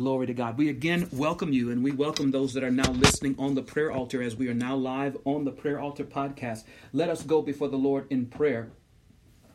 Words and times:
Glory 0.00 0.26
to 0.28 0.32
God. 0.32 0.56
We 0.56 0.70
again 0.70 1.10
welcome 1.12 1.52
you 1.52 1.70
and 1.70 1.84
we 1.84 1.90
welcome 1.90 2.30
those 2.30 2.54
that 2.54 2.64
are 2.64 2.70
now 2.70 2.90
listening 2.90 3.34
on 3.38 3.54
the 3.54 3.60
prayer 3.60 3.92
altar 3.92 4.22
as 4.22 4.34
we 4.34 4.48
are 4.48 4.54
now 4.54 4.74
live 4.74 5.14
on 5.26 5.44
the 5.44 5.50
prayer 5.50 5.78
altar 5.78 6.04
podcast. 6.04 6.64
Let 6.94 7.10
us 7.10 7.22
go 7.22 7.42
before 7.42 7.68
the 7.68 7.76
Lord 7.76 8.06
in 8.08 8.24
prayer 8.24 8.70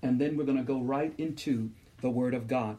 and 0.04 0.22
then 0.22 0.38
we're 0.38 0.44
going 0.44 0.60
to 0.60 0.64
go 0.64 0.80
right 0.80 1.16
into 1.18 1.72
the 2.02 2.12
Word 2.12 2.36
of 2.36 2.48
God. 2.48 2.78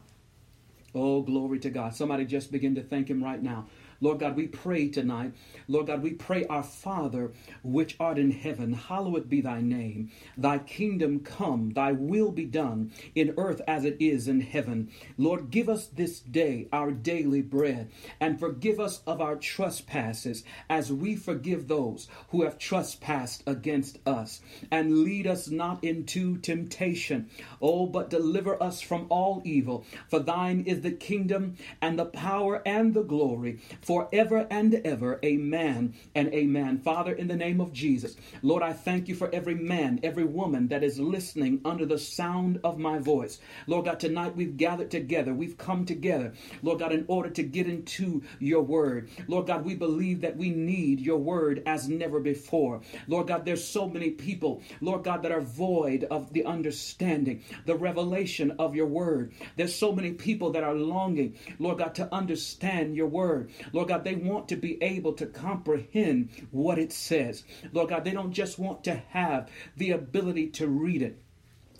Oh, 0.95 1.21
glory 1.21 1.59
to 1.59 1.69
God. 1.69 1.93
Somebody 1.93 2.23
just 2.23 2.53
begin 2.53 2.73
to 2.75 2.81
thank 2.81 3.09
Him 3.09 3.21
right 3.21 3.43
now. 3.43 3.65
Lord 3.99 4.19
God, 4.19 4.35
we 4.35 4.47
pray 4.47 4.89
tonight. 4.89 5.33
Lord 5.67 5.87
God, 5.87 6.01
we 6.03 6.11
pray, 6.11 6.45
our 6.45 6.63
Father, 6.63 7.31
which 7.63 7.95
art 7.99 8.19
in 8.19 8.31
heaven, 8.31 8.73
hallowed 8.73 9.27
be 9.27 9.41
thy 9.41 9.61
name. 9.61 10.11
Thy 10.37 10.59
kingdom 10.59 11.21
come, 11.21 11.71
thy 11.71 11.93
will 11.93 12.31
be 12.31 12.45
done 12.45 12.91
in 13.15 13.33
earth 13.37 13.61
as 13.67 13.85
it 13.85 13.97
is 13.99 14.27
in 14.27 14.41
heaven. 14.41 14.89
Lord, 15.17 15.49
give 15.49 15.67
us 15.67 15.87
this 15.87 16.19
day 16.19 16.67
our 16.71 16.91
daily 16.91 17.41
bread 17.41 17.89
and 18.19 18.39
forgive 18.39 18.79
us 18.79 19.01
of 19.07 19.19
our 19.19 19.35
trespasses 19.35 20.43
as 20.69 20.91
we 20.91 21.15
forgive 21.15 21.67
those 21.67 22.07
who 22.29 22.43
have 22.43 22.59
trespassed 22.59 23.43
against 23.47 23.97
us. 24.07 24.41
And 24.71 24.99
lead 25.03 25.25
us 25.25 25.49
not 25.49 25.83
into 25.83 26.37
temptation, 26.37 27.29
oh, 27.61 27.87
but 27.87 28.09
deliver 28.09 28.61
us 28.61 28.79
from 28.81 29.07
all 29.09 29.41
evil. 29.43 29.85
For 30.07 30.19
thine 30.19 30.63
is 30.67 30.81
the 30.81 30.91
kingdom 30.91 31.55
and 31.81 31.97
the 31.97 32.05
power 32.05 32.61
and 32.65 32.93
the 32.93 33.03
glory 33.03 33.59
forever 33.87 34.45
and 34.49 34.75
ever. 34.83 35.17
Amen 35.23 35.93
and 36.13 36.33
amen. 36.33 36.77
Father, 36.79 37.13
in 37.13 37.29
the 37.29 37.37
name 37.37 37.61
of 37.61 37.71
Jesus, 37.71 38.17
Lord, 38.41 38.61
I 38.61 38.73
thank 38.73 39.07
you 39.07 39.15
for 39.15 39.33
every 39.33 39.55
man, 39.55 40.01
every 40.03 40.25
woman 40.25 40.67
that 40.67 40.83
is 40.83 40.99
listening 40.99 41.61
under 41.63 41.85
the 41.85 41.97
sound 41.97 42.59
of 42.65 42.77
my 42.77 42.99
voice. 42.99 43.39
Lord 43.65 43.85
God, 43.85 44.01
tonight 44.01 44.35
we've 44.35 44.57
gathered 44.57 44.91
together. 44.91 45.33
We've 45.33 45.57
come 45.57 45.85
together, 45.85 46.33
Lord 46.61 46.79
God, 46.79 46.91
in 46.91 47.05
order 47.07 47.29
to 47.29 47.43
get 47.43 47.65
into 47.65 48.23
your 48.39 48.61
word. 48.61 49.09
Lord 49.29 49.47
God, 49.47 49.63
we 49.63 49.73
believe 49.73 50.19
that 50.19 50.35
we 50.35 50.49
need 50.49 50.99
your 50.99 51.19
word 51.19 51.63
as 51.65 51.87
never 51.87 52.19
before. 52.19 52.81
Lord 53.07 53.27
God, 53.27 53.45
there's 53.45 53.63
so 53.63 53.87
many 53.87 54.09
people, 54.09 54.61
Lord 54.81 55.05
God, 55.05 55.23
that 55.23 55.31
are 55.31 55.39
void 55.39 56.03
of 56.11 56.33
the 56.33 56.43
understanding, 56.43 57.41
the 57.65 57.75
revelation 57.75 58.51
of 58.59 58.75
your 58.75 58.87
word. 58.87 59.31
There's 59.55 59.73
so 59.73 59.93
many 59.93 60.11
people 60.11 60.51
that 60.51 60.63
are 60.65 60.75
longing, 60.75 61.37
Lord 61.57 61.77
God, 61.77 61.95
to 61.95 62.13
understand 62.13 62.97
your 62.97 63.07
word. 63.07 63.49
Lord 63.77 63.89
God, 63.89 64.03
they 64.05 64.15
want 64.15 64.49
to 64.49 64.55
be 64.55 64.81
able 64.81 65.13
to 65.13 65.27
comprehend 65.27 66.29
what 66.49 66.79
it 66.79 66.91
says. 66.91 67.43
Lord 67.71 67.89
God, 67.89 68.05
they 68.05 68.11
don't 68.11 68.31
just 68.31 68.57
want 68.57 68.83
to 68.85 68.95
have 69.09 69.51
the 69.75 69.91
ability 69.91 70.47
to 70.47 70.67
read 70.67 71.03
it. 71.03 71.21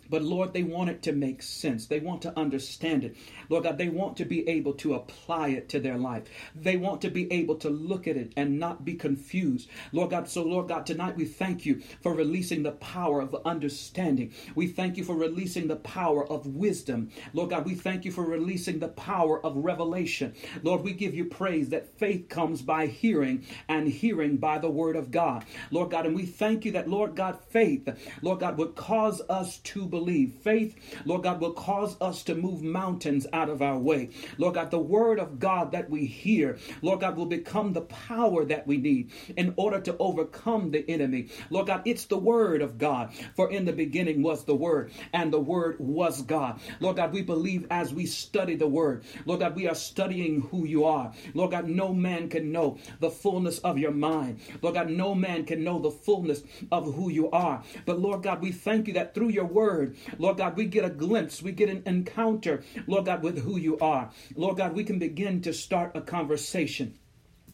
But 0.09 0.23
Lord, 0.23 0.53
they 0.53 0.63
want 0.63 0.89
it 0.89 1.01
to 1.03 1.11
make 1.11 1.41
sense. 1.41 1.87
They 1.87 1.99
want 1.99 2.21
to 2.23 2.37
understand 2.37 3.03
it. 3.03 3.15
Lord 3.49 3.63
God, 3.63 3.77
they 3.77 3.89
want 3.89 4.17
to 4.17 4.25
be 4.25 4.47
able 4.47 4.73
to 4.75 4.95
apply 4.95 5.49
it 5.49 5.69
to 5.69 5.79
their 5.79 5.97
life. 5.97 6.23
They 6.55 6.77
want 6.77 7.01
to 7.01 7.09
be 7.09 7.31
able 7.31 7.55
to 7.57 7.69
look 7.69 8.07
at 8.07 8.17
it 8.17 8.33
and 8.35 8.59
not 8.59 8.85
be 8.85 8.95
confused. 8.95 9.69
Lord 9.91 10.11
God, 10.11 10.29
so 10.29 10.43
Lord 10.43 10.67
God, 10.67 10.85
tonight 10.85 11.15
we 11.15 11.25
thank 11.25 11.65
you 11.65 11.81
for 12.01 12.13
releasing 12.13 12.63
the 12.63 12.71
power 12.71 13.21
of 13.21 13.35
understanding. 13.45 14.33
We 14.55 14.67
thank 14.67 14.97
you 14.97 15.03
for 15.03 15.15
releasing 15.15 15.67
the 15.67 15.75
power 15.77 16.27
of 16.27 16.45
wisdom. 16.45 17.09
Lord 17.33 17.49
God, 17.49 17.65
we 17.65 17.75
thank 17.75 18.05
you 18.05 18.11
for 18.11 18.25
releasing 18.25 18.79
the 18.79 18.87
power 18.89 19.43
of 19.45 19.55
revelation. 19.57 20.33
Lord, 20.63 20.83
we 20.83 20.93
give 20.93 21.13
you 21.13 21.25
praise 21.25 21.69
that 21.69 21.97
faith 21.97 22.29
comes 22.29 22.61
by 22.61 22.87
hearing 22.87 23.45
and 23.67 23.87
hearing 23.87 24.37
by 24.37 24.59
the 24.59 24.69
word 24.69 24.95
of 24.95 25.11
God. 25.11 25.45
Lord 25.71 25.91
God, 25.91 26.05
and 26.05 26.15
we 26.15 26.25
thank 26.25 26.65
you 26.65 26.71
that, 26.73 26.89
Lord 26.89 27.15
God, 27.15 27.39
faith, 27.49 27.87
Lord 28.21 28.39
God, 28.39 28.57
would 28.57 28.75
cause 28.75 29.21
us 29.29 29.57
to 29.59 29.85
believe 29.85 29.96
believe. 29.97 30.33
Faith, 30.43 30.75
Lord 31.05 31.23
God, 31.23 31.41
will 31.41 31.53
cause 31.53 31.97
us 31.99 32.23
to 32.23 32.35
move 32.35 32.61
mountains 32.61 33.25
out 33.33 33.49
of 33.49 33.61
our 33.63 33.79
way. 33.79 34.09
Lord 34.37 34.53
God, 34.53 34.69
the 34.69 34.77
word 34.77 35.19
of 35.19 35.39
God 35.39 35.71
that 35.71 35.89
we 35.89 36.05
hear, 36.05 36.57
Lord 36.83 36.99
God, 36.99 37.17
will 37.17 37.25
become 37.25 37.73
the 37.73 37.81
power 37.81 38.45
that 38.45 38.67
we 38.67 38.77
need 38.77 39.11
in 39.35 39.53
order 39.57 39.79
to 39.81 39.97
overcome 39.97 40.69
the 40.69 40.87
enemy. 40.87 41.29
Lord 41.49 41.67
God, 41.67 41.81
it's 41.85 42.05
the 42.05 42.17
word 42.17 42.61
of 42.61 42.77
God. 42.77 43.11
For 43.35 43.51
in 43.51 43.65
the 43.65 43.73
beginning 43.73 44.21
was 44.21 44.43
the 44.45 44.55
word, 44.55 44.91
and 45.13 45.33
the 45.33 45.39
word 45.39 45.77
was 45.79 46.21
God. 46.21 46.59
Lord 46.79 46.97
God, 46.97 47.11
we 47.11 47.23
believe 47.23 47.65
as 47.71 47.93
we 47.93 48.05
study 48.05 48.55
the 48.55 48.67
word, 48.67 49.03
Lord 49.25 49.39
God, 49.39 49.55
we 49.55 49.67
are 49.67 49.75
studying 49.75 50.41
who 50.41 50.65
you 50.65 50.85
are. 50.85 51.11
Lord 51.33 51.51
God, 51.51 51.67
no 51.67 51.93
man 51.93 52.29
can 52.29 52.51
know 52.51 52.77
the 52.99 53.09
fullness 53.09 53.57
of 53.59 53.79
your 53.79 53.91
mind. 53.91 54.39
Lord 54.61 54.75
God, 54.75 54.89
no 54.91 55.15
man 55.15 55.45
can 55.45 55.63
know 55.63 55.79
the 55.79 55.91
fullness 55.91 56.43
of 56.71 56.93
who 56.93 57.09
you 57.09 57.31
are. 57.31 57.63
But 57.85 57.99
Lord 57.99 58.21
God, 58.21 58.41
we 58.41 58.51
thank 58.51 58.87
you 58.87 58.93
that 58.93 59.15
through 59.15 59.29
your 59.29 59.45
word, 59.45 59.86
word. 59.87 59.97
Lord 60.19 60.37
God, 60.37 60.57
we 60.57 60.65
get 60.65 60.85
a 60.85 60.89
glimpse, 60.89 61.41
we 61.41 61.51
get 61.51 61.69
an 61.69 61.83
encounter, 61.85 62.63
Lord 62.87 63.05
God, 63.05 63.23
with 63.23 63.39
who 63.43 63.57
you 63.57 63.77
are. 63.79 64.11
Lord 64.35 64.57
God, 64.57 64.73
we 64.73 64.83
can 64.83 64.99
begin 64.99 65.41
to 65.41 65.53
start 65.53 65.91
a 65.95 66.01
conversation 66.01 66.97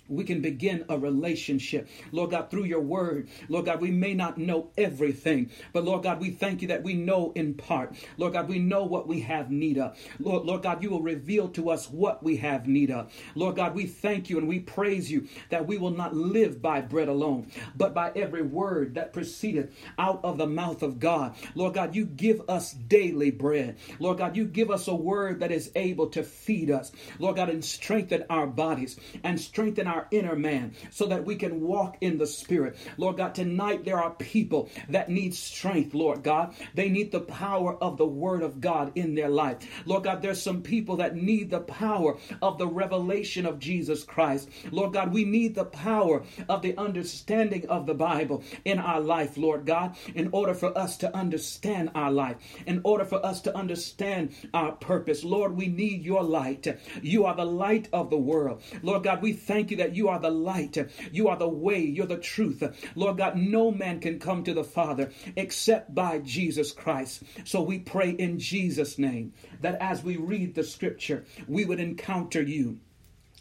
we 0.07 0.23
can 0.23 0.41
begin 0.41 0.85
a 0.89 0.97
relationship. 0.97 1.87
Lord 2.11 2.31
God, 2.31 2.49
through 2.49 2.65
your 2.65 2.81
word, 2.81 3.29
Lord 3.47 3.65
God, 3.65 3.81
we 3.81 3.91
may 3.91 4.13
not 4.13 4.37
know 4.37 4.69
everything, 4.77 5.49
but 5.71 5.83
Lord 5.85 6.03
God, 6.03 6.19
we 6.19 6.31
thank 6.31 6.61
you 6.61 6.67
that 6.69 6.83
we 6.83 6.93
know 6.93 7.31
in 7.35 7.53
part. 7.53 7.95
Lord 8.17 8.33
God, 8.33 8.47
we 8.49 8.59
know 8.59 8.83
what 8.83 9.07
we 9.07 9.21
have 9.21 9.49
need 9.49 9.77
of. 9.77 9.97
Lord, 10.19 10.45
Lord 10.45 10.63
God, 10.63 10.83
you 10.83 10.89
will 10.89 11.01
reveal 11.01 11.47
to 11.49 11.69
us 11.69 11.89
what 11.89 12.23
we 12.23 12.37
have 12.37 12.67
need 12.67 12.91
of. 12.91 13.11
Lord 13.35 13.55
God, 13.55 13.75
we 13.75 13.85
thank 13.85 14.29
you 14.29 14.37
and 14.37 14.47
we 14.47 14.59
praise 14.59 15.09
you 15.09 15.27
that 15.49 15.67
we 15.67 15.77
will 15.77 15.91
not 15.91 16.15
live 16.15 16.61
by 16.61 16.81
bread 16.81 17.07
alone, 17.07 17.47
but 17.75 17.93
by 17.93 18.11
every 18.15 18.41
word 18.41 18.95
that 18.95 19.13
proceedeth 19.13 19.73
out 19.97 20.19
of 20.23 20.37
the 20.37 20.47
mouth 20.47 20.83
of 20.83 20.99
God. 20.99 21.35
Lord 21.55 21.73
God, 21.75 21.95
you 21.95 22.05
give 22.05 22.41
us 22.49 22.73
daily 22.73 23.31
bread. 23.31 23.77
Lord 23.99 24.17
God, 24.17 24.35
you 24.35 24.45
give 24.45 24.69
us 24.69 24.87
a 24.87 24.95
word 24.95 25.39
that 25.39 25.51
is 25.51 25.71
able 25.75 26.07
to 26.09 26.23
feed 26.23 26.69
us. 26.69 26.91
Lord 27.19 27.35
God, 27.35 27.49
and 27.49 27.63
strengthen 27.63 28.25
our 28.29 28.47
bodies 28.47 28.99
and 29.23 29.39
strengthen 29.39 29.87
our 29.87 29.92
inner 30.11 30.35
man 30.35 30.73
so 30.91 31.05
that 31.07 31.25
we 31.25 31.35
can 31.35 31.61
walk 31.61 31.97
in 32.01 32.17
the 32.17 32.27
Spirit. 32.27 32.77
Lord 32.97 33.17
God, 33.17 33.35
tonight 33.35 33.85
there 33.85 33.99
are 33.99 34.11
people 34.11 34.69
that 34.89 35.09
need 35.09 35.33
strength, 35.33 35.93
Lord 35.93 36.23
God. 36.23 36.55
They 36.73 36.89
need 36.89 37.11
the 37.11 37.21
power 37.21 37.75
of 37.81 37.97
the 37.97 38.05
Word 38.05 38.43
of 38.43 38.61
God 38.61 38.91
in 38.95 39.15
their 39.15 39.29
life. 39.29 39.57
Lord 39.85 40.03
God, 40.03 40.21
there's 40.21 40.41
some 40.41 40.61
people 40.61 40.97
that 40.97 41.15
need 41.15 41.49
the 41.49 41.61
power 41.61 42.17
of 42.41 42.57
the 42.57 42.67
revelation 42.67 43.45
of 43.45 43.59
Jesus 43.59 44.03
Christ. 44.03 44.49
Lord 44.71 44.93
God, 44.93 45.13
we 45.13 45.25
need 45.25 45.55
the 45.55 45.65
power 45.65 46.23
of 46.49 46.61
the 46.61 46.77
understanding 46.77 47.67
of 47.67 47.85
the 47.85 47.93
Bible 47.93 48.43
in 48.65 48.79
our 48.79 48.99
life, 48.99 49.37
Lord 49.37 49.65
God, 49.65 49.95
in 50.15 50.29
order 50.31 50.53
for 50.53 50.75
us 50.77 50.97
to 50.97 51.15
understand 51.15 51.91
our 51.95 52.11
life, 52.11 52.37
in 52.65 52.81
order 52.83 53.05
for 53.05 53.23
us 53.25 53.41
to 53.41 53.55
understand 53.57 54.33
our 54.53 54.71
purpose. 54.71 55.23
Lord, 55.23 55.55
we 55.55 55.67
need 55.67 56.03
your 56.03 56.23
light. 56.23 56.67
You 57.01 57.25
are 57.25 57.35
the 57.35 57.45
light 57.45 57.89
of 57.91 58.09
the 58.09 58.17
world. 58.17 58.61
Lord 58.81 59.03
God, 59.03 59.21
we 59.21 59.33
thank 59.33 59.71
you 59.71 59.77
that 59.77 59.82
that 59.83 59.95
you 59.95 60.07
are 60.07 60.19
the 60.19 60.31
light, 60.31 60.77
you 61.11 61.27
are 61.27 61.35
the 61.35 61.49
way, 61.49 61.79
you're 61.79 62.05
the 62.05 62.15
truth. 62.15 62.63
Lord 62.95 63.17
God, 63.17 63.35
no 63.35 63.69
man 63.69 63.99
can 63.99 64.17
come 64.17 64.41
to 64.45 64.53
the 64.53 64.63
Father 64.63 65.11
except 65.35 65.93
by 65.93 66.19
Jesus 66.19 66.71
Christ. 66.71 67.23
So 67.43 67.61
we 67.61 67.79
pray 67.79 68.11
in 68.11 68.39
Jesus' 68.39 68.97
name 68.97 69.33
that 69.59 69.75
as 69.81 70.01
we 70.01 70.15
read 70.15 70.55
the 70.55 70.63
scripture, 70.63 71.25
we 71.49 71.65
would 71.65 71.81
encounter 71.81 72.41
you 72.41 72.79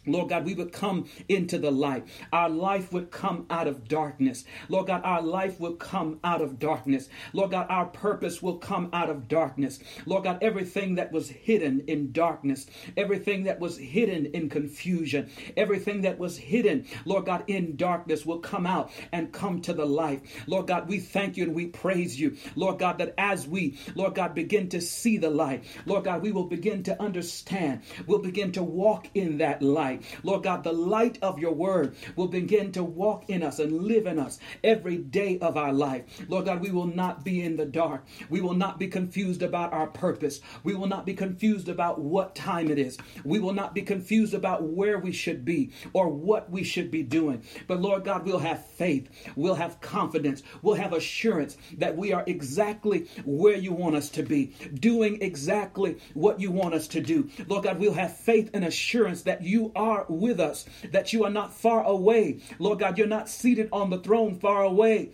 Lord 0.04 0.30
God, 0.30 0.44
we 0.44 0.54
would 0.54 0.72
come 0.72 1.08
into 1.28 1.58
the 1.58 1.70
light. 1.70 2.08
Our 2.32 2.48
life 2.48 2.92
would 2.92 3.12
come 3.12 3.46
out 3.48 3.68
of 3.68 3.86
darkness. 3.86 4.44
Lord 4.68 4.88
God, 4.88 5.02
our 5.04 5.22
life 5.22 5.60
would 5.60 5.78
come 5.78 6.18
out 6.24 6.42
of 6.42 6.58
darkness. 6.58 7.08
Lord 7.32 7.52
God, 7.52 7.66
our 7.68 7.86
purpose 7.86 8.42
will 8.42 8.56
come 8.56 8.90
out 8.92 9.10
of 9.10 9.28
darkness. 9.28 9.78
Lord 10.04 10.24
God, 10.24 10.38
everything 10.42 10.96
that 10.96 11.12
was 11.12 11.28
hidden 11.28 11.84
in 11.86 12.10
darkness, 12.10 12.66
everything 12.96 13.44
that 13.44 13.60
was 13.60 13.78
hidden 13.78 14.26
in 14.26 14.48
confusion, 14.48 15.30
everything 15.56 16.02
that 16.02 16.18
was 16.18 16.36
hidden, 16.36 16.86
Lord 17.04 17.26
God, 17.26 17.44
in 17.46 17.76
darkness 17.76 18.26
will 18.26 18.40
come 18.40 18.66
out 18.66 18.90
and 19.12 19.32
come 19.32 19.60
to 19.62 19.72
the 19.72 19.86
light. 19.86 20.24
Lord 20.48 20.66
God, 20.66 20.88
we 20.88 20.98
thank 20.98 21.36
you 21.36 21.44
and 21.44 21.54
we 21.54 21.66
praise 21.66 22.18
you. 22.18 22.36
Lord 22.56 22.80
God, 22.80 22.98
that 22.98 23.14
as 23.18 23.46
we, 23.46 23.78
Lord 23.94 24.16
God, 24.16 24.34
begin 24.34 24.68
to 24.70 24.80
see 24.80 25.16
the 25.18 25.30
light, 25.30 25.62
Lord 25.86 26.04
God, 26.04 26.22
we 26.22 26.32
will 26.32 26.46
begin 26.48 26.82
to 26.84 27.00
understand. 27.00 27.82
We'll 28.08 28.18
begin 28.18 28.50
to 28.52 28.64
walk 28.64 29.06
in 29.14 29.38
that 29.38 29.62
light 29.62 29.91
light. 29.92 30.20
Lord 30.22 30.42
God, 30.42 30.64
the 30.64 30.72
light 30.72 31.18
of 31.22 31.38
your 31.38 31.52
word 31.52 31.94
will 32.16 32.28
begin 32.28 32.72
to 32.72 32.84
walk 32.84 33.28
in 33.28 33.42
us 33.42 33.58
and 33.58 33.82
live 33.82 34.06
in 34.06 34.18
us 34.18 34.38
every 34.64 34.96
day 34.96 35.38
of 35.38 35.56
our 35.56 35.72
life. 35.72 36.04
Lord 36.28 36.46
God, 36.46 36.60
we 36.60 36.70
will 36.70 36.86
not 36.86 37.24
be 37.24 37.42
in 37.42 37.56
the 37.56 37.64
dark. 37.64 38.04
We 38.30 38.40
will 38.40 38.54
not 38.54 38.78
be 38.78 38.88
confused 38.88 39.42
about 39.42 39.72
our 39.72 39.86
purpose. 39.86 40.40
We 40.64 40.74
will 40.74 40.86
not 40.86 41.06
be 41.06 41.14
confused 41.14 41.68
about 41.68 42.00
what 42.00 42.34
time 42.34 42.70
it 42.70 42.78
is. 42.78 42.98
We 43.24 43.38
will 43.38 43.52
not 43.52 43.74
be 43.74 43.82
confused 43.82 44.34
about 44.34 44.62
where 44.62 44.98
we 44.98 45.12
should 45.12 45.44
be 45.44 45.72
or 45.92 46.08
what 46.08 46.50
we 46.50 46.64
should 46.64 46.90
be 46.90 47.02
doing. 47.02 47.42
But 47.66 47.80
Lord 47.80 48.04
God, 48.04 48.24
we'll 48.24 48.38
have 48.38 48.66
faith. 48.66 49.08
We'll 49.36 49.54
have 49.54 49.80
confidence. 49.80 50.42
We'll 50.62 50.76
have 50.76 50.92
assurance 50.92 51.56
that 51.78 51.96
we 51.96 52.12
are 52.12 52.24
exactly 52.26 53.08
where 53.24 53.56
you 53.56 53.72
want 53.72 53.96
us 53.96 54.08
to 54.10 54.22
be, 54.22 54.54
doing 54.74 55.20
exactly 55.22 55.98
what 56.14 56.40
you 56.40 56.50
want 56.50 56.74
us 56.74 56.88
to 56.88 57.00
do. 57.00 57.28
Lord 57.46 57.64
God, 57.64 57.78
we'll 57.78 57.94
have 57.94 58.16
faith 58.16 58.50
and 58.54 58.64
assurance 58.64 59.22
that 59.22 59.42
you 59.42 59.72
are 59.74 59.81
are 59.82 60.06
with 60.08 60.40
us, 60.40 60.64
that 60.92 61.12
you 61.12 61.24
are 61.24 61.30
not 61.30 61.54
far 61.54 61.84
away. 61.84 62.40
Lord 62.58 62.78
God, 62.78 62.96
you're 62.98 63.06
not 63.06 63.28
seated 63.28 63.68
on 63.72 63.90
the 63.90 63.98
throne 63.98 64.38
far 64.38 64.62
away. 64.62 65.10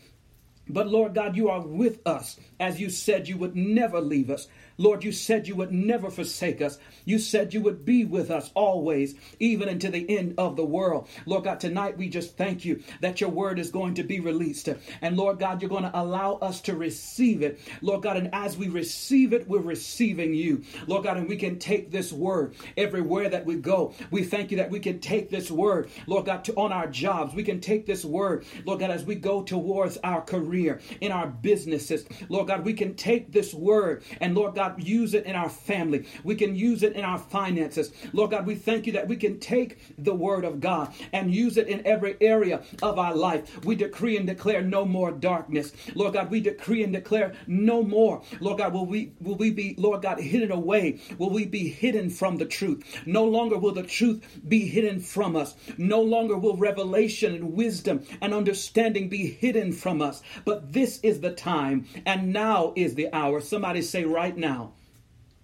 But 0.68 0.88
Lord 0.88 1.14
God, 1.14 1.36
you 1.36 1.48
are 1.48 1.60
with 1.60 2.06
us 2.06 2.38
as 2.60 2.78
you 2.80 2.90
said 2.90 3.28
you 3.28 3.38
would 3.38 3.56
never 3.56 4.00
leave 4.00 4.30
us 4.30 4.48
Lord, 4.78 5.04
you 5.04 5.12
said 5.12 5.48
you 5.48 5.56
would 5.56 5.72
never 5.72 6.10
forsake 6.10 6.62
us. 6.62 6.78
You 7.04 7.18
said 7.18 7.52
you 7.52 7.60
would 7.62 7.84
be 7.84 8.04
with 8.04 8.30
us 8.30 8.50
always, 8.54 9.14
even 9.40 9.68
into 9.68 9.90
the 9.90 10.18
end 10.18 10.34
of 10.38 10.56
the 10.56 10.64
world. 10.64 11.08
Lord 11.26 11.44
God, 11.44 11.60
tonight 11.60 11.98
we 11.98 12.08
just 12.08 12.36
thank 12.36 12.64
you 12.64 12.82
that 13.00 13.20
your 13.20 13.30
word 13.30 13.58
is 13.58 13.70
going 13.70 13.94
to 13.94 14.04
be 14.04 14.20
released. 14.20 14.68
And 15.02 15.16
Lord 15.16 15.38
God, 15.38 15.60
you're 15.60 15.68
going 15.68 15.82
to 15.82 16.00
allow 16.00 16.34
us 16.34 16.60
to 16.62 16.76
receive 16.76 17.42
it. 17.42 17.60
Lord 17.82 18.02
God, 18.02 18.16
and 18.16 18.32
as 18.32 18.56
we 18.56 18.68
receive 18.68 19.32
it, 19.32 19.48
we're 19.48 19.58
receiving 19.58 20.32
you. 20.32 20.62
Lord 20.86 21.04
God, 21.04 21.16
and 21.16 21.28
we 21.28 21.36
can 21.36 21.58
take 21.58 21.90
this 21.90 22.12
word 22.12 22.54
everywhere 22.76 23.28
that 23.28 23.46
we 23.46 23.56
go. 23.56 23.94
We 24.10 24.24
thank 24.24 24.50
you 24.50 24.58
that 24.58 24.70
we 24.70 24.80
can 24.80 25.00
take 25.00 25.30
this 25.30 25.50
word, 25.50 25.90
Lord 26.06 26.26
God, 26.26 26.44
to 26.44 26.54
on 26.54 26.72
our 26.72 26.86
jobs. 26.86 27.34
We 27.34 27.42
can 27.42 27.60
take 27.60 27.86
this 27.86 28.04
word, 28.04 28.44
Lord 28.64 28.80
God, 28.80 28.90
as 28.90 29.04
we 29.04 29.14
go 29.14 29.42
towards 29.42 29.96
our 29.98 30.22
career, 30.22 30.80
in 31.00 31.12
our 31.12 31.26
businesses. 31.26 32.04
Lord 32.28 32.48
God, 32.48 32.64
we 32.64 32.74
can 32.74 32.94
take 32.94 33.32
this 33.32 33.52
word 33.54 34.02
and 34.20 34.34
Lord 34.34 34.54
God, 34.54 34.67
use 34.78 35.14
it 35.14 35.26
in 35.26 35.36
our 35.36 35.48
family. 35.48 36.06
We 36.24 36.34
can 36.34 36.54
use 36.56 36.82
it 36.82 36.94
in 36.94 37.04
our 37.04 37.18
finances. 37.18 37.92
Lord 38.12 38.30
God, 38.30 38.46
we 38.46 38.54
thank 38.54 38.86
you 38.86 38.92
that 38.92 39.08
we 39.08 39.16
can 39.16 39.38
take 39.38 39.78
the 39.98 40.14
word 40.14 40.44
of 40.44 40.60
God 40.60 40.92
and 41.12 41.34
use 41.34 41.56
it 41.56 41.68
in 41.68 41.86
every 41.86 42.16
area 42.20 42.62
of 42.82 42.98
our 42.98 43.14
life. 43.14 43.64
We 43.64 43.76
decree 43.76 44.16
and 44.16 44.26
declare 44.26 44.62
no 44.62 44.84
more 44.84 45.10
darkness. 45.12 45.72
Lord 45.94 46.14
God, 46.14 46.30
we 46.30 46.40
decree 46.40 46.82
and 46.82 46.92
declare 46.92 47.34
no 47.46 47.82
more. 47.82 48.22
Lord 48.40 48.58
God, 48.58 48.72
will 48.72 48.86
we 48.86 49.12
will 49.20 49.36
we 49.36 49.50
be, 49.50 49.74
Lord 49.78 50.02
God, 50.02 50.20
hidden 50.20 50.52
away? 50.52 51.00
Will 51.18 51.30
we 51.30 51.46
be 51.46 51.68
hidden 51.68 52.10
from 52.10 52.36
the 52.36 52.46
truth? 52.46 52.84
No 53.06 53.24
longer 53.24 53.58
will 53.58 53.72
the 53.72 53.82
truth 53.82 54.22
be 54.46 54.66
hidden 54.66 55.00
from 55.00 55.36
us. 55.36 55.54
No 55.76 56.02
longer 56.02 56.36
will 56.36 56.56
revelation 56.56 57.34
and 57.34 57.54
wisdom 57.54 58.04
and 58.20 58.34
understanding 58.34 59.08
be 59.08 59.26
hidden 59.30 59.72
from 59.72 60.02
us. 60.02 60.22
But 60.44 60.72
this 60.72 61.00
is 61.02 61.20
the 61.20 61.32
time 61.32 61.86
and 62.06 62.32
now 62.32 62.72
is 62.76 62.94
the 62.94 63.12
hour. 63.12 63.40
Somebody 63.40 63.82
say 63.82 64.04
right 64.04 64.36
now. 64.36 64.57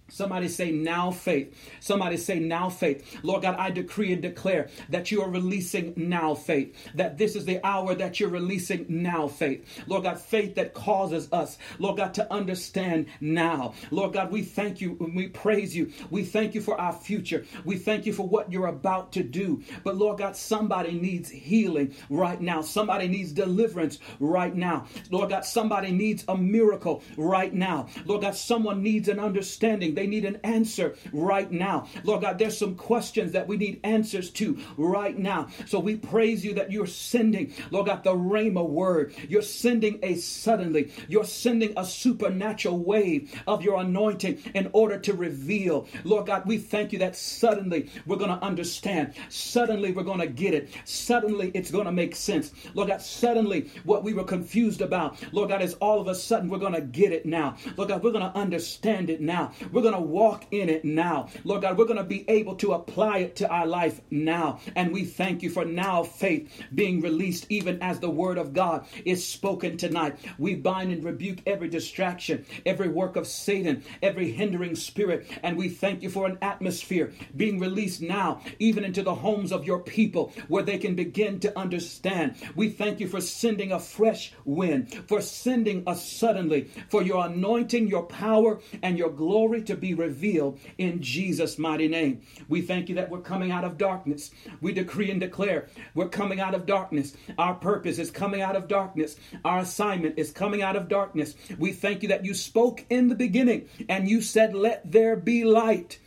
Somebody 0.07 0.47
say 0.49 0.71
now 0.71 1.09
faith. 1.09 1.53
Somebody 1.79 2.17
say 2.17 2.39
now 2.39 2.69
faith. 2.69 3.17
Lord 3.23 3.41
God, 3.41 3.55
I 3.55 3.71
decree 3.71 4.13
and 4.13 4.21
declare 4.21 4.69
that 4.89 5.09
you 5.09 5.23
are 5.23 5.29
releasing 5.29 5.93
now 5.97 6.35
faith. 6.35 6.75
That 6.93 7.17
this 7.17 7.35
is 7.35 7.45
the 7.45 7.65
hour 7.65 7.95
that 7.95 8.19
you're 8.19 8.29
releasing 8.29 8.85
now 8.87 9.27
faith. 9.27 9.65
Lord 9.87 10.03
God, 10.03 10.19
faith 10.19 10.53
that 10.55 10.75
causes 10.75 11.27
us, 11.33 11.57
Lord 11.79 11.97
God, 11.97 12.13
to 12.13 12.31
understand 12.31 13.07
now. 13.19 13.73
Lord 13.89 14.13
God, 14.13 14.31
we 14.31 14.43
thank 14.43 14.79
you 14.79 14.95
and 14.99 15.15
we 15.15 15.27
praise 15.27 15.75
you. 15.75 15.91
We 16.11 16.23
thank 16.23 16.53
you 16.53 16.61
for 16.61 16.79
our 16.79 16.93
future. 16.93 17.43
We 17.65 17.77
thank 17.77 18.05
you 18.05 18.13
for 18.13 18.27
what 18.27 18.51
you're 18.51 18.67
about 18.67 19.11
to 19.13 19.23
do. 19.23 19.63
But 19.83 19.97
Lord 19.97 20.19
God, 20.19 20.35
somebody 20.35 20.91
needs 20.99 21.29
healing 21.29 21.95
right 22.11 22.39
now. 22.39 22.61
Somebody 22.61 23.07
needs 23.07 23.31
deliverance 23.31 23.97
right 24.19 24.55
now. 24.55 24.85
Lord 25.09 25.31
God, 25.31 25.45
somebody 25.45 25.91
needs 25.91 26.23
a 26.27 26.37
miracle 26.37 27.01
right 27.17 27.53
now. 27.53 27.87
Lord 28.05 28.21
God, 28.21 28.35
someone 28.35 28.83
needs 28.83 29.07
an 29.07 29.19
understanding 29.19 29.94
they 29.95 30.07
need 30.07 30.25
an 30.25 30.39
answer 30.43 30.95
right 31.11 31.51
now. 31.51 31.87
Lord 32.03 32.21
God, 32.21 32.37
there's 32.37 32.57
some 32.57 32.75
questions 32.75 33.31
that 33.31 33.47
we 33.47 33.57
need 33.57 33.79
answers 33.83 34.29
to 34.31 34.57
right 34.77 35.17
now. 35.17 35.47
So 35.65 35.79
we 35.79 35.95
praise 35.95 36.43
you 36.43 36.53
that 36.55 36.71
you're 36.71 36.87
sending, 36.87 37.53
Lord 37.71 37.87
God, 37.87 38.03
the 38.03 38.13
Rhema 38.13 38.67
word. 38.67 39.15
You're 39.27 39.41
sending 39.41 39.99
a 40.03 40.15
suddenly, 40.15 40.91
you're 41.07 41.25
sending 41.25 41.73
a 41.77 41.85
supernatural 41.85 42.79
wave 42.79 43.41
of 43.47 43.61
your 43.61 43.79
anointing 43.79 44.43
in 44.53 44.69
order 44.73 44.99
to 44.99 45.13
reveal. 45.13 45.87
Lord 46.03 46.27
God, 46.27 46.45
we 46.45 46.57
thank 46.57 46.93
you 46.93 46.99
that 46.99 47.15
suddenly 47.15 47.89
we're 48.05 48.15
going 48.17 48.37
to 48.37 48.43
understand. 48.43 49.13
Suddenly 49.29 49.91
we're 49.91 50.03
going 50.03 50.19
to 50.19 50.27
get 50.27 50.53
it. 50.53 50.69
Suddenly 50.85 51.51
it's 51.53 51.71
going 51.71 51.85
to 51.85 51.91
make 51.91 52.15
sense. 52.15 52.51
Lord 52.73 52.89
God, 52.89 53.01
suddenly 53.01 53.71
what 53.83 54.03
we 54.03 54.13
were 54.13 54.23
confused 54.23 54.81
about, 54.81 55.21
Lord 55.33 55.49
God, 55.49 55.61
is 55.61 55.75
all 55.75 55.99
of 55.99 56.07
a 56.07 56.15
sudden 56.15 56.49
we're 56.49 56.57
going 56.57 56.73
to 56.73 56.81
get 56.81 57.11
it 57.11 57.25
now. 57.25 57.57
Lord 57.77 57.89
God, 57.89 58.03
we're 58.03 58.11
going 58.11 58.31
to 58.31 58.37
understand 58.37 59.09
it 59.09 59.21
now. 59.21 59.51
We're 59.71 59.81
going 59.85 59.93
to 59.95 60.01
walk 60.01 60.45
in 60.51 60.67
it 60.67 60.83
now. 60.83 61.29
Lord 61.43 61.61
God, 61.61 61.77
we're 61.77 61.85
going 61.85 61.97
to 61.97 62.03
be 62.03 62.27
able 62.27 62.55
to 62.55 62.73
apply 62.73 63.19
it 63.19 63.35
to 63.37 63.47
our 63.47 63.67
life 63.67 64.01
now. 64.09 64.59
And 64.75 64.91
we 64.91 65.05
thank 65.05 65.43
you 65.43 65.51
for 65.51 65.63
now 65.63 66.01
faith 66.03 66.51
being 66.73 67.01
released, 67.01 67.45
even 67.49 67.81
as 67.83 67.99
the 67.99 68.09
word 68.09 68.39
of 68.39 68.53
God 68.53 68.87
is 69.05 69.27
spoken 69.27 69.77
tonight. 69.77 70.17
We 70.39 70.55
bind 70.55 70.91
and 70.91 71.03
rebuke 71.03 71.39
every 71.45 71.67
distraction, 71.69 72.45
every 72.65 72.87
work 72.87 73.15
of 73.15 73.27
Satan, 73.27 73.83
every 74.01 74.31
hindering 74.31 74.75
spirit. 74.75 75.27
And 75.43 75.55
we 75.55 75.69
thank 75.69 76.01
you 76.01 76.09
for 76.09 76.25
an 76.25 76.39
atmosphere 76.41 77.13
being 77.35 77.59
released 77.59 78.01
now, 78.01 78.41
even 78.57 78.83
into 78.83 79.03
the 79.03 79.13
homes 79.13 79.51
of 79.51 79.65
your 79.65 79.79
people, 79.79 80.33
where 80.47 80.63
they 80.63 80.79
can 80.79 80.95
begin 80.95 81.39
to 81.41 81.57
understand. 81.57 82.35
We 82.55 82.69
thank 82.69 82.99
you 82.99 83.07
for 83.07 83.21
sending 83.21 83.71
a 83.71 83.79
fresh 83.79 84.33
wind, 84.45 85.03
for 85.07 85.21
sending 85.21 85.87
us 85.87 86.03
suddenly, 86.09 86.71
for 86.89 87.03
your 87.03 87.27
anointing, 87.27 87.87
your 87.87 88.07
power, 88.07 88.59
and 88.81 88.97
your 88.97 89.11
glory 89.11 89.61
to 89.61 89.74
be 89.75 89.93
revealed 89.93 90.59
in 90.77 91.01
Jesus' 91.01 91.57
mighty 91.57 91.87
name. 91.87 92.21
We 92.47 92.61
thank 92.61 92.89
you 92.89 92.95
that 92.95 93.09
we're 93.09 93.21
coming 93.21 93.51
out 93.51 93.63
of 93.63 93.77
darkness. 93.77 94.31
We 94.61 94.73
decree 94.73 95.11
and 95.11 95.19
declare 95.19 95.67
we're 95.93 96.09
coming 96.09 96.39
out 96.39 96.53
of 96.53 96.65
darkness. 96.65 97.15
Our 97.37 97.55
purpose 97.55 97.99
is 97.99 98.11
coming 98.11 98.41
out 98.41 98.55
of 98.55 98.67
darkness. 98.67 99.15
Our 99.43 99.59
assignment 99.59 100.17
is 100.17 100.31
coming 100.31 100.61
out 100.61 100.75
of 100.75 100.87
darkness. 100.87 101.35
We 101.57 101.71
thank 101.71 102.03
you 102.03 102.09
that 102.09 102.25
you 102.25 102.33
spoke 102.33 102.85
in 102.89 103.07
the 103.07 103.15
beginning 103.15 103.69
and 103.89 104.09
you 104.09 104.21
said, 104.21 104.53
Let 104.53 104.91
there 104.91 105.15
be 105.15 105.43
light. 105.43 105.99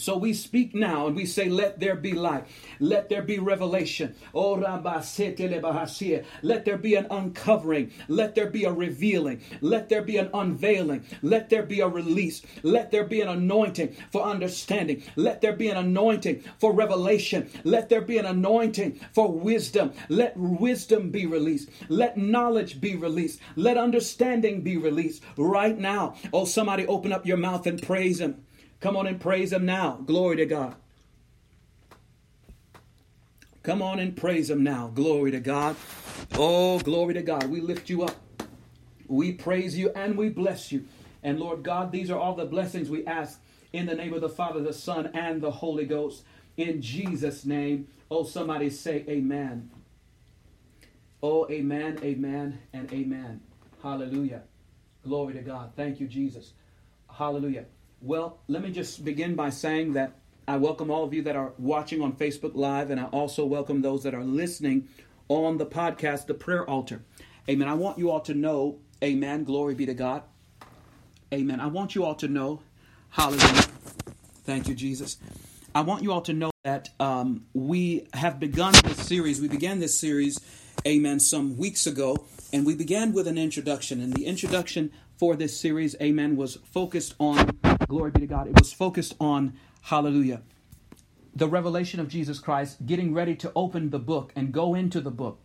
So 0.00 0.16
we 0.16 0.32
speak 0.32 0.74
now 0.74 1.06
and 1.06 1.14
we 1.14 1.26
say, 1.26 1.48
Let 1.50 1.78
there 1.78 1.94
be 1.96 2.12
light. 2.12 2.46
Let 2.80 3.10
there 3.10 3.22
be 3.22 3.38
revelation. 3.38 4.14
Oh, 4.34 4.54
Let 6.42 6.64
there 6.64 6.78
be 6.78 6.94
an 6.94 7.06
uncovering. 7.10 7.92
Let 8.08 8.34
there 8.34 8.48
be 8.50 8.64
a 8.64 8.72
revealing. 8.72 9.42
Let 9.60 9.90
there 9.90 10.02
be 10.02 10.16
an 10.16 10.30
unveiling. 10.32 11.04
Let 11.22 11.50
there 11.50 11.64
be 11.64 11.80
a 11.80 11.88
release. 11.88 12.42
Let 12.62 12.90
there 12.90 13.04
be 13.04 13.20
an 13.20 13.28
anointing 13.28 13.94
for 14.10 14.22
understanding. 14.22 15.02
Let 15.16 15.42
there 15.42 15.52
be 15.54 15.68
an 15.68 15.76
anointing 15.76 16.44
for 16.58 16.72
revelation. 16.72 17.50
Let 17.64 17.90
there 17.90 18.00
be 18.00 18.16
an 18.16 18.26
anointing 18.26 19.00
for 19.12 19.30
wisdom. 19.30 19.92
Let 20.08 20.36
wisdom 20.36 21.10
be 21.10 21.26
released. 21.26 21.68
Let 21.88 22.16
knowledge 22.16 22.80
be 22.80 22.96
released. 22.96 23.40
Let 23.54 23.76
understanding 23.76 24.62
be 24.62 24.78
released 24.78 25.22
right 25.36 25.78
now. 25.78 26.16
Oh, 26.32 26.46
somebody 26.46 26.86
open 26.86 27.12
up 27.12 27.26
your 27.26 27.36
mouth 27.36 27.66
and 27.66 27.82
praise 27.82 28.20
Him. 28.20 28.42
Come 28.80 28.96
on 28.96 29.06
and 29.06 29.20
praise 29.20 29.52
Him 29.52 29.66
now. 29.66 30.00
Glory 30.06 30.36
to 30.36 30.46
God. 30.46 30.74
Come 33.62 33.82
on 33.82 33.98
and 33.98 34.16
praise 34.16 34.48
Him 34.48 34.62
now. 34.62 34.88
Glory 34.88 35.30
to 35.32 35.40
God. 35.40 35.76
Oh, 36.34 36.78
glory 36.80 37.14
to 37.14 37.22
God. 37.22 37.44
We 37.50 37.60
lift 37.60 37.90
you 37.90 38.02
up. 38.04 38.16
We 39.06 39.32
praise 39.32 39.76
you 39.76 39.90
and 39.90 40.16
we 40.16 40.30
bless 40.30 40.72
you. 40.72 40.86
And 41.22 41.38
Lord 41.38 41.62
God, 41.62 41.92
these 41.92 42.10
are 42.10 42.18
all 42.18 42.34
the 42.34 42.46
blessings 42.46 42.88
we 42.88 43.06
ask 43.06 43.38
in 43.72 43.86
the 43.86 43.94
name 43.94 44.14
of 44.14 44.22
the 44.22 44.28
Father, 44.28 44.62
the 44.62 44.72
Son, 44.72 45.10
and 45.12 45.42
the 45.42 45.50
Holy 45.50 45.84
Ghost. 45.84 46.24
In 46.56 46.80
Jesus' 46.80 47.44
name. 47.44 47.88
Oh, 48.10 48.24
somebody 48.24 48.70
say 48.70 49.04
amen. 49.08 49.70
Oh, 51.22 51.46
amen, 51.50 51.98
amen, 52.02 52.58
and 52.72 52.90
amen. 52.92 53.40
Hallelujah. 53.82 54.42
Glory 55.04 55.34
to 55.34 55.42
God. 55.42 55.72
Thank 55.76 56.00
you, 56.00 56.06
Jesus. 56.06 56.52
Hallelujah. 57.12 57.66
Well, 58.02 58.38
let 58.48 58.62
me 58.62 58.70
just 58.70 59.04
begin 59.04 59.34
by 59.34 59.50
saying 59.50 59.92
that 59.92 60.14
I 60.48 60.56
welcome 60.56 60.90
all 60.90 61.04
of 61.04 61.12
you 61.12 61.20
that 61.24 61.36
are 61.36 61.52
watching 61.58 62.00
on 62.00 62.14
Facebook 62.14 62.54
Live, 62.54 62.90
and 62.90 62.98
I 62.98 63.04
also 63.04 63.44
welcome 63.44 63.82
those 63.82 64.04
that 64.04 64.14
are 64.14 64.24
listening 64.24 64.88
on 65.28 65.58
the 65.58 65.66
podcast, 65.66 66.26
The 66.26 66.32
Prayer 66.32 66.64
Altar. 66.64 67.02
Amen. 67.46 67.68
I 67.68 67.74
want 67.74 67.98
you 67.98 68.10
all 68.10 68.20
to 68.20 68.32
know, 68.32 68.78
amen, 69.04 69.44
glory 69.44 69.74
be 69.74 69.84
to 69.84 69.92
God. 69.92 70.22
Amen. 71.30 71.60
I 71.60 71.66
want 71.66 71.94
you 71.94 72.02
all 72.04 72.14
to 72.14 72.26
know, 72.26 72.62
hallelujah. 73.10 73.66
Thank 74.44 74.66
you, 74.66 74.74
Jesus. 74.74 75.18
I 75.74 75.82
want 75.82 76.02
you 76.02 76.10
all 76.10 76.22
to 76.22 76.32
know 76.32 76.52
that 76.64 76.88
um, 76.98 77.44
we 77.52 78.08
have 78.14 78.40
begun 78.40 78.72
this 78.82 79.06
series. 79.06 79.42
We 79.42 79.48
began 79.48 79.78
this 79.78 80.00
series, 80.00 80.40
amen, 80.86 81.20
some 81.20 81.58
weeks 81.58 81.86
ago, 81.86 82.24
and 82.50 82.64
we 82.64 82.74
began 82.74 83.12
with 83.12 83.28
an 83.28 83.36
introduction. 83.36 84.00
And 84.00 84.14
the 84.14 84.24
introduction 84.24 84.90
for 85.18 85.36
this 85.36 85.60
series, 85.60 85.96
amen, 86.00 86.36
was 86.36 86.56
focused 86.72 87.14
on 87.18 87.60
Glory 87.90 88.12
be 88.12 88.20
to 88.20 88.26
God. 88.28 88.46
It 88.46 88.56
was 88.56 88.72
focused 88.72 89.16
on, 89.18 89.54
hallelujah, 89.82 90.42
the 91.34 91.48
revelation 91.48 91.98
of 91.98 92.06
Jesus 92.06 92.38
Christ, 92.38 92.86
getting 92.86 93.12
ready 93.12 93.34
to 93.34 93.50
open 93.56 93.90
the 93.90 93.98
book 93.98 94.32
and 94.36 94.52
go 94.52 94.76
into 94.76 95.00
the 95.00 95.10
book, 95.10 95.40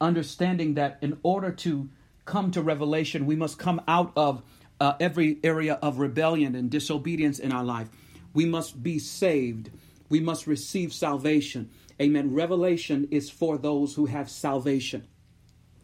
understanding 0.00 0.74
that 0.74 0.98
in 1.00 1.16
order 1.22 1.52
to 1.52 1.88
come 2.24 2.50
to 2.50 2.60
revelation, 2.60 3.24
we 3.24 3.36
must 3.36 3.60
come 3.60 3.80
out 3.86 4.10
of 4.16 4.42
uh, 4.80 4.94
every 4.98 5.38
area 5.44 5.74
of 5.74 6.00
rebellion 6.00 6.56
and 6.56 6.70
disobedience 6.72 7.38
in 7.38 7.52
our 7.52 7.62
life. 7.62 7.88
We 8.34 8.46
must 8.46 8.82
be 8.82 8.98
saved. 8.98 9.70
We 10.08 10.18
must 10.18 10.48
receive 10.48 10.92
salvation. 10.92 11.70
Amen. 12.02 12.34
Revelation 12.34 13.06
is 13.12 13.30
for 13.30 13.58
those 13.58 13.94
who 13.94 14.06
have 14.06 14.28
salvation. 14.28 15.06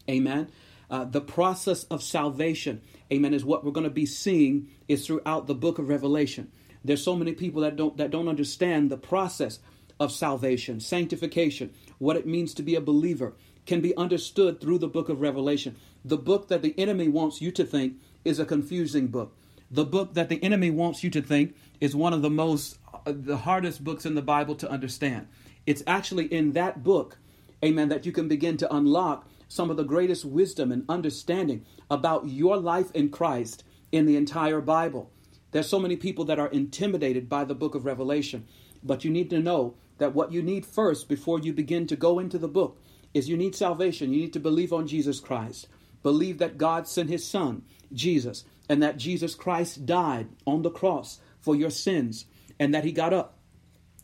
Amen. 0.09 0.49
Uh, 0.89 1.05
the 1.05 1.21
process 1.21 1.85
of 1.85 2.03
salvation 2.03 2.81
amen, 3.13 3.33
is 3.33 3.45
what 3.45 3.63
we're 3.63 3.71
going 3.71 3.83
to 3.83 4.01
be 4.03 4.05
seeing 4.07 4.67
is 4.87 5.05
throughout 5.05 5.47
the 5.47 5.55
book 5.55 5.79
of 5.79 5.89
Revelation. 5.89 6.51
There's 6.83 7.03
so 7.03 7.15
many 7.15 7.33
people 7.33 7.61
that 7.61 7.75
don't 7.75 7.95
that 7.97 8.11
don't 8.11 8.27
understand 8.27 8.89
the 8.89 8.97
process 8.97 9.59
of 9.99 10.11
salvation, 10.11 10.79
sanctification, 10.79 11.71
what 11.99 12.17
it 12.17 12.25
means 12.25 12.53
to 12.55 12.63
be 12.63 12.75
a 12.75 12.81
believer 12.81 13.33
can 13.65 13.79
be 13.79 13.95
understood 13.95 14.59
through 14.59 14.79
the 14.79 14.87
book 14.87 15.07
of 15.09 15.21
Revelation. 15.21 15.75
The 16.03 16.17
book 16.17 16.49
that 16.49 16.61
the 16.61 16.73
enemy 16.77 17.07
wants 17.07 17.41
you 17.41 17.51
to 17.51 17.63
think 17.63 17.93
is 18.25 18.39
a 18.39 18.45
confusing 18.45 19.07
book. 19.07 19.31
the 19.73 19.83
book 19.83 20.13
that 20.13 20.29
the 20.29 20.41
enemy 20.43 20.69
wants 20.69 21.03
you 21.03 21.09
to 21.09 21.21
think 21.21 21.55
is 21.81 21.95
one 21.95 22.13
of 22.13 22.21
the 22.21 22.29
most, 22.29 22.77
uh, 22.93 23.11
the 23.13 23.37
hardest 23.37 23.83
books 23.83 24.05
in 24.05 24.13
the 24.13 24.21
Bible 24.21 24.55
to 24.55 24.69
understand. 24.69 25.27
It's 25.65 25.81
actually 25.87 26.25
in 26.25 26.51
that 26.53 26.83
book, 26.83 27.17
amen, 27.65 27.89
that 27.89 28.05
you 28.05 28.11
can 28.11 28.27
begin 28.27 28.55
to 28.57 28.73
unlock 28.73 29.27
some 29.53 29.69
of 29.69 29.77
the 29.77 29.83
greatest 29.83 30.25
wisdom 30.25 30.71
and 30.71 30.83
understanding 30.89 31.63
about 31.89 32.27
your 32.27 32.57
life 32.57 32.91
in 32.93 33.09
Christ 33.09 33.63
in 33.91 34.07
the 34.07 34.17
entire 34.17 34.61
Bible. 34.61 35.11
There's 35.51 35.69
so 35.69 35.79
many 35.79 35.95
people 35.95 36.25
that 36.25 36.39
are 36.39 36.47
intimidated 36.47 37.29
by 37.29 37.43
the 37.43 37.53
book 37.53 37.75
of 37.75 37.85
Revelation, 37.85 38.47
but 38.83 39.05
you 39.05 39.11
need 39.11 39.29
to 39.29 39.39
know 39.39 39.75
that 39.99 40.15
what 40.15 40.31
you 40.31 40.41
need 40.41 40.65
first 40.65 41.07
before 41.07 41.39
you 41.39 41.53
begin 41.53 41.85
to 41.87 41.95
go 41.95 42.17
into 42.17 42.39
the 42.39 42.47
book 42.47 42.81
is 43.13 43.29
you 43.29 43.37
need 43.37 43.55
salvation. 43.55 44.11
You 44.11 44.21
need 44.21 44.33
to 44.33 44.39
believe 44.39 44.73
on 44.73 44.87
Jesus 44.87 45.19
Christ. 45.19 45.67
Believe 46.01 46.39
that 46.39 46.57
God 46.57 46.87
sent 46.87 47.09
his 47.09 47.25
son, 47.25 47.61
Jesus, 47.93 48.45
and 48.67 48.81
that 48.81 48.97
Jesus 48.97 49.35
Christ 49.35 49.85
died 49.85 50.29
on 50.47 50.63
the 50.63 50.71
cross 50.71 51.19
for 51.39 51.55
your 51.55 51.69
sins 51.69 52.25
and 52.59 52.73
that 52.73 52.83
he 52.83 52.91
got 52.91 53.13
up 53.13 53.37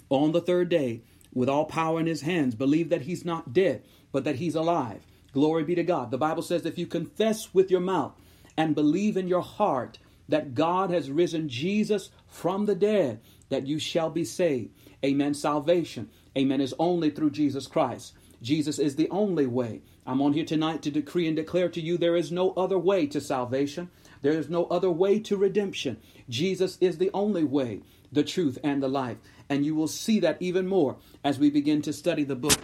on 0.09 0.31
the 0.31 0.41
third 0.41 0.69
day 0.69 1.01
with 1.33 1.49
all 1.49 1.65
power 1.65 1.99
in 1.99 2.05
his 2.05 2.21
hands. 2.21 2.53
Believe 2.53 2.89
that 2.89 3.01
he's 3.01 3.25
not 3.25 3.51
dead, 3.51 3.83
but 4.11 4.23
that 4.25 4.35
he's 4.35 4.55
alive. 4.55 5.05
Glory 5.33 5.63
be 5.63 5.75
to 5.75 5.83
God. 5.83 6.11
The 6.11 6.17
Bible 6.17 6.41
says 6.41 6.65
if 6.65 6.77
you 6.77 6.87
confess 6.87 7.53
with 7.53 7.69
your 7.69 7.79
mouth 7.81 8.13
and 8.57 8.75
believe 8.75 9.17
in 9.17 9.27
your 9.27 9.41
heart 9.41 9.99
that 10.27 10.53
God 10.53 10.89
has 10.91 11.09
risen 11.09 11.49
Jesus 11.49 12.11
from 12.27 12.65
the 12.65 12.75
dead, 12.75 13.19
that 13.49 13.67
you 13.67 13.79
shall 13.79 14.09
be 14.09 14.23
saved. 14.23 14.71
Amen. 15.03 15.33
Salvation, 15.33 16.09
amen, 16.37 16.61
is 16.61 16.75
only 16.77 17.09
through 17.09 17.31
Jesus 17.31 17.67
Christ. 17.67 18.13
Jesus 18.41 18.79
is 18.79 18.95
the 18.95 19.09
only 19.09 19.45
way. 19.45 19.81
I'm 20.05 20.21
on 20.21 20.33
here 20.33 20.45
tonight 20.45 20.81
to 20.83 20.91
decree 20.91 21.27
and 21.27 21.35
declare 21.35 21.69
to 21.69 21.81
you 21.81 21.97
there 21.97 22.15
is 22.15 22.31
no 22.31 22.51
other 22.51 22.77
way 22.77 23.05
to 23.07 23.21
salvation. 23.21 23.89
There 24.21 24.33
is 24.33 24.49
no 24.49 24.65
other 24.65 24.89
way 24.89 25.19
to 25.19 25.37
redemption. 25.37 25.97
Jesus 26.29 26.77
is 26.81 26.97
the 26.97 27.11
only 27.13 27.43
way, 27.43 27.81
the 28.11 28.23
truth, 28.23 28.57
and 28.63 28.81
the 28.81 28.87
life. 28.87 29.17
And 29.49 29.65
you 29.65 29.75
will 29.75 29.87
see 29.87 30.19
that 30.19 30.37
even 30.39 30.67
more 30.67 30.97
as 31.23 31.39
we 31.39 31.49
begin 31.49 31.81
to 31.83 31.93
study 31.93 32.23
the 32.23 32.35
book 32.35 32.59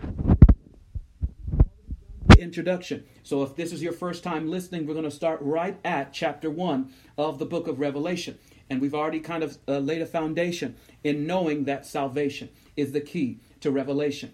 introduction. 2.39 3.05
So 3.23 3.43
if 3.43 3.55
this 3.55 3.71
is 3.71 3.81
your 3.81 3.93
first 3.93 4.23
time 4.23 4.49
listening, 4.49 4.85
we're 4.85 4.93
going 4.93 5.05
to 5.05 5.11
start 5.11 5.39
right 5.41 5.77
at 5.83 6.13
chapter 6.13 6.49
1 6.49 6.91
of 7.17 7.39
the 7.39 7.45
book 7.45 7.67
of 7.67 7.79
Revelation. 7.79 8.37
And 8.69 8.81
we've 8.81 8.95
already 8.95 9.19
kind 9.19 9.43
of 9.43 9.57
uh, 9.67 9.79
laid 9.79 10.01
a 10.01 10.05
foundation 10.05 10.75
in 11.03 11.27
knowing 11.27 11.65
that 11.65 11.85
salvation 11.85 12.49
is 12.75 12.91
the 12.91 13.01
key 13.01 13.39
to 13.61 13.71
revelation. 13.71 14.33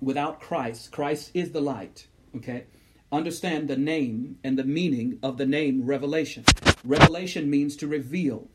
Without 0.00 0.40
Christ, 0.40 0.92
Christ 0.92 1.30
is 1.34 1.52
the 1.52 1.60
light, 1.60 2.06
okay? 2.36 2.64
Understand 3.12 3.68
the 3.68 3.76
name 3.76 4.38
and 4.44 4.58
the 4.58 4.64
meaning 4.64 5.18
of 5.22 5.36
the 5.36 5.46
name 5.46 5.84
revelation. 5.84 6.44
Revelation 6.84 7.50
means 7.50 7.76
to 7.76 7.86
reveal. 7.86 8.48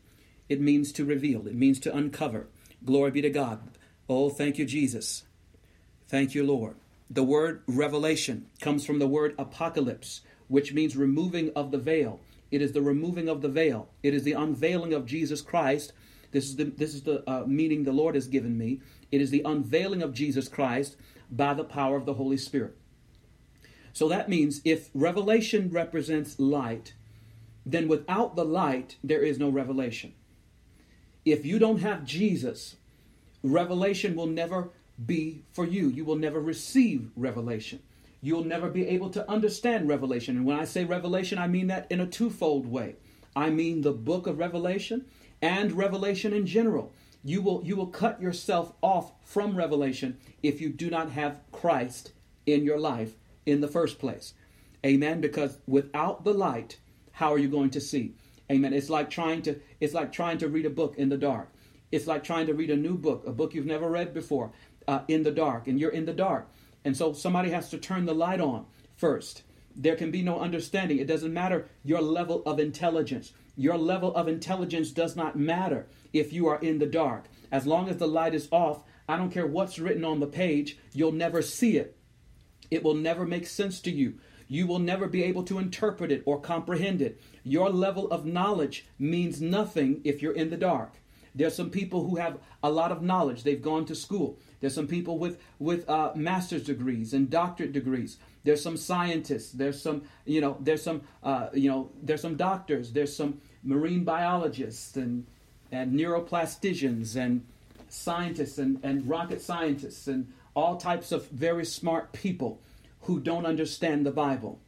It 0.48 0.60
means 0.60 0.92
to 0.92 1.04
reveal. 1.04 1.46
It 1.46 1.54
means 1.54 1.78
to 1.80 1.94
uncover. 1.94 2.48
Glory 2.84 3.10
be 3.10 3.22
to 3.22 3.30
God. 3.30 3.60
Oh, 4.08 4.30
thank 4.30 4.58
you, 4.58 4.64
Jesus. 4.64 5.24
Thank 6.08 6.34
you, 6.34 6.44
Lord. 6.44 6.76
The 7.08 7.22
word 7.22 7.62
revelation 7.66 8.46
comes 8.60 8.84
from 8.84 8.98
the 8.98 9.06
word 9.06 9.34
apocalypse, 9.38 10.22
which 10.48 10.72
means 10.72 10.96
removing 10.96 11.52
of 11.54 11.70
the 11.70 11.78
veil. 11.78 12.20
It 12.50 12.62
is 12.62 12.72
the 12.72 12.82
removing 12.82 13.28
of 13.28 13.42
the 13.42 13.48
veil. 13.48 13.88
It 14.02 14.14
is 14.14 14.24
the 14.24 14.32
unveiling 14.32 14.92
of 14.92 15.06
Jesus 15.06 15.40
Christ. 15.40 15.92
This 16.32 16.44
is 16.44 16.56
the, 16.56 16.64
this 16.64 16.94
is 16.94 17.02
the 17.02 17.28
uh, 17.30 17.44
meaning 17.46 17.84
the 17.84 17.92
Lord 17.92 18.14
has 18.14 18.26
given 18.26 18.58
me. 18.58 18.80
It 19.12 19.20
is 19.20 19.30
the 19.30 19.42
unveiling 19.44 20.02
of 20.02 20.12
Jesus 20.12 20.48
Christ 20.48 20.96
by 21.30 21.54
the 21.54 21.64
power 21.64 21.96
of 21.96 22.06
the 22.06 22.14
Holy 22.14 22.36
Spirit. 22.36 22.76
So 23.92 24.08
that 24.08 24.28
means 24.28 24.60
if 24.64 24.90
revelation 24.92 25.70
represents 25.70 26.38
light, 26.38 26.94
then 27.64 27.88
without 27.88 28.36
the 28.36 28.44
light, 28.44 28.96
there 29.02 29.22
is 29.22 29.38
no 29.38 29.48
revelation. 29.48 30.12
If 31.24 31.44
you 31.44 31.58
don't 31.58 31.80
have 31.80 32.04
Jesus, 32.04 32.76
revelation 33.42 34.14
will 34.14 34.26
never 34.26 34.70
be 35.04 35.42
for 35.52 35.64
you. 35.64 35.88
You 35.88 36.04
will 36.04 36.16
never 36.16 36.40
receive 36.40 37.10
revelation. 37.16 37.82
You'll 38.20 38.44
never 38.44 38.70
be 38.70 38.86
able 38.88 39.10
to 39.10 39.30
understand 39.30 39.88
revelation. 39.88 40.36
And 40.36 40.46
when 40.46 40.58
I 40.58 40.64
say 40.64 40.84
revelation, 40.84 41.38
I 41.38 41.48
mean 41.48 41.66
that 41.68 41.86
in 41.90 42.00
a 42.00 42.06
twofold 42.06 42.66
way. 42.66 42.96
I 43.34 43.50
mean 43.50 43.82
the 43.82 43.92
book 43.92 44.26
of 44.26 44.38
Revelation 44.38 45.04
and 45.42 45.72
revelation 45.72 46.32
in 46.32 46.46
general. 46.46 46.92
You 47.22 47.42
will 47.42 47.62
you 47.64 47.76
will 47.76 47.88
cut 47.88 48.20
yourself 48.20 48.72
off 48.80 49.12
from 49.22 49.56
revelation 49.56 50.16
if 50.42 50.60
you 50.60 50.70
do 50.70 50.88
not 50.88 51.10
have 51.10 51.40
Christ 51.52 52.12
in 52.46 52.64
your 52.64 52.78
life 52.78 53.14
in 53.44 53.60
the 53.60 53.68
first 53.68 53.98
place. 53.98 54.32
Amen 54.84 55.20
because 55.20 55.58
without 55.66 56.24
the 56.24 56.32
light, 56.32 56.78
how 57.12 57.32
are 57.32 57.38
you 57.38 57.48
going 57.48 57.70
to 57.70 57.80
see? 57.80 58.14
Amen. 58.50 58.72
It's 58.72 58.90
like 58.90 59.10
trying 59.10 59.42
to 59.42 59.60
it's 59.80 59.94
like 59.94 60.12
trying 60.12 60.38
to 60.38 60.48
read 60.48 60.66
a 60.66 60.70
book 60.70 60.96
in 60.96 61.08
the 61.08 61.18
dark. 61.18 61.50
It's 61.92 62.06
like 62.06 62.24
trying 62.24 62.46
to 62.46 62.54
read 62.54 62.70
a 62.70 62.76
new 62.76 62.96
book, 62.96 63.24
a 63.26 63.32
book 63.32 63.54
you've 63.54 63.66
never 63.66 63.88
read 63.88 64.14
before 64.14 64.52
uh, 64.88 65.00
in 65.08 65.22
the 65.22 65.30
dark, 65.30 65.66
and 65.66 65.78
you're 65.78 65.90
in 65.90 66.06
the 66.06 66.12
dark. 66.12 66.48
And 66.84 66.96
so 66.96 67.12
somebody 67.12 67.50
has 67.50 67.68
to 67.70 67.78
turn 67.78 68.04
the 68.04 68.14
light 68.14 68.40
on 68.40 68.66
first. 68.96 69.42
There 69.74 69.96
can 69.96 70.10
be 70.10 70.22
no 70.22 70.40
understanding. 70.40 70.98
It 70.98 71.06
doesn't 71.06 71.34
matter 71.34 71.68
your 71.84 72.00
level 72.00 72.42
of 72.46 72.58
intelligence. 72.58 73.32
Your 73.56 73.76
level 73.76 74.14
of 74.14 74.28
intelligence 74.28 74.90
does 74.90 75.16
not 75.16 75.36
matter 75.36 75.86
if 76.12 76.32
you 76.32 76.46
are 76.46 76.60
in 76.60 76.78
the 76.78 76.86
dark. 76.86 77.24
As 77.50 77.66
long 77.66 77.88
as 77.88 77.96
the 77.96 78.08
light 78.08 78.34
is 78.34 78.48
off, 78.50 78.82
I 79.08 79.16
don't 79.16 79.30
care 79.30 79.46
what's 79.46 79.78
written 79.78 80.04
on 80.04 80.20
the 80.20 80.26
page, 80.26 80.78
you'll 80.92 81.12
never 81.12 81.42
see 81.42 81.76
it. 81.76 81.96
It 82.70 82.82
will 82.82 82.94
never 82.94 83.24
make 83.24 83.46
sense 83.46 83.80
to 83.82 83.90
you. 83.90 84.14
You 84.48 84.66
will 84.66 84.78
never 84.78 85.08
be 85.08 85.24
able 85.24 85.42
to 85.44 85.58
interpret 85.58 86.12
it 86.12 86.22
or 86.24 86.40
comprehend 86.40 87.02
it. 87.02 87.20
Your 87.42 87.70
level 87.70 88.10
of 88.10 88.26
knowledge 88.26 88.86
means 88.98 89.40
nothing 89.40 90.00
if 90.04 90.22
you're 90.22 90.32
in 90.32 90.50
the 90.50 90.56
dark. 90.56 90.94
There's 91.34 91.54
some 91.54 91.70
people 91.70 92.08
who 92.08 92.16
have 92.16 92.38
a 92.62 92.70
lot 92.70 92.92
of 92.92 93.02
knowledge. 93.02 93.42
They've 93.42 93.60
gone 93.60 93.84
to 93.86 93.94
school. 93.94 94.38
There's 94.60 94.74
some 94.74 94.86
people 94.86 95.18
with 95.18 95.40
with 95.58 95.88
uh, 95.88 96.12
master's 96.14 96.64
degrees 96.64 97.12
and 97.12 97.28
doctorate 97.28 97.72
degrees. 97.72 98.18
There's 98.44 98.62
some 98.62 98.76
scientists. 98.76 99.52
There's 99.52 99.80
some 99.80 100.02
you 100.24 100.40
know. 100.40 100.56
There's 100.60 100.82
some 100.82 101.02
uh, 101.22 101.48
you 101.52 101.70
know. 101.70 101.90
There's 102.02 102.22
some 102.22 102.36
doctors. 102.36 102.92
There's 102.92 103.14
some 103.14 103.40
marine 103.62 104.04
biologists 104.04 104.96
and 104.96 105.26
and 105.72 105.92
neuroplasticians 105.94 107.16
and 107.16 107.44
scientists 107.88 108.58
and, 108.58 108.78
and 108.82 109.08
rocket 109.08 109.40
scientists 109.40 110.06
and 110.06 110.32
all 110.54 110.76
types 110.76 111.12
of 111.12 111.28
very 111.28 111.64
smart 111.64 112.12
people 112.12 112.60
who 113.02 113.20
don't 113.20 113.46
understand 113.46 114.04
the 114.04 114.10
Bible. 114.10 114.58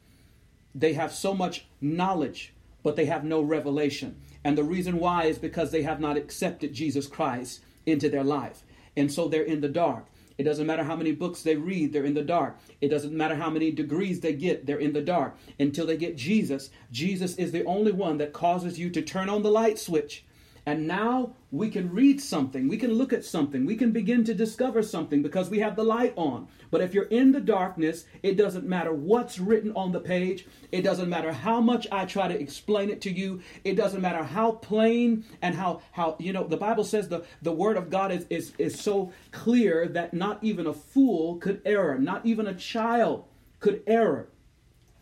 They 0.75 0.93
have 0.93 1.13
so 1.13 1.35
much 1.35 1.67
knowledge, 1.81 2.53
but 2.83 2.95
they 2.95 3.07
have 3.07 3.25
no 3.25 3.41
revelation. 3.41 4.17
And 4.45 4.57
the 4.57 4.65
reason 4.65 4.99
why 4.99 5.25
is 5.25 5.39
because 5.39 5.71
they 5.71 5.83
have 5.83 6.01
not 6.01 6.17
accepted 6.17 6.73
Jesus 6.73 7.07
Christ 7.07 7.61
into 7.87 8.09
their 8.09 8.25
life. 8.25 8.63
And 8.99 9.13
so 9.13 9.29
they're 9.29 9.43
in 9.43 9.61
the 9.61 9.69
dark. 9.69 10.07
It 10.39 10.45
doesn't 10.45 10.67
matter 10.67 10.85
how 10.85 10.95
many 10.95 11.13
books 11.13 11.43
they 11.43 11.57
read, 11.57 11.93
they're 11.93 12.05
in 12.05 12.15
the 12.15 12.23
dark. 12.23 12.59
It 12.81 12.89
doesn't 12.89 13.13
matter 13.13 13.35
how 13.35 13.51
many 13.51 13.73
degrees 13.73 14.21
they 14.21 14.33
get, 14.33 14.67
they're 14.67 14.79
in 14.79 14.93
the 14.93 15.03
dark. 15.03 15.37
Until 15.59 15.87
they 15.87 15.97
get 15.97 16.17
Jesus, 16.17 16.71
Jesus 16.93 17.37
is 17.37 17.51
the 17.51 17.65
only 17.65 17.93
one 17.93 18.19
that 18.19 18.33
causes 18.33 18.79
you 18.79 18.91
to 18.91 19.03
turn 19.03 19.29
on 19.29 19.43
the 19.43 19.51
light 19.51 19.79
switch 19.79 20.25
and 20.69 20.87
now 20.87 21.35
we 21.51 21.71
can 21.71 21.91
read 21.95 22.21
something, 22.21 22.69
we 22.69 22.77
can 22.77 22.93
look 22.93 23.15
at 23.15 23.25
something, 23.25 23.65
we 23.65 23.75
can 23.75 23.91
begin 23.91 24.23
to 24.25 24.35
discover 24.35 24.83
something 24.83 25.23
because 25.23 25.49
we 25.49 25.61
have 25.61 25.77
the 25.77 25.83
light 25.83 26.13
on. 26.15 26.47
But 26.71 26.83
if 26.83 26.93
you're 26.93 27.05
in 27.05 27.33
the 27.33 27.41
darkness, 27.41 28.05
it 28.23 28.37
doesn't 28.37 28.67
matter 28.67 28.93
what's 28.93 29.39
written 29.39 29.73
on 29.75 29.93
the 29.93 30.01
page, 30.01 30.47
it 30.71 30.83
doesn't 30.83 31.09
matter 31.09 31.33
how 31.33 31.63
much 31.63 31.87
I 31.91 32.05
try 32.05 32.29
to 32.29 32.39
explain 32.39 32.91
it 32.91 33.01
to 33.01 33.11
you, 33.11 33.41
it 33.65 33.77
doesn't 33.77 34.03
matter 34.03 34.23
how 34.23 34.53
plain 34.53 35.25
and 35.41 35.55
how 35.55 35.81
how 35.93 36.17
you 36.19 36.35
know 36.35 36.47
the 36.47 36.59
Bible 36.59 36.85
says 36.85 37.09
the, 37.09 37.25
the 37.41 37.51
word 37.51 37.79
of 37.79 37.89
God 37.89 38.13
is, 38.13 38.27
is 38.29 38.53
is 38.59 38.79
so 38.79 39.11
clear 39.33 39.89
that 39.89 40.13
not 40.13 40.39
even 40.45 40.67
a 40.67 40.75
fool 40.75 41.37
could 41.37 41.63
err, 41.65 41.99
not 41.99 42.27
even 42.27 42.47
a 42.47 42.55
child 42.55 43.25
could 43.59 43.83
err. 43.87 44.29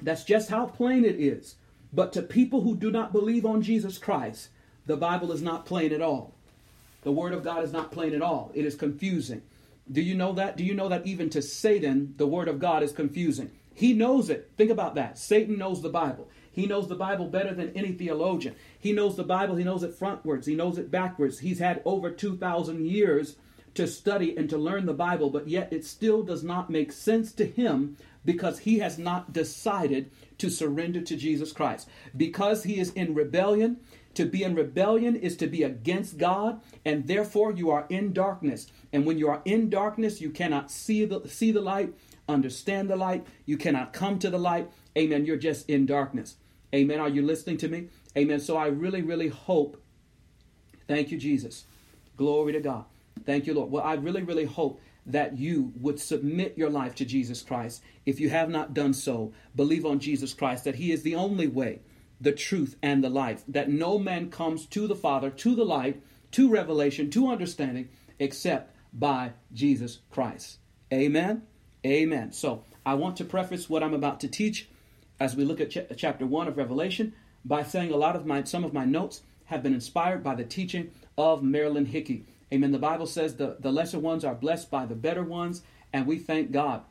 That's 0.01 0.23
just 0.23 0.49
how 0.49 0.67
plain 0.67 1.05
it 1.05 1.19
is. 1.19 1.57
But 1.93 2.13
to 2.13 2.23
people 2.23 2.61
who 2.61 2.77
do 2.77 2.93
not 2.93 3.11
believe 3.11 3.45
on 3.45 3.63
Jesus 3.63 3.99
Christ, 3.99 4.51
the 4.87 4.97
Bible 4.97 5.33
is 5.33 5.43
not 5.43 5.67
plain 5.67 5.93
at 5.93 6.03
all. 6.03 6.33
The 7.03 7.13
Word 7.13 7.33
of 7.33 7.45
God 7.45 7.63
is 7.63 7.73
not 7.73 7.93
plain 7.93 8.15
at 8.15 8.23
all. 8.23 8.51
It 8.55 8.65
is 8.65 8.75
confusing. 8.75 9.43
Do 9.91 10.01
you 10.01 10.15
know 10.15 10.33
that? 10.33 10.57
Do 10.57 10.65
you 10.65 10.75
know 10.75 10.89
that 10.89 11.07
even 11.07 11.31
to 11.31 11.43
Satan, 11.43 12.15
the 12.17 12.27
Word 12.27 12.49
of 12.49 12.59
God 12.59 12.83
is 12.83 12.93
confusing? 12.93 13.51
He 13.75 13.93
knows 13.93 14.31
it. 14.31 14.51
Think 14.57 14.71
about 14.71 14.95
that. 14.95 15.19
Satan 15.19 15.59
knows 15.59 15.83
the 15.83 15.89
Bible. 15.89 16.29
He 16.51 16.67
knows 16.67 16.89
the 16.89 16.95
Bible 16.95 17.27
better 17.27 17.53
than 17.53 17.77
any 17.77 17.93
theologian. 17.93 18.57
He 18.81 18.93
knows 18.93 19.17
the 19.17 19.23
Bible. 19.23 19.57
He 19.57 19.65
knows 19.65 19.83
it 19.83 19.99
frontwards. 19.99 20.47
He 20.47 20.55
knows 20.55 20.79
it 20.79 20.91
backwards. 20.91 21.39
He's 21.41 21.59
had 21.59 21.83
over 21.85 22.11
2,000 22.11 22.87
years 22.87 23.37
to 23.75 23.87
study 23.87 24.35
and 24.37 24.49
to 24.49 24.57
learn 24.57 24.87
the 24.87 24.95
Bible, 24.95 25.29
but 25.29 25.49
yet 25.49 25.71
it 25.71 25.85
still 25.85 26.23
does 26.23 26.43
not 26.43 26.71
make 26.71 26.91
sense 26.93 27.33
to 27.33 27.45
him 27.45 27.99
because 28.25 28.61
he 28.61 28.79
has 28.79 28.99
not 28.99 29.33
decided 29.33 30.11
to 30.39 30.51
surrender 30.51 31.03
to 31.03 31.17
Jesus 31.17 31.53
Christ. 31.53 31.89
Because 32.17 32.65
he 32.65 32.81
is 32.81 32.91
in 32.93 33.15
rebellion, 33.15 33.77
to 34.17 34.27
be 34.27 34.43
in 34.43 34.55
rebellion 34.55 35.17
is 35.17 35.37
to 35.39 35.47
be 35.47 35.63
against 35.63 36.19
God, 36.19 36.61
and 36.85 37.07
therefore 37.07 37.53
you 37.53 37.71
are 37.71 37.87
in 37.89 38.13
darkness. 38.13 38.67
And 38.93 39.07
when 39.07 39.19
you 39.19 39.29
are 39.29 39.43
in 39.45 39.71
darkness, 39.71 40.21
you 40.21 40.31
cannot 40.31 40.71
see 40.71 41.05
the, 41.05 41.27
see 41.29 41.53
the 41.53 41.61
light, 41.61 41.95
understand 42.29 42.91
the 42.91 42.97
light, 42.97 43.27
you 43.45 43.57
cannot 43.57 43.93
come 43.93 44.19
to 44.19 44.31
the 44.31 44.39
light. 44.39 44.71
Amen. 44.97 45.27
You're 45.27 45.37
just 45.37 45.69
in 45.69 45.87
darkness. 45.87 46.37
Amen. 46.75 46.99
Are 46.99 47.09
you 47.09 47.23
listening 47.23 47.59
to 47.59 47.69
me? 47.69 47.89
Amen. 48.17 48.41
So 48.41 48.57
I 48.57 48.67
really, 48.67 49.03
really 49.03 49.29
hope. 49.29 49.81
Thank 50.89 51.11
you, 51.11 51.19
Jesus. 51.19 51.65
Glory 52.17 52.53
to 52.53 52.61
God. 52.61 52.85
Thank 53.25 53.47
you, 53.47 53.55
Lord. 53.55 53.71
Well, 53.71 53.85
I 53.85 53.95
really, 53.95 54.23
really 54.23 54.45
hope 54.45 54.81
that 55.07 55.39
you 55.39 55.73
would 55.77 56.01
submit 56.01 56.59
your 56.59 56.71
life 56.71 56.95
to 56.97 57.05
Jesus 57.05 57.43
Christ. 57.43 57.83
If 58.07 58.19
you 58.19 58.29
have 58.31 58.49
not 58.49 58.75
done 58.75 58.93
so, 58.93 59.33
believe 59.55 59.87
on 59.87 60.01
Jesus 60.01 60.35
Christ, 60.35 60.65
that 60.65 60.75
He 60.75 60.91
is 60.91 61.03
the 61.03 61.15
only 61.15 61.47
way, 61.47 61.81
the 62.21 62.33
truth, 62.33 62.77
and 62.83 63.05
the 63.05 63.11
life, 63.11 63.43
that 63.47 63.69
no 63.69 63.99
man 63.99 64.31
comes 64.31 64.67
to 64.67 64.87
the 64.87 64.95
Father, 64.95 65.31
to 65.31 65.55
the 65.55 65.65
light, 65.65 66.03
to 66.33 66.49
revelation, 66.49 67.11
to 67.11 67.29
understanding, 67.29 67.89
except 68.19 68.75
by 68.93 69.33
Jesus 69.53 69.99
Christ. 70.11 70.59
Amen. 70.93 71.43
Amen. 71.85 72.33
So 72.33 72.65
I 72.85 72.95
want 72.95 73.17
to 73.17 73.25
preface 73.25 73.69
what 73.69 73.83
I'm 73.83 73.95
about 73.95 74.21
to 74.21 74.29
teach 74.29 74.69
as 75.21 75.37
we 75.37 75.45
look 75.45 75.61
at 75.61 75.71
ch- 75.71 75.97
chapter 75.97 76.27
1 76.27 76.49
of 76.49 76.57
Revelation 76.57 77.15
by 77.45 77.63
saying 77.63 77.93
a 77.93 77.97
lot 77.97 78.17
of 78.17 78.27
my 78.27 78.43
some 78.45 78.65
of 78.65 78.73
my 78.73 78.85
notes 78.85 79.23
have 79.47 79.63
been 79.63 79.75
inspired 79.75 80.23
by 80.23 80.35
the 80.35 80.45
teaching 80.45 80.91
of 81.17 81.43
Marilyn 81.43 81.87
Hickey. 81.87 82.25
Amen. 82.53 82.73
The 82.73 82.79
Bible 82.79 83.07
says 83.07 83.37
the, 83.37 83.57
the 83.61 83.73
lesser 83.73 83.99
ones 83.99 84.25
are 84.25 84.35
blessed 84.35 84.71
by 84.71 84.87
the 84.87 84.95
better 84.95 85.23
ones, 85.23 85.63
and 85.93 86.07
we 86.07 86.19
thank 86.19 86.53
God. 86.53 86.83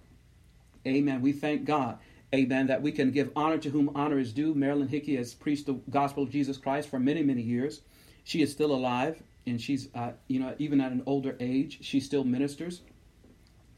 Amen. 0.86 1.22
We 1.22 1.32
thank 1.32 1.66
God. 1.66 1.98
Amen. 2.34 2.68
That 2.68 2.82
we 2.82 2.92
can 2.92 3.12
give 3.12 3.32
honor 3.36 3.58
to 3.60 3.70
whom 3.70 3.92
honor 3.96 4.20
is 4.20 4.34
due. 4.34 4.54
Marilyn 4.54 4.88
Hickey 4.88 5.16
has 5.16 5.34
preached 5.34 5.68
the 5.68 5.74
gospel 5.90 6.24
of 6.24 6.30
Jesus 6.30 6.58
Christ 6.58 6.90
for 6.90 7.00
many, 7.00 7.24
many 7.24 7.42
years. 7.42 7.82
She 8.24 8.42
is 8.42 8.52
still 8.52 8.74
alive, 8.74 9.22
and 9.46 9.62
she's, 9.62 9.90
uh, 9.94 10.14
you 10.28 10.40
know, 10.40 10.56
even 10.58 10.82
at 10.82 10.92
an 10.92 11.04
older 11.06 11.36
age, 11.40 11.80
she 11.82 12.00
still 12.00 12.24
ministers. 12.24 12.82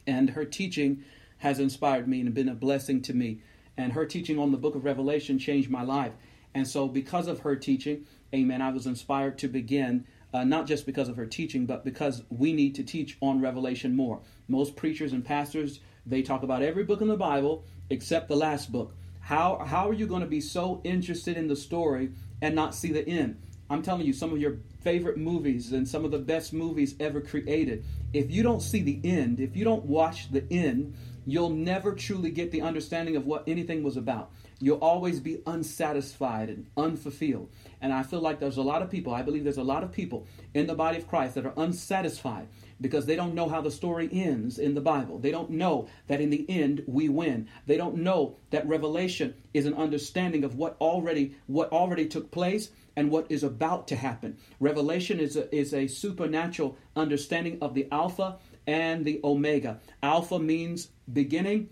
And 0.05 0.29
her 0.29 0.45
teaching 0.45 1.03
has 1.39 1.59
inspired 1.59 2.07
me 2.07 2.21
and 2.21 2.33
been 2.33 2.49
a 2.49 2.55
blessing 2.55 3.01
to 3.03 3.13
me. 3.13 3.41
And 3.75 3.93
her 3.93 4.05
teaching 4.05 4.39
on 4.39 4.51
the 4.51 4.57
book 4.57 4.75
of 4.75 4.85
Revelation 4.85 5.37
changed 5.37 5.69
my 5.69 5.83
life. 5.83 6.13
And 6.55 6.67
so, 6.67 6.87
because 6.87 7.27
of 7.27 7.39
her 7.39 7.55
teaching, 7.55 8.05
amen, 8.33 8.61
I 8.61 8.71
was 8.71 8.87
inspired 8.87 9.37
to 9.39 9.47
begin, 9.47 10.05
uh, 10.33 10.45
not 10.45 10.65
just 10.65 10.85
because 10.85 11.09
of 11.09 11.17
her 11.17 11.25
teaching, 11.25 11.65
but 11.65 11.85
because 11.85 12.23
we 12.29 12.53
need 12.53 12.73
to 12.75 12.83
teach 12.83 13.17
on 13.21 13.41
Revelation 13.41 13.95
more. 13.95 14.21
Most 14.47 14.75
preachers 14.75 15.13
and 15.13 15.23
pastors, 15.23 15.81
they 16.05 16.21
talk 16.21 16.41
about 16.41 16.63
every 16.63 16.83
book 16.83 17.01
in 17.01 17.09
the 17.09 17.17
Bible 17.17 17.65
except 17.89 18.27
the 18.27 18.35
last 18.35 18.71
book. 18.71 18.95
How, 19.21 19.63
how 19.65 19.89
are 19.89 19.93
you 19.93 20.07
going 20.07 20.21
to 20.21 20.27
be 20.27 20.41
so 20.41 20.81
interested 20.83 21.37
in 21.37 21.47
the 21.47 21.55
story 21.55 22.11
and 22.41 22.55
not 22.55 22.73
see 22.73 22.91
the 22.91 23.07
end? 23.07 23.41
I'm 23.69 23.81
telling 23.81 24.05
you, 24.05 24.13
some 24.13 24.31
of 24.31 24.39
your 24.39 24.59
favorite 24.81 25.17
movies 25.17 25.73
and 25.73 25.85
some 25.85 26.05
of 26.05 26.11
the 26.11 26.19
best 26.19 26.53
movies 26.53 26.95
ever 26.99 27.19
created, 27.19 27.83
if 28.13 28.31
you 28.31 28.41
don't 28.41 28.61
see 28.61 28.81
the 28.81 29.01
end, 29.03 29.41
if 29.41 29.57
you 29.57 29.65
don't 29.65 29.85
watch 29.85 30.31
the 30.31 30.45
end, 30.49 30.95
you'll 31.25 31.49
never 31.49 31.93
truly 31.93 32.31
get 32.31 32.51
the 32.51 32.61
understanding 32.61 33.17
of 33.17 33.25
what 33.25 33.43
anything 33.47 33.83
was 33.83 33.97
about. 33.97 34.31
You'll 34.59 34.79
always 34.79 35.19
be 35.19 35.41
unsatisfied 35.45 36.47
and 36.49 36.67
unfulfilled. 36.77 37.49
And 37.81 37.91
I 37.91 38.03
feel 38.03 38.21
like 38.21 38.39
there's 38.39 38.57
a 38.57 38.61
lot 38.61 38.81
of 38.81 38.89
people, 38.89 39.13
I 39.13 39.21
believe 39.21 39.43
there's 39.43 39.57
a 39.57 39.63
lot 39.63 39.83
of 39.83 39.91
people 39.91 40.25
in 40.53 40.67
the 40.67 40.73
body 40.73 40.97
of 40.97 41.07
Christ 41.07 41.35
that 41.35 41.45
are 41.45 41.53
unsatisfied 41.57 42.47
because 42.79 43.05
they 43.05 43.15
don't 43.15 43.33
know 43.33 43.49
how 43.49 43.61
the 43.61 43.71
story 43.71 44.09
ends 44.11 44.59
in 44.59 44.73
the 44.73 44.81
Bible. 44.81 45.19
They 45.19 45.31
don't 45.31 45.51
know 45.51 45.87
that 46.07 46.21
in 46.21 46.29
the 46.29 46.45
end 46.49 46.83
we 46.87 47.09
win. 47.09 47.47
They 47.65 47.77
don't 47.77 47.97
know 47.97 48.37
that 48.51 48.67
revelation 48.67 49.35
is 49.53 49.65
an 49.65 49.73
understanding 49.73 50.43
of 50.43 50.55
what 50.55 50.77
already 50.79 51.35
what 51.47 51.71
already 51.71 52.07
took 52.07 52.31
place 52.31 52.69
and 52.95 53.11
what 53.11 53.27
is 53.29 53.43
about 53.43 53.87
to 53.87 53.95
happen. 53.95 54.37
Revelation 54.59 55.19
is 55.19 55.35
a, 55.35 55.53
is 55.55 55.73
a 55.73 55.87
supernatural 55.87 56.77
understanding 56.95 57.57
of 57.61 57.73
the 57.73 57.87
Alpha 57.91 58.37
and 58.65 59.05
the 59.05 59.19
Omega. 59.23 59.79
Alpha 60.01 60.39
means 60.39 60.89
beginning, 61.11 61.69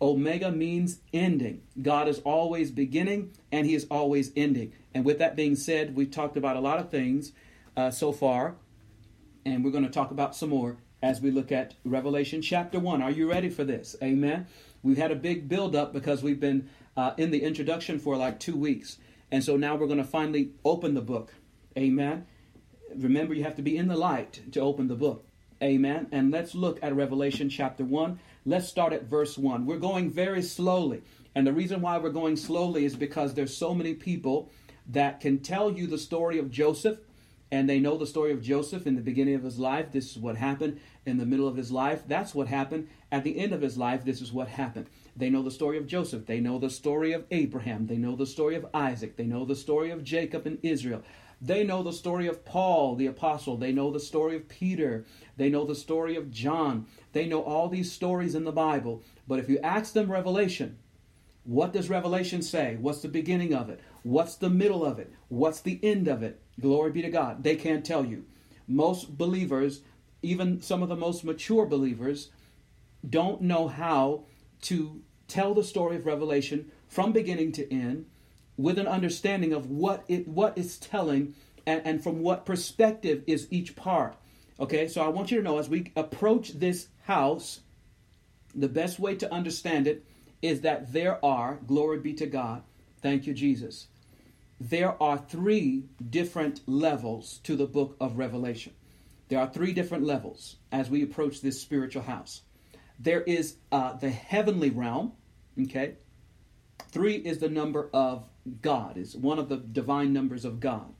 Omega 0.00 0.52
means 0.52 1.00
ending. 1.12 1.62
God 1.80 2.08
is 2.08 2.18
always 2.20 2.70
beginning 2.70 3.32
and 3.50 3.66
He 3.66 3.74
is 3.74 3.86
always 3.90 4.30
ending. 4.36 4.72
And 4.94 5.04
with 5.04 5.18
that 5.18 5.36
being 5.36 5.56
said, 5.56 5.96
we've 5.96 6.10
talked 6.10 6.36
about 6.36 6.56
a 6.56 6.60
lot 6.60 6.78
of 6.78 6.90
things 6.90 7.32
uh, 7.76 7.90
so 7.90 8.12
far, 8.12 8.56
and 9.46 9.64
we're 9.64 9.70
going 9.70 9.84
to 9.84 9.90
talk 9.90 10.10
about 10.10 10.34
some 10.34 10.50
more 10.50 10.76
as 11.02 11.20
we 11.20 11.30
look 11.30 11.52
at 11.52 11.74
Revelation 11.84 12.42
chapter 12.42 12.80
1. 12.80 13.00
Are 13.00 13.12
you 13.12 13.30
ready 13.30 13.48
for 13.48 13.62
this? 13.62 13.94
Amen. 14.02 14.48
We've 14.82 14.98
had 14.98 15.12
a 15.12 15.16
big 15.16 15.48
build 15.48 15.76
up 15.76 15.92
because 15.92 16.20
we've 16.20 16.40
been 16.40 16.68
uh, 16.96 17.12
in 17.16 17.30
the 17.30 17.42
introduction 17.42 18.00
for 18.00 18.16
like 18.16 18.40
two 18.40 18.56
weeks. 18.56 18.98
And 19.30 19.44
so 19.44 19.56
now 19.56 19.76
we're 19.76 19.86
going 19.86 19.98
to 19.98 20.04
finally 20.04 20.50
open 20.64 20.94
the 20.94 21.00
book. 21.00 21.32
Amen. 21.78 22.26
Remember, 22.96 23.34
you 23.34 23.44
have 23.44 23.54
to 23.56 23.62
be 23.62 23.76
in 23.76 23.86
the 23.86 23.96
light 23.96 24.40
to 24.52 24.60
open 24.60 24.88
the 24.88 24.96
book. 24.96 25.24
Amen. 25.62 26.08
And 26.10 26.32
let's 26.32 26.54
look 26.54 26.80
at 26.82 26.94
Revelation 26.96 27.48
chapter 27.48 27.84
1. 27.84 28.18
Let's 28.44 28.68
start 28.68 28.92
at 28.92 29.04
verse 29.04 29.38
1. 29.38 29.64
We're 29.64 29.78
going 29.78 30.10
very 30.10 30.42
slowly. 30.42 31.02
And 31.36 31.46
the 31.46 31.52
reason 31.52 31.80
why 31.80 31.98
we're 31.98 32.10
going 32.10 32.36
slowly 32.36 32.84
is 32.84 32.96
because 32.96 33.34
there's 33.34 33.56
so 33.56 33.74
many 33.74 33.94
people 33.94 34.50
that 34.88 35.20
can 35.20 35.38
tell 35.38 35.70
you 35.70 35.86
the 35.86 35.98
story 35.98 36.38
of 36.38 36.50
Joseph 36.50 36.98
and 37.50 37.68
they 37.68 37.78
know 37.78 37.96
the 37.96 38.06
story 38.06 38.32
of 38.32 38.42
Joseph 38.42 38.86
in 38.86 38.96
the 38.96 39.00
beginning 39.00 39.34
of 39.34 39.42
his 39.44 39.58
life. 39.58 39.92
This 39.92 40.10
is 40.10 40.18
what 40.18 40.36
happened 40.36 40.80
in 41.04 41.18
the 41.18 41.26
middle 41.26 41.46
of 41.46 41.56
his 41.56 41.70
life. 41.70 42.02
That's 42.06 42.34
what 42.34 42.48
happened 42.48 42.88
at 43.12 43.22
the 43.22 43.38
end 43.38 43.52
of 43.52 43.60
his 43.60 43.78
life. 43.78 44.04
This 44.04 44.20
is 44.20 44.32
what 44.32 44.48
happened. 44.48 44.86
They 45.16 45.30
know 45.30 45.42
the 45.42 45.50
story 45.50 45.78
of 45.78 45.86
Joseph. 45.86 46.26
They 46.26 46.40
know 46.40 46.58
the 46.58 46.70
story 46.70 47.12
of 47.12 47.24
Abraham. 47.30 47.86
They 47.86 47.96
know 47.96 48.16
the 48.16 48.26
story 48.26 48.56
of 48.56 48.66
Isaac. 48.74 49.16
They 49.16 49.26
know 49.26 49.44
the 49.44 49.54
story 49.54 49.90
of 49.90 50.04
Jacob 50.04 50.46
and 50.46 50.58
Israel. 50.62 51.02
They 51.40 51.64
know 51.64 51.82
the 51.82 51.92
story 51.92 52.26
of 52.26 52.44
Paul, 52.44 52.96
the 52.96 53.06
apostle. 53.06 53.56
They 53.56 53.72
know 53.72 53.90
the 53.90 54.00
story 54.00 54.36
of 54.36 54.48
Peter. 54.48 55.04
They 55.36 55.50
know 55.50 55.64
the 55.64 55.74
story 55.74 56.16
of 56.16 56.30
John. 56.30 56.86
They 57.12 57.26
know 57.26 57.42
all 57.42 57.68
these 57.68 57.92
stories 57.92 58.34
in 58.34 58.44
the 58.44 58.52
Bible. 58.52 59.02
But 59.28 59.38
if 59.38 59.48
you 59.48 59.58
ask 59.60 59.92
them 59.92 60.10
Revelation, 60.10 60.78
what 61.44 61.72
does 61.72 61.88
Revelation 61.88 62.42
say? 62.42 62.76
What's 62.80 63.02
the 63.02 63.08
beginning 63.08 63.54
of 63.54 63.70
it? 63.70 63.80
What's 64.02 64.36
the 64.36 64.50
middle 64.50 64.84
of 64.84 64.98
it? 64.98 65.12
What's 65.28 65.60
the 65.60 65.78
end 65.82 66.08
of 66.08 66.22
it? 66.22 66.40
Glory 66.60 66.90
be 66.90 67.02
to 67.02 67.10
God. 67.10 67.42
They 67.42 67.56
can't 67.56 67.84
tell 67.84 68.04
you. 68.04 68.24
Most 68.66 69.16
believers, 69.16 69.82
even 70.22 70.60
some 70.62 70.82
of 70.82 70.88
the 70.88 70.96
most 70.96 71.24
mature 71.24 71.66
believers, 71.66 72.30
don't 73.08 73.42
know 73.42 73.68
how 73.68 74.24
to 74.62 75.02
tell 75.28 75.54
the 75.54 75.62
story 75.62 75.96
of 75.96 76.06
Revelation 76.06 76.70
from 76.88 77.12
beginning 77.12 77.52
to 77.52 77.72
end 77.72 78.06
with 78.56 78.78
an 78.78 78.86
understanding 78.86 79.52
of 79.52 79.70
what 79.70 80.04
it 80.08 80.26
what 80.26 80.56
it's 80.56 80.78
telling 80.78 81.34
and, 81.66 81.82
and 81.84 82.02
from 82.02 82.20
what 82.20 82.46
perspective 82.46 83.22
is 83.26 83.46
each 83.50 83.76
part. 83.76 84.16
Okay, 84.58 84.88
so 84.88 85.02
I 85.02 85.08
want 85.08 85.30
you 85.30 85.36
to 85.36 85.42
know 85.42 85.58
as 85.58 85.68
we 85.68 85.92
approach 85.96 86.58
this 86.58 86.88
house, 87.04 87.60
the 88.54 88.68
best 88.68 88.98
way 88.98 89.14
to 89.16 89.32
understand 89.32 89.86
it 89.86 90.04
is 90.40 90.62
that 90.62 90.92
there 90.92 91.22
are, 91.24 91.58
glory 91.66 91.98
be 91.98 92.14
to 92.14 92.26
God, 92.26 92.62
thank 93.02 93.26
you, 93.26 93.34
Jesus, 93.34 93.88
there 94.60 95.00
are 95.02 95.18
three 95.18 95.84
different 96.08 96.60
levels 96.66 97.40
to 97.44 97.56
the 97.56 97.66
book 97.66 97.96
of 98.00 98.16
Revelation. 98.16 98.72
There 99.28 99.40
are 99.40 99.48
three 99.48 99.72
different 99.72 100.04
levels 100.04 100.56
as 100.72 100.88
we 100.88 101.02
approach 101.02 101.40
this 101.40 101.60
spiritual 101.60 102.02
house. 102.02 102.42
There 102.98 103.22
is 103.22 103.56
uh, 103.70 103.94
the 103.94 104.10
heavenly 104.10 104.70
realm, 104.70 105.12
okay? 105.60 105.96
Three 106.90 107.16
is 107.16 107.38
the 107.38 107.48
number 107.48 107.90
of 107.92 108.28
God, 108.62 108.96
is 108.96 109.16
one 109.16 109.38
of 109.38 109.48
the 109.48 109.56
divine 109.56 110.12
numbers 110.12 110.44
of 110.44 110.60
God. 110.60 110.94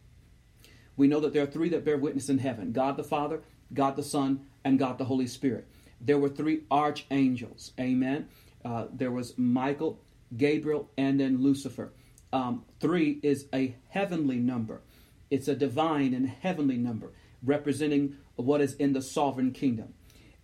We 0.97 1.09
know 1.09 1.21
that 1.21 1.33
there 1.33 1.42
are 1.42 1.47
three 1.47 1.69
that 1.71 1.85
bear 1.85 1.97
witness 1.97 2.29
in 2.29 2.38
heaven 2.38 2.73
God 2.73 2.97
the 2.97 3.05
Father, 3.05 3.42
God 3.73 3.97
the 3.97 4.03
Son, 4.03 4.47
and 4.64 4.79
God 4.79 4.99
the 4.99 5.05
Holy 5.05 5.27
Spirit. 5.27 5.66
There 6.01 6.19
were 6.19 6.29
three 6.29 6.64
archangels, 6.71 7.73
amen. 7.81 8.29
Uh, 8.64 8.87
there 8.92 9.11
was 9.11 9.38
Michael, 9.38 10.01
Gabriel, 10.37 10.90
and 10.99 11.21
then 11.21 11.42
Lucifer. 11.42 11.92
Um, 12.33 12.65
three 12.81 13.21
is 13.23 13.47
a 13.55 13.77
heavenly 13.89 14.39
number, 14.39 14.83
it's 15.31 15.49
a 15.49 15.55
divine 15.55 16.15
and 16.15 16.29
heavenly 16.29 16.77
number 16.77 17.12
representing 17.43 18.17
what 18.37 18.61
is 18.61 18.75
in 18.75 18.93
the 18.93 19.03
sovereign 19.03 19.53
kingdom. 19.53 19.95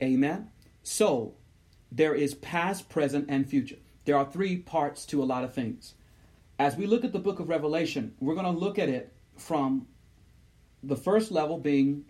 Amen. 0.03 0.51
So 0.83 1.35
there 1.90 2.14
is 2.14 2.35
past, 2.35 2.88
present, 2.88 3.27
and 3.29 3.49
future. 3.49 3.77
There 4.05 4.16
are 4.16 4.25
three 4.25 4.57
parts 4.57 5.05
to 5.07 5.23
a 5.23 5.25
lot 5.25 5.45
of 5.45 5.55
things. 5.55 5.95
As 6.59 6.77
we 6.77 6.87
look 6.87 7.05
at 7.05 7.12
the 7.12 7.18
book 7.18 7.40
of 7.40 7.49
Revelation, 7.49 8.14
we're 8.21 8.35
going 8.35 8.53
to 8.53 8.59
look 8.59 8.79
at 8.79 8.88
it 8.88 9.12
from 9.37 9.87
the 10.83 10.97
first 10.97 11.31
level 11.31 11.59
being 11.59 12.05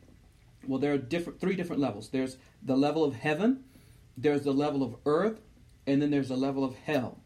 well 0.66 0.78
there 0.78 0.94
are 0.94 0.98
different 0.98 1.40
three 1.40 1.56
different 1.56 1.82
levels. 1.82 2.08
There's 2.10 2.36
the 2.62 2.76
level 2.76 3.04
of 3.04 3.14
heaven, 3.14 3.64
there's 4.16 4.42
the 4.42 4.52
level 4.52 4.82
of 4.82 4.96
earth, 5.06 5.40
and 5.86 6.00
then 6.00 6.10
there's 6.10 6.28
the 6.28 6.36
level 6.36 6.64
of 6.64 6.74
hell, 6.76 7.20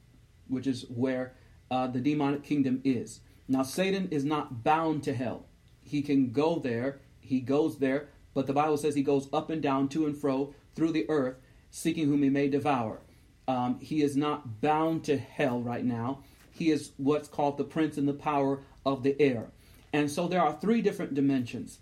which 0.49 0.67
is 0.67 0.87
where 0.89 1.35
uh, 1.71 1.87
the 1.87 2.01
demonic 2.01 2.43
kingdom 2.43 2.81
is. 2.85 3.21
Now 3.49 3.63
Satan 3.63 4.09
is 4.11 4.25
not 4.25 4.65
bound 4.65 5.03
to 5.05 5.15
hell. 5.15 5.47
He 5.83 6.03
can 6.03 6.33
go 6.33 6.59
there, 6.59 7.01
he 7.21 7.41
goes 7.41 7.79
there, 7.79 8.09
but 8.35 8.47
the 8.47 8.53
Bible 8.53 8.77
says 8.77 8.95
he 8.95 9.03
goes 9.03 9.29
up 9.33 9.51
and 9.51 9.63
down 9.63 9.89
to 9.91 10.07
and 10.07 10.17
fro 10.17 10.55
through 10.75 10.93
the 10.93 11.09
earth 11.09 11.37
seeking 11.71 12.07
whom 12.07 12.23
he 12.23 12.29
may 12.31 12.49
devour. 12.49 13.01
Um, 13.49 13.79
he 13.81 14.03
is 14.03 14.17
not 14.17 14.61
bound 14.61 15.05
to 15.05 15.17
hell 15.17 15.61
right 15.61 15.85
now. 15.85 16.23
He 16.51 16.71
is 16.71 16.93
what's 16.97 17.29
called 17.29 17.59
the 17.59 17.65
prince 17.65 17.97
and 17.97 18.09
the 18.09 18.15
power 18.15 18.61
of 18.85 19.03
the 19.03 19.21
air. 19.21 19.49
And 19.93 20.11
so 20.11 20.27
there 20.27 20.43
are 20.43 20.59
three 20.61 20.83
different 20.83 21.15
dimensions 21.15 21.79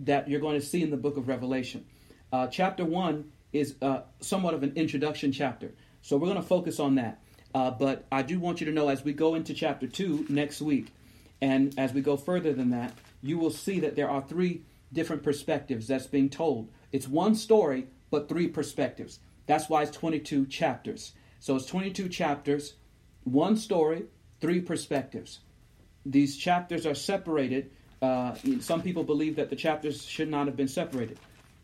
that 0.00 0.28
you're 0.28 0.40
going 0.40 0.58
to 0.58 0.66
see 0.66 0.82
in 0.82 0.90
the 0.90 0.96
book 0.96 1.16
of 1.16 1.28
Revelation. 1.28 1.84
Uh, 2.32 2.46
chapter 2.46 2.84
1 2.84 3.30
is 3.52 3.74
uh, 3.82 4.02
somewhat 4.20 4.54
of 4.54 4.62
an 4.62 4.72
introduction 4.74 5.32
chapter. 5.32 5.74
So 6.00 6.16
we're 6.16 6.28
going 6.28 6.40
to 6.40 6.46
focus 6.46 6.80
on 6.80 6.94
that. 6.96 7.20
Uh, 7.54 7.70
but 7.70 8.06
I 8.10 8.22
do 8.22 8.40
want 8.40 8.60
you 8.60 8.66
to 8.66 8.72
know 8.72 8.88
as 8.88 9.04
we 9.04 9.12
go 9.12 9.34
into 9.34 9.52
chapter 9.54 9.86
2 9.86 10.26
next 10.28 10.60
week, 10.62 10.86
And 11.40 11.76
as 11.76 11.92
we 11.92 12.00
go 12.02 12.16
further 12.16 12.52
than 12.52 12.70
that, 12.70 12.94
you 13.20 13.36
will 13.36 13.50
see 13.50 13.80
that 13.80 13.96
there 13.96 14.08
are 14.08 14.22
three 14.22 14.62
different 14.92 15.24
perspectives 15.24 15.88
that's 15.88 16.06
being 16.06 16.30
told. 16.30 16.68
It's 16.92 17.08
one 17.08 17.34
story, 17.34 17.88
but 18.10 18.28
three 18.28 18.46
perspectives. 18.46 19.18
That's 19.46 19.68
why 19.68 19.82
it's 19.82 19.96
22 19.96 20.46
chapters. 20.46 21.12
So 21.40 21.56
it's 21.56 21.66
22 21.66 22.08
chapters, 22.08 22.74
one 23.24 23.56
story, 23.56 24.04
three 24.40 24.60
perspectives. 24.60 25.40
These 26.06 26.36
chapters 26.36 26.86
are 26.86 26.94
separated. 26.94 27.72
Uh, 28.00 28.34
some 28.60 28.82
people 28.82 29.02
believe 29.02 29.34
that 29.36 29.50
the 29.50 29.56
chapters 29.56 30.04
should 30.04 30.28
not 30.28 30.46
have 30.46 30.56
been 30.56 30.68
separated, 30.68 31.18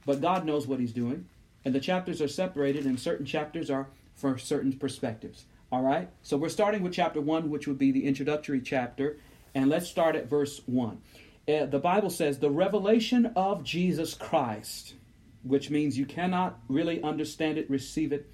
but 0.07 0.21
God 0.21 0.45
knows 0.45 0.67
what 0.67 0.81
He's 0.81 0.93
doing. 0.93 1.27
And 1.65 1.75
the 1.75 1.81
chapters 1.81 2.21
are 2.21 2.29
separated, 2.29 2.87
and 2.87 2.99
certain 2.99 3.27
chapters 3.27 3.71
are 3.71 3.89
for 4.15 4.39
certain 4.39 4.73
perspectives. 4.73 5.45
All 5.71 5.83
right? 5.83 6.09
So 6.23 6.37
we're 6.37 6.49
starting 6.49 6.83
with 6.83 6.95
chapter 6.95 7.21
1, 7.21 7.51
which 7.51 7.67
would 7.67 7.79
be 7.79 7.93
the 7.93 8.05
introductory 8.05 8.61
chapter. 8.61 9.19
And 9.55 9.69
let's 9.69 9.89
start 9.89 10.17
at 10.17 10.29
verse 10.29 10.63
1. 10.67 11.01
Uh, 11.49 11.67
the 11.67 11.79
Bible 11.79 12.11
says, 12.11 12.39
The 12.39 12.51
revelation 12.51 13.33
of 13.37 13.65
Jesus 13.65 14.15
Christ, 14.15 14.95
which 15.43 15.71
means 15.71 15.99
you 15.99 16.07
cannot 16.07 16.59
really 16.69 17.03
understand 17.03 17.59
it, 17.59 17.69
receive 17.69 18.13
it, 18.13 18.31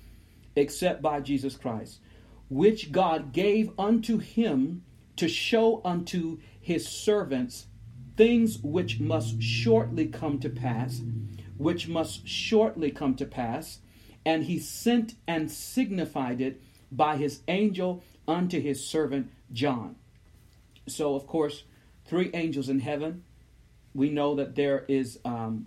except 0.57 1.03
by 1.03 1.21
Jesus 1.21 1.57
Christ, 1.57 2.01
which 2.49 2.93
God 2.93 3.33
gave 3.33 3.71
unto 3.79 4.19
him 4.19 4.85
to 5.17 5.29
show 5.29 5.81
unto 5.85 6.39
his 6.61 6.89
servants 6.89 7.67
things 8.17 8.59
which 8.63 9.01
must 9.01 9.43
shortly 9.43 10.07
come 10.07 10.39
to 10.41 10.49
pass, 10.49 11.03
which 11.57 11.89
must 11.89 12.27
shortly 12.29 12.91
come 12.91 13.15
to 13.17 13.27
pass. 13.27 13.81
And 14.25 14.45
he 14.45 14.59
sent 14.59 15.15
and 15.27 15.51
signified 15.51 16.41
it 16.41 16.63
by 16.91 17.17
his 17.17 17.43
angel 17.49 18.03
unto 18.27 18.61
his 18.61 18.85
servant 18.85 19.31
John. 19.53 19.97
So, 20.87 21.15
of 21.15 21.27
course, 21.27 21.65
three 22.05 22.31
angels 22.35 22.69
in 22.69 22.81
heaven. 22.81 23.25
We 23.95 24.11
know 24.11 24.35
that 24.35 24.55
there 24.55 24.85
is 24.89 25.19
um, 25.25 25.67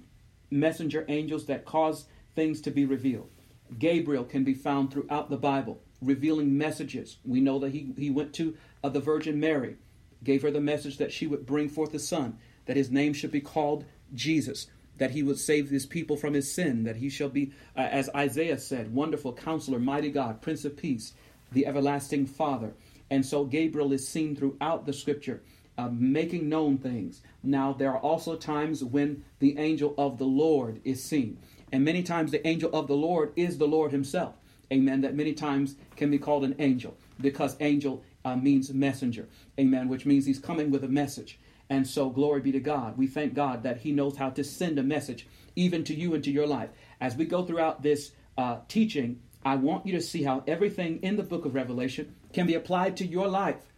messenger 0.51 1.05
angels 1.07 1.45
that 1.45 1.65
cause 1.65 2.05
things 2.35 2.61
to 2.61 2.71
be 2.71 2.85
revealed. 2.85 3.29
Gabriel 3.77 4.23
can 4.23 4.43
be 4.43 4.53
found 4.53 4.91
throughout 4.91 5.29
the 5.29 5.37
Bible, 5.37 5.81
revealing 6.01 6.57
messages. 6.57 7.17
We 7.25 7.41
know 7.41 7.59
that 7.59 7.71
he, 7.71 7.93
he 7.97 8.09
went 8.09 8.33
to 8.35 8.55
uh, 8.83 8.89
the 8.89 8.99
Virgin 8.99 9.39
Mary, 9.39 9.77
gave 10.23 10.41
her 10.41 10.51
the 10.51 10.61
message 10.61 10.97
that 10.97 11.11
she 11.11 11.27
would 11.27 11.45
bring 11.45 11.69
forth 11.69 11.93
a 11.93 11.99
son, 11.99 12.37
that 12.65 12.77
his 12.77 12.91
name 12.91 13.13
should 13.13 13.31
be 13.31 13.41
called 13.41 13.85
Jesus, 14.13 14.67
that 14.97 15.11
he 15.11 15.23
would 15.23 15.39
save 15.39 15.69
his 15.69 15.85
people 15.85 16.17
from 16.17 16.33
his 16.33 16.51
sin, 16.53 16.83
that 16.83 16.97
he 16.97 17.09
shall 17.09 17.29
be, 17.29 17.51
uh, 17.75 17.81
as 17.81 18.09
Isaiah 18.15 18.59
said, 18.59 18.93
wonderful 18.93 19.33
counselor, 19.33 19.79
mighty 19.79 20.11
God, 20.11 20.41
Prince 20.41 20.65
of 20.65 20.77
Peace, 20.77 21.13
the 21.51 21.65
everlasting 21.65 22.25
Father. 22.25 22.73
And 23.09 23.25
so 23.25 23.45
Gabriel 23.45 23.93
is 23.93 24.07
seen 24.07 24.35
throughout 24.35 24.85
the 24.85 24.93
scripture. 24.93 25.41
Uh, 25.79 25.89
making 25.91 26.49
known 26.49 26.79
things. 26.79 27.21
Now, 27.43 27.71
there 27.71 27.91
are 27.91 27.99
also 27.99 28.35
times 28.35 28.83
when 28.83 29.23
the 29.37 29.59
angel 29.59 29.93
of 29.95 30.17
the 30.17 30.25
Lord 30.25 30.81
is 30.83 31.03
seen. 31.03 31.37
And 31.71 31.85
many 31.85 32.01
times 32.01 32.31
the 32.31 32.45
angel 32.47 32.71
of 32.73 32.87
the 32.87 32.95
Lord 32.95 33.31
is 33.35 33.59
the 33.59 33.67
Lord 33.67 33.91
himself. 33.91 34.33
Amen. 34.73 35.01
That 35.01 35.13
many 35.13 35.33
times 35.33 35.75
can 35.95 36.09
be 36.09 36.17
called 36.17 36.43
an 36.43 36.55
angel 36.57 36.97
because 37.21 37.55
angel 37.59 38.03
uh, 38.25 38.35
means 38.35 38.73
messenger. 38.73 39.27
Amen. 39.59 39.87
Which 39.87 40.05
means 40.05 40.25
he's 40.25 40.39
coming 40.39 40.71
with 40.71 40.83
a 40.83 40.87
message. 40.87 41.39
And 41.69 41.85
so, 41.85 42.09
glory 42.09 42.41
be 42.41 42.51
to 42.53 42.59
God. 42.59 42.97
We 42.97 43.07
thank 43.07 43.33
God 43.33 43.63
that 43.63 43.79
he 43.79 43.91
knows 43.91 44.17
how 44.17 44.29
to 44.31 44.43
send 44.43 44.79
a 44.79 44.83
message 44.83 45.27
even 45.55 45.83
to 45.85 45.93
you 45.93 46.13
and 46.13 46.23
to 46.23 46.31
your 46.31 46.47
life. 46.47 46.69
As 47.01 47.15
we 47.15 47.25
go 47.25 47.45
throughout 47.45 47.83
this 47.83 48.11
uh, 48.37 48.59
teaching, 48.67 49.21
I 49.43 49.55
want 49.55 49.85
you 49.85 49.93
to 49.93 50.01
see 50.01 50.23
how 50.23 50.43
everything 50.47 50.99
in 51.01 51.17
the 51.17 51.23
book 51.23 51.45
of 51.45 51.55
Revelation 51.55 52.15
can 52.33 52.47
be 52.47 52.53
applied 52.53 52.97
to 52.97 53.05
your 53.05 53.27
life. 53.27 53.73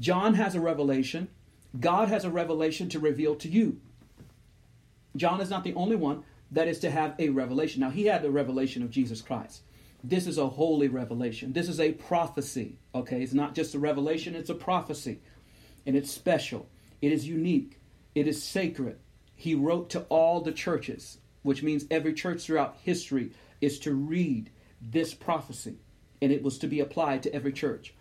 John 0.00 0.34
has 0.34 0.54
a 0.54 0.60
revelation. 0.60 1.28
God 1.78 2.08
has 2.08 2.24
a 2.24 2.30
revelation 2.30 2.88
to 2.90 2.98
reveal 2.98 3.34
to 3.36 3.48
you. 3.48 3.80
John 5.16 5.40
is 5.40 5.50
not 5.50 5.64
the 5.64 5.74
only 5.74 5.96
one 5.96 6.24
that 6.50 6.68
is 6.68 6.78
to 6.80 6.90
have 6.90 7.14
a 7.18 7.28
revelation. 7.28 7.80
Now, 7.80 7.90
he 7.90 8.06
had 8.06 8.22
the 8.22 8.30
revelation 8.30 8.82
of 8.82 8.90
Jesus 8.90 9.20
Christ. 9.20 9.62
This 10.02 10.26
is 10.26 10.38
a 10.38 10.48
holy 10.48 10.88
revelation. 10.88 11.52
This 11.52 11.68
is 11.68 11.80
a 11.80 11.92
prophecy. 11.92 12.78
Okay, 12.94 13.22
it's 13.22 13.34
not 13.34 13.54
just 13.54 13.74
a 13.74 13.78
revelation, 13.78 14.34
it's 14.34 14.50
a 14.50 14.54
prophecy. 14.54 15.20
And 15.86 15.96
it's 15.96 16.10
special, 16.10 16.68
it 17.00 17.12
is 17.12 17.28
unique, 17.28 17.80
it 18.14 18.26
is 18.26 18.42
sacred. 18.42 18.98
He 19.34 19.54
wrote 19.54 19.90
to 19.90 20.00
all 20.08 20.40
the 20.40 20.52
churches, 20.52 21.18
which 21.42 21.62
means 21.62 21.84
every 21.90 22.12
church 22.12 22.42
throughout 22.42 22.76
history 22.82 23.30
is 23.60 23.78
to 23.80 23.94
read 23.94 24.50
this 24.80 25.14
prophecy, 25.14 25.76
and 26.20 26.32
it 26.32 26.42
was 26.42 26.58
to 26.58 26.66
be 26.66 26.80
applied 26.80 27.22
to 27.22 27.34
every 27.34 27.52
church. 27.52 27.94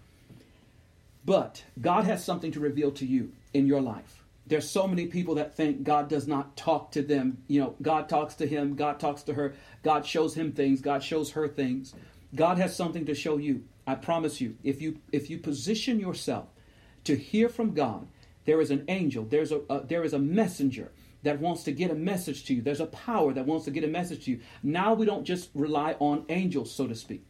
But 1.26 1.64
God 1.80 2.06
has 2.06 2.24
something 2.24 2.52
to 2.54 2.60
reveal 2.60 2.92
to 2.92 3.06
you 3.06 3.34
in 3.54 3.68
your 3.68 3.82
life. 3.82 4.24
There's 4.48 4.70
so 4.70 4.88
many 4.88 5.08
people 5.08 5.36
that 5.36 5.56
think 5.56 5.84
God 5.84 6.08
does 6.08 6.26
not 6.26 6.56
talk 6.56 6.92
to 6.92 7.02
them. 7.02 7.44
You 7.48 7.60
know, 7.60 7.76
God 7.82 8.08
talks 8.08 8.36
to 8.36 8.48
him, 8.48 8.76
God 8.76 9.00
talks 9.00 9.24
to 9.24 9.34
her, 9.34 9.56
God 9.84 10.06
shows 10.06 10.36
him 10.36 10.54
things, 10.54 10.80
God 10.80 11.04
shows 11.04 11.32
her 11.32 11.50
things. 11.50 11.94
God 12.34 12.58
has 12.58 12.76
something 12.76 13.06
to 13.06 13.14
show 13.14 13.38
you. 13.38 13.64
I 13.86 13.96
promise 13.96 14.40
you, 14.40 14.56
if 14.64 14.82
you 14.82 15.00
if 15.12 15.30
you 15.30 15.38
position 15.38 16.00
yourself 16.00 16.48
to 17.04 17.16
hear 17.16 17.50
from 17.50 17.74
God, 17.74 18.08
there 18.48 18.62
is 18.62 18.72
an 18.72 18.86
angel, 18.88 19.26
there's 19.26 19.52
a, 19.52 19.60
a 19.70 19.86
there 19.86 20.06
is 20.06 20.14
a 20.14 20.20
messenger 20.20 20.92
that 21.24 21.42
wants 21.42 21.64
to 21.64 21.72
get 21.74 21.92
a 21.92 21.96
message 21.96 22.46
to 22.46 22.54
you. 22.54 22.62
There's 22.62 22.80
a 22.80 22.86
power 22.88 23.34
that 23.34 23.46
wants 23.46 23.66
to 23.66 23.72
get 23.72 23.84
a 23.84 23.88
message 23.88 24.24
to 24.26 24.32
you. 24.32 24.40
Now 24.64 24.94
we 24.94 25.06
don't 25.06 25.26
just 25.26 25.50
rely 25.54 25.98
on 26.00 26.26
angels, 26.30 26.72
so 26.74 26.88
to 26.88 26.96
speak. 26.96 27.26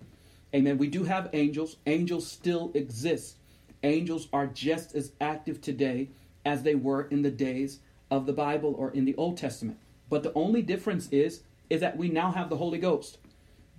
Amen. 0.53 0.77
We 0.77 0.87
do 0.87 1.05
have 1.05 1.31
angels. 1.33 1.77
Angels 1.87 2.27
still 2.27 2.71
exist. 2.75 3.37
Angels 3.81 4.27
are 4.31 4.45
just 4.45 4.93
as 4.93 5.13
active 5.19 5.59
today 5.59 6.09
as 6.45 6.61
they 6.61 6.75
were 6.75 7.07
in 7.07 7.23
the 7.23 7.31
days 7.31 7.79
of 8.11 8.27
the 8.27 8.33
Bible 8.33 8.75
or 8.77 8.91
in 8.91 9.05
the 9.05 9.15
Old 9.15 9.37
Testament. 9.37 9.79
But 10.09 10.21
the 10.21 10.33
only 10.35 10.61
difference 10.61 11.09
is 11.11 11.41
is 11.67 11.81
that 11.81 11.97
we 11.97 12.09
now 12.09 12.31
have 12.31 12.49
the 12.49 12.57
Holy 12.57 12.77
Ghost. 12.77 13.17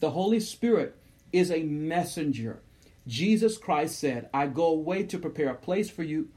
The 0.01 0.11
Holy 0.11 0.40
Spirit 0.40 0.96
is 1.33 1.53
a 1.53 1.62
messenger. 1.62 2.62
Jesus 3.07 3.57
Christ 3.57 3.96
said, 3.98 4.29
I 4.35 4.48
go 4.48 4.66
away 4.66 5.05
to 5.05 5.18
prepare 5.18 5.51
a 5.51 5.55
place 5.55 5.88
for 5.88 6.03
you. 6.03 6.31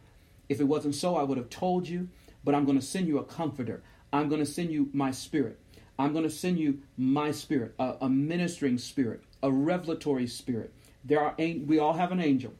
If 0.51 0.59
it 0.59 0.65
wasn't 0.65 0.95
so, 0.95 1.15
I 1.15 1.23
would 1.23 1.37
have 1.37 1.49
told 1.49 1.87
you, 1.87 2.09
but 2.43 2.53
I'm 2.53 2.65
going 2.65 2.77
to 2.77 2.85
send 2.85 3.07
you 3.07 3.17
a 3.19 3.23
comforter. 3.23 3.83
I'm 4.11 4.27
going 4.27 4.41
to 4.41 4.45
send 4.45 4.69
you 4.69 4.89
my 4.91 5.11
spirit. 5.11 5.57
I'm 5.97 6.11
going 6.11 6.25
to 6.25 6.29
send 6.29 6.59
you 6.59 6.81
my 6.97 7.31
spirit, 7.31 7.73
a, 7.79 7.95
a 8.01 8.09
ministering 8.09 8.77
spirit, 8.77 9.23
a 9.41 9.49
revelatory 9.49 10.27
spirit. 10.27 10.73
There 11.05 11.21
are 11.21 11.35
we 11.37 11.79
all 11.79 11.93
have 11.93 12.11
an 12.11 12.19
angel. 12.19 12.51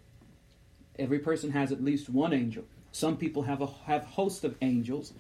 Every 0.98 1.20
person 1.20 1.52
has 1.52 1.74
at 1.74 1.84
least 1.84 2.08
one 2.08 2.32
angel. 2.32 2.64
Some 2.94 3.18
people 3.18 3.42
have 3.42 3.62
a 3.62 3.68
have 3.88 4.06
host 4.06 4.46
of 4.46 4.56
angels, 4.62 5.12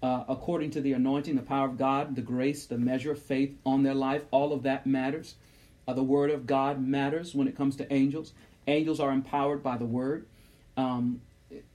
uh, 0.00 0.22
according 0.28 0.70
to 0.72 0.80
the 0.80 0.92
anointing, 0.92 1.34
the 1.34 1.42
power 1.42 1.66
of 1.66 1.76
God, 1.76 2.14
the 2.14 2.22
grace, 2.22 2.66
the 2.66 2.78
measure 2.78 3.10
of 3.10 3.20
faith 3.20 3.56
on 3.66 3.82
their 3.82 3.94
life. 3.94 4.22
All 4.30 4.52
of 4.52 4.62
that 4.62 4.86
matters. 4.86 5.34
Uh, 5.88 5.94
the 5.94 6.04
word 6.04 6.30
of 6.30 6.46
God 6.46 6.80
matters 6.80 7.34
when 7.34 7.48
it 7.48 7.56
comes 7.56 7.74
to 7.74 7.92
angels. 7.92 8.34
Angels 8.68 9.00
are 9.00 9.10
empowered 9.10 9.64
by 9.64 9.76
the 9.76 9.84
word. 9.84 10.26
Um, 10.76 11.22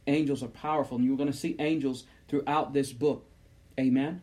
angels 0.07 0.43
are 0.43 0.47
powerful, 0.47 0.97
and 0.97 1.05
you're 1.05 1.17
going 1.17 1.31
to 1.31 1.37
see 1.37 1.55
angels 1.59 2.05
throughout 2.27 2.73
this 2.73 2.91
book. 2.91 3.25
Amen. 3.79 4.21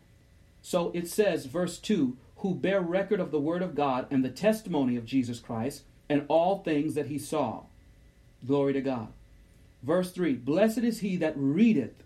So 0.61 0.91
it 0.93 1.07
says, 1.07 1.45
verse 1.45 1.79
2 1.79 2.17
who 2.41 2.55
bear 2.55 2.81
record 2.81 3.19
of 3.19 3.29
the 3.29 3.39
word 3.39 3.61
of 3.61 3.75
God 3.75 4.07
and 4.09 4.25
the 4.25 4.29
testimony 4.29 4.97
of 4.97 5.05
Jesus 5.05 5.39
Christ 5.39 5.83
and 6.09 6.25
all 6.27 6.57
things 6.57 6.95
that 6.95 7.05
he 7.05 7.19
saw. 7.19 7.61
Glory 8.45 8.73
to 8.73 8.81
God. 8.81 9.09
Verse 9.83 10.11
3 10.11 10.33
Blessed 10.33 10.79
is 10.79 10.99
he 10.99 11.15
that 11.17 11.33
readeth, 11.37 12.03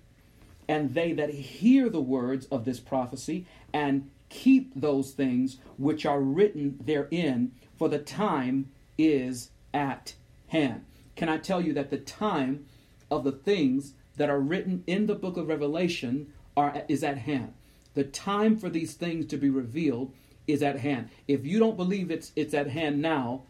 and 0.67 0.93
they 0.93 1.13
that 1.13 1.29
hear 1.29 1.89
the 1.89 2.01
words 2.01 2.47
of 2.47 2.65
this 2.65 2.81
prophecy, 2.81 3.45
and 3.73 4.11
keep 4.27 4.73
those 4.75 5.11
things 5.11 5.57
which 5.77 6.05
are 6.05 6.19
written 6.19 6.79
therein, 6.83 7.53
for 7.77 7.87
the 7.87 7.99
time 7.99 8.69
is 8.97 9.51
at 9.73 10.15
hand. 10.47 10.83
Can 11.15 11.29
I 11.29 11.37
tell 11.37 11.61
you 11.61 11.73
that 11.73 11.91
the 11.91 11.97
time 11.97 12.65
of 13.11 13.23
the 13.23 13.31
things 13.31 13.93
that 14.17 14.29
are 14.29 14.39
written 14.39 14.83
in 14.87 15.07
the 15.07 15.15
book 15.15 15.37
of 15.37 15.47
Revelation 15.47 16.33
are, 16.55 16.83
is 16.87 17.03
at 17.03 17.19
hand? 17.19 17.53
The 17.93 18.03
time 18.03 18.57
for 18.57 18.69
these 18.69 18.93
things 18.93 19.25
to 19.27 19.37
be 19.37 19.49
revealed 19.49 20.13
is 20.47 20.61
at 20.61 20.79
hand. 20.79 21.09
If 21.27 21.45
you 21.45 21.59
don't 21.59 21.77
believe 21.77 22.11
it's 22.11 22.31
it's 22.35 22.53
at 22.53 22.69
hand 22.69 23.01
now, 23.01 23.43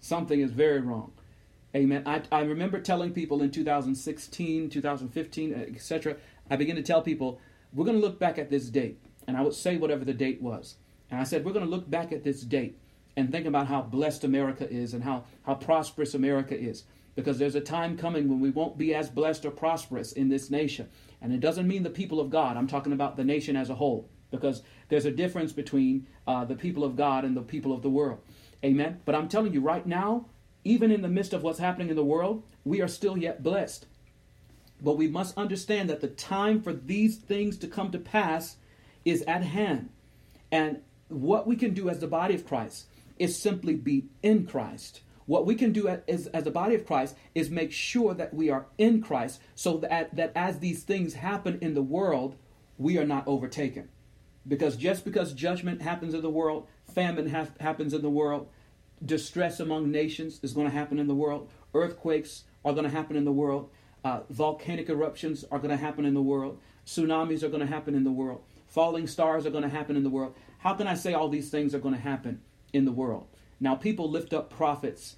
something 0.00 0.40
is 0.40 0.50
very 0.50 0.80
wrong. 0.80 1.12
Amen. 1.74 2.02
I, 2.06 2.22
I 2.32 2.40
remember 2.40 2.80
telling 2.80 3.12
people 3.12 3.42
in 3.42 3.50
2016, 3.50 4.70
2015, 4.70 5.54
etc. 5.54 6.16
I 6.48 6.56
began 6.56 6.76
to 6.76 6.82
tell 6.82 7.02
people, 7.02 7.40
we're 7.72 7.84
going 7.84 8.00
to 8.00 8.06
look 8.06 8.18
back 8.18 8.38
at 8.38 8.50
this 8.50 8.68
date. 8.68 8.98
And 9.26 9.36
I 9.36 9.42
would 9.42 9.54
say 9.54 9.76
whatever 9.76 10.04
the 10.04 10.14
date 10.14 10.40
was. 10.40 10.76
And 11.10 11.20
I 11.20 11.24
said, 11.24 11.44
we're 11.44 11.52
going 11.52 11.64
to 11.64 11.70
look 11.70 11.88
back 11.90 12.12
at 12.12 12.24
this 12.24 12.40
date 12.42 12.78
and 13.16 13.30
think 13.30 13.46
about 13.46 13.66
how 13.66 13.82
blessed 13.82 14.24
America 14.24 14.68
is 14.70 14.94
and 14.94 15.02
how, 15.02 15.24
how 15.44 15.54
prosperous 15.54 16.14
America 16.14 16.58
is. 16.58 16.84
Because 17.16 17.38
there's 17.38 17.56
a 17.56 17.60
time 17.60 17.96
coming 17.96 18.28
when 18.28 18.38
we 18.38 18.50
won't 18.50 18.78
be 18.78 18.94
as 18.94 19.10
blessed 19.10 19.44
or 19.44 19.50
prosperous 19.50 20.12
in 20.12 20.28
this 20.28 20.50
nation. 20.50 20.88
And 21.20 21.32
it 21.32 21.40
doesn't 21.40 21.66
mean 21.66 21.82
the 21.82 21.90
people 21.90 22.20
of 22.20 22.30
God. 22.30 22.56
I'm 22.56 22.68
talking 22.68 22.92
about 22.92 23.16
the 23.16 23.24
nation 23.24 23.56
as 23.56 23.70
a 23.70 23.74
whole. 23.74 24.08
Because 24.30 24.62
there's 24.88 25.06
a 25.06 25.10
difference 25.10 25.52
between 25.52 26.06
uh, 26.26 26.44
the 26.44 26.54
people 26.54 26.84
of 26.84 26.94
God 26.94 27.24
and 27.24 27.36
the 27.36 27.42
people 27.42 27.72
of 27.72 27.82
the 27.82 27.90
world. 27.90 28.20
Amen. 28.64 29.00
But 29.04 29.14
I'm 29.14 29.28
telling 29.28 29.52
you 29.52 29.60
right 29.60 29.86
now, 29.86 30.26
even 30.62 30.90
in 30.90 31.02
the 31.02 31.08
midst 31.08 31.32
of 31.32 31.42
what's 31.42 31.58
happening 31.58 31.88
in 31.88 31.96
the 31.96 32.04
world, 32.04 32.42
we 32.64 32.80
are 32.80 32.88
still 32.88 33.16
yet 33.16 33.42
blessed. 33.42 33.86
But 34.82 34.96
we 34.96 35.08
must 35.08 35.38
understand 35.38 35.88
that 35.88 36.00
the 36.00 36.08
time 36.08 36.60
for 36.60 36.72
these 36.72 37.16
things 37.16 37.56
to 37.58 37.68
come 37.68 37.90
to 37.92 37.98
pass 37.98 38.56
is 39.04 39.22
at 39.22 39.42
hand. 39.42 39.90
And 40.50 40.82
what 41.08 41.46
we 41.46 41.56
can 41.56 41.72
do 41.72 41.88
as 41.88 42.00
the 42.00 42.06
body 42.06 42.34
of 42.34 42.46
Christ 42.46 42.86
is 43.18 43.40
simply 43.40 43.74
be 43.74 44.06
in 44.22 44.46
Christ. 44.46 45.00
What 45.26 45.44
we 45.44 45.56
can 45.56 45.72
do 45.72 45.88
as, 45.88 46.28
as 46.28 46.44
the 46.44 46.50
body 46.50 46.74
of 46.74 46.86
Christ 46.86 47.16
is 47.34 47.50
make 47.50 47.72
sure 47.72 48.14
that 48.14 48.32
we 48.32 48.48
are 48.48 48.66
in 48.78 49.02
Christ 49.02 49.40
so 49.54 49.76
that, 49.78 50.14
that 50.14 50.32
as 50.34 50.60
these 50.60 50.84
things 50.84 51.14
happen 51.14 51.58
in 51.60 51.74
the 51.74 51.82
world, 51.82 52.36
we 52.78 52.96
are 52.96 53.06
not 53.06 53.26
overtaken. 53.26 53.88
Because 54.46 54.76
just 54.76 55.04
because 55.04 55.32
judgment 55.32 55.82
happens 55.82 56.14
in 56.14 56.22
the 56.22 56.30
world, 56.30 56.68
famine 56.94 57.28
ha- 57.28 57.48
happens 57.58 57.92
in 57.92 58.02
the 58.02 58.10
world, 58.10 58.48
distress 59.04 59.58
among 59.58 59.90
nations 59.90 60.38
is 60.42 60.52
going 60.52 60.68
to 60.68 60.72
happen 60.72 60.98
in 61.00 61.08
the 61.08 61.14
world, 61.14 61.50
earthquakes 61.74 62.44
are 62.64 62.72
going 62.72 62.84
to 62.84 62.90
happen 62.90 63.16
in 63.16 63.24
the 63.24 63.32
world, 63.32 63.70
uh, 64.04 64.20
volcanic 64.30 64.88
eruptions 64.88 65.44
are 65.50 65.58
going 65.58 65.70
to 65.70 65.76
happen 65.76 66.04
in 66.04 66.14
the 66.14 66.22
world, 66.22 66.60
tsunamis 66.86 67.42
are 67.42 67.48
going 67.48 67.60
to 67.60 67.66
happen 67.66 67.96
in 67.96 68.04
the 68.04 68.12
world, 68.12 68.42
falling 68.68 69.08
stars 69.08 69.44
are 69.44 69.50
going 69.50 69.64
to 69.64 69.68
happen 69.68 69.96
in 69.96 70.04
the 70.04 70.10
world. 70.10 70.34
How 70.58 70.74
can 70.74 70.86
I 70.86 70.94
say 70.94 71.12
all 71.12 71.28
these 71.28 71.50
things 71.50 71.74
are 71.74 71.80
going 71.80 71.94
to 71.94 72.00
happen 72.00 72.40
in 72.72 72.84
the 72.84 72.92
world? 72.92 73.26
Now, 73.60 73.74
people 73.74 74.10
lift 74.10 74.32
up 74.32 74.50
prophets 74.50 75.16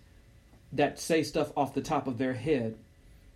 that 0.73 0.99
say 0.99 1.23
stuff 1.23 1.53
off 1.57 1.75
the 1.75 1.81
top 1.81 2.07
of 2.07 2.19
their 2.19 2.35
head 2.35 2.77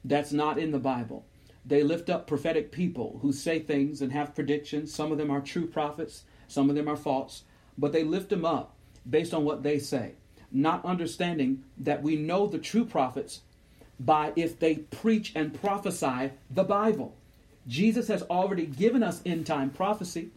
that's 0.04 0.32
not 0.32 0.58
in 0.58 0.72
the 0.72 0.78
Bible. 0.78 1.24
They 1.64 1.82
lift 1.82 2.10
up 2.10 2.26
prophetic 2.26 2.72
people 2.72 3.18
who 3.22 3.32
say 3.32 3.60
things 3.60 4.02
and 4.02 4.12
have 4.12 4.34
predictions. 4.34 4.92
Some 4.92 5.12
of 5.12 5.18
them 5.18 5.30
are 5.30 5.40
true 5.40 5.66
prophets, 5.66 6.24
some 6.48 6.68
of 6.68 6.76
them 6.76 6.88
are 6.88 6.96
false, 6.96 7.44
but 7.78 7.92
they 7.92 8.02
lift 8.02 8.30
them 8.30 8.44
up 8.44 8.74
based 9.08 9.32
on 9.32 9.44
what 9.44 9.62
they 9.62 9.78
say, 9.78 10.12
not 10.50 10.84
understanding 10.84 11.62
that 11.78 12.02
we 12.02 12.16
know 12.16 12.46
the 12.46 12.58
true 12.58 12.84
prophets 12.84 13.42
by 14.00 14.32
if 14.34 14.58
they 14.58 14.76
preach 14.76 15.32
and 15.36 15.60
prophesy 15.60 16.32
the 16.50 16.64
Bible. 16.64 17.14
Jesus 17.68 18.08
has 18.08 18.22
already 18.24 18.66
given 18.66 19.02
us 19.02 19.22
end 19.24 19.46
time 19.46 19.70
prophecy. 19.70 20.30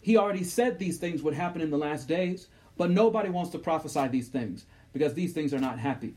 He 0.00 0.16
already 0.16 0.44
said 0.44 0.78
these 0.78 0.98
things 0.98 1.22
would 1.22 1.34
happen 1.34 1.60
in 1.60 1.70
the 1.70 1.78
last 1.78 2.08
days, 2.08 2.48
but 2.76 2.90
nobody 2.90 3.28
wants 3.28 3.50
to 3.50 3.58
prophesy 3.58 4.08
these 4.08 4.28
things 4.28 4.66
because 4.92 5.14
these 5.14 5.32
things 5.32 5.52
are 5.54 5.58
not 5.58 5.78
happy. 5.78 6.14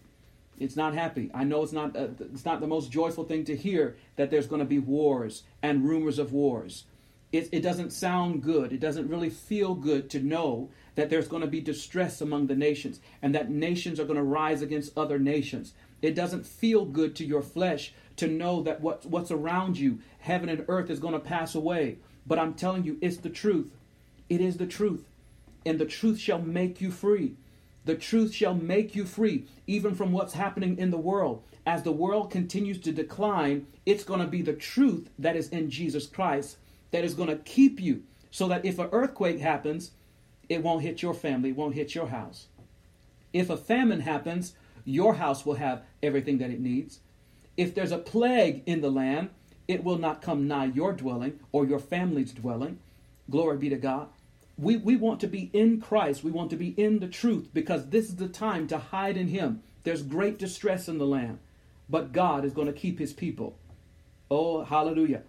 It's 0.60 0.76
not 0.76 0.94
happy. 0.94 1.30
I 1.34 1.44
know 1.44 1.64
it's 1.64 1.74
not 1.74 1.96
uh, 1.96 2.08
it's 2.20 2.46
not 2.46 2.62
the 2.62 2.68
most 2.68 2.92
joyful 2.92 3.26
thing 3.26 3.44
to 3.46 3.56
hear 3.56 3.98
that 4.16 4.32
there's 4.32 4.48
going 4.48 4.60
to 4.60 4.66
be 4.66 4.80
wars 4.80 5.44
and 5.62 5.88
rumors 5.88 6.18
of 6.18 6.32
wars. 6.32 6.86
It, 7.32 7.50
it 7.52 7.60
doesn't 7.62 7.92
sound 7.92 8.42
good. 8.42 8.72
It 8.72 8.80
doesn't 8.80 9.10
really 9.10 9.30
feel 9.30 9.76
good 9.76 10.10
to 10.12 10.20
know 10.20 10.70
that 10.96 11.10
there's 11.10 11.28
going 11.28 11.42
to 11.42 11.48
be 11.48 11.60
distress 11.60 12.22
among 12.22 12.48
the 12.48 12.56
nations 12.56 13.02
and 13.22 13.36
that 13.36 13.50
nations 13.50 14.00
are 14.00 14.06
going 14.06 14.16
to 14.16 14.24
rise 14.24 14.62
against 14.62 14.98
other 14.98 15.20
nations. 15.20 15.74
It 16.02 16.16
doesn't 16.16 16.46
feel 16.46 16.86
good 16.86 17.16
to 17.18 17.26
your 17.26 17.42
flesh 17.42 17.94
to 18.18 18.28
know 18.28 18.62
that 18.64 18.80
what, 18.80 19.06
what's 19.06 19.32
around 19.32 19.78
you, 19.78 20.00
heaven 20.20 20.48
and 20.48 20.64
earth, 20.70 20.90
is 20.90 21.00
going 21.00 21.14
to 21.14 21.20
pass 21.20 21.56
away. 21.56 21.98
But 22.26 22.40
I'm 22.40 22.54
telling 22.54 22.86
you, 22.86 22.98
it's 23.02 23.18
the 23.18 23.30
truth. 23.30 23.72
It 24.30 24.40
is 24.40 24.58
the 24.58 24.66
truth. 24.66 25.04
And 25.66 25.80
the 25.80 25.86
truth 25.86 26.20
shall 26.20 26.40
make 26.40 26.80
you 26.80 26.92
free. 26.92 27.36
The 27.86 27.96
truth 27.96 28.34
shall 28.34 28.56
make 28.56 28.96
you 28.96 29.06
free, 29.06 29.46
even 29.68 29.96
from 29.96 30.12
what's 30.12 30.34
happening 30.34 30.78
in 30.78 30.92
the 30.92 30.98
world. 30.98 31.44
As 31.66 31.84
the 31.84 31.92
world 31.92 32.32
continues 32.32 32.80
to 32.80 32.92
decline, 32.92 33.68
it's 33.86 34.04
going 34.04 34.20
to 34.20 34.28
be 34.28 34.42
the 34.42 34.54
truth 34.54 35.10
that 35.20 35.36
is 35.36 35.50
in 35.50 35.70
Jesus 35.70 36.08
Christ 36.08 36.58
that 36.92 37.04
is 37.04 37.14
going 37.14 37.30
to 37.30 37.38
keep 37.38 37.80
you 37.80 38.04
so 38.32 38.48
that 38.48 38.66
if 38.66 38.80
an 38.80 38.90
earthquake 38.92 39.40
happens, 39.40 39.92
it 40.50 40.62
won't 40.62 40.84
hit 40.84 41.02
your 41.02 41.14
family, 41.14 41.50
it 41.50 41.56
won't 41.56 41.76
hit 41.76 41.96
your 41.96 42.08
house. 42.08 42.48
If 43.34 43.50
a 43.50 43.58
famine 43.58 44.02
happens, 44.02 44.54
your 44.86 45.16
house 45.16 45.46
will 45.46 45.56
have 45.56 45.84
everything 46.02 46.38
that 46.40 46.52
it 46.52 46.60
needs. 46.60 47.00
If 47.58 47.74
there's 47.74 47.92
a 47.92 47.98
plague 47.98 48.64
in 48.66 48.82
the 48.82 48.92
land, 48.92 49.30
it 49.68 49.84
will 49.84 49.98
not 49.98 50.22
come 50.22 50.48
nigh 50.48 50.66
your 50.66 50.94
dwelling 50.94 51.40
or 51.52 51.66
your 51.66 51.80
family's 51.80 52.32
dwelling. 52.32 52.80
Glory 53.30 53.58
be 53.58 53.70
to 53.70 53.78
God. 53.78 54.10
We, 54.58 54.78
we 54.78 54.96
want 54.96 55.20
to 55.22 55.28
be 55.28 55.50
in 55.54 55.82
Christ. 55.82 56.24
We 56.24 56.32
want 56.32 56.50
to 56.52 56.56
be 56.56 56.70
in 56.70 57.00
the 57.00 57.08
truth 57.08 57.50
because 57.54 57.90
this 57.90 58.06
is 58.06 58.16
the 58.16 58.30
time 58.30 58.68
to 58.68 58.78
hide 58.78 59.18
in 59.18 59.28
Him. 59.28 59.62
There's 59.84 60.02
great 60.02 60.40
distress 60.40 60.88
in 60.88 60.98
the 60.98 61.06
land, 61.06 61.40
but 61.90 62.14
God 62.14 62.46
is 62.46 62.54
going 62.54 62.68
to 62.68 62.74
keep 62.74 63.00
His 63.00 63.14
people. 63.14 63.58
Oh, 64.32 64.64
hallelujah. 64.64 65.24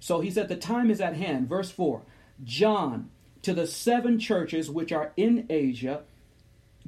So 0.00 0.20
he 0.20 0.30
said, 0.30 0.48
The 0.48 0.56
time 0.56 0.90
is 0.90 1.00
at 1.00 1.14
hand. 1.14 1.48
Verse 1.48 1.70
4 1.70 2.02
John, 2.44 3.10
to 3.42 3.54
the 3.54 3.66
seven 3.66 4.18
churches 4.18 4.70
which 4.70 4.92
are 4.92 5.12
in 5.16 5.46
Asia, 5.48 6.02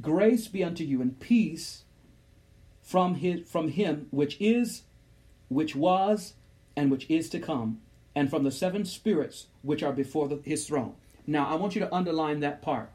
grace 0.00 0.48
be 0.48 0.62
unto 0.62 0.84
you 0.84 1.00
and 1.00 1.18
peace 1.18 1.84
from, 2.82 3.16
his, 3.16 3.48
from 3.48 3.68
him 3.68 4.06
which 4.10 4.36
is, 4.40 4.82
which 5.48 5.74
was, 5.74 6.34
and 6.76 6.90
which 6.90 7.08
is 7.08 7.28
to 7.30 7.38
come, 7.38 7.80
and 8.14 8.30
from 8.30 8.44
the 8.44 8.50
seven 8.50 8.84
spirits 8.84 9.46
which 9.62 9.82
are 9.82 9.92
before 9.92 10.28
the, 10.28 10.40
his 10.44 10.66
throne. 10.66 10.94
Now, 11.28 11.46
I 11.46 11.56
want 11.56 11.74
you 11.74 11.80
to 11.82 11.94
underline 11.94 12.40
that 12.40 12.62
part. 12.62 12.90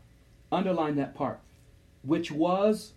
Underline 0.51 0.95
that 0.95 1.13
part. 1.13 1.39
Which 2.01 2.31
was, 2.31 2.93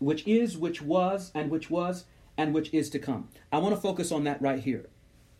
which 0.00 0.28
is, 0.28 0.58
which 0.58 0.82
was, 0.82 1.32
and 1.34 1.50
which 1.50 1.70
was, 1.70 2.04
and 2.36 2.52
which 2.52 2.72
is 2.74 2.90
to 2.90 2.98
come. 2.98 3.28
I 3.50 3.56
want 3.56 3.74
to 3.74 3.80
focus 3.80 4.12
on 4.12 4.24
that 4.24 4.42
right 4.42 4.62
here. 4.62 4.84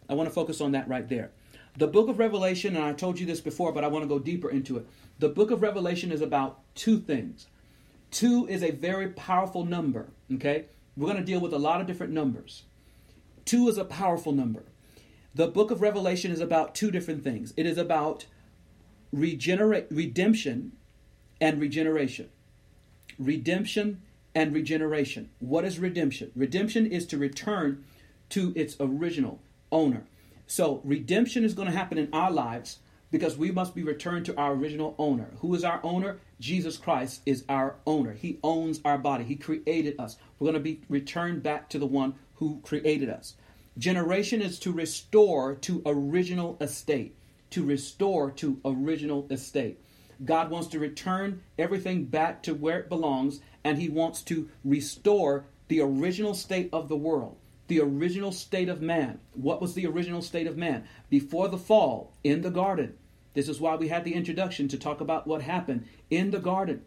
I 0.08 0.14
want 0.14 0.26
to 0.26 0.34
focus 0.34 0.62
on 0.62 0.72
that 0.72 0.88
right 0.88 1.06
there. 1.06 1.32
The 1.76 1.86
book 1.86 2.08
of 2.08 2.18
Revelation, 2.18 2.74
and 2.74 2.84
I 2.84 2.94
told 2.94 3.20
you 3.20 3.26
this 3.26 3.42
before, 3.42 3.72
but 3.72 3.84
I 3.84 3.88
want 3.88 4.04
to 4.04 4.08
go 4.08 4.18
deeper 4.18 4.50
into 4.50 4.78
it. 4.78 4.86
The 5.18 5.28
book 5.28 5.50
of 5.50 5.60
Revelation 5.60 6.10
is 6.10 6.22
about 6.22 6.60
two 6.74 6.98
things. 6.98 7.48
Two 8.10 8.46
is 8.48 8.62
a 8.62 8.70
very 8.70 9.08
powerful 9.08 9.66
number, 9.66 10.08
okay? 10.34 10.64
We're 10.96 11.12
going 11.12 11.18
to 11.18 11.24
deal 11.24 11.40
with 11.40 11.52
a 11.52 11.58
lot 11.58 11.82
of 11.82 11.86
different 11.86 12.14
numbers. 12.14 12.62
Two 13.44 13.68
is 13.68 13.76
a 13.76 13.84
powerful 13.84 14.32
number. 14.32 14.62
The 15.34 15.48
book 15.48 15.70
of 15.70 15.82
Revelation 15.82 16.30
is 16.30 16.40
about 16.40 16.74
two 16.74 16.90
different 16.90 17.22
things. 17.22 17.52
It 17.58 17.66
is 17.66 17.76
about 17.76 18.24
regenerate 19.12 19.86
redemption 19.90 20.72
and 21.40 21.60
regeneration. 21.60 22.28
Redemption 23.18 24.02
and 24.34 24.54
regeneration. 24.54 25.30
What 25.38 25.64
is 25.64 25.78
redemption? 25.78 26.32
Redemption 26.34 26.86
is 26.86 27.06
to 27.06 27.18
return 27.18 27.84
to 28.30 28.52
its 28.56 28.76
original 28.80 29.40
owner. 29.70 30.04
So 30.46 30.80
redemption 30.84 31.44
is 31.44 31.54
going 31.54 31.70
to 31.70 31.76
happen 31.76 31.98
in 31.98 32.08
our 32.12 32.30
lives 32.30 32.78
because 33.10 33.36
we 33.36 33.50
must 33.50 33.74
be 33.74 33.82
returned 33.82 34.24
to 34.26 34.36
our 34.38 34.54
original 34.54 34.94
owner. 34.98 35.30
Who 35.40 35.54
is 35.54 35.64
our 35.64 35.80
owner? 35.82 36.18
Jesus 36.40 36.78
Christ 36.78 37.20
is 37.26 37.44
our 37.48 37.76
owner. 37.86 38.14
He 38.14 38.38
owns 38.42 38.80
our 38.84 38.98
body. 38.98 39.24
He 39.24 39.36
created 39.36 40.00
us. 40.00 40.16
We're 40.38 40.46
going 40.46 40.54
to 40.54 40.60
be 40.60 40.80
returned 40.88 41.42
back 41.42 41.68
to 41.70 41.78
the 41.78 41.86
one 41.86 42.14
who 42.36 42.60
created 42.62 43.10
us. 43.10 43.34
Generation 43.76 44.40
is 44.40 44.58
to 44.60 44.72
restore 44.72 45.54
to 45.56 45.82
original 45.84 46.56
estate. 46.60 47.14
To 47.52 47.64
restore 47.64 48.30
to 48.30 48.60
original 48.64 49.26
estate. 49.30 49.78
God 50.24 50.48
wants 50.48 50.68
to 50.68 50.78
return 50.78 51.42
everything 51.58 52.06
back 52.06 52.42
to 52.44 52.54
where 52.54 52.80
it 52.80 52.88
belongs, 52.88 53.40
and 53.62 53.76
He 53.76 53.90
wants 53.90 54.22
to 54.22 54.48
restore 54.64 55.44
the 55.68 55.82
original 55.82 56.32
state 56.32 56.70
of 56.72 56.88
the 56.88 56.96
world, 56.96 57.36
the 57.68 57.80
original 57.80 58.32
state 58.32 58.70
of 58.70 58.80
man. 58.80 59.20
What 59.34 59.60
was 59.60 59.74
the 59.74 59.86
original 59.86 60.22
state 60.22 60.46
of 60.46 60.56
man? 60.56 60.84
Before 61.10 61.48
the 61.48 61.58
fall 61.58 62.14
in 62.24 62.40
the 62.40 62.50
garden, 62.50 62.94
this 63.34 63.50
is 63.50 63.60
why 63.60 63.76
we 63.76 63.88
had 63.88 64.04
the 64.04 64.14
introduction 64.14 64.66
to 64.68 64.78
talk 64.78 65.02
about 65.02 65.26
what 65.26 65.42
happened 65.42 65.86
in 66.08 66.30
the 66.30 66.38
garden. 66.38 66.82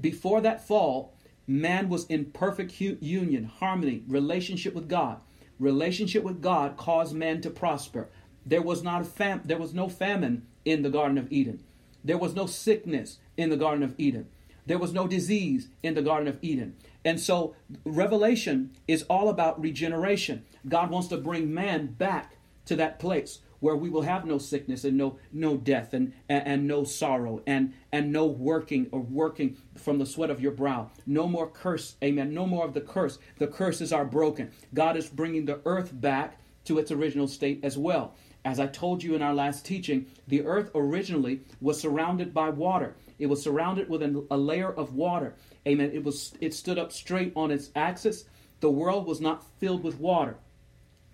Before 0.00 0.40
that 0.42 0.64
fall, 0.64 1.16
man 1.48 1.88
was 1.88 2.06
in 2.06 2.26
perfect 2.26 2.80
union, 2.80 3.44
harmony, 3.44 4.04
relationship 4.06 4.74
with 4.74 4.88
God. 4.88 5.18
Relationship 5.58 6.22
with 6.22 6.40
God 6.40 6.76
caused 6.76 7.14
man 7.14 7.40
to 7.40 7.50
prosper. 7.50 8.10
There 8.46 8.62
was 8.62 8.82
not 8.82 9.02
a 9.02 9.04
fam- 9.04 9.42
there 9.44 9.58
was 9.58 9.74
no 9.74 9.88
famine 9.88 10.46
in 10.64 10.82
the 10.82 10.90
garden 10.90 11.18
of 11.18 11.32
Eden. 11.32 11.62
There 12.04 12.18
was 12.18 12.34
no 12.34 12.46
sickness 12.46 13.18
in 13.36 13.50
the 13.50 13.56
garden 13.56 13.82
of 13.82 13.94
Eden. 13.98 14.26
There 14.66 14.78
was 14.78 14.92
no 14.92 15.06
disease 15.06 15.68
in 15.82 15.94
the 15.94 16.02
garden 16.02 16.28
of 16.28 16.38
Eden. 16.42 16.76
And 17.04 17.20
so 17.20 17.54
revelation 17.84 18.70
is 18.88 19.02
all 19.04 19.28
about 19.28 19.60
regeneration. 19.60 20.44
God 20.68 20.90
wants 20.90 21.08
to 21.08 21.18
bring 21.18 21.52
man 21.52 21.86
back 21.86 22.36
to 22.66 22.76
that 22.76 22.98
place 22.98 23.40
where 23.60 23.76
we 23.76 23.88
will 23.88 24.02
have 24.02 24.26
no 24.26 24.36
sickness 24.36 24.84
and 24.84 24.96
no 24.98 25.18
no 25.32 25.56
death 25.56 25.94
and, 25.94 26.12
and, 26.28 26.46
and 26.46 26.68
no 26.68 26.84
sorrow 26.84 27.42
and 27.46 27.72
and 27.92 28.12
no 28.12 28.26
working 28.26 28.86
or 28.92 29.00
working 29.00 29.56
from 29.74 29.98
the 29.98 30.04
sweat 30.04 30.28
of 30.30 30.40
your 30.40 30.52
brow 30.52 30.90
no 31.06 31.26
more 31.26 31.48
curse 31.48 31.96
amen 32.04 32.34
no 32.34 32.46
more 32.46 32.66
of 32.66 32.74
the 32.74 32.80
curse 32.80 33.18
the 33.38 33.46
curses 33.46 33.90
are 33.90 34.04
broken 34.04 34.50
god 34.74 34.98
is 34.98 35.08
bringing 35.08 35.46
the 35.46 35.60
earth 35.64 35.90
back 35.98 36.38
to 36.64 36.78
its 36.78 36.90
original 36.90 37.26
state 37.26 37.60
as 37.62 37.78
well 37.78 38.14
as 38.44 38.60
i 38.60 38.66
told 38.66 39.02
you 39.02 39.14
in 39.14 39.22
our 39.22 39.34
last 39.34 39.64
teaching 39.64 40.06
the 40.28 40.44
earth 40.44 40.70
originally 40.74 41.40
was 41.60 41.80
surrounded 41.80 42.32
by 42.32 42.48
water 42.48 42.94
it 43.18 43.26
was 43.26 43.42
surrounded 43.42 43.88
with 43.88 44.02
a 44.02 44.36
layer 44.36 44.72
of 44.72 44.94
water 44.94 45.34
amen 45.66 45.90
it 45.92 46.02
was 46.04 46.34
it 46.40 46.54
stood 46.54 46.78
up 46.78 46.92
straight 46.92 47.32
on 47.36 47.50
its 47.50 47.70
axis 47.74 48.24
the 48.60 48.70
world 48.70 49.06
was 49.06 49.20
not 49.20 49.44
filled 49.58 49.82
with 49.82 49.98
water 49.98 50.36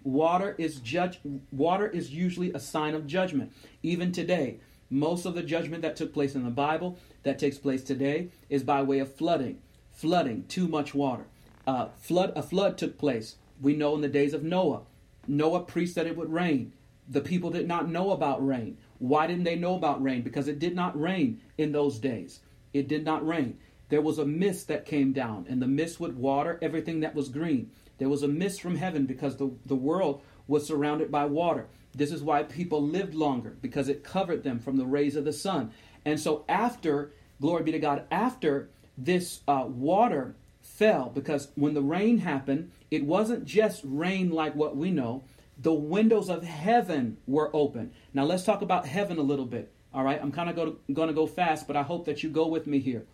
Water 0.03 0.55
is 0.57 0.81
judge 0.81 1.21
water 1.53 1.87
is 1.87 2.11
usually 2.11 2.53
a 2.53 2.59
sign 2.59 2.95
of 2.95 3.07
judgment. 3.07 3.53
Even 3.83 4.13
today, 4.13 4.61
most 4.89 5.27
of 5.27 5.35
the 5.35 5.43
judgment 5.43 5.83
that 5.83 5.95
took 5.95 6.15
place 6.15 6.35
in 6.35 6.43
the 6.43 6.51
Bible 6.51 6.99
that 7.23 7.39
takes 7.39 7.59
place 7.59 7.85
today 7.85 8.31
is 8.49 8.63
by 8.63 8.83
way 8.83 8.99
of 8.99 9.15
flooding. 9.15 9.61
Flooding, 9.93 10.45
too 10.45 10.69
much 10.69 10.95
water. 10.95 11.27
Uh, 11.67 11.89
flood 11.99 12.33
a 12.35 12.43
flood 12.43 12.79
took 12.79 12.97
place. 12.97 13.37
We 13.61 13.77
know 13.77 13.95
in 13.95 14.01
the 14.01 14.09
days 14.09 14.33
of 14.33 14.43
Noah. 14.43 14.83
Noah 15.29 15.65
preached 15.65 15.97
that 15.97 16.07
it 16.07 16.17
would 16.17 16.33
rain. 16.33 16.73
The 17.11 17.21
people 17.21 17.51
did 17.51 17.69
not 17.69 17.91
know 17.91 18.13
about 18.13 18.47
rain. 18.47 18.79
Why 18.99 19.27
didn't 19.27 19.45
they 19.45 19.57
know 19.57 19.75
about 19.75 20.03
rain? 20.03 20.23
Because 20.23 20.49
it 20.49 20.61
did 20.61 20.75
not 20.75 20.99
rain 20.99 21.41
in 21.59 21.73
those 21.73 21.99
days. 21.99 22.41
It 22.73 22.87
did 22.87 23.05
not 23.05 23.27
rain. 23.27 23.59
There 23.89 24.01
was 24.01 24.19
a 24.19 24.25
mist 24.25 24.69
that 24.69 24.87
came 24.87 25.13
down, 25.13 25.47
and 25.49 25.61
the 25.61 25.67
mist 25.67 25.99
would 25.99 26.17
water 26.17 26.59
everything 26.63 27.01
that 27.01 27.15
was 27.15 27.29
green. 27.29 27.73
There 27.99 28.09
was 28.09 28.23
a 28.23 28.29
mist 28.29 28.63
from 28.63 28.77
heaven 28.77 29.05
because 29.05 29.37
the, 29.37 29.51
the 29.67 29.75
world 29.75 30.23
was 30.47 30.67
surrounded 30.67 31.11
by 31.11 31.25
water. 31.25 31.67
This 31.93 32.13
is 32.13 32.23
why 32.23 32.45
people 32.45 32.81
lived 32.81 33.15
longer, 33.15 33.57
because 33.61 33.89
it 33.89 34.05
covered 34.05 34.45
them 34.45 34.61
from 34.61 34.77
the 34.77 34.87
rays 34.87 35.17
of 35.17 35.25
the 35.25 35.33
sun. 35.33 35.73
And 36.05 36.21
so, 36.21 36.45
after, 36.49 37.13
glory 37.41 37.65
be 37.65 37.73
to 37.73 37.81
God, 37.81 38.05
after 38.11 38.71
this 38.97 39.41
uh, 39.49 39.65
water 39.67 40.37
fell, 40.63 41.11
because 41.13 41.49
when 41.57 41.75
the 41.75 41.83
rain 41.83 42.19
happened, 42.19 42.71
it 42.91 43.05
wasn't 43.05 43.45
just 43.45 43.83
rain 43.85 44.31
like 44.31 44.55
what 44.55 44.77
we 44.77 44.93
know, 44.93 45.25
the 45.61 45.75
windows 45.75 46.31
of 46.31 46.43
heaven 46.43 47.19
were 47.27 47.55
open. 47.55 47.93
Now, 48.15 48.25
let's 48.25 48.45
talk 48.45 48.63
about 48.63 48.87
heaven 48.87 49.19
a 49.19 49.23
little 49.23 49.45
bit. 49.45 49.73
All 49.93 50.03
right, 50.03 50.21
I'm 50.21 50.33
kind 50.33 50.49
of 50.49 50.57
going 50.93 51.09
to 51.09 51.15
go 51.15 51.27
fast, 51.27 51.67
but 51.67 51.77
I 51.77 51.83
hope 51.83 52.07
that 52.07 52.23
you 52.23 52.31
go 52.31 52.47
with 52.47 52.67
me 52.67 52.79
here. 52.79 53.05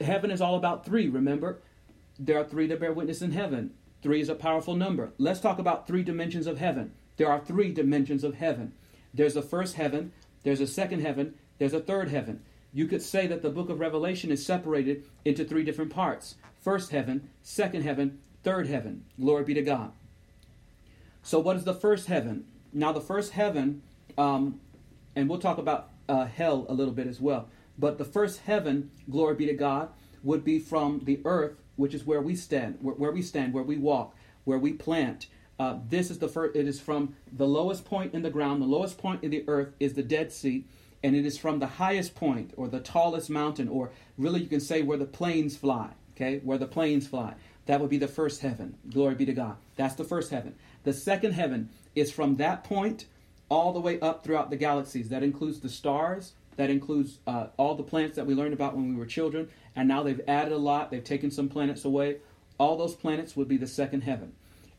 Heaven 0.00 0.30
is 0.30 0.40
all 0.40 0.56
about 0.56 0.84
three, 0.84 1.08
remember? 1.08 1.62
There 2.18 2.38
are 2.38 2.44
three 2.44 2.66
that 2.66 2.80
bear 2.80 2.92
witness 2.92 3.22
in 3.22 3.30
heaven. 3.30 3.72
Three 4.02 4.20
is 4.20 4.28
a 4.28 4.34
powerful 4.34 4.74
number. 4.74 5.12
Let's 5.16 5.40
talk 5.40 5.58
about 5.58 5.86
three 5.86 6.02
dimensions 6.02 6.46
of 6.46 6.58
heaven. 6.58 6.92
There 7.16 7.30
are 7.30 7.40
three 7.40 7.72
dimensions 7.72 8.24
of 8.24 8.34
heaven. 8.34 8.72
There's 9.14 9.36
a 9.36 9.42
first 9.42 9.76
heaven, 9.76 10.12
there's 10.42 10.60
a 10.60 10.66
second 10.66 11.00
heaven, 11.00 11.34
there's 11.58 11.74
a 11.74 11.80
third 11.80 12.10
heaven. 12.10 12.42
You 12.72 12.86
could 12.86 13.02
say 13.02 13.26
that 13.28 13.42
the 13.42 13.50
book 13.50 13.68
of 13.68 13.80
Revelation 13.80 14.32
is 14.32 14.44
separated 14.44 15.04
into 15.24 15.44
three 15.44 15.62
different 15.62 15.92
parts 15.92 16.36
first 16.60 16.90
heaven, 16.90 17.30
second 17.42 17.82
heaven, 17.82 18.18
third 18.42 18.66
heaven. 18.66 19.04
Glory 19.20 19.44
be 19.44 19.54
to 19.54 19.62
God. 19.62 19.92
So, 21.22 21.38
what 21.38 21.56
is 21.56 21.64
the 21.64 21.74
first 21.74 22.08
heaven? 22.08 22.44
Now, 22.72 22.92
the 22.92 23.00
first 23.00 23.32
heaven, 23.32 23.82
um, 24.18 24.60
and 25.14 25.28
we'll 25.28 25.38
talk 25.38 25.58
about 25.58 25.90
uh, 26.08 26.26
hell 26.26 26.66
a 26.68 26.74
little 26.74 26.92
bit 26.92 27.06
as 27.06 27.20
well, 27.20 27.48
but 27.78 27.98
the 27.98 28.04
first 28.04 28.40
heaven, 28.40 28.90
glory 29.08 29.36
be 29.36 29.46
to 29.46 29.54
God, 29.54 29.90
would 30.22 30.44
be 30.44 30.58
from 30.58 31.00
the 31.04 31.20
earth, 31.24 31.56
which 31.76 31.94
is 31.94 32.04
where 32.04 32.20
we 32.20 32.34
stand, 32.34 32.78
where, 32.80 32.94
where 32.94 33.12
we 33.12 33.22
stand, 33.22 33.52
where 33.52 33.62
we 33.62 33.76
walk, 33.76 34.16
where 34.44 34.58
we 34.58 34.72
plant, 34.72 35.26
uh, 35.58 35.76
this 35.88 36.10
is 36.10 36.18
the 36.18 36.28
first, 36.28 36.56
it 36.56 36.66
is 36.66 36.80
from 36.80 37.14
the 37.32 37.46
lowest 37.46 37.84
point 37.84 38.14
in 38.14 38.22
the 38.22 38.30
ground, 38.30 38.60
the 38.60 38.66
lowest 38.66 38.98
point 38.98 39.22
in 39.22 39.30
the 39.30 39.44
earth 39.46 39.72
is 39.78 39.94
the 39.94 40.02
Dead 40.02 40.32
Sea, 40.32 40.64
and 41.04 41.14
it 41.14 41.24
is 41.24 41.38
from 41.38 41.60
the 41.60 41.66
highest 41.66 42.14
point 42.14 42.52
or 42.56 42.68
the 42.68 42.80
tallest 42.80 43.30
mountain, 43.30 43.68
or 43.68 43.90
really 44.18 44.40
you 44.40 44.48
can 44.48 44.60
say 44.60 44.82
where 44.82 44.98
the 44.98 45.04
planes 45.04 45.56
fly, 45.56 45.90
okay, 46.16 46.40
where 46.42 46.58
the 46.58 46.66
planes 46.66 47.06
fly. 47.06 47.34
That 47.66 47.80
would 47.80 47.90
be 47.90 47.98
the 47.98 48.08
first 48.08 48.40
heaven. 48.40 48.76
Glory 48.90 49.14
be 49.14 49.26
to 49.26 49.32
God. 49.32 49.56
That's 49.76 49.94
the 49.94 50.04
first 50.04 50.30
heaven. 50.32 50.56
The 50.84 50.92
second 50.92 51.32
heaven 51.32 51.70
is 51.94 52.10
from 52.10 52.36
that 52.36 52.64
point 52.64 53.06
all 53.48 53.72
the 53.72 53.80
way 53.80 54.00
up 54.00 54.24
throughout 54.24 54.50
the 54.50 54.56
galaxies. 54.56 55.10
That 55.10 55.22
includes 55.22 55.60
the 55.60 55.68
stars, 55.68 56.32
that 56.56 56.70
includes 56.70 57.18
uh, 57.26 57.48
all 57.56 57.74
the 57.74 57.82
planets 57.82 58.16
that 58.16 58.26
we 58.26 58.34
learned 58.34 58.54
about 58.54 58.74
when 58.74 58.88
we 58.88 58.96
were 58.96 59.06
children, 59.06 59.48
and 59.76 59.88
now 59.88 60.02
they've 60.02 60.20
added 60.26 60.52
a 60.52 60.58
lot. 60.58 60.90
They've 60.90 61.04
taken 61.04 61.30
some 61.30 61.48
planets 61.48 61.84
away. 61.84 62.18
All 62.58 62.76
those 62.76 62.94
planets 62.94 63.36
would 63.36 63.48
be 63.48 63.56
the 63.56 63.66
second 63.66 64.02
heaven. 64.02 64.32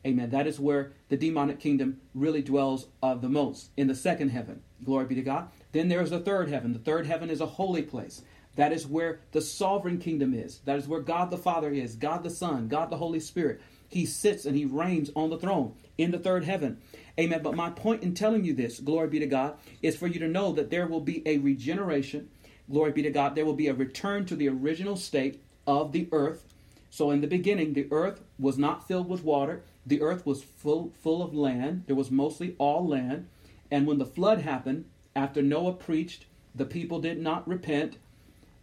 Amen. 0.06 0.30
That 0.30 0.46
is 0.46 0.60
where 0.60 0.92
the 1.08 1.16
demonic 1.16 1.60
kingdom 1.60 2.00
really 2.14 2.42
dwells 2.42 2.88
uh, 3.02 3.14
the 3.14 3.28
most, 3.28 3.70
in 3.76 3.86
the 3.86 3.94
second 3.94 4.28
heaven. 4.30 4.62
Glory 4.84 5.06
be 5.06 5.14
to 5.14 5.22
God. 5.22 5.48
Then 5.72 5.88
there 5.88 6.02
is 6.02 6.10
the 6.10 6.20
third 6.20 6.48
heaven. 6.48 6.72
The 6.72 6.78
third 6.78 7.06
heaven 7.06 7.30
is 7.30 7.40
a 7.40 7.46
holy 7.46 7.82
place. 7.82 8.22
That 8.56 8.72
is 8.72 8.86
where 8.86 9.20
the 9.32 9.40
sovereign 9.40 9.98
kingdom 9.98 10.34
is. 10.34 10.58
That 10.64 10.78
is 10.78 10.86
where 10.86 11.00
God 11.00 11.30
the 11.30 11.38
Father 11.38 11.72
is, 11.72 11.96
God 11.96 12.22
the 12.22 12.30
Son, 12.30 12.68
God 12.68 12.90
the 12.90 12.96
Holy 12.96 13.18
Spirit. 13.18 13.60
He 13.94 14.06
sits 14.06 14.44
and 14.44 14.56
he 14.56 14.64
reigns 14.64 15.10
on 15.16 15.30
the 15.30 15.38
throne 15.38 15.74
in 15.96 16.10
the 16.10 16.18
third 16.18 16.44
heaven. 16.44 16.78
Amen. 17.18 17.42
But 17.42 17.54
my 17.54 17.70
point 17.70 18.02
in 18.02 18.14
telling 18.14 18.44
you 18.44 18.52
this, 18.52 18.80
glory 18.80 19.08
be 19.08 19.20
to 19.20 19.26
God, 19.26 19.56
is 19.82 19.96
for 19.96 20.06
you 20.06 20.18
to 20.20 20.28
know 20.28 20.52
that 20.52 20.70
there 20.70 20.86
will 20.86 21.00
be 21.00 21.22
a 21.26 21.38
regeneration. 21.38 22.28
Glory 22.70 22.92
be 22.92 23.02
to 23.02 23.10
God. 23.10 23.34
There 23.34 23.44
will 23.44 23.54
be 23.54 23.68
a 23.68 23.74
return 23.74 24.26
to 24.26 24.36
the 24.36 24.48
original 24.48 24.96
state 24.96 25.42
of 25.66 25.92
the 25.92 26.08
earth. 26.12 26.44
So 26.90 27.10
in 27.10 27.20
the 27.20 27.26
beginning, 27.26 27.72
the 27.72 27.88
earth 27.90 28.20
was 28.38 28.58
not 28.58 28.86
filled 28.86 29.08
with 29.08 29.24
water 29.24 29.62
the 29.86 30.00
earth 30.00 30.24
was 30.24 30.42
full, 30.42 30.92
full 31.02 31.22
of 31.22 31.34
land. 31.34 31.84
There 31.86 31.96
was 31.96 32.10
mostly 32.10 32.54
all 32.58 32.86
land. 32.86 33.28
And 33.70 33.86
when 33.86 33.98
the 33.98 34.06
flood 34.06 34.40
happened, 34.40 34.86
after 35.14 35.42
Noah 35.42 35.74
preached, 35.74 36.26
the 36.54 36.64
people 36.64 37.00
did 37.00 37.20
not 37.20 37.46
repent. 37.46 37.98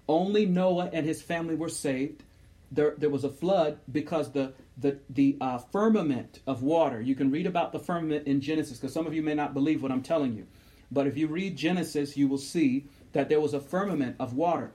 Only 0.07 0.45
Noah 0.45 0.89
and 0.91 1.05
his 1.05 1.21
family 1.21 1.55
were 1.55 1.69
saved. 1.69 2.23
There, 2.71 2.95
there 2.97 3.10
was 3.10 3.23
a 3.23 3.29
flood 3.29 3.79
because 3.91 4.31
the 4.31 4.53
the 4.77 4.97
the 5.10 5.38
uh, 5.41 5.57
firmament 5.57 6.39
of 6.47 6.63
water. 6.63 7.01
You 7.01 7.15
can 7.15 7.29
read 7.29 7.45
about 7.45 7.73
the 7.73 7.79
firmament 7.79 8.27
in 8.27 8.39
Genesis 8.41 8.77
because 8.77 8.93
some 8.93 9.05
of 9.05 9.13
you 9.13 9.21
may 9.21 9.36
not 9.36 9.53
believe 9.53 9.84
what 9.84 9.91
I'm 9.91 10.01
telling 10.01 10.36
you, 10.36 10.47
but 10.89 11.05
if 11.05 11.17
you 11.17 11.27
read 11.27 11.57
Genesis, 11.57 12.15
you 12.15 12.27
will 12.27 12.38
see 12.38 12.86
that 13.12 13.29
there 13.29 13.41
was 13.41 13.53
a 13.53 13.60
firmament 13.60 14.15
of 14.19 14.34
water 14.34 14.71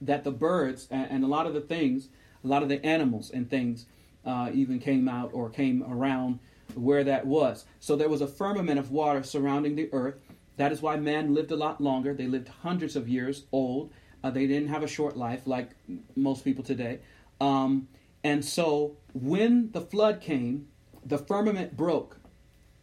that 0.00 0.24
the 0.24 0.30
birds 0.30 0.88
and, 0.90 1.10
and 1.10 1.24
a 1.24 1.26
lot 1.26 1.46
of 1.46 1.54
the 1.54 1.60
things, 1.60 2.08
a 2.44 2.46
lot 2.46 2.62
of 2.62 2.68
the 2.68 2.84
animals 2.84 3.30
and 3.30 3.48
things 3.48 3.86
uh, 4.24 4.50
even 4.52 4.78
came 4.78 5.08
out 5.08 5.30
or 5.32 5.48
came 5.48 5.82
around 5.88 6.38
where 6.74 7.04
that 7.04 7.26
was. 7.26 7.64
So 7.80 7.96
there 7.96 8.08
was 8.08 8.20
a 8.20 8.26
firmament 8.26 8.78
of 8.78 8.90
water 8.90 9.22
surrounding 9.22 9.76
the 9.76 9.88
earth. 9.92 10.16
That 10.56 10.72
is 10.72 10.82
why 10.82 10.96
man 10.96 11.34
lived 11.34 11.52
a 11.52 11.56
lot 11.56 11.80
longer. 11.80 12.12
They 12.12 12.26
lived 12.26 12.48
hundreds 12.48 12.96
of 12.96 13.08
years 13.08 13.44
old. 13.52 13.92
Uh, 14.26 14.30
they 14.30 14.46
didn't 14.48 14.68
have 14.68 14.82
a 14.82 14.88
short 14.88 15.16
life 15.16 15.46
like 15.46 15.70
most 16.16 16.42
people 16.42 16.64
today. 16.64 16.98
Um, 17.40 17.86
and 18.24 18.44
so 18.44 18.96
when 19.14 19.70
the 19.70 19.80
flood 19.80 20.20
came, 20.20 20.66
the 21.04 21.16
firmament 21.16 21.76
broke. 21.76 22.18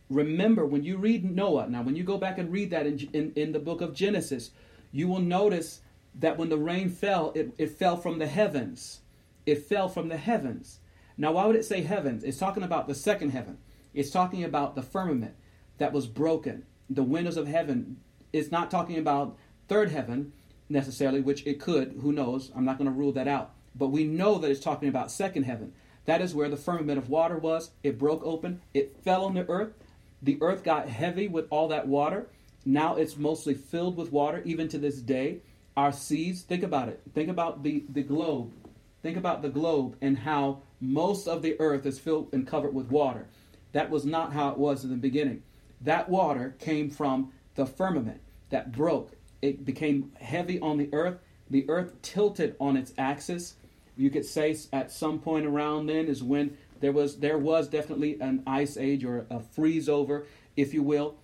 Remember, 0.09 0.65
when 0.65 0.83
you 0.83 0.95
read 0.95 1.25
Noah, 1.25 1.67
now 1.67 1.81
when 1.81 1.97
you 1.97 2.03
go 2.03 2.17
back 2.17 2.37
and 2.37 2.49
read 2.49 2.69
that 2.71 2.87
in, 2.87 3.09
in, 3.11 3.33
in 3.35 3.51
the 3.51 3.59
book 3.59 3.81
of 3.81 3.93
Genesis, 3.93 4.51
you 4.93 5.09
will 5.09 5.19
notice 5.19 5.81
that 6.15 6.37
when 6.37 6.47
the 6.47 6.57
rain 6.57 6.89
fell, 6.89 7.33
it, 7.35 7.53
it 7.57 7.71
fell 7.71 7.97
from 7.97 8.19
the 8.19 8.27
heavens. 8.27 9.01
It 9.45 9.65
fell 9.65 9.89
from 9.89 10.07
the 10.07 10.17
heavens. 10.17 10.79
Now, 11.17 11.33
why 11.33 11.45
would 11.45 11.57
it 11.57 11.65
say 11.65 11.81
heavens? 11.81 12.23
It's 12.23 12.37
talking 12.37 12.63
about 12.63 12.87
the 12.87 12.95
second 12.95 13.31
heaven. 13.31 13.57
It's 13.93 14.11
talking 14.11 14.45
about 14.45 14.75
the 14.75 14.81
firmament 14.81 15.35
that 15.77 15.91
was 15.91 16.07
broken, 16.07 16.63
the 16.89 17.03
windows 17.03 17.35
of 17.35 17.47
heaven. 17.47 17.97
It's 18.31 18.49
not 18.49 18.71
talking 18.71 18.97
about 18.97 19.37
third 19.67 19.91
heaven 19.91 20.31
necessarily, 20.69 21.21
which 21.21 21.45
it 21.45 21.59
could. 21.59 21.99
Who 22.01 22.11
knows? 22.11 22.51
I'm 22.55 22.65
not 22.65 22.77
going 22.77 22.89
to 22.89 22.97
rule 22.97 23.11
that 23.13 23.27
out. 23.27 23.51
But 23.75 23.89
we 23.89 24.03
know 24.03 24.37
that 24.37 24.51
it's 24.51 24.59
talking 24.59 24.89
about 24.89 25.11
second 25.11 25.43
heaven. 25.43 25.73
That 26.05 26.21
is 26.21 26.35
where 26.35 26.49
the 26.49 26.57
firmament 26.57 26.97
of 26.97 27.09
water 27.09 27.37
was. 27.37 27.71
It 27.81 27.97
broke 27.97 28.23
open. 28.23 28.61
It 28.73 28.97
fell 29.03 29.25
on 29.25 29.33
the 29.33 29.47
earth. 29.49 29.73
The 30.21 30.37
earth 30.41 30.63
got 30.63 30.89
heavy 30.89 31.27
with 31.27 31.47
all 31.49 31.67
that 31.69 31.87
water. 31.87 32.27
Now 32.65 32.95
it's 32.95 33.17
mostly 33.17 33.53
filled 33.53 33.97
with 33.97 34.11
water, 34.11 34.41
even 34.45 34.67
to 34.69 34.77
this 34.77 34.99
day. 35.01 35.41
Our 35.75 35.91
seas, 35.91 36.43
think 36.43 36.63
about 36.63 36.89
it. 36.89 37.01
Think 37.13 37.29
about 37.29 37.63
the, 37.63 37.83
the 37.89 38.03
globe. 38.03 38.53
Think 39.01 39.17
about 39.17 39.41
the 39.41 39.49
globe 39.49 39.97
and 40.01 40.19
how 40.19 40.61
most 40.79 41.27
of 41.27 41.41
the 41.41 41.59
earth 41.59 41.85
is 41.85 41.99
filled 41.99 42.29
and 42.31 42.47
covered 42.47 42.73
with 42.73 42.89
water. 42.89 43.27
That 43.73 43.89
was 43.89 44.05
not 44.05 44.33
how 44.33 44.49
it 44.49 44.57
was 44.57 44.83
in 44.83 44.91
the 44.91 44.95
beginning. 44.95 45.43
That 45.81 46.09
water 46.09 46.55
came 46.59 46.89
from 46.89 47.33
the 47.55 47.65
firmament 47.65 48.21
that 48.49 48.71
broke. 48.71 49.11
It 49.43 49.65
became 49.65 50.13
heavy 50.21 50.57
on 50.61 50.77
the 50.77 50.89
earth. 50.93 51.17
The 51.49 51.69
earth 51.69 52.01
tilted 52.01 52.55
on 52.61 52.77
its 52.77 52.93
axis. 52.97 53.55
You 53.97 54.09
could 54.09 54.25
say 54.25 54.55
at 54.71 54.89
some 54.89 55.19
point 55.19 55.45
around 55.45 55.87
then 55.87 56.05
is 56.05 56.23
when 56.23 56.57
there 56.79 56.93
was 56.93 57.17
there 57.17 57.37
was 57.37 57.67
definitely 57.67 58.17
an 58.21 58.43
ice 58.47 58.77
age 58.77 59.03
or 59.03 59.25
a 59.29 59.41
freeze 59.41 59.89
over, 59.89 60.25
if 60.55 60.73
you 60.73 60.81
will. 60.81 61.15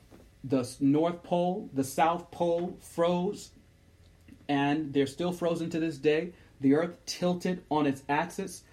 The 0.43 0.69
North 0.81 1.23
Pole, 1.23 1.69
the 1.73 1.83
South 1.85 2.29
Pole 2.29 2.77
froze, 2.81 3.51
and 4.49 4.93
they're 4.93 5.07
still 5.07 5.31
frozen 5.31 5.69
to 5.69 5.79
this 5.79 5.97
day. 5.97 6.33
The 6.59 6.75
earth 6.75 6.97
tilted 7.05 7.63
on 7.71 7.87
its 7.87 8.03
axis 8.09 8.63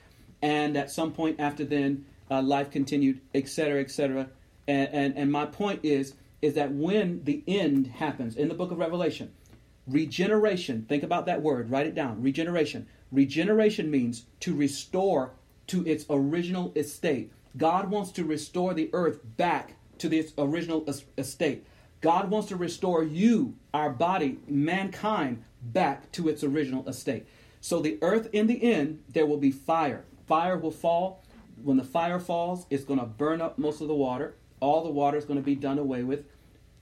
and 0.43 0.77
at 0.77 0.91
some 0.91 1.13
point 1.13 1.39
after 1.39 1.65
then, 1.65 2.05
uh, 2.31 2.43
life 2.43 2.73
continued, 2.73 3.21
etc., 3.33 3.81
etc. 3.81 4.29
And, 4.67 4.89
and 4.93 5.17
and 5.17 5.31
my 5.31 5.47
point 5.47 5.81
is 5.85 6.15
is 6.47 6.55
that 6.55 6.73
when 6.73 7.25
the 7.25 7.43
end 7.47 7.87
happens 7.87 8.37
in 8.37 8.49
the 8.49 8.55
book 8.55 8.71
of 8.71 8.79
Revelation, 8.79 9.33
regeneration. 9.87 10.85
Think 10.89 11.03
about 11.03 11.27
that 11.27 11.43
word. 11.43 11.71
Write 11.71 11.87
it 11.87 11.95
down. 11.95 12.23
Regeneration. 12.23 12.87
Regeneration 13.13 13.91
means 13.91 14.27
to 14.41 14.55
restore 14.55 15.33
to 15.69 15.87
its 15.87 16.05
original 16.11 16.73
estate. 16.75 17.33
God 17.57 17.91
wants 17.91 18.11
to 18.13 18.25
restore 18.25 18.75
the 18.75 18.91
earth 18.93 19.21
back 19.37 19.75
to 19.99 20.15
its 20.15 20.33
original 20.37 20.87
estate. 21.17 21.67
God 22.01 22.31
wants 22.31 22.49
to 22.49 22.57
restore 22.57 23.03
you, 23.03 23.57
our 23.73 23.91
body, 23.91 24.39
mankind, 24.47 25.43
back 25.63 26.13
to 26.13 26.29
its 26.29 26.45
original 26.45 26.87
estate. 26.89 27.27
So 27.61 27.81
the 27.81 27.99
earth 28.03 28.29
in 28.33 28.47
the 28.47 28.63
end, 28.63 29.03
there 29.09 29.27
will 29.27 29.39
be 29.39 29.51
fire 29.51 30.05
fire 30.27 30.59
will 30.59 30.71
fall. 30.71 31.23
When 31.63 31.77
the 31.77 31.85
fire 31.85 32.21
falls, 32.21 32.67
it's 32.69 32.85
going 32.85 33.01
to 33.01 33.07
burn 33.07 33.41
up 33.41 33.59
most 33.59 33.81
of 33.81 33.89
the 33.89 33.95
water. 33.95 34.35
All 34.61 34.85
the 34.85 34.91
water 34.91 35.17
is 35.17 35.25
going 35.25 35.39
to 35.39 35.45
be 35.45 35.55
done 35.55 35.79
away 35.79 36.03
with. 36.03 36.25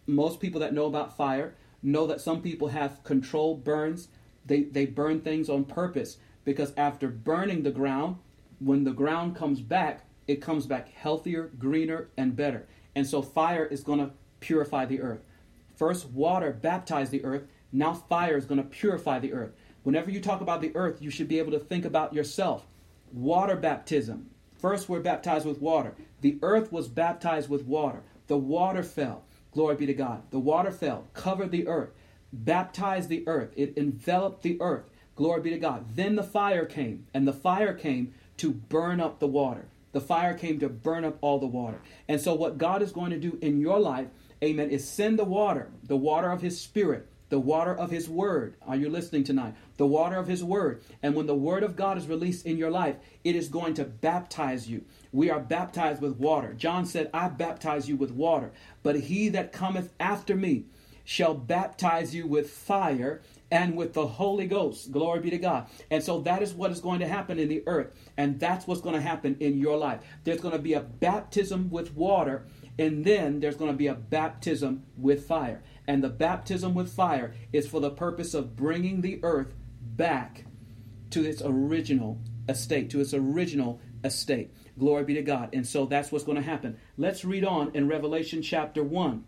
Most 0.06 0.40
people 0.40 0.60
that 0.60 0.74
know 0.74 0.86
about 0.86 1.16
fire 1.16 1.54
know 1.82 2.06
that 2.06 2.20
some 2.20 2.42
people 2.42 2.68
have 2.68 3.02
controlled 3.04 3.64
burns. 3.64 4.08
They, 4.46 4.64
they 4.64 4.86
burn 4.86 5.20
things 5.20 5.48
on 5.48 5.64
purpose 5.64 6.18
because 6.44 6.72
after 6.76 7.08
burning 7.08 7.62
the 7.62 7.70
ground, 7.70 8.16
when 8.58 8.84
the 8.84 8.92
ground 8.92 9.36
comes 9.36 9.60
back, 9.60 10.04
it 10.26 10.40
comes 10.40 10.66
back 10.66 10.88
healthier, 10.88 11.50
greener, 11.58 12.08
and 12.16 12.36
better. 12.36 12.66
And 12.94 13.06
so 13.06 13.22
fire 13.22 13.64
is 13.66 13.82
going 13.82 13.98
to 13.98 14.12
purify 14.40 14.86
the 14.86 15.00
earth. 15.00 15.24
First, 15.76 16.08
water 16.10 16.52
baptized 16.52 17.10
the 17.10 17.24
earth. 17.24 17.44
Now, 17.72 17.94
fire 17.94 18.36
is 18.36 18.46
going 18.46 18.62
to 18.62 18.68
purify 18.68 19.18
the 19.18 19.32
earth. 19.32 19.52
Whenever 19.82 20.10
you 20.10 20.20
talk 20.20 20.40
about 20.40 20.60
the 20.60 20.74
earth, 20.76 21.02
you 21.02 21.10
should 21.10 21.28
be 21.28 21.38
able 21.38 21.52
to 21.52 21.58
think 21.58 21.84
about 21.84 22.14
yourself. 22.14 22.66
Water 23.12 23.56
baptism. 23.56 24.30
First, 24.58 24.88
we're 24.88 25.00
baptized 25.00 25.46
with 25.46 25.60
water. 25.60 25.94
The 26.20 26.38
earth 26.40 26.72
was 26.72 26.88
baptized 26.88 27.50
with 27.50 27.64
water. 27.64 28.02
The 28.28 28.38
water 28.38 28.82
fell. 28.82 29.24
Glory 29.54 29.76
be 29.76 29.86
to 29.86 29.94
God. 29.94 30.22
The 30.30 30.38
water 30.38 30.72
fell, 30.72 31.06
covered 31.14 31.52
the 31.52 31.68
earth, 31.68 31.90
baptized 32.32 33.08
the 33.08 33.26
earth. 33.26 33.52
It 33.56 33.78
enveloped 33.78 34.42
the 34.42 34.60
earth. 34.60 34.90
Glory 35.14 35.40
be 35.42 35.50
to 35.50 35.58
God. 35.58 35.94
Then 35.94 36.16
the 36.16 36.24
fire 36.24 36.66
came, 36.66 37.06
and 37.14 37.26
the 37.26 37.32
fire 37.32 37.72
came 37.72 38.14
to 38.38 38.50
burn 38.50 39.00
up 39.00 39.20
the 39.20 39.28
water. 39.28 39.68
The 39.92 40.00
fire 40.00 40.34
came 40.34 40.58
to 40.58 40.68
burn 40.68 41.04
up 41.04 41.18
all 41.20 41.38
the 41.38 41.46
water. 41.46 41.80
And 42.08 42.20
so, 42.20 42.34
what 42.34 42.58
God 42.58 42.82
is 42.82 42.90
going 42.90 43.10
to 43.10 43.18
do 43.18 43.38
in 43.40 43.60
your 43.60 43.78
life, 43.78 44.08
amen, 44.42 44.70
is 44.70 44.88
send 44.88 45.20
the 45.20 45.24
water, 45.24 45.70
the 45.84 45.96
water 45.96 46.32
of 46.32 46.42
His 46.42 46.60
Spirit, 46.60 47.08
the 47.28 47.38
water 47.38 47.72
of 47.72 47.92
His 47.92 48.08
Word. 48.08 48.56
Are 48.66 48.74
you 48.74 48.90
listening 48.90 49.22
tonight? 49.22 49.54
The 49.76 49.86
water 49.86 50.16
of 50.16 50.26
His 50.26 50.42
Word. 50.42 50.82
And 51.00 51.14
when 51.14 51.26
the 51.26 51.34
Word 51.36 51.62
of 51.62 51.76
God 51.76 51.96
is 51.96 52.08
released 52.08 52.44
in 52.44 52.58
your 52.58 52.72
life, 52.72 52.96
it 53.22 53.36
is 53.36 53.48
going 53.48 53.74
to 53.74 53.84
baptize 53.84 54.68
you. 54.68 54.84
We 55.14 55.30
are 55.30 55.38
baptized 55.38 56.02
with 56.02 56.16
water. 56.16 56.54
John 56.54 56.86
said, 56.86 57.08
I 57.14 57.28
baptize 57.28 57.88
you 57.88 57.94
with 57.94 58.10
water, 58.10 58.50
but 58.82 58.98
He 58.98 59.28
that 59.28 59.52
cometh 59.52 59.94
after 60.00 60.34
me 60.34 60.64
shall 61.04 61.34
baptize 61.34 62.12
you 62.12 62.26
with 62.26 62.50
fire 62.50 63.22
and 63.48 63.76
with 63.76 63.92
the 63.92 64.08
Holy 64.08 64.48
Ghost. 64.48 64.90
Glory 64.90 65.20
be 65.20 65.30
to 65.30 65.38
God. 65.38 65.68
And 65.88 66.02
so 66.02 66.20
that 66.22 66.42
is 66.42 66.52
what 66.52 66.72
is 66.72 66.80
going 66.80 66.98
to 66.98 67.06
happen 67.06 67.38
in 67.38 67.48
the 67.48 67.62
earth. 67.68 67.94
And 68.16 68.40
that's 68.40 68.66
what's 68.66 68.80
going 68.80 68.96
to 68.96 69.00
happen 69.00 69.36
in 69.38 69.56
your 69.56 69.76
life. 69.76 70.00
There's 70.24 70.40
going 70.40 70.56
to 70.56 70.60
be 70.60 70.72
a 70.72 70.80
baptism 70.80 71.70
with 71.70 71.94
water, 71.94 72.46
and 72.76 73.04
then 73.04 73.38
there's 73.38 73.56
going 73.56 73.70
to 73.70 73.76
be 73.76 73.86
a 73.86 73.94
baptism 73.94 74.82
with 74.96 75.28
fire. 75.28 75.62
And 75.86 76.02
the 76.02 76.08
baptism 76.08 76.74
with 76.74 76.92
fire 76.92 77.34
is 77.52 77.68
for 77.68 77.80
the 77.80 77.90
purpose 77.90 78.34
of 78.34 78.56
bringing 78.56 79.00
the 79.00 79.20
earth 79.22 79.54
back 79.80 80.46
to 81.10 81.24
its 81.24 81.40
original 81.40 82.18
estate, 82.48 82.90
to 82.90 83.00
its 83.00 83.14
original 83.14 83.80
estate. 84.04 84.52
Glory 84.78 85.04
be 85.04 85.14
to 85.14 85.22
God. 85.22 85.50
And 85.52 85.66
so 85.66 85.86
that's 85.86 86.12
what's 86.12 86.24
going 86.24 86.36
to 86.36 86.42
happen. 86.42 86.76
Let's 86.96 87.24
read 87.24 87.44
on 87.44 87.70
in 87.74 87.88
Revelation 87.88 88.42
chapter 88.42 88.82
1. 88.82 89.24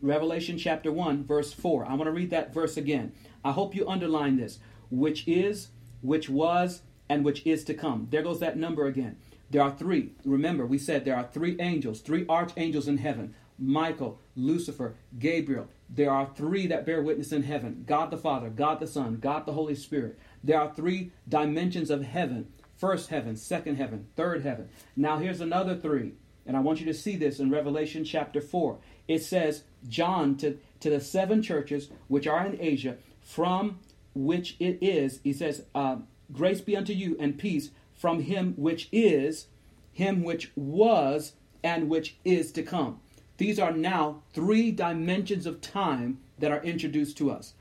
Revelation 0.00 0.58
chapter 0.58 0.92
1, 0.92 1.24
verse 1.24 1.52
4. 1.52 1.86
I 1.86 1.94
want 1.94 2.04
to 2.04 2.12
read 2.12 2.30
that 2.30 2.52
verse 2.52 2.76
again. 2.76 3.12
I 3.44 3.52
hope 3.52 3.74
you 3.74 3.88
underline 3.88 4.36
this. 4.36 4.58
Which 4.90 5.26
is, 5.26 5.68
which 6.02 6.28
was, 6.28 6.82
and 7.08 7.24
which 7.24 7.46
is 7.46 7.64
to 7.64 7.74
come. 7.74 8.08
There 8.10 8.22
goes 8.22 8.40
that 8.40 8.56
number 8.56 8.86
again. 8.86 9.16
There 9.50 9.62
are 9.62 9.74
three. 9.74 10.12
Remember, 10.24 10.66
we 10.66 10.78
said 10.78 11.04
there 11.04 11.16
are 11.16 11.28
three 11.32 11.56
angels, 11.60 12.00
three 12.00 12.26
archangels 12.28 12.88
in 12.88 12.98
heaven 12.98 13.34
Michael, 13.58 14.18
Lucifer, 14.34 14.96
Gabriel. 15.18 15.68
There 15.88 16.10
are 16.10 16.28
three 16.34 16.66
that 16.66 16.84
bear 16.84 17.02
witness 17.02 17.32
in 17.32 17.44
heaven 17.44 17.84
God 17.86 18.10
the 18.10 18.18
Father, 18.18 18.48
God 18.50 18.80
the 18.80 18.86
Son, 18.86 19.18
God 19.20 19.46
the 19.46 19.52
Holy 19.52 19.74
Spirit. 19.74 20.18
There 20.42 20.60
are 20.60 20.74
three 20.74 21.12
dimensions 21.28 21.90
of 21.90 22.02
heaven 22.02 22.48
first 22.76 23.10
heaven, 23.10 23.36
second 23.36 23.76
heaven, 23.76 24.06
third 24.16 24.42
heaven. 24.42 24.68
Now, 24.96 25.18
here's 25.18 25.40
another 25.40 25.76
three. 25.76 26.14
And 26.46 26.56
I 26.56 26.60
want 26.60 26.80
you 26.80 26.86
to 26.86 26.94
see 26.94 27.16
this 27.16 27.40
in 27.40 27.50
Revelation 27.50 28.04
chapter 28.04 28.40
4 28.40 28.78
it 29.06 29.22
says, 29.22 29.64
John 29.86 30.36
to, 30.38 30.58
to 30.80 30.90
the 30.90 31.00
seven 31.00 31.42
churches 31.42 31.90
which 32.08 32.26
are 32.26 32.46
in 32.46 32.60
Asia, 32.60 32.96
from 33.20 33.80
which 34.14 34.56
it 34.58 34.78
is, 34.80 35.20
he 35.22 35.32
says, 35.32 35.64
uh, 35.74 35.96
Grace 36.32 36.60
be 36.60 36.76
unto 36.76 36.92
you 36.92 37.16
and 37.20 37.38
peace 37.38 37.70
from 37.92 38.22
him 38.22 38.54
which 38.56 38.88
is, 38.92 39.48
him 39.92 40.22
which 40.22 40.52
was, 40.56 41.34
and 41.62 41.88
which 41.88 42.16
is 42.24 42.50
to 42.52 42.62
come. 42.62 43.00
These 43.36 43.58
are 43.58 43.72
now 43.72 44.22
three 44.32 44.70
dimensions 44.70 45.46
of 45.46 45.60
time 45.60 46.20
that 46.38 46.50
are 46.50 46.62
introduced 46.62 47.16
to 47.18 47.30
us. 47.30 47.54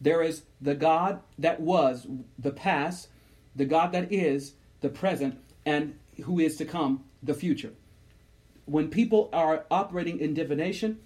There 0.00 0.22
is 0.22 0.42
the 0.60 0.74
God 0.74 1.20
that 1.38 1.60
was, 1.60 2.06
the 2.38 2.52
past, 2.52 3.08
the 3.56 3.64
God 3.64 3.92
that 3.92 4.12
is, 4.12 4.52
the 4.80 4.88
present, 4.88 5.38
and 5.64 5.98
who 6.24 6.38
is 6.38 6.56
to 6.58 6.64
come, 6.64 7.04
the 7.22 7.34
future 7.34 7.72
when 8.66 8.88
people 8.88 9.30
are 9.32 9.64
operating 9.70 10.20
in 10.20 10.34
divination, 10.34 10.98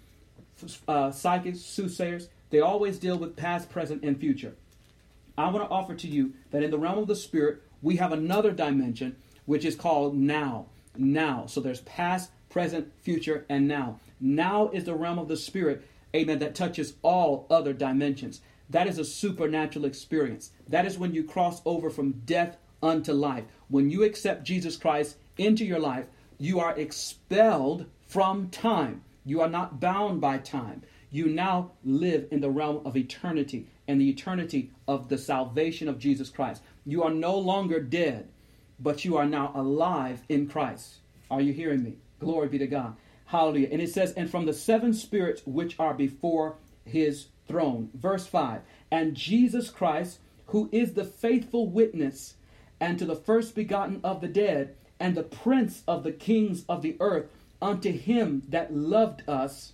uh, 0.88 1.10
psychics, 1.10 1.60
soothsayers, 1.60 2.28
they 2.48 2.60
always 2.60 2.98
deal 2.98 3.16
with 3.16 3.36
past, 3.36 3.70
present, 3.70 4.02
and 4.02 4.18
future. 4.18 4.54
I 5.38 5.48
want 5.50 5.68
to 5.68 5.70
offer 5.70 5.94
to 5.94 6.08
you 6.08 6.32
that 6.50 6.62
in 6.62 6.70
the 6.70 6.78
realm 6.78 6.98
of 6.98 7.06
the 7.06 7.14
spirit, 7.14 7.62
we 7.80 7.96
have 7.96 8.12
another 8.12 8.50
dimension 8.50 9.16
which 9.46 9.64
is 9.64 9.76
called 9.76 10.16
now. 10.16 10.66
Now. 10.96 11.46
So 11.46 11.60
there's 11.60 11.82
past, 11.82 12.30
present, 12.48 12.92
future, 13.00 13.46
and 13.48 13.68
now. 13.68 14.00
Now 14.20 14.68
is 14.70 14.84
the 14.84 14.94
realm 14.94 15.18
of 15.18 15.28
the 15.28 15.36
spirit, 15.36 15.86
amen, 16.14 16.40
that 16.40 16.54
touches 16.54 16.94
all 17.02 17.46
other 17.48 17.72
dimensions. 17.72 18.40
That 18.70 18.86
is 18.86 18.98
a 18.98 19.04
supernatural 19.04 19.84
experience. 19.84 20.52
That 20.68 20.86
is 20.86 20.98
when 20.98 21.12
you 21.12 21.24
cross 21.24 21.60
over 21.64 21.90
from 21.90 22.22
death 22.24 22.56
unto 22.82 23.12
life. 23.12 23.44
When 23.68 23.90
you 23.90 24.04
accept 24.04 24.44
Jesus 24.44 24.76
Christ 24.76 25.16
into 25.36 25.64
your 25.64 25.80
life, 25.80 26.06
you 26.38 26.60
are 26.60 26.78
expelled 26.78 27.86
from 28.06 28.48
time. 28.48 29.02
You 29.24 29.40
are 29.40 29.48
not 29.48 29.80
bound 29.80 30.20
by 30.20 30.38
time. 30.38 30.82
You 31.10 31.26
now 31.26 31.72
live 31.84 32.28
in 32.30 32.40
the 32.40 32.50
realm 32.50 32.86
of 32.86 32.96
eternity 32.96 33.66
and 33.88 34.00
the 34.00 34.08
eternity 34.08 34.70
of 34.86 35.08
the 35.08 35.18
salvation 35.18 35.88
of 35.88 35.98
Jesus 35.98 36.30
Christ. 36.30 36.62
You 36.86 37.02
are 37.02 37.10
no 37.10 37.36
longer 37.36 37.80
dead, 37.80 38.28
but 38.78 39.04
you 39.04 39.16
are 39.16 39.26
now 39.26 39.52
alive 39.54 40.22
in 40.28 40.46
Christ. 40.46 40.98
Are 41.30 41.40
you 41.40 41.52
hearing 41.52 41.82
me? 41.82 41.96
Glory 42.20 42.48
be 42.48 42.58
to 42.58 42.66
God. 42.68 42.96
Hallelujah. 43.26 43.68
And 43.72 43.82
it 43.82 43.92
says, 43.92 44.12
And 44.12 44.30
from 44.30 44.46
the 44.46 44.52
seven 44.52 44.92
spirits 44.92 45.42
which 45.44 45.78
are 45.78 45.94
before 45.94 46.56
his 46.84 47.26
throne. 47.46 47.90
Verse 47.94 48.26
5 48.26 48.62
And 48.90 49.14
Jesus 49.14 49.70
Christ, 49.70 50.18
who 50.46 50.68
is 50.72 50.94
the 50.94 51.04
faithful 51.04 51.68
witness, 51.68 52.34
and 52.80 52.98
to 52.98 53.04
the 53.04 53.16
first 53.16 53.54
begotten 53.54 54.00
of 54.02 54.20
the 54.20 54.28
dead, 54.28 54.76
and 54.98 55.14
the 55.14 55.22
prince 55.22 55.82
of 55.88 56.02
the 56.02 56.12
kings 56.12 56.64
of 56.68 56.82
the 56.82 56.96
earth 57.00 57.26
unto 57.62 57.92
him 57.92 58.42
that 58.48 58.74
loved 58.74 59.28
us 59.28 59.72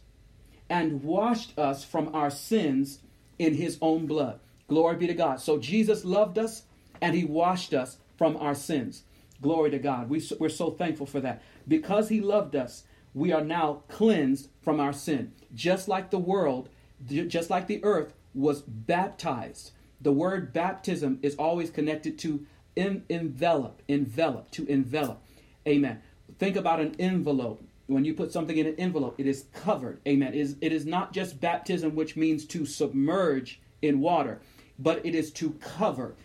and 0.69 1.03
washed 1.03 1.57
us 1.59 1.85
from 1.85 2.15
our 2.15 2.31
sins 2.31 3.01
in 3.39 3.55
his 3.55 3.79
own 3.81 4.07
blood. 4.07 4.41
Glory 4.69 4.97
be 4.97 5.07
to 5.07 5.15
God. 5.15 5.41
So 5.41 5.59
Jesus 5.59 6.05
loved 6.05 6.39
us 6.39 6.63
and 7.01 7.15
he 7.15 7.25
washed 7.25 7.75
us 7.75 7.99
from 8.17 8.37
our 8.37 8.55
sins. 8.55 9.03
Glory 9.43 9.71
to 9.71 9.79
God. 9.79 10.09
We, 10.09 10.23
we're 10.41 10.49
so 10.49 10.71
thankful 10.71 11.07
for 11.07 11.21
that. 11.21 11.43
Because 11.69 12.09
he 12.09 12.21
loved 12.21 12.57
us, 12.57 12.85
we 13.15 13.33
are 13.33 13.45
now 13.45 13.83
cleansed 13.89 14.49
from 14.63 14.81
our 14.81 14.93
sin. 14.93 15.33
Just 15.55 15.89
like 15.89 16.11
the 16.11 16.19
world, 16.19 16.69
just 17.05 17.51
like 17.51 17.67
the 17.67 17.83
earth 17.85 18.15
was 18.35 18.63
baptized. 18.63 19.73
The 20.01 20.13
word 20.13 20.53
baptism 20.53 21.19
is 21.23 21.35
always 21.37 21.71
connected 21.71 22.19
to 22.21 22.47
en- 22.77 23.05
envelop, 23.09 23.83
envelop, 23.89 24.51
to 24.53 24.67
envelop. 24.67 25.23
Amen. 25.67 26.03
Think 26.39 26.57
about 26.57 26.81
an 26.81 26.95
envelope. 26.99 27.63
When 27.87 28.05
you 28.05 28.15
put 28.15 28.33
something 28.33 28.57
in 28.57 28.67
an 28.67 28.75
envelope, 28.79 29.15
it 29.19 29.27
is 29.27 29.47
covered. 29.53 30.01
Amen. 30.07 30.35
It 30.35 30.41
is, 30.41 30.57
it 30.61 30.73
is 30.73 30.85
not 30.85 31.13
just 31.13 31.41
baptism, 31.41 31.95
which 31.95 32.17
means 32.17 32.45
to 32.47 32.67
submerge 32.67 33.61
in 33.81 34.01
water, 34.01 34.41
but 34.79 35.05
it 35.07 35.15
is 35.15 35.31
to 35.33 35.51
cover, 35.61 36.17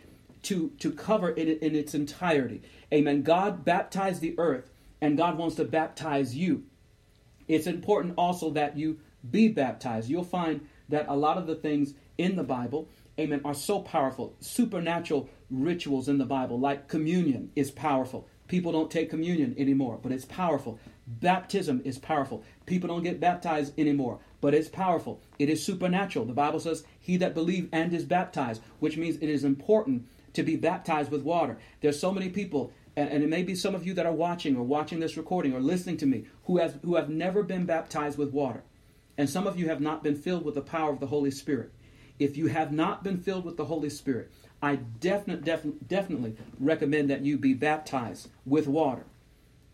to, 0.44 0.72
to 0.80 0.92
cover 0.92 1.30
it 1.30 1.62
in 1.62 1.76
its 1.76 1.94
entirety. 1.94 2.62
Amen. 2.94 3.22
God 3.22 3.64
baptized 3.64 4.22
the 4.22 4.36
earth, 4.38 4.72
and 5.00 5.18
God 5.18 5.38
wants 5.38 5.56
to 5.56 5.66
baptize 5.66 6.36
you. 6.36 6.64
It's 7.48 7.68
important 7.68 8.16
also 8.18 8.50
that 8.52 8.78
you 8.78 9.00
be 9.30 9.48
baptized. 9.48 10.10
You'll 10.10 10.24
find 10.24 10.68
that 10.90 11.06
a 11.08 11.16
lot 11.16 11.38
of 11.38 11.48
the 11.48 11.56
things 11.56 11.94
in 12.18 12.36
the 12.36 12.44
Bible, 12.44 12.90
amen, 13.20 13.42
are 13.46 13.54
so 13.54 13.80
powerful. 13.80 14.36
Supernatural 14.40 15.30
rituals 15.50 16.08
in 16.08 16.18
the 16.18 16.26
Bible, 16.26 16.60
like 16.60 16.88
communion, 16.88 17.52
is 17.56 17.72
powerful. 17.72 18.28
People 18.48 18.72
don't 18.74 18.92
take 18.92 19.10
communion 19.10 19.56
anymore, 19.58 19.98
but 20.02 20.12
it's 20.12 20.26
powerful. 20.26 20.78
Baptism 21.08 21.82
is 21.86 21.98
powerful. 21.98 22.44
People 22.66 22.90
don't 22.90 23.04
get 23.04 23.20
baptized 23.20 23.78
anymore, 23.80 24.20
but 24.42 24.54
it's 24.54 24.68
powerful. 24.68 25.22
It 25.40 25.50
is 25.50 25.66
supernatural. 25.66 26.26
The 26.26 26.34
Bible 26.34 26.60
says, 26.60 26.84
He 27.00 27.18
that 27.18 27.34
believes 27.34 27.70
and 27.72 27.94
is 27.94 28.06
baptized, 28.06 28.62
which 28.80 28.98
means 28.98 29.16
it 29.18 29.30
is 29.30 29.44
important 29.44 30.08
to 30.34 30.44
be 30.44 30.56
baptized 30.56 31.12
with 31.12 31.24
water. 31.24 31.58
There's 31.80 32.00
so 32.00 32.12
many 32.12 32.30
people, 32.30 32.72
and, 32.96 33.24
it 33.24 33.30
may 33.30 33.44
be 33.44 33.56
some 33.56 33.76
of 33.76 33.86
you 33.86 33.94
that 33.94 34.06
are 34.06 34.12
watching 34.12 34.56
or 34.56 34.64
watching 34.64 35.00
this 35.00 35.18
recording 35.18 35.54
or 35.54 35.60
listening 35.60 35.98
to 35.98 36.06
me, 36.06 36.26
who, 36.46 36.58
has, 36.58 36.78
who 36.84 36.96
have 36.96 37.10
never 37.10 37.44
been 37.44 37.66
baptized 37.66 38.18
with 38.18 38.32
water. 38.32 38.64
And 39.22 39.30
some 39.30 39.46
of 39.46 39.56
you 39.56 39.70
have 39.70 39.82
not 39.82 40.02
been 40.02 40.16
filled 40.16 40.44
with 40.44 40.56
the 40.56 40.64
power 40.64 40.92
of 40.92 41.00
the 41.00 41.06
Holy 41.06 41.30
Spirit. 41.30 41.72
If 42.18 42.38
you 42.38 42.48
have 42.48 42.72
not 42.72 43.04
been 43.04 43.20
filled 43.20 43.46
with 43.46 43.56
the 43.56 43.66
Holy 43.66 43.92
Spirit, 43.92 44.32
I 44.64 44.78
definitely, 44.78 45.46
definitely, 45.46 45.80
definitely 45.88 46.38
recommend 46.60 47.12
that 47.12 47.22
you 47.22 47.38
be 47.38 47.54
baptized 47.54 48.30
with 48.48 48.68
water. 48.68 49.06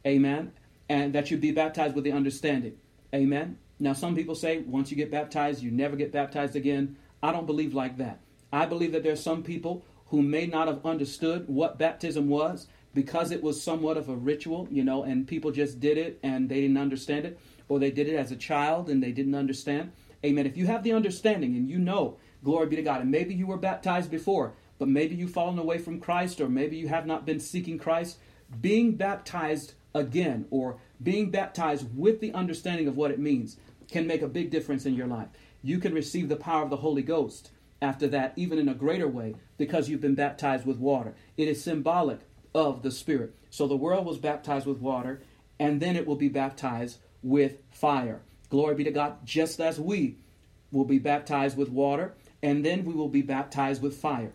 Amen. 0.06 0.52
And 0.90 1.14
that 1.14 1.32
you 1.32 1.38
be 1.38 1.52
baptized 1.52 1.96
with 1.96 2.04
the 2.04 2.12
understanding. 2.12 2.74
Amen. 3.16 3.58
Now, 3.80 3.94
some 3.94 4.18
people 4.18 4.36
say 4.36 4.58
once 4.58 4.92
you 4.92 4.98
get 4.98 5.12
baptized, 5.12 5.64
you 5.64 5.72
never 5.72 5.96
get 5.96 6.12
baptized 6.12 6.58
again. 6.58 6.98
I 7.24 7.32
don't 7.32 7.46
believe 7.46 7.74
like 7.74 8.00
that. 8.00 8.20
I 8.52 8.66
believe 8.66 8.92
that 8.92 9.04
there 9.04 9.14
are 9.14 9.16
some 9.16 9.44
people 9.44 9.86
who 10.08 10.22
may 10.22 10.46
not 10.46 10.68
have 10.68 10.86
understood 10.86 11.48
what 11.48 11.80
baptism 11.80 12.28
was. 12.28 12.68
because 12.98 13.30
it 13.30 13.44
was 13.44 13.62
somewhat 13.62 13.96
of 13.96 14.10
a 14.10 14.16
ritual, 14.16 14.68
you 14.72 14.84
know, 14.84 15.04
and 15.04 15.28
people 15.28 15.52
just 15.52 15.80
did 15.80 16.00
it 16.00 16.20
and 16.24 16.50
they 16.50 16.62
didn't 16.62 16.80
understand 16.80 17.26
it, 17.26 17.40
or 17.70 17.80
they 17.80 17.92
did 17.92 18.08
it 18.08 18.16
as 18.16 18.32
a 18.32 18.36
child 18.36 18.90
and 18.90 19.02
they 19.02 19.12
didn't 19.12 19.36
understand. 19.36 19.92
Amen. 20.26 20.46
If 20.46 20.58
you 20.58 20.68
have 20.68 20.84
the 20.84 20.94
understanding 20.94 21.56
and 21.56 21.70
you 21.70 21.78
know, 21.78 22.18
glory 22.44 22.68
be 22.68 22.76
to 22.76 22.82
God, 22.82 23.02
and 23.02 23.12
maybe 23.12 23.34
you 23.34 23.48
were 23.48 23.58
baptized 23.58 24.10
before, 24.10 24.54
but 24.80 24.88
maybe 24.88 25.16
you've 25.16 25.32
fallen 25.32 25.60
away 25.60 25.78
from 25.78 26.00
Christ, 26.00 26.40
or 26.40 26.50
maybe 26.50 26.78
you 26.78 26.88
have 26.88 27.06
not 27.06 27.26
been 27.26 27.40
seeking 27.40 27.78
Christ, 27.78 28.18
being 28.62 28.96
baptized 28.96 29.74
again 29.94 30.46
or 30.50 30.80
being 31.02 31.32
baptized 31.32 31.88
with 31.96 32.20
the 32.20 32.34
understanding 32.34 32.88
of 32.88 32.96
what 32.96 33.12
it 33.12 33.20
means 33.20 33.58
can 33.90 34.08
make 34.08 34.22
a 34.22 34.28
big 34.28 34.50
difference 34.50 34.86
in 34.86 34.96
your 34.96 35.08
life. 35.08 35.30
You 35.62 35.80
can 35.80 35.94
receive 35.94 36.30
the 36.30 36.36
power 36.36 36.64
of 36.64 36.70
the 36.70 36.78
Holy 36.78 37.02
Ghost 37.02 37.52
after 37.82 38.08
that, 38.08 38.34
even 38.36 38.58
in 38.58 38.70
a 38.70 38.74
greater 38.74 39.08
way, 39.08 39.36
because 39.58 39.90
you've 39.90 40.02
been 40.02 40.16
baptized 40.16 40.66
with 40.66 40.78
water. 40.78 41.16
It 41.36 41.48
is 41.48 41.64
symbolic 41.64 42.20
of 42.54 42.82
the 42.82 42.92
Spirit. 42.92 43.36
So 43.50 43.68
the 43.68 43.76
world 43.76 44.06
was 44.06 44.18
baptized 44.18 44.66
with 44.66 44.80
water, 44.80 45.22
and 45.60 45.80
then 45.80 45.96
it 45.96 46.08
will 46.08 46.16
be 46.16 46.30
baptized 46.30 46.98
with 47.28 47.58
fire. 47.70 48.22
Glory 48.50 48.76
be 48.76 48.84
to 48.86 48.92
God, 48.92 49.26
just 49.26 49.60
as 49.60 49.80
we 49.80 50.18
will 50.72 50.86
be 50.86 51.00
baptized 51.00 51.58
with 51.58 51.70
water, 51.70 52.14
and 52.42 52.66
then 52.66 52.86
we 52.86 52.94
will 52.94 53.10
be 53.10 53.22
baptized 53.22 53.82
with 53.82 53.98
fire. 53.98 54.34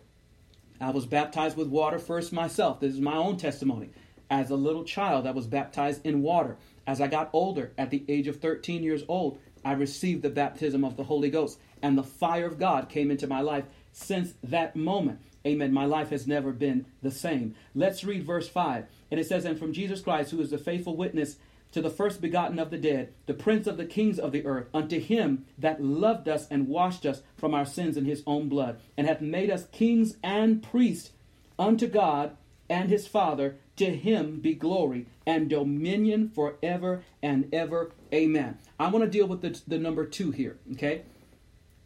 I 0.79 0.91
was 0.91 1.05
baptized 1.05 1.57
with 1.57 1.67
water 1.67 1.97
first 1.97 2.31
myself. 2.31 2.79
This 2.79 2.93
is 2.93 3.01
my 3.01 3.15
own 3.15 3.37
testimony. 3.37 3.89
As 4.29 4.49
a 4.49 4.55
little 4.55 4.83
child, 4.83 5.25
I 5.25 5.31
was 5.31 5.47
baptized 5.47 6.05
in 6.05 6.21
water. 6.21 6.57
As 6.85 7.01
I 7.01 7.07
got 7.07 7.29
older, 7.33 7.71
at 7.77 7.89
the 7.89 8.03
age 8.07 8.27
of 8.27 8.39
13 8.39 8.83
years 8.83 9.03
old, 9.07 9.39
I 9.65 9.73
received 9.73 10.21
the 10.21 10.29
baptism 10.29 10.83
of 10.83 10.97
the 10.97 11.03
Holy 11.03 11.29
Ghost, 11.29 11.59
and 11.81 11.97
the 11.97 12.03
fire 12.03 12.45
of 12.45 12.59
God 12.59 12.89
came 12.89 13.09
into 13.09 13.27
my 13.27 13.41
life. 13.41 13.65
Since 13.91 14.33
that 14.43 14.75
moment, 14.75 15.21
amen, 15.45 15.73
my 15.73 15.85
life 15.85 16.09
has 16.09 16.27
never 16.27 16.51
been 16.51 16.85
the 17.01 17.11
same. 17.11 17.55
Let's 17.73 18.03
read 18.03 18.23
verse 18.23 18.47
5. 18.47 18.85
And 19.09 19.19
it 19.19 19.27
says, 19.27 19.45
And 19.45 19.57
from 19.57 19.73
Jesus 19.73 20.01
Christ, 20.01 20.31
who 20.31 20.41
is 20.41 20.49
the 20.49 20.57
faithful 20.57 20.97
witness 20.97 21.37
to 21.73 21.81
the 21.81 21.89
first 21.89 22.21
begotten 22.21 22.59
of 22.59 22.69
the 22.69 22.77
dead, 22.77 23.13
the 23.25 23.33
prince 23.33 23.67
of 23.67 23.77
the 23.77 23.85
kings 23.85 24.17
of 24.17 24.31
the 24.31 24.45
earth, 24.45 24.67
unto 24.73 24.99
him 24.99 25.45
that 25.57 25.83
loved 25.83 26.29
us 26.29 26.47
and 26.49 26.67
washed 26.67 27.05
us 27.05 27.23
from 27.35 27.53
our 27.53 27.65
sins 27.65 27.97
in 27.97 28.05
his 28.05 28.23
own 28.25 28.47
blood, 28.47 28.79
and 28.95 29.07
hath 29.07 29.21
made 29.21 29.49
us 29.49 29.67
kings 29.71 30.15
and 30.23 30.63
priests 30.63 31.11
unto 31.59 31.87
God 31.87 32.37
and 32.69 32.89
his 32.89 33.07
Father. 33.07 33.57
To 33.77 33.85
him 33.85 34.39
be 34.39 34.53
glory 34.53 35.07
and 35.25 35.49
dominion 35.49 36.29
forever 36.29 37.03
and 37.23 37.51
ever. 37.51 37.91
Amen. 38.13 38.59
I 38.79 38.89
want 38.89 39.03
to 39.03 39.09
deal 39.09 39.25
with 39.25 39.41
the, 39.41 39.59
the 39.67 39.79
number 39.79 40.05
two 40.05 40.29
here, 40.29 40.57
okay? 40.73 41.01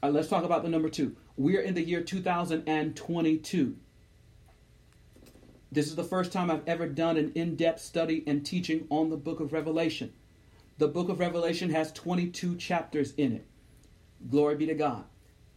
Uh, 0.04 0.10
let's 0.10 0.28
talk 0.28 0.44
about 0.44 0.64
the 0.64 0.70
number 0.70 0.90
two. 0.90 1.16
We're 1.38 1.62
in 1.62 1.76
the 1.76 1.82
year 1.84 2.02
2022. 2.02 3.78
This 5.72 5.88
is 5.88 5.96
the 5.96 6.04
first 6.04 6.32
time 6.32 6.50
I've 6.50 6.68
ever 6.68 6.88
done 6.88 7.18
an 7.18 7.34
in 7.36 7.56
depth 7.56 7.82
study 7.82 8.24
and 8.26 8.46
teaching 8.46 8.88
on 8.90 9.10
the 9.10 9.18
book 9.18 9.40
of 9.40 9.52
Revelation. 9.52 10.14
The 10.78 10.88
book 10.88 11.10
of 11.10 11.20
Revelation 11.20 11.72
has 11.72 11.92
22 11.92 12.56
chapters 12.56 13.14
in 13.18 13.34
it. 13.34 13.46
Glory 14.30 14.56
be 14.56 14.66
to 14.68 14.76
God. 14.76 15.04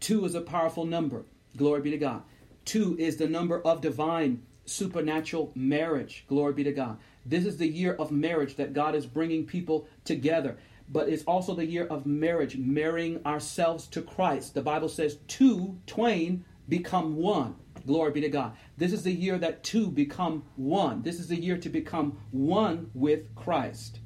Two 0.01 0.25
is 0.25 0.35
a 0.35 0.41
powerful 0.41 0.85
number. 0.85 1.27
Glory 1.57 1.83
be 1.83 1.91
to 1.91 1.99
God. 1.99 2.23
Two 2.65 2.97
is 2.99 3.19
the 3.19 3.29
number 3.29 3.61
of 3.61 3.81
divine 3.81 4.43
supernatural 4.65 5.53
marriage. 5.55 6.25
Glory 6.27 6.55
be 6.55 6.65
to 6.65 6.73
God. 6.73 6.99
This 7.25 7.45
is 7.45 7.59
the 7.59 7.69
year 7.69 7.95
of 7.95 8.11
marriage 8.11 8.57
that 8.57 8.73
God 8.73 8.95
is 8.95 9.07
bringing 9.07 9.47
people 9.47 9.87
together. 10.05 10.59
But 10.89 11.09
it's 11.09 11.25
also 11.25 11.55
the 11.55 11.67
year 11.67 11.87
of 11.87 12.05
marriage, 12.05 12.57
marrying 12.57 13.25
ourselves 13.25 13.87
to 13.89 14.03
Christ. 14.03 14.55
The 14.55 14.63
Bible 14.63 14.89
says, 14.89 15.19
two, 15.29 15.79
twain, 15.87 16.45
become 16.69 17.17
one. 17.17 17.55
Glory 17.91 18.12
be 18.12 18.20
to 18.20 18.28
God. 18.28 18.53
This 18.76 18.93
is 18.93 19.03
the 19.03 19.11
year 19.11 19.36
that 19.36 19.64
two 19.64 19.91
become 19.91 20.45
one. 20.55 21.03
This 21.03 21.18
is 21.18 21.26
the 21.26 21.34
year 21.34 21.59
to 21.59 21.68
become 21.68 22.18
one 22.30 22.93
with 22.95 23.34
Christ. 23.34 23.99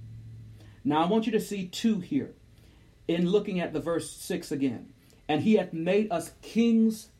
Now 0.85 1.05
I 1.05 1.07
want 1.07 1.27
you 1.27 1.33
to 1.33 1.41
see 1.41 1.67
two 1.67 2.01
here 2.01 2.33
in 3.09 3.29
looking 3.29 3.61
at 3.61 3.75
the 3.75 3.81
verse 3.81 4.11
6 4.11 4.51
again. 4.51 4.95
And 5.29 5.43
he 5.43 5.57
hath 5.57 5.75
made 5.75 6.11
us 6.11 6.33
kings 6.41 7.11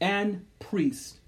and 0.00 0.46
priests. 0.60 1.18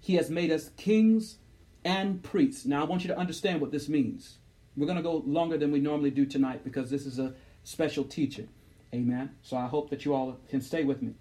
He 0.00 0.16
has 0.16 0.28
made 0.28 0.50
us 0.50 0.70
kings 0.70 1.38
and 1.84 2.20
priests. 2.20 2.66
Now 2.66 2.80
I 2.80 2.84
want 2.86 3.04
you 3.04 3.08
to 3.10 3.16
understand 3.16 3.60
what 3.60 3.70
this 3.70 3.88
means. 3.88 4.38
We're 4.76 4.86
going 4.86 4.96
to 4.96 5.04
go 5.04 5.22
longer 5.24 5.56
than 5.56 5.70
we 5.70 5.78
normally 5.78 6.10
do 6.10 6.26
tonight 6.26 6.64
because 6.64 6.90
this 6.90 7.06
is 7.06 7.20
a 7.20 7.34
special 7.62 8.02
teaching. 8.02 8.48
Amen. 8.92 9.36
So 9.42 9.56
I 9.56 9.68
hope 9.68 9.90
that 9.90 10.04
you 10.04 10.14
all 10.14 10.40
can 10.48 10.60
stay 10.60 10.82
with 10.82 11.00
me. 11.00 11.12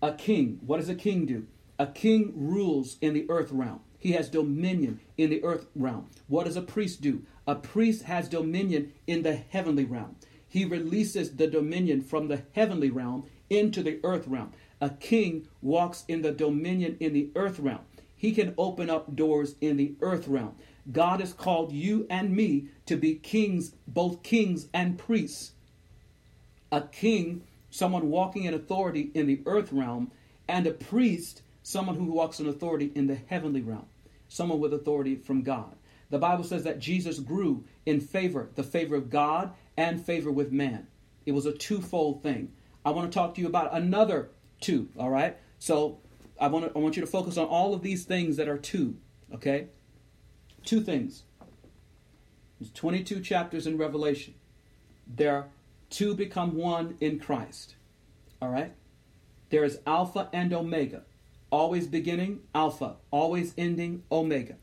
A 0.00 0.12
king, 0.12 0.60
what 0.64 0.76
does 0.76 0.88
a 0.88 0.94
king 0.94 1.26
do? 1.26 1.48
A 1.82 1.86
king 1.86 2.32
rules 2.36 2.96
in 3.00 3.12
the 3.12 3.26
earth 3.28 3.50
realm. 3.50 3.80
He 3.98 4.12
has 4.12 4.28
dominion 4.28 5.00
in 5.18 5.30
the 5.30 5.42
earth 5.42 5.66
realm. 5.74 6.10
What 6.28 6.44
does 6.44 6.54
a 6.54 6.62
priest 6.62 7.00
do? 7.00 7.22
A 7.44 7.56
priest 7.56 8.02
has 8.04 8.28
dominion 8.28 8.92
in 9.08 9.24
the 9.24 9.34
heavenly 9.34 9.84
realm. 9.84 10.14
He 10.46 10.64
releases 10.64 11.34
the 11.34 11.48
dominion 11.48 12.00
from 12.00 12.28
the 12.28 12.44
heavenly 12.52 12.88
realm 12.90 13.24
into 13.50 13.82
the 13.82 13.98
earth 14.04 14.28
realm. 14.28 14.52
A 14.80 14.90
king 14.90 15.48
walks 15.60 16.04
in 16.06 16.22
the 16.22 16.30
dominion 16.30 16.98
in 17.00 17.14
the 17.14 17.32
earth 17.34 17.58
realm. 17.58 17.80
He 18.14 18.30
can 18.30 18.54
open 18.56 18.88
up 18.88 19.16
doors 19.16 19.56
in 19.60 19.76
the 19.76 19.96
earth 20.02 20.28
realm. 20.28 20.54
God 20.92 21.18
has 21.18 21.32
called 21.32 21.72
you 21.72 22.06
and 22.08 22.30
me 22.30 22.68
to 22.86 22.96
be 22.96 23.16
kings, 23.16 23.74
both 23.88 24.22
kings 24.22 24.68
and 24.72 24.96
priests. 24.96 25.50
A 26.70 26.82
king, 26.82 27.42
someone 27.70 28.08
walking 28.08 28.44
in 28.44 28.54
authority 28.54 29.10
in 29.14 29.26
the 29.26 29.42
earth 29.46 29.72
realm, 29.72 30.12
and 30.46 30.64
a 30.68 30.70
priest, 30.70 31.42
someone 31.62 31.96
who 31.96 32.04
walks 32.04 32.40
in 32.40 32.48
authority 32.48 32.90
in 32.94 33.06
the 33.06 33.18
heavenly 33.26 33.62
realm, 33.62 33.86
someone 34.28 34.60
with 34.60 34.72
authority 34.72 35.16
from 35.16 35.42
God. 35.42 35.76
The 36.10 36.18
Bible 36.18 36.44
says 36.44 36.64
that 36.64 36.78
Jesus 36.78 37.18
grew 37.18 37.64
in 37.86 38.00
favor, 38.00 38.50
the 38.54 38.62
favor 38.62 38.96
of 38.96 39.10
God 39.10 39.52
and 39.76 40.04
favor 40.04 40.30
with 40.30 40.52
man. 40.52 40.86
It 41.24 41.32
was 41.32 41.46
a 41.46 41.52
twofold 41.52 42.22
thing. 42.22 42.52
I 42.84 42.90
want 42.90 43.10
to 43.10 43.18
talk 43.18 43.34
to 43.34 43.40
you 43.40 43.46
about 43.46 43.72
another 43.72 44.28
two, 44.60 44.88
all 44.98 45.10
right? 45.10 45.36
So 45.58 45.98
I 46.40 46.48
want 46.48 46.66
to, 46.66 46.78
I 46.78 46.82
want 46.82 46.96
you 46.96 47.02
to 47.02 47.06
focus 47.06 47.36
on 47.38 47.46
all 47.46 47.72
of 47.72 47.82
these 47.82 48.04
things 48.04 48.36
that 48.36 48.48
are 48.48 48.58
two, 48.58 48.96
okay? 49.34 49.68
Two 50.64 50.80
things. 50.80 51.22
There's 52.60 52.72
22 52.72 53.20
chapters 53.20 53.66
in 53.66 53.78
Revelation. 53.78 54.34
There 55.06 55.34
are 55.34 55.46
two 55.90 56.14
become 56.14 56.56
one 56.56 56.96
in 57.00 57.18
Christ. 57.18 57.76
All 58.40 58.48
right? 58.48 58.72
There 59.50 59.64
is 59.64 59.78
Alpha 59.86 60.28
and 60.32 60.52
Omega. 60.52 61.02
Always 61.52 61.86
beginning, 61.86 62.40
Alpha. 62.54 62.96
Always 63.10 63.52
ending, 63.58 64.04
Omega. 64.10 64.56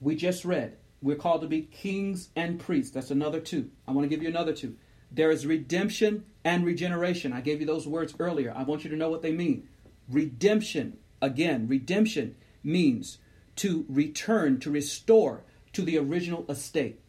We 0.00 0.14
just 0.14 0.44
read, 0.44 0.76
we're 1.02 1.16
called 1.16 1.40
to 1.40 1.48
be 1.48 1.62
kings 1.62 2.28
and 2.36 2.60
priests. 2.60 2.92
That's 2.92 3.10
another 3.10 3.40
two. 3.40 3.70
I 3.88 3.90
want 3.90 4.04
to 4.04 4.08
give 4.08 4.22
you 4.22 4.28
another 4.28 4.52
two. 4.52 4.76
There 5.10 5.32
is 5.32 5.44
redemption 5.46 6.26
and 6.44 6.64
regeneration. 6.64 7.32
I 7.32 7.40
gave 7.40 7.60
you 7.60 7.66
those 7.66 7.88
words 7.88 8.14
earlier. 8.20 8.54
I 8.56 8.62
want 8.62 8.84
you 8.84 8.90
to 8.90 8.96
know 8.96 9.10
what 9.10 9.22
they 9.22 9.32
mean. 9.32 9.68
Redemption, 10.08 10.96
again, 11.20 11.66
redemption 11.66 12.36
means 12.62 13.18
to 13.56 13.84
return, 13.88 14.60
to 14.60 14.70
restore 14.70 15.42
to 15.72 15.82
the 15.82 15.98
original 15.98 16.46
estate. 16.48 17.00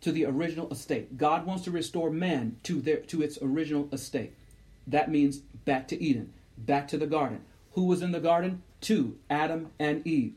To 0.00 0.10
the 0.10 0.26
original 0.26 0.68
estate. 0.72 1.16
God 1.16 1.46
wants 1.46 1.62
to 1.64 1.70
restore 1.70 2.10
man 2.10 2.56
to 2.64 2.80
their 2.80 2.96
to 2.96 3.22
its 3.22 3.38
original 3.40 3.88
estate. 3.92 4.34
That 4.88 5.08
means 5.08 5.38
back 5.38 5.86
to 5.88 6.02
Eden, 6.02 6.34
back 6.58 6.88
to 6.88 6.98
the 6.98 7.06
garden. 7.06 7.42
Who 7.74 7.84
was 7.84 8.02
in 8.02 8.12
the 8.12 8.20
garden? 8.20 8.62
Two, 8.80 9.18
Adam 9.28 9.70
and 9.78 10.06
Eve. 10.06 10.34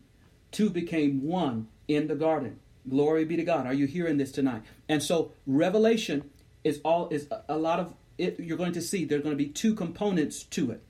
Two 0.51 0.69
became 0.69 1.23
one 1.23 1.67
in 1.87 2.07
the 2.07 2.15
garden. 2.15 2.59
Glory 2.89 3.25
be 3.25 3.35
to 3.35 3.43
God. 3.43 3.65
Are 3.65 3.73
you 3.73 3.85
hearing 3.85 4.17
this 4.17 4.31
tonight? 4.31 4.63
And 4.87 5.03
so 5.03 5.31
Revelation 5.45 6.29
is 6.63 6.79
all 6.83 7.09
is 7.09 7.27
a 7.47 7.57
lot 7.57 7.79
of 7.79 7.93
it 8.17 8.39
you're 8.39 8.57
going 8.57 8.73
to 8.73 8.81
see 8.81 9.05
there's 9.05 9.21
going 9.21 9.37
to 9.37 9.43
be 9.43 9.49
two 9.49 9.75
components 9.75 10.43
to 10.43 10.71
it. 10.71 10.81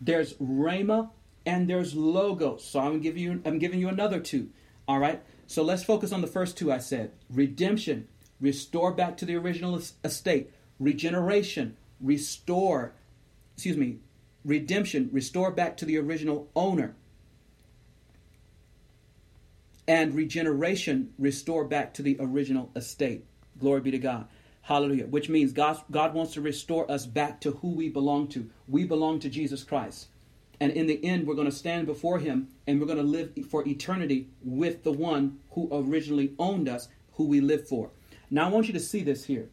There's 0.00 0.34
Rhema 0.34 1.10
and 1.46 1.68
there's 1.68 1.94
logos. 1.94 2.64
So 2.64 2.80
I'm 2.80 3.00
giving 3.00 3.22
you 3.22 3.42
I'm 3.44 3.58
giving 3.58 3.80
you 3.80 3.88
another 3.88 4.20
two. 4.20 4.48
All 4.88 4.98
right. 4.98 5.22
So 5.46 5.62
let's 5.62 5.84
focus 5.84 6.12
on 6.12 6.20
the 6.20 6.26
first 6.26 6.56
two 6.56 6.72
I 6.72 6.78
said. 6.78 7.12
Redemption, 7.28 8.08
restore 8.40 8.92
back 8.92 9.16
to 9.18 9.24
the 9.24 9.36
original 9.36 9.80
estate. 10.04 10.50
Regeneration, 10.78 11.76
restore, 12.00 12.94
excuse 13.54 13.76
me, 13.76 13.98
redemption, 14.44 15.08
restore 15.12 15.50
back 15.50 15.76
to 15.78 15.84
the 15.84 15.98
original 15.98 16.48
owner. 16.54 16.94
And 19.86 20.14
regeneration, 20.14 21.12
restore 21.18 21.64
back 21.64 21.94
to 21.94 22.02
the 22.02 22.16
original 22.20 22.70
estate. 22.76 23.24
Glory 23.58 23.80
be 23.80 23.90
to 23.90 23.98
God. 23.98 24.28
Hallelujah. 24.62 25.06
Which 25.06 25.28
means 25.28 25.52
God, 25.52 25.80
God 25.90 26.14
wants 26.14 26.34
to 26.34 26.40
restore 26.40 26.90
us 26.90 27.06
back 27.06 27.40
to 27.40 27.52
who 27.52 27.70
we 27.70 27.88
belong 27.88 28.28
to. 28.28 28.48
We 28.68 28.84
belong 28.84 29.18
to 29.20 29.28
Jesus 29.28 29.64
Christ. 29.64 30.08
And 30.60 30.70
in 30.72 30.86
the 30.86 31.02
end, 31.04 31.26
we're 31.26 31.34
going 31.34 31.50
to 31.50 31.56
stand 31.56 31.86
before 31.86 32.18
Him 32.18 32.48
and 32.66 32.78
we're 32.78 32.86
going 32.86 32.98
to 32.98 33.02
live 33.02 33.32
for 33.50 33.66
eternity 33.66 34.28
with 34.44 34.84
the 34.84 34.92
one 34.92 35.40
who 35.52 35.68
originally 35.72 36.34
owned 36.38 36.68
us, 36.68 36.88
who 37.14 37.24
we 37.24 37.40
live 37.40 37.66
for. 37.66 37.90
Now, 38.30 38.46
I 38.46 38.50
want 38.50 38.66
you 38.68 38.74
to 38.74 38.80
see 38.80 39.02
this 39.02 39.24
here. 39.24 39.48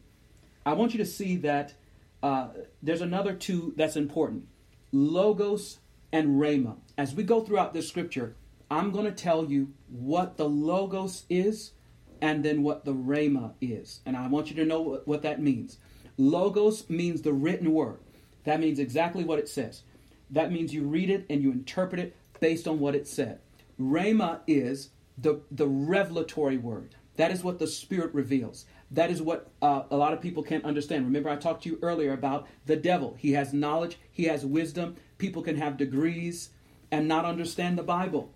I 0.64 0.74
want 0.74 0.92
you 0.92 0.98
to 0.98 1.06
see 1.06 1.36
that 1.38 1.74
uh, 2.22 2.48
there's 2.82 3.00
another 3.00 3.32
two 3.32 3.72
that's 3.76 3.96
important 3.96 4.46
Logos 4.92 5.78
and 6.12 6.40
Rhema. 6.40 6.76
As 6.96 7.14
we 7.14 7.22
go 7.22 7.42
throughout 7.42 7.74
this 7.74 7.88
scripture, 7.88 8.36
I'm 8.70 8.90
going 8.90 9.04
to 9.04 9.12
tell 9.12 9.50
you 9.50 9.72
what 9.88 10.36
the 10.36 10.48
Logos 10.48 11.24
is 11.28 11.72
and 12.20 12.44
then 12.44 12.62
what 12.62 12.84
the 12.84 12.94
Rhema 12.94 13.52
is. 13.60 14.00
And 14.04 14.16
I 14.16 14.26
want 14.28 14.50
you 14.50 14.56
to 14.56 14.64
know 14.64 14.80
what, 14.80 15.06
what 15.06 15.22
that 15.22 15.40
means. 15.40 15.78
Logos 16.16 16.88
means 16.90 17.22
the 17.22 17.32
written 17.32 17.72
word. 17.72 18.00
That 18.44 18.60
means 18.60 18.78
exactly 18.78 19.24
what 19.24 19.38
it 19.38 19.48
says. 19.48 19.82
That 20.30 20.52
means 20.52 20.74
you 20.74 20.84
read 20.84 21.10
it 21.10 21.26
and 21.30 21.42
you 21.42 21.52
interpret 21.52 22.00
it 22.00 22.16
based 22.40 22.66
on 22.66 22.80
what 22.80 22.94
it 22.94 23.06
said. 23.06 23.40
Rhema 23.80 24.40
is 24.46 24.90
the, 25.16 25.40
the 25.50 25.66
revelatory 25.66 26.56
word. 26.56 26.96
That 27.16 27.30
is 27.30 27.42
what 27.42 27.58
the 27.58 27.66
Spirit 27.66 28.14
reveals. 28.14 28.64
That 28.90 29.10
is 29.10 29.20
what 29.20 29.50
uh, 29.60 29.82
a 29.90 29.96
lot 29.96 30.12
of 30.12 30.20
people 30.20 30.42
can't 30.42 30.64
understand. 30.64 31.04
Remember, 31.04 31.28
I 31.28 31.36
talked 31.36 31.64
to 31.64 31.68
you 31.68 31.78
earlier 31.82 32.12
about 32.12 32.46
the 32.66 32.76
devil. 32.76 33.16
He 33.18 33.32
has 33.32 33.52
knowledge, 33.52 33.98
he 34.10 34.24
has 34.24 34.46
wisdom. 34.46 34.96
People 35.18 35.42
can 35.42 35.56
have 35.56 35.76
degrees 35.76 36.50
and 36.90 37.06
not 37.06 37.24
understand 37.24 37.76
the 37.76 37.82
Bible. 37.82 38.32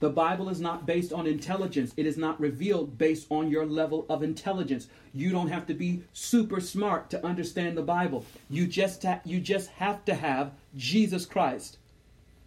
The 0.00 0.10
Bible 0.10 0.48
is 0.48 0.60
not 0.60 0.86
based 0.86 1.12
on 1.12 1.26
intelligence. 1.26 1.92
It 1.96 2.06
is 2.06 2.16
not 2.16 2.40
revealed 2.40 2.98
based 2.98 3.26
on 3.30 3.50
your 3.50 3.66
level 3.66 4.06
of 4.08 4.22
intelligence. 4.22 4.86
You 5.12 5.30
don't 5.30 5.48
have 5.48 5.66
to 5.66 5.74
be 5.74 6.04
super 6.12 6.60
smart 6.60 7.10
to 7.10 7.26
understand 7.26 7.76
the 7.76 7.82
Bible. 7.82 8.24
You 8.48 8.68
just 8.68 9.02
ha- 9.02 9.20
you 9.24 9.40
just 9.40 9.70
have 9.70 10.04
to 10.04 10.14
have 10.14 10.52
Jesus 10.76 11.26
Christ. 11.26 11.78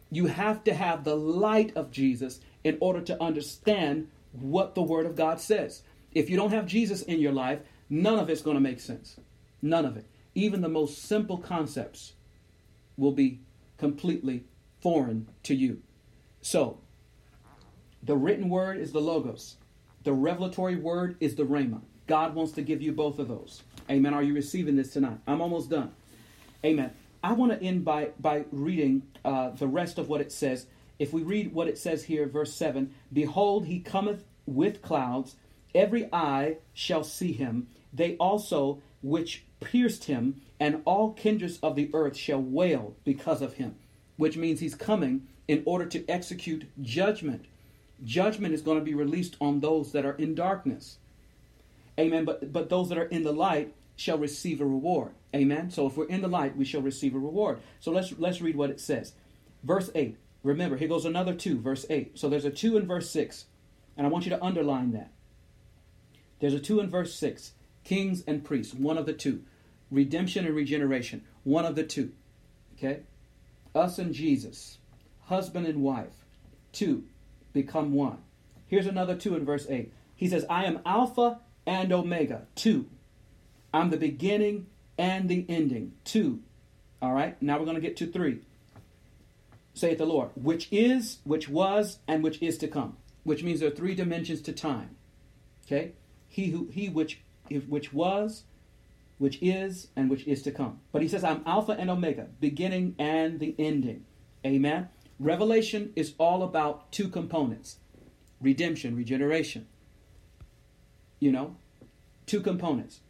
You 0.10 0.28
have 0.28 0.64
to 0.64 0.74
have 0.74 1.04
the 1.04 1.16
light 1.16 1.76
of 1.76 1.92
Jesus 1.92 2.40
in 2.64 2.78
order 2.80 3.02
to 3.02 3.22
understand 3.22 4.08
what 4.32 4.76
the 4.76 4.82
word 4.82 5.06
of 5.06 5.18
God 5.18 5.42
says. 5.42 5.84
If 6.14 6.30
you 6.30 6.38
don't 6.38 6.52
have 6.52 6.66
Jesus 6.66 7.02
in 7.02 7.20
your 7.20 7.32
life, 7.32 7.60
none 7.90 8.20
of 8.20 8.30
it's 8.30 8.42
going 8.42 8.56
to 8.56 8.62
make 8.62 8.80
sense. 8.80 9.20
None 9.62 9.86
of 9.86 9.98
it. 9.98 10.06
Even 10.36 10.62
the 10.62 10.70
most 10.70 11.04
simple 11.04 11.38
concepts 11.38 12.14
will 12.98 13.12
be 13.12 13.42
completely 13.78 14.46
foreign 14.82 15.28
to 15.44 15.56
you. 15.56 15.82
So, 16.42 16.80
the 18.04 18.16
written 18.16 18.50
word 18.50 18.78
is 18.78 18.92
the 18.92 19.02
logos. 19.02 19.58
The 20.04 20.14
revelatory 20.14 20.76
word 20.76 21.18
is 21.20 21.36
the 21.36 21.44
rhema. 21.44 21.82
God 22.08 22.34
wants 22.34 22.54
to 22.54 22.62
give 22.62 22.82
you 22.82 22.92
both 22.92 23.20
of 23.20 23.28
those. 23.28 23.62
Amen. 23.90 24.14
Are 24.14 24.24
you 24.24 24.34
receiving 24.34 24.76
this 24.76 24.94
tonight? 24.94 25.20
I'm 25.28 25.42
almost 25.42 25.70
done. 25.70 25.92
Amen. 26.66 26.92
I 27.24 27.34
want 27.34 27.52
to 27.52 27.64
end 27.64 27.86
by 27.86 28.10
by 28.20 28.46
reading 28.52 29.04
uh, 29.24 29.52
the 29.52 29.68
rest 29.68 29.98
of 29.98 30.10
what 30.10 30.22
it 30.22 30.32
says. 30.32 30.66
If 30.98 31.14
we 31.14 31.22
read 31.22 31.54
what 31.54 31.68
it 31.68 31.78
says 31.78 32.04
here, 32.04 32.28
verse 32.28 32.54
seven: 32.54 32.94
Behold, 33.14 33.68
he 33.68 33.80
cometh 33.80 34.26
with 34.48 34.82
clouds; 34.82 35.36
every 35.74 36.10
eye 36.14 36.58
shall 36.74 37.04
see 37.04 37.34
him. 37.34 37.68
They 37.94 38.16
also 38.18 38.82
which 39.02 39.46
pierced 39.60 40.06
him, 40.06 40.42
and 40.60 40.82
all 40.86 41.14
kindreds 41.14 41.58
of 41.60 41.76
the 41.76 41.90
earth 41.94 42.16
shall 42.16 42.42
wail 42.42 42.96
because 43.04 43.42
of 43.42 43.56
him. 43.56 43.76
Which 44.18 44.38
means 44.38 44.60
he's 44.60 44.76
coming 44.76 45.28
in 45.48 45.64
order 45.66 45.86
to 45.88 46.08
execute 46.08 46.70
judgment 46.82 47.46
judgment 48.04 48.54
is 48.54 48.62
going 48.62 48.80
to 48.80 48.84
be 48.84 48.94
released 48.94 49.38
on 49.40 49.60
those 49.60 49.92
that 49.92 50.06
are 50.06 50.14
in 50.14 50.36
darkness. 50.36 50.98
Amen. 52.00 52.26
But 52.26 52.52
but 52.52 52.70
those 52.70 52.90
that 52.90 52.98
are 52.98 53.06
in 53.06 53.24
the 53.24 53.34
light 53.34 53.74
shall 53.96 54.18
receive 54.18 54.62
a 54.62 54.66
reward. 54.66 55.12
Amen. 55.36 55.70
So 55.70 55.88
if 55.88 55.98
we're 55.98 56.08
in 56.08 56.22
the 56.22 56.28
light, 56.28 56.58
we 56.58 56.66
shall 56.66 56.82
receive 56.82 57.16
a 57.16 57.20
reward. 57.20 57.60
So 57.80 57.92
let's 57.92 58.14
let's 58.18 58.42
read 58.42 58.56
what 58.56 58.70
it 58.70 58.80
says. 58.80 59.14
Verse 59.64 59.92
8. 59.94 60.18
Remember, 60.44 60.76
here 60.76 60.88
goes 60.88 61.06
another 61.06 61.36
2, 61.36 61.60
verse 61.60 61.86
8. 61.88 62.18
So 62.18 62.28
there's 62.28 62.46
a 62.46 62.50
2 62.50 62.78
in 62.78 62.88
verse 62.88 63.12
6. 63.12 63.46
And 63.96 64.08
I 64.08 64.10
want 64.10 64.26
you 64.26 64.32
to 64.32 64.44
underline 64.44 64.92
that. 64.94 65.12
There's 66.42 66.54
a 66.54 66.60
2 66.60 66.82
in 66.82 66.90
verse 66.90 67.16
6. 67.16 67.54
Kings 67.84 68.24
and 68.28 68.44
priests, 68.44 68.74
one 68.74 68.98
of 68.98 69.06
the 69.06 69.14
two. 69.14 69.44
Redemption 69.90 70.46
and 70.46 70.56
regeneration, 70.56 71.24
one 71.44 71.66
of 71.66 71.76
the 71.76 71.84
two. 71.84 72.12
Okay? 72.78 73.02
Us 73.74 73.98
and 74.00 74.14
Jesus, 74.14 74.78
husband 75.24 75.66
and 75.66 75.82
wife, 75.82 76.14
two 76.72 77.04
become 77.54 77.94
one. 77.94 78.20
Here's 78.68 78.86
another 78.86 79.16
two 79.16 79.36
in 79.36 79.46
verse 79.46 79.66
8. 79.70 79.92
He 80.16 80.28
says, 80.28 80.46
I 80.50 80.66
am 80.66 80.80
Alpha 80.86 81.40
and 81.66 81.92
Omega, 81.92 82.48
two. 82.56 82.88
I'm 83.74 83.90
the 83.90 83.98
beginning 83.98 84.68
and 84.98 85.28
the 85.28 85.46
ending, 85.50 85.94
two. 86.04 86.42
All 87.02 87.14
right, 87.14 87.42
now 87.42 87.58
we're 87.58 87.66
going 87.66 87.76
to 87.76 87.82
get 87.82 87.98
to 87.98 88.08
three. 88.08 88.40
Saith 89.74 89.98
the 89.98 90.06
Lord, 90.06 90.30
which 90.36 90.68
is, 90.72 91.20
which 91.24 91.50
was, 91.50 92.00
and 92.08 92.24
which 92.24 92.42
is 92.42 92.58
to 92.60 92.68
come. 92.68 92.98
Which 93.24 93.44
means 93.44 93.60
there 93.60 93.70
are 93.70 93.76
three 93.76 93.96
dimensions 93.96 94.42
to 94.42 94.54
time. 94.54 94.96
Okay? 95.66 95.94
He 96.32 96.50
who 96.52 96.70
he 96.72 96.88
which 96.88 97.20
which 97.68 97.92
was, 97.92 98.44
which 99.18 99.38
is, 99.42 99.90
and 99.98 100.10
which 100.10 100.26
is 100.26 100.42
to 100.44 100.52
come. 100.52 100.80
But 100.94 101.02
he 101.02 101.10
says, 101.10 101.26
I'm 101.26 101.44
Alpha 101.46 101.74
and 101.74 101.90
Omega, 101.90 102.28
beginning 102.40 102.96
and 102.98 103.40
the 103.40 103.54
ending. 103.60 104.06
Amen. 104.46 104.88
Revelation 105.20 105.92
is 105.96 106.14
all 106.18 106.42
about 106.42 106.92
two 106.92 107.10
components 107.10 107.78
redemption, 108.40 108.96
regeneration. 108.96 109.68
You 111.20 111.34
know, 111.34 111.58
two 112.26 112.40
components 112.40 113.02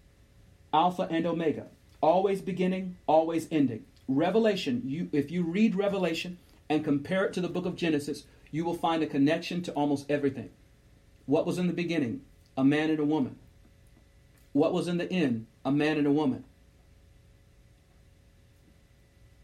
Alpha 0.73 1.07
and 1.11 1.27
Omega, 1.27 1.67
always 2.01 2.41
beginning, 2.41 2.97
always 3.05 3.47
ending. 3.51 3.85
Revelation, 4.07 4.81
you, 4.83 5.09
if 5.13 5.29
you 5.29 5.43
read 5.43 5.75
Revelation 5.75 6.39
and 6.67 6.83
compare 6.83 7.25
it 7.25 7.33
to 7.33 7.41
the 7.41 7.47
book 7.49 7.67
of 7.67 7.75
Genesis, 7.75 8.23
you 8.49 8.65
will 8.65 8.73
find 8.73 9.03
a 9.03 9.07
connection 9.07 9.61
to 9.61 9.71
almost 9.73 10.09
everything. 10.09 10.49
What 11.27 11.45
was 11.45 11.59
in 11.59 11.67
the 11.67 11.73
beginning? 11.73 12.21
A 12.57 12.63
man 12.63 12.89
and 12.89 12.99
a 12.99 13.05
woman. 13.05 13.37
What 14.53 14.73
was 14.73 14.87
in 14.87 14.97
the 14.97 15.11
end? 15.11 15.47
A 15.63 15.71
man 15.71 15.97
and 15.97 16.07
a 16.07 16.11
woman 16.11 16.43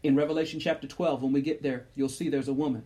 in 0.02 0.16
Revelation 0.16 0.60
chapter 0.60 0.86
12, 0.86 1.22
when 1.22 1.32
we 1.32 1.40
get 1.40 1.62
there, 1.62 1.86
you'll 1.94 2.08
see 2.08 2.28
there's 2.28 2.48
a 2.48 2.52
woman. 2.52 2.84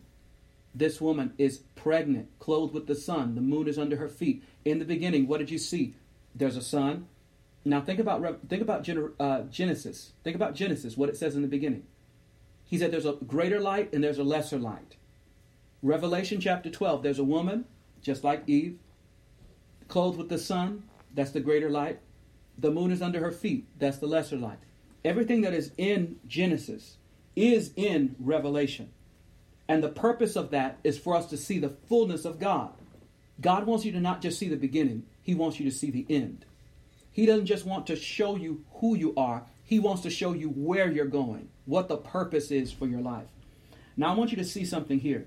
This 0.75 1.01
woman 1.01 1.35
is 1.37 1.59
pregnant, 1.77 2.29
clothed 2.39 2.73
with 2.73 2.87
the 2.87 2.95
sun. 2.95 3.35
The 3.35 3.41
moon 3.43 3.69
is 3.69 3.79
under 3.79 3.97
her 3.97 4.09
feet. 4.09 4.43
In 4.65 4.79
the 4.79 4.85
beginning, 4.85 5.27
what 5.27 5.39
did 5.39 5.51
you 5.51 5.59
see? 5.59 5.95
There's 6.35 6.57
a 6.57 6.63
sun. 6.63 7.07
Now 7.65 7.81
think 7.81 8.01
about 8.01 8.49
think 8.49 8.63
about 8.63 8.89
uh, 9.21 9.43
Genesis. 9.43 10.13
Think 10.25 10.35
about 10.35 10.55
Genesis. 10.55 10.97
What 10.97 11.11
it 11.11 11.17
says 11.17 11.37
in 11.37 11.43
the 11.43 11.49
beginning. 11.49 11.85
He 12.65 12.79
said 12.79 12.91
there's 12.91 13.07
a 13.07 13.13
greater 13.13 13.61
light 13.61 13.93
and 13.93 14.03
there's 14.03 14.19
a 14.19 14.25
lesser 14.25 14.59
light. 14.59 14.97
Revelation 15.83 16.41
chapter 16.41 16.71
12. 16.71 17.03
There's 17.03 17.19
a 17.19 17.25
woman, 17.25 17.67
just 18.01 18.25
like 18.25 18.45
Eve, 18.47 18.79
clothed 19.93 20.17
with 20.17 20.31
the 20.31 20.39
sun. 20.39 20.83
That's 21.15 21.33
the 21.33 21.41
greater 21.41 21.69
light. 21.69 22.01
The 22.57 22.71
moon 22.71 22.93
is 22.93 23.03
under 23.03 23.21
her 23.21 23.31
feet. 23.31 23.67
That's 23.79 23.99
the 23.99 24.07
lesser 24.07 24.39
light. 24.39 24.59
Everything 25.05 25.43
that 25.43 25.53
is 25.53 25.71
in 25.77 26.17
Genesis 26.27 26.97
is 27.37 27.73
in 27.77 28.17
Revelation. 28.19 28.91
And 29.69 29.83
the 29.83 29.91
purpose 29.91 30.35
of 30.35 30.51
that 30.51 30.79
is 30.83 30.99
for 30.99 31.15
us 31.15 31.27
to 31.27 31.37
see 31.37 31.59
the 31.59 31.69
fullness 31.69 32.25
of 32.25 32.41
God. 32.41 32.73
God 33.39 33.67
wants 33.67 33.85
you 33.85 33.93
to 33.93 34.01
not 34.01 34.23
just 34.23 34.39
see 34.39 34.49
the 34.49 34.57
beginning, 34.57 35.05
He 35.21 35.35
wants 35.35 35.61
you 35.61 35.71
to 35.71 35.77
see 35.77 35.91
the 35.91 36.07
end. 36.09 36.47
He 37.11 37.27
doesn't 37.27 37.45
just 37.45 37.67
want 37.67 37.87
to 37.89 37.97
show 37.97 38.37
you 38.37 38.65
who 38.77 38.97
you 38.97 39.13
are, 39.15 39.43
He 39.63 39.79
wants 39.79 40.01
to 40.03 40.11
show 40.11 40.33
you 40.33 40.49
where 40.49 40.91
you're 40.91 41.05
going, 41.05 41.51
what 41.67 41.89
the 41.89 41.99
purpose 41.99 42.51
is 42.51 42.73
for 42.73 42.87
your 42.87 43.03
life. 43.03 43.29
Now, 43.99 44.13
I 44.13 44.17
want 44.17 44.31
you 44.31 44.39
to 44.39 44.45
see 44.45 44.65
something 44.65 45.01
here. 45.01 45.27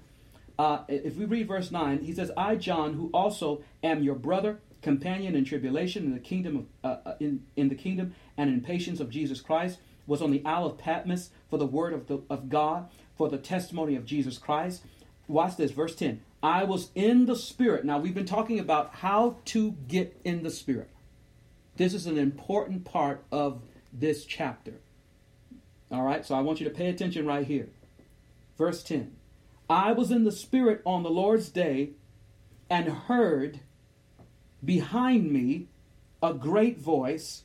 Uh, 0.57 0.79
if 0.87 1.17
we 1.17 1.25
read 1.25 1.47
verse 1.47 1.71
9, 1.71 1.99
he 1.99 2.13
says, 2.13 2.31
I, 2.37 2.55
John, 2.55 2.93
who 2.93 3.09
also 3.13 3.63
am 3.83 4.03
your 4.03 4.15
brother, 4.15 4.59
companion 4.81 5.35
in 5.35 5.43
tribulation 5.43 6.05
in 6.05 6.13
the 6.13 6.19
kingdom 6.19 6.67
of, 6.83 6.97
uh, 7.05 7.09
uh 7.09 7.15
in, 7.19 7.43
in 7.55 7.69
the 7.69 7.75
kingdom 7.75 8.13
and 8.37 8.49
in 8.49 8.61
patience 8.61 8.99
of 8.99 9.09
Jesus 9.09 9.41
Christ, 9.41 9.79
was 10.07 10.21
on 10.21 10.31
the 10.31 10.45
Isle 10.45 10.67
of 10.67 10.77
Patmos 10.77 11.31
for 11.49 11.57
the 11.57 11.65
word 11.65 11.93
of, 11.93 12.07
the, 12.07 12.21
of 12.29 12.49
God, 12.49 12.89
for 13.17 13.27
the 13.29 13.37
testimony 13.37 13.95
of 13.95 14.05
Jesus 14.05 14.37
Christ. 14.37 14.83
Watch 15.27 15.57
this, 15.57 15.71
verse 15.71 15.95
10. 15.95 16.21
I 16.43 16.63
was 16.63 16.91
in 16.93 17.25
the 17.25 17.35
Spirit. 17.35 17.85
Now, 17.85 17.97
we've 17.97 18.13
been 18.13 18.25
talking 18.25 18.59
about 18.59 18.95
how 18.95 19.37
to 19.45 19.71
get 19.87 20.19
in 20.23 20.43
the 20.43 20.51
Spirit. 20.51 20.89
This 21.75 21.93
is 21.93 22.05
an 22.05 22.17
important 22.17 22.85
part 22.85 23.23
of 23.31 23.61
this 23.91 24.25
chapter. 24.25 24.75
All 25.91 26.03
right, 26.03 26.25
so 26.25 26.35
I 26.35 26.41
want 26.41 26.59
you 26.59 26.69
to 26.69 26.75
pay 26.75 26.89
attention 26.89 27.25
right 27.25 27.45
here. 27.45 27.69
Verse 28.57 28.83
10 28.83 29.15
I 29.69 29.91
was 29.91 30.11
in 30.11 30.23
the 30.23 30.31
Spirit 30.31 30.81
on 30.85 31.03
the 31.03 31.09
Lord's 31.09 31.49
day 31.49 31.91
and 32.69 32.87
heard 32.87 33.59
behind 34.63 35.31
me 35.31 35.67
a 36.21 36.33
great 36.33 36.79
voice 36.79 37.43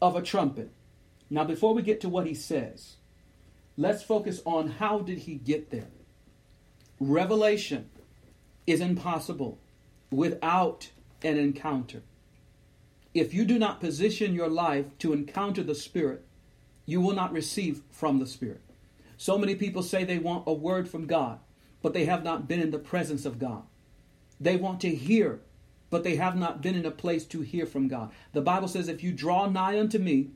of 0.00 0.16
a 0.16 0.22
trumpet 0.22 0.70
now, 1.30 1.44
before 1.44 1.74
we 1.74 1.82
get 1.82 2.00
to 2.02 2.08
what 2.08 2.26
he 2.26 2.34
says, 2.34 2.96
let's 3.76 4.02
focus 4.02 4.40
on 4.44 4.68
how 4.68 5.00
did 5.00 5.18
he 5.18 5.34
get 5.34 5.70
there. 5.70 5.88
Revelation 6.98 7.90
is 8.66 8.80
impossible 8.80 9.58
without 10.10 10.90
an 11.22 11.38
encounter. 11.38 12.02
If 13.14 13.34
you 13.34 13.44
do 13.44 13.58
not 13.58 13.80
position 13.80 14.34
your 14.34 14.48
life 14.48 14.86
to 15.00 15.12
encounter 15.12 15.62
the 15.62 15.74
Spirit, 15.74 16.24
you 16.86 17.00
will 17.00 17.14
not 17.14 17.32
receive 17.32 17.82
from 17.90 18.18
the 18.18 18.26
Spirit. 18.26 18.62
So 19.16 19.36
many 19.36 19.54
people 19.54 19.82
say 19.82 20.04
they 20.04 20.18
want 20.18 20.44
a 20.46 20.52
word 20.52 20.88
from 20.88 21.06
God, 21.06 21.40
but 21.82 21.92
they 21.92 22.04
have 22.04 22.24
not 22.24 22.48
been 22.48 22.60
in 22.60 22.70
the 22.70 22.78
presence 22.78 23.24
of 23.24 23.38
God. 23.38 23.62
They 24.40 24.56
want 24.56 24.80
to 24.82 24.94
hear, 24.94 25.40
but 25.90 26.04
they 26.04 26.16
have 26.16 26.36
not 26.36 26.62
been 26.62 26.74
in 26.74 26.86
a 26.86 26.90
place 26.90 27.24
to 27.26 27.40
hear 27.40 27.66
from 27.66 27.88
God. 27.88 28.10
The 28.32 28.40
Bible 28.40 28.68
says, 28.68 28.88
If 28.88 29.02
you 29.02 29.12
draw 29.12 29.48
nigh 29.48 29.78
unto 29.78 29.98
me, 29.98 30.28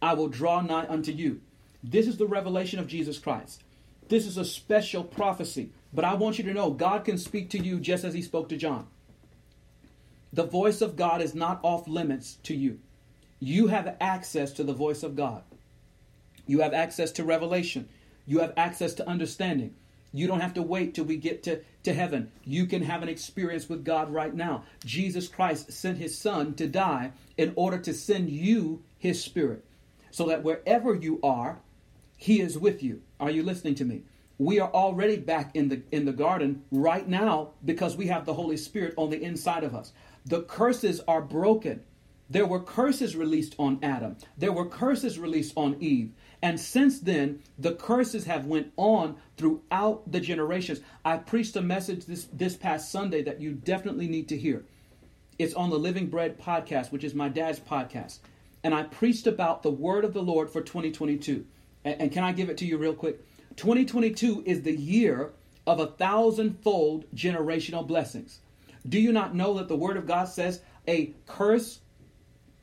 I 0.00 0.14
will 0.14 0.28
draw 0.28 0.60
nigh 0.60 0.86
unto 0.88 1.12
you. 1.12 1.40
This 1.82 2.06
is 2.06 2.16
the 2.16 2.26
revelation 2.26 2.78
of 2.78 2.86
Jesus 2.86 3.18
Christ. 3.18 3.62
This 4.08 4.26
is 4.26 4.36
a 4.36 4.44
special 4.44 5.04
prophecy. 5.04 5.70
But 5.92 6.04
I 6.04 6.14
want 6.14 6.38
you 6.38 6.44
to 6.44 6.54
know 6.54 6.70
God 6.70 7.04
can 7.04 7.18
speak 7.18 7.50
to 7.50 7.58
you 7.58 7.80
just 7.80 8.04
as 8.04 8.14
he 8.14 8.22
spoke 8.22 8.48
to 8.50 8.56
John. 8.56 8.86
The 10.32 10.44
voice 10.44 10.80
of 10.80 10.96
God 10.96 11.20
is 11.20 11.34
not 11.34 11.60
off 11.62 11.88
limits 11.88 12.34
to 12.44 12.54
you. 12.54 12.78
You 13.40 13.68
have 13.68 13.96
access 14.00 14.52
to 14.52 14.64
the 14.64 14.72
voice 14.72 15.02
of 15.02 15.16
God. 15.16 15.42
You 16.46 16.60
have 16.60 16.74
access 16.74 17.10
to 17.12 17.24
revelation. 17.24 17.88
You 18.26 18.40
have 18.40 18.52
access 18.56 18.94
to 18.94 19.08
understanding. 19.08 19.74
You 20.12 20.26
don't 20.26 20.40
have 20.40 20.54
to 20.54 20.62
wait 20.62 20.94
till 20.94 21.04
we 21.04 21.16
get 21.16 21.42
to, 21.44 21.60
to 21.84 21.94
heaven. 21.94 22.30
You 22.44 22.66
can 22.66 22.82
have 22.82 23.02
an 23.02 23.08
experience 23.08 23.68
with 23.68 23.84
God 23.84 24.12
right 24.12 24.34
now. 24.34 24.64
Jesus 24.84 25.28
Christ 25.28 25.72
sent 25.72 25.98
his 25.98 26.18
son 26.18 26.54
to 26.54 26.66
die 26.66 27.12
in 27.36 27.52
order 27.56 27.78
to 27.78 27.94
send 27.94 28.30
you 28.30 28.82
his 28.98 29.22
spirit. 29.22 29.64
So 30.10 30.26
that 30.26 30.42
wherever 30.42 30.94
you 30.94 31.20
are, 31.22 31.60
he 32.16 32.40
is 32.40 32.58
with 32.58 32.82
you. 32.82 33.02
Are 33.20 33.30
you 33.30 33.42
listening 33.42 33.76
to 33.76 33.84
me? 33.84 34.02
We 34.38 34.58
are 34.58 34.70
already 34.70 35.16
back 35.16 35.54
in 35.54 35.68
the 35.68 35.82
in 35.92 36.06
the 36.06 36.12
garden 36.12 36.64
right 36.70 37.06
now 37.06 37.50
because 37.64 37.96
we 37.96 38.06
have 38.06 38.24
the 38.24 38.34
Holy 38.34 38.56
Spirit 38.56 38.94
on 38.96 39.10
the 39.10 39.22
inside 39.22 39.64
of 39.64 39.74
us. 39.74 39.92
The 40.24 40.42
curses 40.42 41.00
are 41.06 41.20
broken. 41.20 41.82
There 42.30 42.46
were 42.46 42.60
curses 42.60 43.16
released 43.16 43.54
on 43.58 43.80
Adam. 43.82 44.16
There 44.38 44.52
were 44.52 44.66
curses 44.66 45.18
released 45.18 45.52
on 45.56 45.76
Eve. 45.80 46.12
And 46.42 46.58
since 46.58 47.00
then, 47.00 47.40
the 47.58 47.74
curses 47.74 48.24
have 48.24 48.46
went 48.46 48.72
on 48.76 49.16
throughout 49.36 50.10
the 50.10 50.20
generations. 50.20 50.80
I 51.04 51.18
preached 51.18 51.56
a 51.56 51.60
message 51.60 52.06
this, 52.06 52.24
this 52.32 52.56
past 52.56 52.90
Sunday 52.90 53.22
that 53.22 53.40
you 53.40 53.52
definitely 53.52 54.08
need 54.08 54.28
to 54.28 54.38
hear. 54.38 54.64
It's 55.38 55.54
on 55.54 55.70
the 55.70 55.78
Living 55.78 56.06
Bread 56.06 56.38
podcast, 56.38 56.92
which 56.92 57.04
is 57.04 57.14
my 57.14 57.28
dad's 57.28 57.60
podcast. 57.60 58.20
And 58.62 58.74
I 58.74 58.84
preached 58.84 59.26
about 59.26 59.62
the 59.62 59.70
word 59.70 60.04
of 60.04 60.14
the 60.14 60.22
Lord 60.22 60.50
for 60.50 60.60
2022. 60.60 61.44
And, 61.84 62.00
and 62.02 62.12
can 62.12 62.24
I 62.24 62.32
give 62.32 62.48
it 62.48 62.58
to 62.58 62.66
you 62.66 62.78
real 62.78 62.94
quick? 62.94 63.20
2022 63.56 64.44
is 64.46 64.62
the 64.62 64.76
year 64.76 65.32
of 65.66 65.80
a 65.80 65.86
thousandfold 65.86 67.04
generational 67.14 67.86
blessings. 67.86 68.40
Do 68.88 68.98
you 68.98 69.12
not 69.12 69.34
know 69.34 69.54
that 69.54 69.68
the 69.68 69.76
word 69.76 69.96
of 69.98 70.06
God 70.06 70.24
says 70.24 70.62
a 70.88 71.12
curse 71.26 71.80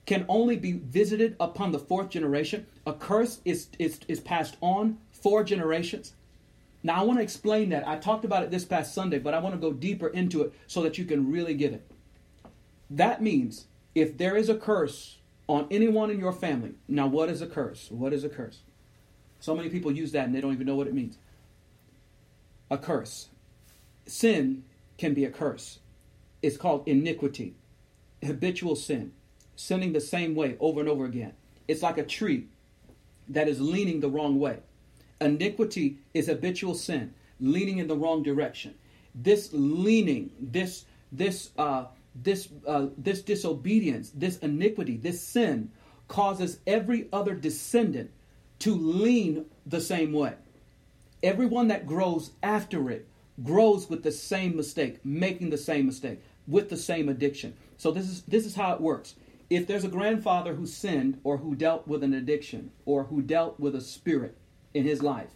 can 0.07 0.25
only 0.29 0.55
be 0.55 0.71
visited 0.71 1.35
upon 1.39 1.71
the 1.71 1.77
fourth 1.77 2.09
generation. 2.09 2.65
A 2.87 2.93
curse 2.93 3.41
is, 3.43 3.67
is, 3.77 3.99
is 4.07 4.21
passed 4.21 4.55
on 4.61 4.97
four 5.11 5.43
generations. 5.43 6.13
Now, 6.81 6.95
I 6.95 7.03
want 7.03 7.19
to 7.19 7.23
explain 7.23 7.69
that. 7.69 7.85
I 7.85 7.97
talked 7.97 8.23
about 8.23 8.41
it 8.41 8.49
this 8.49 8.63
past 8.63 8.93
Sunday, 8.93 9.19
but 9.19 9.33
I 9.33 9.39
want 9.39 9.53
to 9.53 9.61
go 9.61 9.73
deeper 9.73 10.07
into 10.07 10.43
it 10.43 10.53
so 10.65 10.81
that 10.83 10.97
you 10.97 11.03
can 11.03 11.29
really 11.29 11.53
get 11.53 11.73
it. 11.73 11.91
That 12.89 13.21
means 13.21 13.65
if 13.93 14.17
there 14.17 14.37
is 14.37 14.47
a 14.47 14.55
curse 14.55 15.17
on 15.45 15.67
anyone 15.69 16.09
in 16.09 16.19
your 16.19 16.31
family, 16.31 16.75
now 16.87 17.07
what 17.07 17.29
is 17.29 17.41
a 17.41 17.47
curse? 17.47 17.91
What 17.91 18.13
is 18.13 18.23
a 18.23 18.29
curse? 18.29 18.59
So 19.41 19.55
many 19.55 19.67
people 19.67 19.91
use 19.91 20.13
that 20.13 20.25
and 20.25 20.33
they 20.33 20.39
don't 20.39 20.53
even 20.53 20.67
know 20.67 20.75
what 20.75 20.87
it 20.87 20.93
means. 20.93 21.17
A 22.71 22.77
curse. 22.77 23.27
Sin 24.05 24.63
can 24.97 25.13
be 25.13 25.25
a 25.25 25.29
curse. 25.29 25.79
It's 26.41 26.55
called 26.55 26.87
iniquity, 26.87 27.55
habitual 28.23 28.77
sin 28.77 29.11
sinning 29.57 29.91
the 29.91 29.99
same 29.99 30.35
way 30.35 30.55
over 30.61 30.79
and 30.79 30.87
over 30.87 31.03
again. 31.03 31.33
It's 31.67 31.81
like 31.81 31.97
a 31.97 32.05
tree 32.05 32.47
that 33.27 33.49
is 33.49 33.59
leaning 33.59 33.99
the 33.99 34.09
wrong 34.09 34.39
way. 34.39 34.59
Iniquity 35.19 35.97
is 36.13 36.27
habitual 36.27 36.75
sin, 36.75 37.13
leaning 37.41 37.79
in 37.79 37.87
the 37.87 37.97
wrong 37.97 38.23
direction. 38.23 38.75
This 39.13 39.49
leaning, 39.51 40.31
this 40.39 40.85
this 41.11 41.49
uh, 41.57 41.85
this 42.15 42.49
uh, 42.65 42.87
this 42.97 43.21
disobedience, 43.23 44.11
this 44.11 44.37
iniquity, 44.37 44.95
this 44.95 45.21
sin 45.21 45.71
causes 46.07 46.59
every 46.67 47.07
other 47.11 47.33
descendant 47.33 48.11
to 48.59 48.75
lean 48.75 49.45
the 49.65 49.81
same 49.81 50.13
way. 50.13 50.35
Everyone 51.23 51.67
that 51.69 51.87
grows 51.87 52.31
after 52.43 52.91
it 52.91 53.07
grows 53.43 53.89
with 53.89 54.03
the 54.03 54.11
same 54.11 54.55
mistake, 54.55 55.03
making 55.03 55.49
the 55.49 55.57
same 55.57 55.87
mistake, 55.87 56.21
with 56.47 56.69
the 56.69 56.77
same 56.77 57.09
addiction. 57.09 57.55
So 57.77 57.91
this 57.91 58.07
is 58.07 58.21
this 58.23 58.45
is 58.45 58.53
how 58.53 58.73
it 58.73 58.81
works 58.81 59.15
if 59.49 59.65
there's 59.65 59.85
a 59.85 59.89
grandfather 59.89 60.55
who 60.55 60.65
sinned 60.65 61.19
or 61.23 61.37
who 61.37 61.55
dealt 61.55 61.87
with 61.87 62.03
an 62.03 62.13
addiction 62.13 62.71
or 62.85 63.05
who 63.05 63.21
dealt 63.21 63.59
with 63.59 63.75
a 63.75 63.81
spirit 63.81 64.37
in 64.73 64.83
his 64.83 65.01
life, 65.01 65.29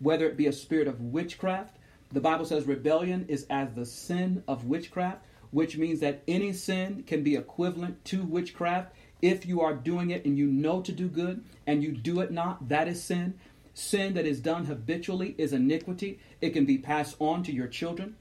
whether 0.00 0.26
it 0.26 0.36
be 0.36 0.46
a 0.46 0.52
spirit 0.52 0.88
of 0.88 1.00
witchcraft, 1.00 1.76
the 2.10 2.20
Bible 2.20 2.44
says 2.44 2.66
rebellion 2.66 3.24
is 3.28 3.46
as 3.48 3.72
the 3.72 3.86
sin 3.86 4.42
of 4.48 4.66
witchcraft, 4.66 5.24
which 5.50 5.76
means 5.76 6.00
that 6.00 6.22
any 6.26 6.52
sin 6.52 7.04
can 7.06 7.22
be 7.22 7.36
equivalent 7.36 8.04
to 8.06 8.24
witchcraft. 8.24 8.94
If 9.20 9.46
you 9.46 9.60
are 9.60 9.74
doing 9.74 10.10
it 10.10 10.24
and 10.24 10.36
you 10.36 10.46
know 10.46 10.82
to 10.82 10.92
do 10.92 11.08
good 11.08 11.44
and 11.66 11.82
you 11.82 11.92
do 11.92 12.20
it 12.20 12.32
not, 12.32 12.68
that 12.68 12.88
is 12.88 13.02
sin. 13.02 13.38
Sin 13.74 14.14
that 14.14 14.26
is 14.26 14.40
done 14.40 14.66
habitually 14.66 15.34
is 15.38 15.52
iniquity. 15.52 16.18
It 16.40 16.50
can 16.50 16.66
be 16.66 16.78
passed 16.78 17.16
on 17.20 17.42
to 17.44 17.52
your 17.52 17.68
children. 17.68 18.16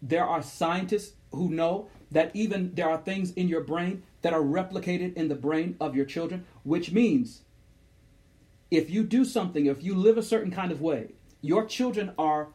There 0.00 0.24
are 0.24 0.42
scientists 0.42 1.14
who 1.32 1.50
know 1.50 1.88
that 2.10 2.30
even 2.34 2.74
there 2.74 2.88
are 2.88 2.98
things 2.98 3.32
in 3.32 3.48
your 3.48 3.62
brain 3.62 4.02
that 4.22 4.32
are 4.32 4.40
replicated 4.40 5.14
in 5.14 5.28
the 5.28 5.34
brain 5.34 5.76
of 5.80 5.94
your 5.94 6.04
children, 6.04 6.44
which 6.64 6.92
means 6.92 7.42
if 8.70 8.90
you 8.90 9.04
do 9.04 9.24
something, 9.24 9.66
if 9.66 9.82
you 9.82 9.94
live 9.94 10.18
a 10.18 10.22
certain 10.22 10.50
kind 10.50 10.72
of 10.72 10.80
way, 10.80 11.08
your 11.40 11.64
children 11.64 12.12
are 12.18 12.48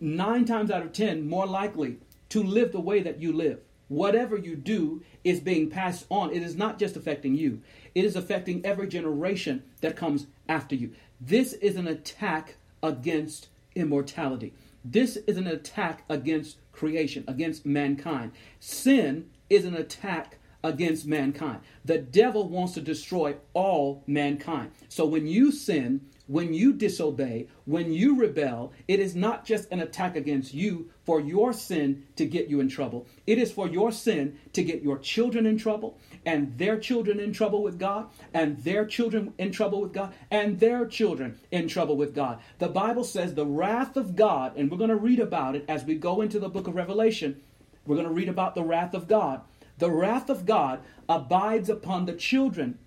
nine 0.00 0.44
times 0.44 0.70
out 0.70 0.82
of 0.82 0.92
ten 0.92 1.28
more 1.28 1.46
likely 1.46 1.98
to 2.28 2.42
live 2.42 2.72
the 2.72 2.80
way 2.80 3.00
that 3.02 3.20
you 3.20 3.32
live. 3.32 3.60
Whatever 3.88 4.38
you 4.38 4.56
do 4.56 5.02
is 5.22 5.40
being 5.40 5.68
passed 5.68 6.06
on. 6.08 6.32
It 6.32 6.42
is 6.42 6.56
not 6.56 6.78
just 6.78 6.96
affecting 6.96 7.34
you, 7.34 7.60
it 7.94 8.04
is 8.04 8.16
affecting 8.16 8.64
every 8.64 8.88
generation 8.88 9.62
that 9.80 9.96
comes 9.96 10.26
after 10.48 10.74
you. 10.74 10.92
This 11.20 11.52
is 11.54 11.76
an 11.76 11.86
attack 11.86 12.56
against 12.82 13.48
immortality. 13.74 14.54
This 14.84 15.16
is 15.26 15.36
an 15.36 15.46
attack 15.46 16.04
against 16.08 16.58
creation, 16.72 17.24
against 17.28 17.64
mankind. 17.64 18.32
Sin 18.58 19.30
is 19.48 19.64
an 19.64 19.74
attack 19.74 20.38
against 20.64 21.06
mankind. 21.06 21.60
The 21.84 21.98
devil 21.98 22.48
wants 22.48 22.74
to 22.74 22.80
destroy 22.80 23.36
all 23.52 24.02
mankind. 24.06 24.70
So 24.88 25.04
when 25.04 25.26
you 25.26 25.52
sin, 25.52 26.02
when 26.26 26.54
you 26.54 26.72
disobey, 26.72 27.48
when 27.64 27.92
you 27.92 28.18
rebel, 28.18 28.72
it 28.86 29.00
is 29.00 29.14
not 29.14 29.44
just 29.44 29.70
an 29.70 29.80
attack 29.80 30.16
against 30.16 30.54
you 30.54 30.90
for 31.04 31.20
your 31.20 31.52
sin 31.52 32.04
to 32.16 32.24
get 32.24 32.48
you 32.48 32.60
in 32.60 32.68
trouble. 32.68 33.06
It 33.26 33.38
is 33.38 33.50
for 33.50 33.68
your 33.68 33.90
sin 33.92 34.38
to 34.52 34.62
get 34.62 34.82
your 34.82 34.98
children 34.98 35.46
in 35.46 35.58
trouble, 35.58 35.98
and 36.24 36.56
their 36.58 36.78
children 36.78 37.18
in 37.18 37.32
trouble 37.32 37.62
with 37.62 37.78
God, 37.78 38.08
and 38.32 38.56
their 38.58 38.86
children 38.86 39.34
in 39.38 39.52
trouble 39.52 39.80
with 39.80 39.92
God, 39.92 40.14
and 40.30 40.60
their 40.60 40.86
children 40.86 41.38
in 41.50 41.68
trouble 41.68 41.96
with 41.96 42.14
God. 42.14 42.40
The 42.58 42.68
Bible 42.68 43.04
says 43.04 43.34
the 43.34 43.46
wrath 43.46 43.96
of 43.96 44.16
God, 44.16 44.56
and 44.56 44.70
we're 44.70 44.78
going 44.78 44.90
to 44.90 44.96
read 44.96 45.20
about 45.20 45.56
it 45.56 45.64
as 45.68 45.84
we 45.84 45.96
go 45.96 46.20
into 46.20 46.38
the 46.38 46.48
book 46.48 46.68
of 46.68 46.76
Revelation. 46.76 47.42
We're 47.84 47.96
going 47.96 48.08
to 48.08 48.14
read 48.14 48.28
about 48.28 48.54
the 48.54 48.62
wrath 48.62 48.94
of 48.94 49.08
God 49.08 49.42
the 49.82 49.90
wrath 49.90 50.30
of 50.30 50.46
God 50.46 50.80
abides 51.08 51.68
upon 51.68 52.04
the 52.04 52.12
children 52.12 52.78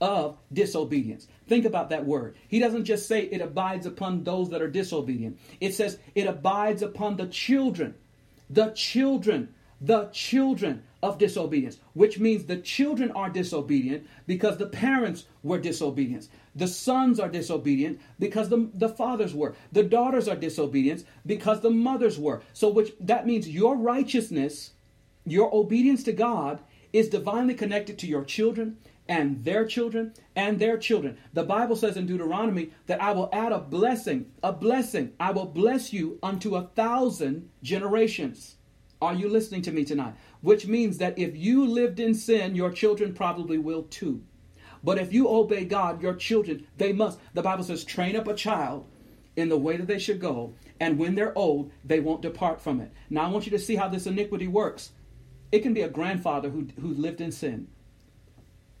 of 0.00 0.36
disobedience. 0.52 1.26
Think 1.46 1.64
about 1.64 1.90
that 1.90 2.06
word. 2.06 2.36
He 2.48 2.58
doesn't 2.58 2.84
just 2.84 3.06
say 3.06 3.22
it 3.22 3.40
abides 3.40 3.86
upon 3.86 4.24
those 4.24 4.50
that 4.50 4.62
are 4.62 4.70
disobedient, 4.70 5.38
it 5.60 5.74
says 5.74 5.98
it 6.14 6.26
abides 6.26 6.82
upon 6.82 7.16
the 7.16 7.26
children, 7.26 7.94
the 8.50 8.70
children, 8.70 9.54
the 9.80 10.06
children 10.06 10.82
of 11.02 11.18
disobedience, 11.18 11.78
which 11.92 12.18
means 12.18 12.44
the 12.44 12.56
children 12.56 13.10
are 13.12 13.28
disobedient 13.28 14.06
because 14.26 14.56
the 14.56 14.66
parents 14.66 15.26
were 15.42 15.58
disobedient. 15.58 16.28
The 16.54 16.68
sons 16.68 17.20
are 17.20 17.28
disobedient 17.28 18.00
because 18.18 18.48
the, 18.48 18.70
the 18.74 18.88
fathers 18.88 19.34
were. 19.34 19.54
The 19.72 19.82
daughters 19.82 20.28
are 20.28 20.36
disobedient 20.36 21.04
because 21.26 21.60
the 21.60 21.70
mothers 21.70 22.18
were. 22.18 22.42
So 22.52 22.68
which 22.68 22.92
that 23.00 23.26
means 23.26 23.48
your 23.48 23.76
righteousness 23.76 24.70
your 25.26 25.54
obedience 25.54 26.02
to 26.04 26.12
God 26.12 26.60
is 26.92 27.08
divinely 27.08 27.54
connected 27.54 27.98
to 27.98 28.06
your 28.06 28.24
children 28.24 28.76
and 29.08 29.44
their 29.44 29.66
children 29.66 30.14
and 30.34 30.58
their 30.58 30.78
children. 30.78 31.18
The 31.32 31.44
Bible 31.44 31.76
says 31.76 31.96
in 31.96 32.06
Deuteronomy 32.06 32.70
that 32.86 33.02
I 33.02 33.12
will 33.12 33.28
add 33.32 33.52
a 33.52 33.58
blessing, 33.58 34.32
a 34.42 34.52
blessing. 34.52 35.12
I 35.20 35.30
will 35.30 35.46
bless 35.46 35.92
you 35.92 36.18
unto 36.22 36.56
a 36.56 36.68
thousand 36.74 37.50
generations. 37.62 38.56
Are 39.02 39.14
you 39.14 39.28
listening 39.28 39.62
to 39.62 39.72
me 39.72 39.84
tonight? 39.84 40.14
Which 40.40 40.66
means 40.66 40.98
that 40.98 41.18
if 41.18 41.36
you 41.36 41.66
lived 41.66 42.00
in 42.00 42.14
sin, 42.14 42.54
your 42.54 42.70
children 42.70 43.12
probably 43.12 43.58
will 43.58 43.82
too. 43.84 44.22
But 44.82 44.98
if 44.98 45.12
you 45.12 45.28
obey 45.28 45.64
God, 45.64 46.02
your 46.02 46.14
children, 46.14 46.66
they 46.76 46.92
must. 46.92 47.18
The 47.34 47.42
Bible 47.42 47.64
says, 47.64 47.84
train 47.84 48.16
up 48.16 48.28
a 48.28 48.34
child 48.34 48.86
in 49.36 49.48
the 49.48 49.58
way 49.58 49.76
that 49.76 49.86
they 49.86 49.98
should 49.98 50.20
go, 50.20 50.54
and 50.78 50.98
when 50.98 51.14
they're 51.14 51.36
old, 51.36 51.72
they 51.84 52.00
won't 52.00 52.22
depart 52.22 52.60
from 52.60 52.80
it. 52.80 52.92
Now, 53.10 53.24
I 53.24 53.28
want 53.28 53.46
you 53.46 53.50
to 53.52 53.58
see 53.58 53.76
how 53.76 53.88
this 53.88 54.06
iniquity 54.06 54.46
works. 54.46 54.92
It 55.52 55.60
can 55.60 55.74
be 55.74 55.82
a 55.82 55.88
grandfather 55.88 56.50
who, 56.50 56.68
who 56.80 56.94
lived 56.94 57.20
in 57.20 57.32
sin. 57.32 57.68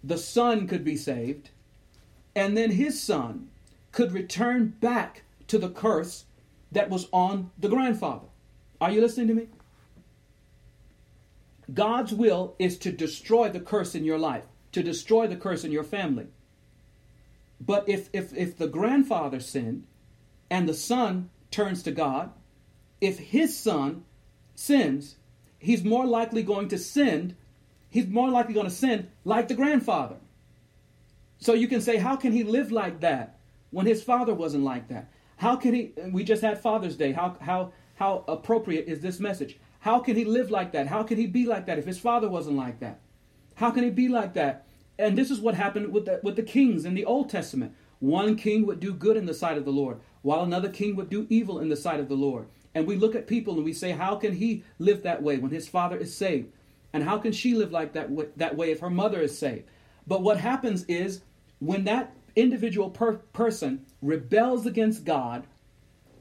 The 0.06 0.18
son 0.18 0.66
could 0.66 0.84
be 0.84 0.96
saved, 0.96 1.48
and 2.36 2.56
then 2.56 2.72
his 2.72 3.02
son 3.02 3.48
could 3.90 4.12
return 4.12 4.74
back 4.80 5.22
to 5.46 5.56
the 5.56 5.70
curse 5.70 6.26
that 6.70 6.90
was 6.90 7.08
on 7.10 7.50
the 7.58 7.70
grandfather. 7.70 8.26
Are 8.82 8.90
you 8.90 9.00
listening 9.00 9.28
to 9.28 9.34
me? 9.34 9.48
God's 11.72 12.12
will 12.12 12.54
is 12.58 12.76
to 12.78 12.92
destroy 12.92 13.48
the 13.48 13.60
curse 13.60 13.94
in 13.94 14.04
your 14.04 14.18
life, 14.18 14.44
to 14.72 14.82
destroy 14.82 15.26
the 15.26 15.36
curse 15.36 15.64
in 15.64 15.72
your 15.72 15.84
family. 15.84 16.26
But 17.58 17.88
if, 17.88 18.10
if, 18.12 18.36
if 18.36 18.58
the 18.58 18.66
grandfather 18.66 19.40
sinned, 19.40 19.86
and 20.50 20.68
the 20.68 20.74
son 20.74 21.30
turns 21.50 21.82
to 21.84 21.92
God, 21.92 22.30
if 23.00 23.18
his 23.18 23.56
son 23.56 24.04
sins, 24.54 25.16
he's 25.58 25.82
more 25.82 26.04
likely 26.04 26.42
going 26.42 26.68
to 26.68 26.78
sin. 26.78 27.36
He's 27.94 28.08
more 28.08 28.28
likely 28.28 28.54
going 28.54 28.66
to 28.66 28.74
sin 28.74 29.08
like 29.24 29.46
the 29.46 29.54
grandfather. 29.54 30.16
So 31.38 31.54
you 31.54 31.68
can 31.68 31.80
say, 31.80 31.96
how 31.96 32.16
can 32.16 32.32
he 32.32 32.42
live 32.42 32.72
like 32.72 32.98
that 33.02 33.38
when 33.70 33.86
his 33.86 34.02
father 34.02 34.34
wasn't 34.34 34.64
like 34.64 34.88
that? 34.88 35.12
How 35.36 35.54
can 35.54 35.74
he? 35.74 35.92
We 36.10 36.24
just 36.24 36.42
had 36.42 36.60
Father's 36.60 36.96
Day. 36.96 37.12
How 37.12 37.36
how 37.40 37.72
how 37.94 38.24
appropriate 38.26 38.88
is 38.88 39.00
this 39.00 39.20
message? 39.20 39.60
How 39.78 40.00
can 40.00 40.16
he 40.16 40.24
live 40.24 40.50
like 40.50 40.72
that? 40.72 40.88
How 40.88 41.04
can 41.04 41.18
he 41.18 41.28
be 41.28 41.46
like 41.46 41.66
that 41.66 41.78
if 41.78 41.86
his 41.86 42.00
father 42.00 42.28
wasn't 42.28 42.56
like 42.56 42.80
that? 42.80 42.98
How 43.54 43.70
can 43.70 43.84
he 43.84 43.90
be 43.90 44.08
like 44.08 44.34
that? 44.34 44.66
And 44.98 45.16
this 45.16 45.30
is 45.30 45.40
what 45.40 45.54
happened 45.54 45.92
with 45.92 46.06
the, 46.06 46.18
with 46.24 46.34
the 46.34 46.42
kings 46.42 46.84
in 46.84 46.94
the 46.94 47.04
Old 47.04 47.30
Testament. 47.30 47.76
One 48.00 48.34
king 48.34 48.66
would 48.66 48.80
do 48.80 48.92
good 48.92 49.16
in 49.16 49.26
the 49.26 49.34
sight 49.34 49.56
of 49.56 49.64
the 49.64 49.70
Lord, 49.70 50.00
while 50.22 50.42
another 50.42 50.68
king 50.68 50.96
would 50.96 51.10
do 51.10 51.28
evil 51.30 51.60
in 51.60 51.68
the 51.68 51.76
sight 51.76 52.00
of 52.00 52.08
the 52.08 52.16
Lord. 52.16 52.48
And 52.74 52.88
we 52.88 52.96
look 52.96 53.14
at 53.14 53.28
people 53.28 53.54
and 53.54 53.64
we 53.64 53.72
say, 53.72 53.92
how 53.92 54.16
can 54.16 54.32
he 54.32 54.64
live 54.80 55.04
that 55.04 55.22
way 55.22 55.38
when 55.38 55.52
his 55.52 55.68
father 55.68 55.96
is 55.96 56.16
saved? 56.16 56.50
And 56.94 57.02
how 57.02 57.18
can 57.18 57.32
she 57.32 57.54
live 57.54 57.72
like 57.72 57.92
that, 57.94 58.08
that 58.38 58.56
way 58.56 58.70
if 58.70 58.78
her 58.78 58.88
mother 58.88 59.20
is 59.20 59.36
saved? 59.36 59.64
But 60.06 60.22
what 60.22 60.38
happens 60.38 60.84
is 60.84 61.22
when 61.58 61.84
that 61.84 62.14
individual 62.36 62.88
per- 62.88 63.16
person 63.32 63.84
rebels 64.00 64.64
against 64.64 65.04
God, 65.04 65.46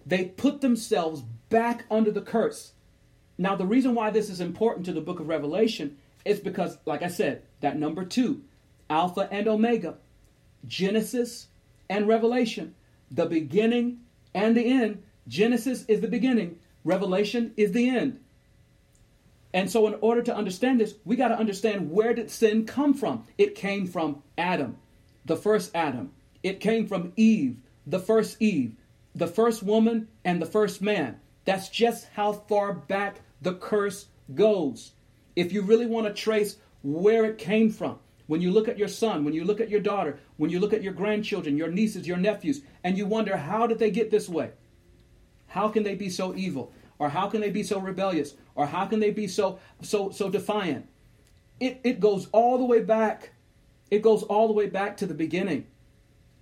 they 0.06 0.26
put 0.26 0.62
themselves 0.62 1.22
back 1.50 1.86
under 1.92 2.10
the 2.10 2.22
curse. 2.22 2.74
Now, 3.38 3.56
the 3.56 3.68
reason 3.68 3.94
why 3.94 4.10
this 4.10 4.32
is 4.32 4.42
important 4.42 4.88
to 4.88 4.94
the 4.94 5.02
book 5.02 5.20
of 5.20 5.28
Revelation 5.28 5.98
is 6.26 6.40
because, 6.40 6.80
like 6.86 7.04
I 7.04 7.08
said, 7.08 7.44
that 7.62 7.78
number 7.78 8.04
two, 8.04 8.42
Alpha 8.90 9.30
and 9.32 9.48
Omega, 9.48 9.98
Genesis 10.66 11.50
and 11.88 12.08
Revelation, 12.08 12.74
the 13.12 13.28
beginning 13.28 14.00
and 14.34 14.58
the 14.58 14.66
end. 14.66 15.04
Genesis 15.28 15.86
is 15.88 16.02
the 16.02 16.08
beginning, 16.08 16.58
Revelation 16.84 17.54
is 17.58 17.74
the 17.74 17.90
end. 17.90 18.20
And 19.54 19.70
so, 19.70 19.86
in 19.88 19.96
order 20.02 20.22
to 20.24 20.36
understand 20.36 20.80
this, 20.80 20.96
we 21.06 21.16
got 21.16 21.28
to 21.28 21.38
understand 21.38 21.92
where 21.92 22.14
did 22.14 22.32
sin 22.32 22.66
come 22.66 22.94
from? 22.94 23.26
It 23.38 23.54
came 23.56 23.86
from 23.86 24.24
Adam, 24.38 24.78
the 25.26 25.38
first 25.38 25.72
Adam. 25.76 26.12
It 26.42 26.60
came 26.60 26.88
from 26.88 27.14
Eve, 27.16 27.58
the 27.86 28.00
first 28.00 28.42
Eve, 28.42 28.76
the 29.14 29.28
first 29.28 29.62
woman, 29.62 30.08
and 30.26 30.42
the 30.42 30.48
first 30.48 30.82
man. 30.82 31.20
That's 31.46 31.70
just 31.70 32.08
how 32.14 32.34
far 32.34 32.74
back 32.74 33.22
the 33.42 33.54
curse 33.54 34.08
goes. 34.34 34.94
If 35.36 35.54
you 35.54 35.62
really 35.62 35.86
want 35.86 36.08
to 36.08 36.14
trace 36.14 36.58
where 36.82 37.26
it 37.26 37.38
came 37.38 37.70
from, 37.70 38.00
when 38.28 38.42
you 38.42 38.52
look 38.52 38.68
at 38.68 38.80
your 38.80 38.88
son, 38.88 39.24
when 39.24 39.34
you 39.34 39.44
look 39.44 39.62
at 39.62 39.70
your 39.70 39.82
daughter, 39.82 40.18
when 40.38 40.50
you 40.50 40.60
look 40.60 40.74
at 40.74 40.82
your 40.82 40.94
grandchildren, 40.94 41.58
your 41.58 41.70
nieces, 41.70 42.08
your 42.08 42.18
nephews, 42.18 42.62
and 42.84 42.98
you 42.98 43.06
wonder, 43.06 43.38
how 43.38 43.68
did 43.68 43.80
they 43.80 43.92
get 43.92 44.10
this 44.10 44.30
way? 44.30 44.52
How 45.48 45.68
can 45.68 45.84
they 45.84 45.96
be 45.96 46.10
so 46.10 46.34
evil? 46.36 46.72
Or 47.00 47.10
how 47.10 47.28
can 47.28 47.42
they 47.42 47.50
be 47.50 47.64
so 47.64 47.80
rebellious? 47.80 48.36
Or 48.56 48.68
how 48.68 48.86
can 48.86 49.00
they 49.00 49.12
be 49.12 49.28
so 49.28 49.60
so 49.82 50.12
so 50.12 50.30
defiant? 50.30 50.88
It 51.60 51.80
it 51.84 52.00
goes 52.00 52.28
all 52.32 52.58
the 52.58 52.66
way 52.66 52.82
back. 52.82 53.34
It 53.92 54.02
goes 54.02 54.24
all 54.24 54.48
the 54.48 54.54
way 54.54 54.68
back 54.68 54.98
to 54.98 55.06
the 55.06 55.14
beginning. 55.14 55.68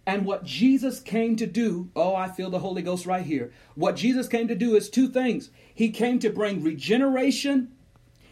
And 0.06 0.26
what 0.26 0.44
Jesus 0.44 1.00
came 1.00 1.36
to 1.36 1.46
do, 1.46 1.92
oh, 1.96 2.16
I 2.16 2.28
feel 2.28 2.50
the 2.50 2.60
Holy 2.60 2.82
Ghost 2.82 3.06
right 3.06 3.26
here. 3.26 3.52
What 3.76 3.96
Jesus 3.96 4.28
came 4.28 4.48
to 4.48 4.56
do 4.56 4.76
is 4.76 4.90
two 4.90 5.08
things. 5.08 5.52
He 5.74 5.90
came 5.90 6.18
to 6.20 6.30
bring 6.30 6.64
regeneration 6.64 7.72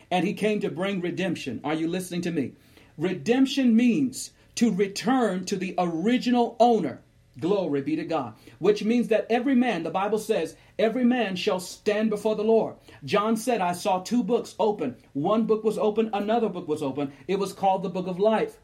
and 0.10 0.26
he 0.26 0.34
came 0.34 0.60
to 0.62 0.72
bring 0.72 1.00
redemption. 1.00 1.62
Are 1.64 1.76
you 1.76 1.88
listening 1.88 2.22
to 2.22 2.32
me? 2.32 2.54
Redemption 2.98 3.76
means 3.76 4.32
to 4.56 4.72
return 4.74 5.46
to 5.46 5.56
the 5.56 5.76
original 5.78 6.56
owner. 6.60 7.02
Glory 7.40 7.82
be 7.82 7.96
to 7.96 8.06
God. 8.06 8.36
Which 8.60 8.84
means 8.84 9.08
that 9.10 9.28
every 9.30 9.56
man, 9.56 9.84
the 9.84 9.90
Bible 9.90 10.20
says, 10.20 10.56
every 10.78 11.04
man 11.04 11.36
shall 11.36 11.60
stand 11.60 12.10
before 12.10 12.36
the 12.36 12.44
Lord. 12.44 12.76
John 13.04 13.38
said, 13.38 13.62
I 13.62 13.74
saw 13.74 14.00
two 14.00 14.24
books 14.24 14.56
open. 14.60 14.96
One 15.14 15.46
book 15.46 15.64
was 15.64 15.78
open, 15.78 16.10
another 16.14 16.50
book 16.50 16.68
was 16.68 16.84
open. 16.84 17.14
It 17.28 17.40
was 17.40 17.54
called 17.54 17.84
the 17.84 17.90
book 17.90 18.08
of 18.08 18.20
life. 18.20 18.58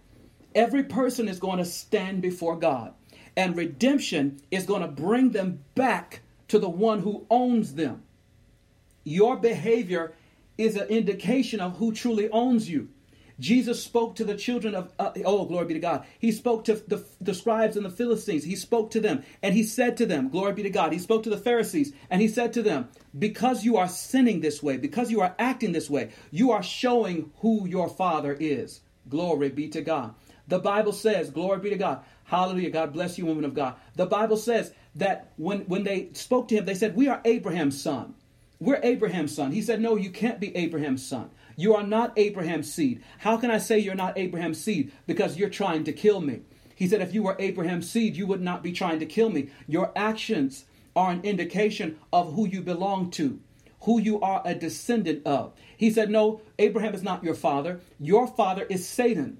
Every 0.53 0.83
person 0.83 1.27
is 1.27 1.39
going 1.39 1.57
to 1.57 1.65
stand 1.65 2.21
before 2.21 2.57
God. 2.57 2.93
And 3.37 3.57
redemption 3.57 4.39
is 4.51 4.65
going 4.65 4.81
to 4.81 4.87
bring 4.87 5.31
them 5.31 5.63
back 5.75 6.21
to 6.47 6.59
the 6.59 6.69
one 6.69 7.01
who 7.01 7.25
owns 7.29 7.75
them. 7.75 8.03
Your 9.03 9.35
behavior 9.37 10.13
is 10.57 10.75
an 10.75 10.87
indication 10.87 11.59
of 11.59 11.77
who 11.77 11.91
truly 11.91 12.29
owns 12.29 12.69
you. 12.69 12.89
Jesus 13.39 13.83
spoke 13.83 14.15
to 14.15 14.23
the 14.23 14.35
children 14.35 14.75
of, 14.75 14.91
uh, 14.97 15.11
oh, 15.25 15.45
glory 15.45 15.65
be 15.65 15.73
to 15.73 15.79
God. 15.79 16.05
He 16.19 16.31
spoke 16.31 16.63
to 16.65 16.75
the, 16.75 17.05
the 17.19 17.33
scribes 17.33 17.75
and 17.75 17.85
the 17.85 17.89
Philistines. 17.89 18.43
He 18.43 18.55
spoke 18.55 18.91
to 18.91 19.01
them 19.01 19.23
and 19.41 19.53
he 19.53 19.63
said 19.63 19.97
to 19.97 20.05
them, 20.05 20.29
glory 20.29 20.53
be 20.53 20.63
to 20.63 20.69
God. 20.69 20.93
He 20.93 20.99
spoke 20.99 21.23
to 21.23 21.29
the 21.29 21.37
Pharisees 21.37 21.93
and 22.09 22.21
he 22.21 22.27
said 22.27 22.53
to 22.53 22.63
them, 22.63 22.89
because 23.17 23.65
you 23.65 23.77
are 23.77 23.87
sinning 23.87 24.41
this 24.41 24.63
way, 24.63 24.77
because 24.77 25.11
you 25.11 25.21
are 25.21 25.35
acting 25.37 25.71
this 25.73 25.89
way, 25.89 26.11
you 26.31 26.51
are 26.51 26.63
showing 26.63 27.31
who 27.39 27.67
your 27.67 27.89
father 27.89 28.35
is. 28.39 28.81
Glory 29.09 29.49
be 29.49 29.67
to 29.69 29.81
God. 29.81 30.15
The 30.47 30.59
Bible 30.59 30.93
says, 30.93 31.29
glory 31.29 31.59
be 31.59 31.69
to 31.71 31.77
God. 31.77 32.03
Hallelujah. 32.23 32.69
God 32.69 32.93
bless 32.93 33.17
you, 33.17 33.25
woman 33.25 33.45
of 33.45 33.53
God. 33.53 33.75
The 33.95 34.05
Bible 34.05 34.37
says 34.37 34.71
that 34.95 35.31
when, 35.37 35.61
when 35.61 35.83
they 35.83 36.09
spoke 36.13 36.47
to 36.49 36.55
him, 36.55 36.65
they 36.65 36.75
said, 36.75 36.95
we 36.95 37.07
are 37.07 37.21
Abraham's 37.25 37.81
son. 37.81 38.15
We're 38.59 38.79
Abraham's 38.81 39.35
son. 39.35 39.51
He 39.51 39.61
said, 39.61 39.81
no, 39.81 39.95
you 39.95 40.09
can't 40.09 40.39
be 40.39 40.55
Abraham's 40.55 41.05
son. 41.05 41.29
You 41.55 41.75
are 41.75 41.83
not 41.83 42.17
Abraham's 42.17 42.71
seed. 42.71 43.03
How 43.19 43.37
can 43.37 43.49
I 43.49 43.57
say 43.57 43.79
you're 43.79 43.95
not 43.95 44.17
Abraham's 44.17 44.61
seed? 44.61 44.91
Because 45.07 45.37
you're 45.37 45.49
trying 45.49 45.83
to 45.85 45.93
kill 45.93 46.21
me. 46.21 46.41
He 46.75 46.87
said, 46.87 47.01
if 47.01 47.13
you 47.13 47.23
were 47.23 47.37
Abraham's 47.39 47.89
seed, 47.89 48.17
you 48.17 48.27
would 48.27 48.41
not 48.41 48.61
be 48.61 48.73
trying 48.73 48.99
to 48.99 49.05
kill 49.05 49.29
me. 49.29 49.49
Your 49.67 49.91
actions 49.95 50.65
are 50.95 51.11
an 51.11 51.21
indication 51.23 51.97
of 52.11 52.33
who 52.33 52.47
you 52.47 52.61
belong 52.61 53.11
to, 53.11 53.39
who 53.81 53.99
you 53.99 54.19
are 54.19 54.41
a 54.43 54.53
descendant 54.53 55.25
of. 55.25 55.53
He 55.77 55.89
said, 55.89 56.09
no, 56.09 56.41
Abraham 56.59 56.93
is 56.93 57.03
not 57.03 57.23
your 57.23 57.35
father. 57.35 57.79
Your 57.99 58.27
father 58.27 58.65
is 58.69 58.87
Satan. 58.87 59.39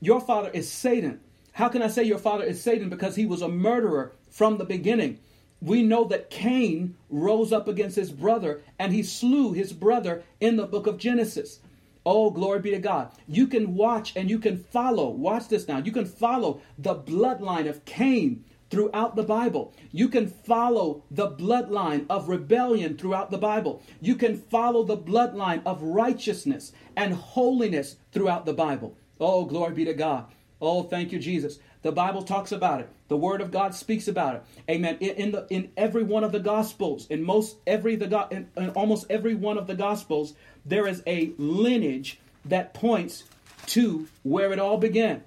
Your 0.00 0.20
father 0.20 0.50
is 0.50 0.70
Satan. 0.70 1.20
How 1.52 1.68
can 1.68 1.82
I 1.82 1.88
say 1.88 2.04
your 2.04 2.18
father 2.18 2.44
is 2.44 2.62
Satan? 2.62 2.88
Because 2.88 3.16
he 3.16 3.26
was 3.26 3.42
a 3.42 3.48
murderer 3.48 4.12
from 4.30 4.58
the 4.58 4.64
beginning 4.64 5.18
we 5.60 5.82
know 5.82 6.04
that 6.04 6.30
Cain 6.30 6.96
rose 7.08 7.52
up 7.52 7.68
against 7.68 7.96
his 7.96 8.10
brother 8.10 8.62
and 8.78 8.92
he 8.92 9.02
slew 9.02 9.52
his 9.52 9.72
brother 9.72 10.22
in 10.40 10.56
the 10.56 10.66
book 10.66 10.86
of 10.86 10.98
Genesis. 10.98 11.60
Oh, 12.06 12.30
glory 12.30 12.60
be 12.60 12.70
to 12.70 12.78
God. 12.78 13.12
You 13.28 13.46
can 13.46 13.74
watch 13.74 14.14
and 14.16 14.30
you 14.30 14.38
can 14.38 14.56
follow. 14.56 15.10
Watch 15.10 15.48
this 15.48 15.68
now. 15.68 15.78
You 15.78 15.92
can 15.92 16.06
follow 16.06 16.62
the 16.78 16.94
bloodline 16.94 17.68
of 17.68 17.84
Cain 17.84 18.44
throughout 18.70 19.16
the 19.16 19.22
Bible. 19.22 19.74
You 19.92 20.08
can 20.08 20.26
follow 20.26 21.02
the 21.10 21.28
bloodline 21.28 22.06
of 22.08 22.28
rebellion 22.28 22.96
throughout 22.96 23.30
the 23.30 23.38
Bible. 23.38 23.82
You 24.00 24.14
can 24.14 24.38
follow 24.38 24.82
the 24.82 24.96
bloodline 24.96 25.62
of 25.66 25.82
righteousness 25.82 26.72
and 26.96 27.12
holiness 27.12 27.96
throughout 28.12 28.46
the 28.46 28.54
Bible. 28.54 28.96
Oh, 29.18 29.44
glory 29.44 29.74
be 29.74 29.84
to 29.84 29.94
God. 29.94 30.26
Oh, 30.60 30.84
thank 30.84 31.12
you, 31.12 31.18
Jesus. 31.18 31.58
The 31.82 31.92
Bible 31.92 32.22
talks 32.22 32.52
about 32.52 32.80
it. 32.80 32.88
The 33.08 33.16
Word 33.16 33.40
of 33.40 33.50
God 33.50 33.74
speaks 33.74 34.06
about 34.06 34.36
it. 34.36 34.42
Amen. 34.70 34.98
In, 35.00 35.10
in 35.10 35.32
the 35.32 35.46
in 35.50 35.70
every 35.76 36.02
one 36.02 36.24
of 36.24 36.32
the 36.32 36.40
Gospels, 36.40 37.06
in 37.08 37.22
most 37.22 37.56
every 37.66 37.96
the 37.96 38.28
in, 38.30 38.48
in 38.56 38.70
almost 38.70 39.06
every 39.08 39.34
one 39.34 39.58
of 39.58 39.66
the 39.66 39.74
Gospels, 39.74 40.34
there 40.64 40.86
is 40.86 41.02
a 41.06 41.32
lineage 41.38 42.20
that 42.44 42.74
points 42.74 43.24
to 43.66 44.08
where 44.22 44.52
it 44.52 44.58
all 44.58 44.78
began. 44.78 45.22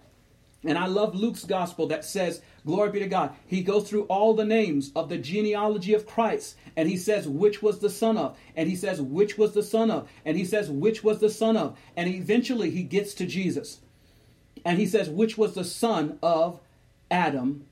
And 0.65 0.77
I 0.77 0.85
love 0.85 1.13
Luke's 1.13 1.43
gospel 1.43 1.87
that 1.87 2.05
says, 2.05 2.41
Glory 2.65 2.91
be 2.91 2.99
to 2.99 3.07
God. 3.07 3.35
He 3.45 3.63
goes 3.63 3.89
through 3.89 4.03
all 4.03 4.33
the 4.33 4.45
names 4.45 4.91
of 4.95 5.09
the 5.09 5.17
genealogy 5.17 5.93
of 5.93 6.07
Christ 6.07 6.55
and 6.75 6.89
he 6.89 6.97
says, 6.97 7.27
which 7.27 7.61
was 7.61 7.79
the 7.79 7.89
son 7.89 8.17
of, 8.17 8.37
and 8.55 8.69
he 8.69 8.75
says, 8.75 9.01
which 9.01 9.37
was 9.37 9.53
the 9.53 9.63
son 9.63 9.91
of, 9.91 10.09
and 10.25 10.37
he 10.37 10.45
says, 10.45 10.69
which 10.69 11.03
was 11.03 11.19
the 11.19 11.29
son 11.29 11.55
of, 11.57 11.77
and 11.95 12.09
eventually 12.09 12.69
he 12.71 12.83
gets 12.83 13.13
to 13.15 13.25
Jesus. 13.25 13.79
And 14.65 14.79
he 14.79 14.85
says, 14.85 15.09
which 15.09 15.37
was 15.37 15.53
the 15.53 15.65
son 15.65 16.19
of 16.21 16.59
Adam, 17.11 17.65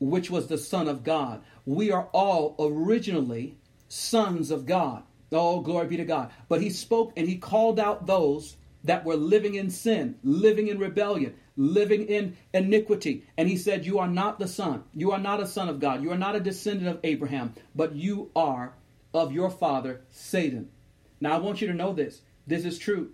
which 0.00 0.30
was 0.30 0.48
the 0.48 0.58
son 0.58 0.88
of 0.88 1.04
God. 1.04 1.42
We 1.64 1.90
are 1.92 2.08
all 2.12 2.56
originally 2.58 3.56
sons 3.88 4.50
of 4.50 4.66
God. 4.66 5.04
Oh, 5.30 5.60
glory 5.60 5.86
be 5.86 5.96
to 5.96 6.04
God. 6.04 6.30
But 6.48 6.60
he 6.60 6.70
spoke 6.70 7.12
and 7.16 7.28
he 7.28 7.36
called 7.36 7.78
out 7.78 8.06
those 8.06 8.56
that 8.84 9.04
were 9.04 9.16
living 9.16 9.54
in 9.54 9.70
sin, 9.70 10.16
living 10.24 10.68
in 10.68 10.78
rebellion, 10.78 11.34
living 11.56 12.06
in 12.06 12.36
iniquity. 12.52 13.24
And 13.36 13.48
he 13.48 13.56
said, 13.56 13.86
You 13.86 13.98
are 13.98 14.08
not 14.08 14.38
the 14.38 14.48
son. 14.48 14.84
You 14.92 15.12
are 15.12 15.18
not 15.18 15.40
a 15.40 15.46
son 15.46 15.68
of 15.68 15.80
God. 15.80 16.02
You 16.02 16.10
are 16.10 16.18
not 16.18 16.36
a 16.36 16.40
descendant 16.40 16.88
of 16.88 17.00
Abraham, 17.04 17.54
but 17.74 17.94
you 17.94 18.30
are 18.34 18.74
of 19.14 19.32
your 19.32 19.50
father, 19.50 20.00
Satan. 20.10 20.70
Now, 21.20 21.34
I 21.34 21.38
want 21.38 21.60
you 21.60 21.68
to 21.68 21.74
know 21.74 21.92
this. 21.92 22.22
This 22.46 22.64
is 22.64 22.78
true. 22.78 23.12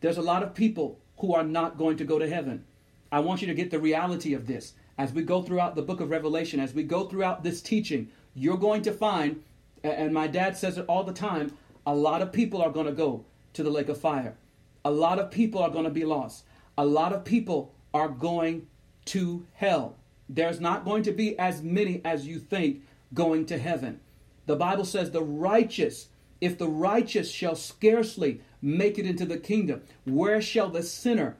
There's 0.00 0.18
a 0.18 0.22
lot 0.22 0.42
of 0.42 0.54
people 0.54 1.00
who 1.18 1.34
are 1.34 1.44
not 1.44 1.78
going 1.78 1.96
to 1.98 2.04
go 2.04 2.18
to 2.18 2.28
heaven. 2.28 2.64
I 3.10 3.20
want 3.20 3.40
you 3.40 3.46
to 3.48 3.54
get 3.54 3.70
the 3.70 3.78
reality 3.78 4.34
of 4.34 4.46
this. 4.46 4.74
As 4.96 5.12
we 5.12 5.22
go 5.22 5.42
throughout 5.42 5.76
the 5.76 5.82
book 5.82 6.00
of 6.00 6.10
Revelation, 6.10 6.60
as 6.60 6.74
we 6.74 6.82
go 6.82 7.04
throughout 7.04 7.42
this 7.42 7.62
teaching, 7.62 8.10
you're 8.34 8.58
going 8.58 8.82
to 8.82 8.92
find, 8.92 9.42
and 9.82 10.12
my 10.12 10.26
dad 10.26 10.56
says 10.56 10.76
it 10.76 10.84
all 10.88 11.04
the 11.04 11.12
time, 11.12 11.52
a 11.86 11.94
lot 11.94 12.20
of 12.20 12.32
people 12.32 12.60
are 12.60 12.70
going 12.70 12.86
to 12.86 12.92
go 12.92 13.24
to 13.54 13.62
the 13.62 13.70
lake 13.70 13.88
of 13.88 14.00
fire. 14.00 14.36
A 14.84 14.90
lot 14.90 15.18
of 15.18 15.30
people 15.30 15.62
are 15.62 15.70
going 15.70 15.84
to 15.84 15.90
be 15.90 16.04
lost. 16.04 16.44
A 16.76 16.84
lot 16.84 17.12
of 17.12 17.24
people 17.24 17.74
are 17.94 18.08
going 18.08 18.66
to 19.06 19.46
hell. 19.54 19.96
There's 20.28 20.60
not 20.60 20.84
going 20.84 21.02
to 21.04 21.12
be 21.12 21.38
as 21.38 21.62
many 21.62 22.02
as 22.04 22.26
you 22.26 22.38
think 22.38 22.82
going 23.14 23.46
to 23.46 23.58
heaven. 23.58 24.00
The 24.46 24.56
Bible 24.56 24.84
says 24.84 25.10
the 25.10 25.22
righteous, 25.22 26.08
if 26.40 26.58
the 26.58 26.68
righteous 26.68 27.30
shall 27.30 27.54
scarcely 27.54 28.42
make 28.62 28.98
it 28.98 29.06
into 29.06 29.24
the 29.24 29.38
kingdom, 29.38 29.82
where 30.04 30.40
shall 30.40 30.70
the 30.70 30.82
sinner 30.82 31.36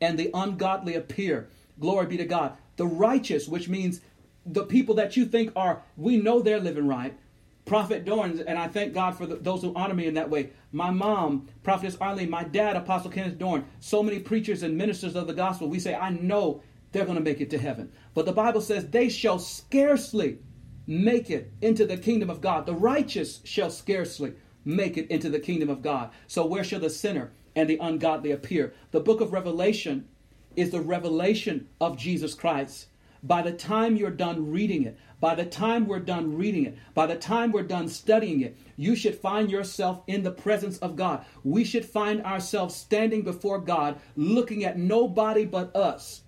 and 0.00 0.18
the 0.18 0.30
ungodly 0.34 0.94
appear? 0.94 1.48
Glory 1.78 2.06
be 2.06 2.16
to 2.16 2.24
God. 2.24 2.56
The 2.76 2.86
righteous, 2.86 3.48
which 3.48 3.68
means 3.68 4.00
the 4.44 4.64
people 4.64 4.94
that 4.96 5.16
you 5.16 5.26
think 5.26 5.52
are, 5.54 5.82
we 5.96 6.16
know 6.16 6.40
they're 6.40 6.60
living 6.60 6.88
right. 6.88 7.16
Prophet 7.64 8.04
Dorn, 8.04 8.42
and 8.46 8.58
I 8.58 8.66
thank 8.66 8.92
God 8.92 9.16
for 9.16 9.24
the, 9.24 9.36
those 9.36 9.62
who 9.62 9.72
honor 9.76 9.94
me 9.94 10.06
in 10.06 10.14
that 10.14 10.30
way. 10.30 10.50
My 10.72 10.90
mom, 10.90 11.48
Prophetess 11.62 11.96
Arlene, 12.00 12.28
my 12.28 12.42
dad, 12.42 12.76
Apostle 12.76 13.10
Kenneth 13.10 13.38
Dorn, 13.38 13.64
so 13.78 14.02
many 14.02 14.18
preachers 14.18 14.64
and 14.64 14.76
ministers 14.76 15.14
of 15.14 15.28
the 15.28 15.32
gospel. 15.32 15.68
We 15.68 15.78
say, 15.78 15.94
I 15.94 16.10
know 16.10 16.62
they're 16.90 17.04
going 17.04 17.18
to 17.18 17.22
make 17.22 17.40
it 17.40 17.50
to 17.50 17.58
heaven. 17.58 17.92
But 18.14 18.26
the 18.26 18.32
Bible 18.32 18.60
says, 18.60 18.88
they 18.88 19.08
shall 19.08 19.38
scarcely 19.38 20.38
make 20.86 21.30
it 21.30 21.52
into 21.60 21.86
the 21.86 21.96
kingdom 21.96 22.30
of 22.30 22.40
God. 22.40 22.66
The 22.66 22.74
righteous 22.74 23.40
shall 23.44 23.70
scarcely 23.70 24.34
make 24.64 24.96
it 24.96 25.10
into 25.10 25.28
the 25.28 25.40
kingdom 25.40 25.68
of 25.68 25.82
God. 25.82 26.10
So 26.26 26.46
where 26.46 26.64
shall 26.64 26.80
the 26.80 26.90
sinner 26.90 27.32
and 27.54 27.68
the 27.68 27.78
ungodly 27.78 28.30
appear? 28.30 28.74
The 28.90 29.00
book 29.00 29.20
of 29.20 29.32
Revelation 29.32 30.08
is 30.56 30.70
the 30.70 30.80
revelation 30.80 31.68
of 31.80 31.96
Jesus 31.96 32.34
Christ. 32.34 32.86
By 33.22 33.42
the 33.42 33.52
time 33.52 33.96
you're 33.96 34.10
done 34.10 34.50
reading 34.50 34.84
it, 34.84 34.98
by 35.20 35.36
the 35.36 35.44
time 35.44 35.86
we're 35.86 36.00
done 36.00 36.36
reading 36.36 36.66
it, 36.66 36.76
by 36.94 37.06
the 37.06 37.14
time 37.14 37.52
we're 37.52 37.62
done 37.62 37.88
studying 37.88 38.40
it, 38.40 38.56
you 38.76 38.96
should 38.96 39.14
find 39.14 39.48
yourself 39.48 40.02
in 40.08 40.24
the 40.24 40.32
presence 40.32 40.78
of 40.78 40.96
God. 40.96 41.24
We 41.44 41.62
should 41.62 41.84
find 41.84 42.22
ourselves 42.24 42.74
standing 42.74 43.22
before 43.22 43.60
God, 43.60 44.00
looking 44.16 44.64
at 44.64 44.78
nobody 44.78 45.44
but 45.44 45.74
us. 45.76 46.22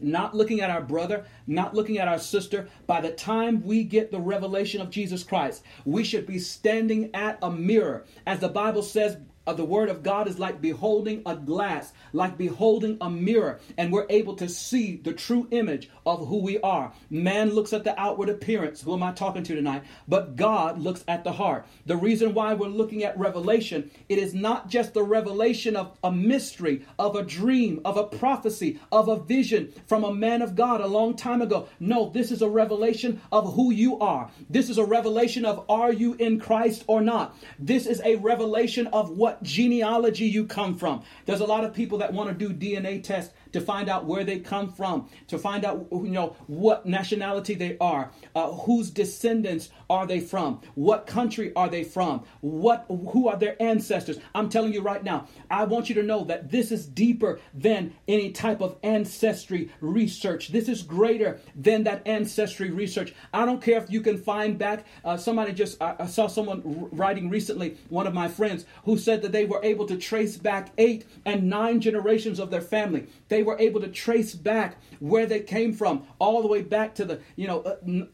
Not 0.00 0.34
looking 0.34 0.60
at 0.60 0.70
our 0.70 0.80
brother, 0.80 1.24
not 1.46 1.74
looking 1.74 1.98
at 1.98 2.08
our 2.08 2.18
sister. 2.18 2.68
By 2.86 3.00
the 3.00 3.12
time 3.12 3.62
we 3.64 3.84
get 3.84 4.10
the 4.10 4.20
revelation 4.20 4.80
of 4.80 4.90
Jesus 4.90 5.22
Christ, 5.22 5.62
we 5.84 6.04
should 6.04 6.26
be 6.26 6.38
standing 6.38 7.10
at 7.14 7.38
a 7.42 7.50
mirror. 7.50 8.04
As 8.26 8.40
the 8.40 8.48
Bible 8.48 8.82
says, 8.82 9.16
of 9.48 9.56
the 9.56 9.64
word 9.64 9.88
of 9.88 10.02
God 10.02 10.28
is 10.28 10.38
like 10.38 10.60
beholding 10.60 11.22
a 11.24 11.34
glass, 11.34 11.92
like 12.12 12.36
beholding 12.36 12.98
a 13.00 13.08
mirror, 13.08 13.60
and 13.78 13.90
we're 13.90 14.06
able 14.10 14.36
to 14.36 14.48
see 14.48 14.96
the 14.96 15.14
true 15.14 15.48
image 15.50 15.88
of 16.04 16.28
who 16.28 16.42
we 16.42 16.60
are. 16.60 16.92
Man 17.08 17.54
looks 17.54 17.72
at 17.72 17.82
the 17.82 17.98
outward 17.98 18.28
appearance. 18.28 18.82
Who 18.82 18.92
am 18.92 19.02
I 19.02 19.12
talking 19.12 19.42
to 19.44 19.54
tonight? 19.54 19.84
But 20.06 20.36
God 20.36 20.78
looks 20.78 21.02
at 21.08 21.24
the 21.24 21.32
heart. 21.32 21.66
The 21.86 21.96
reason 21.96 22.34
why 22.34 22.52
we're 22.52 22.68
looking 22.68 23.04
at 23.04 23.18
revelation, 23.18 23.90
it 24.10 24.18
is 24.18 24.34
not 24.34 24.68
just 24.68 24.92
the 24.92 25.02
revelation 25.02 25.76
of 25.76 25.96
a 26.04 26.12
mystery, 26.12 26.84
of 26.98 27.16
a 27.16 27.22
dream, 27.22 27.80
of 27.86 27.96
a 27.96 28.04
prophecy, 28.04 28.78
of 28.92 29.08
a 29.08 29.18
vision 29.18 29.72
from 29.86 30.04
a 30.04 30.14
man 30.14 30.42
of 30.42 30.56
God 30.56 30.82
a 30.82 30.86
long 30.86 31.16
time 31.16 31.40
ago. 31.40 31.68
No, 31.80 32.10
this 32.10 32.30
is 32.30 32.42
a 32.42 32.48
revelation 32.48 33.22
of 33.32 33.54
who 33.54 33.72
you 33.72 33.98
are. 33.98 34.30
This 34.50 34.68
is 34.68 34.76
a 34.76 34.84
revelation 34.84 35.46
of 35.46 35.64
are 35.70 35.92
you 35.92 36.14
in 36.14 36.38
Christ 36.38 36.84
or 36.86 37.00
not. 37.00 37.34
This 37.58 37.86
is 37.86 38.02
a 38.04 38.16
revelation 38.16 38.88
of 38.88 39.10
what 39.10 39.37
genealogy 39.42 40.26
you 40.26 40.46
come 40.46 40.76
from. 40.76 41.02
There's 41.26 41.40
a 41.40 41.46
lot 41.46 41.64
of 41.64 41.74
people 41.74 41.98
that 41.98 42.12
want 42.12 42.28
to 42.28 42.34
do 42.34 42.52
DNA 42.54 43.02
tests 43.02 43.34
to 43.52 43.60
find 43.60 43.88
out 43.88 44.06
where 44.06 44.24
they 44.24 44.38
come 44.38 44.72
from, 44.72 45.08
to 45.28 45.38
find 45.38 45.64
out 45.64 45.86
you 45.90 46.10
know 46.10 46.36
what 46.46 46.86
nationality 46.86 47.54
they 47.54 47.76
are, 47.80 48.10
uh, 48.34 48.52
whose 48.52 48.90
descendants 48.90 49.70
are 49.90 50.06
they 50.06 50.20
from, 50.20 50.60
what 50.74 51.06
country 51.06 51.52
are 51.54 51.68
they 51.68 51.84
from, 51.84 52.24
what 52.40 52.86
who 52.88 53.28
are 53.28 53.36
their 53.36 53.60
ancestors. 53.62 54.18
I'm 54.34 54.48
telling 54.48 54.72
you 54.72 54.82
right 54.82 55.02
now, 55.02 55.26
I 55.50 55.64
want 55.64 55.88
you 55.88 55.94
to 55.96 56.02
know 56.02 56.24
that 56.24 56.50
this 56.50 56.72
is 56.72 56.86
deeper 56.86 57.40
than 57.54 57.94
any 58.06 58.32
type 58.32 58.60
of 58.60 58.76
ancestry 58.82 59.70
research. 59.80 60.48
This 60.48 60.68
is 60.68 60.82
greater 60.82 61.40
than 61.54 61.84
that 61.84 62.06
ancestry 62.06 62.70
research. 62.70 63.14
I 63.32 63.44
don't 63.46 63.62
care 63.62 63.78
if 63.78 63.90
you 63.90 64.00
can 64.00 64.18
find 64.18 64.58
back. 64.58 64.86
Uh, 65.04 65.16
somebody 65.16 65.52
just 65.52 65.80
I, 65.82 65.96
I 66.00 66.06
saw 66.06 66.26
someone 66.26 66.88
writing 66.92 67.30
recently, 67.30 67.76
one 67.88 68.06
of 68.06 68.14
my 68.14 68.28
friends, 68.28 68.64
who 68.84 68.98
said 68.98 69.22
that 69.22 69.32
they 69.32 69.44
were 69.44 69.60
able 69.62 69.86
to 69.86 69.96
trace 69.96 70.36
back 70.36 70.70
eight 70.78 71.04
and 71.24 71.48
nine 71.48 71.80
generations 71.80 72.38
of 72.38 72.50
their 72.50 72.60
family. 72.60 73.06
They 73.28 73.42
were 73.48 73.58
able 73.58 73.80
to 73.80 73.88
trace 73.88 74.34
back 74.34 74.76
where 75.00 75.26
they 75.26 75.40
came 75.40 75.72
from, 75.72 76.06
all 76.18 76.42
the 76.42 76.48
way 76.48 76.62
back 76.62 76.94
to 76.96 77.04
the 77.04 77.20
you 77.34 77.46
know 77.46 77.62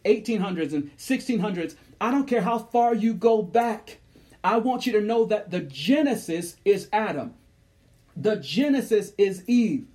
1800s 0.04 0.72
uh, 0.72 0.76
and 0.76 0.96
1600s. 0.96 1.74
I 2.00 2.10
don't 2.10 2.28
care 2.28 2.40
how 2.40 2.58
far 2.58 2.94
you 2.94 3.14
go 3.14 3.42
back. 3.42 3.98
I 4.42 4.58
want 4.58 4.86
you 4.86 4.92
to 4.92 5.00
know 5.00 5.24
that 5.26 5.50
the 5.50 5.60
Genesis 5.60 6.56
is 6.64 6.88
Adam, 6.92 7.34
the 8.16 8.36
Genesis 8.36 9.12
is 9.18 9.42
Eve, 9.48 9.86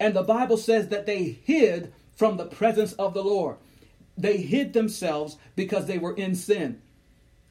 and 0.00 0.14
the 0.14 0.22
Bible 0.22 0.56
says 0.56 0.88
that 0.88 1.06
they 1.06 1.22
hid 1.22 1.92
from 2.16 2.36
the 2.36 2.46
presence 2.46 2.92
of 2.94 3.14
the 3.14 3.22
Lord. 3.22 3.56
They 4.18 4.38
hid 4.38 4.72
themselves 4.72 5.36
because 5.56 5.86
they 5.86 5.98
were 5.98 6.14
in 6.14 6.34
sin. 6.34 6.82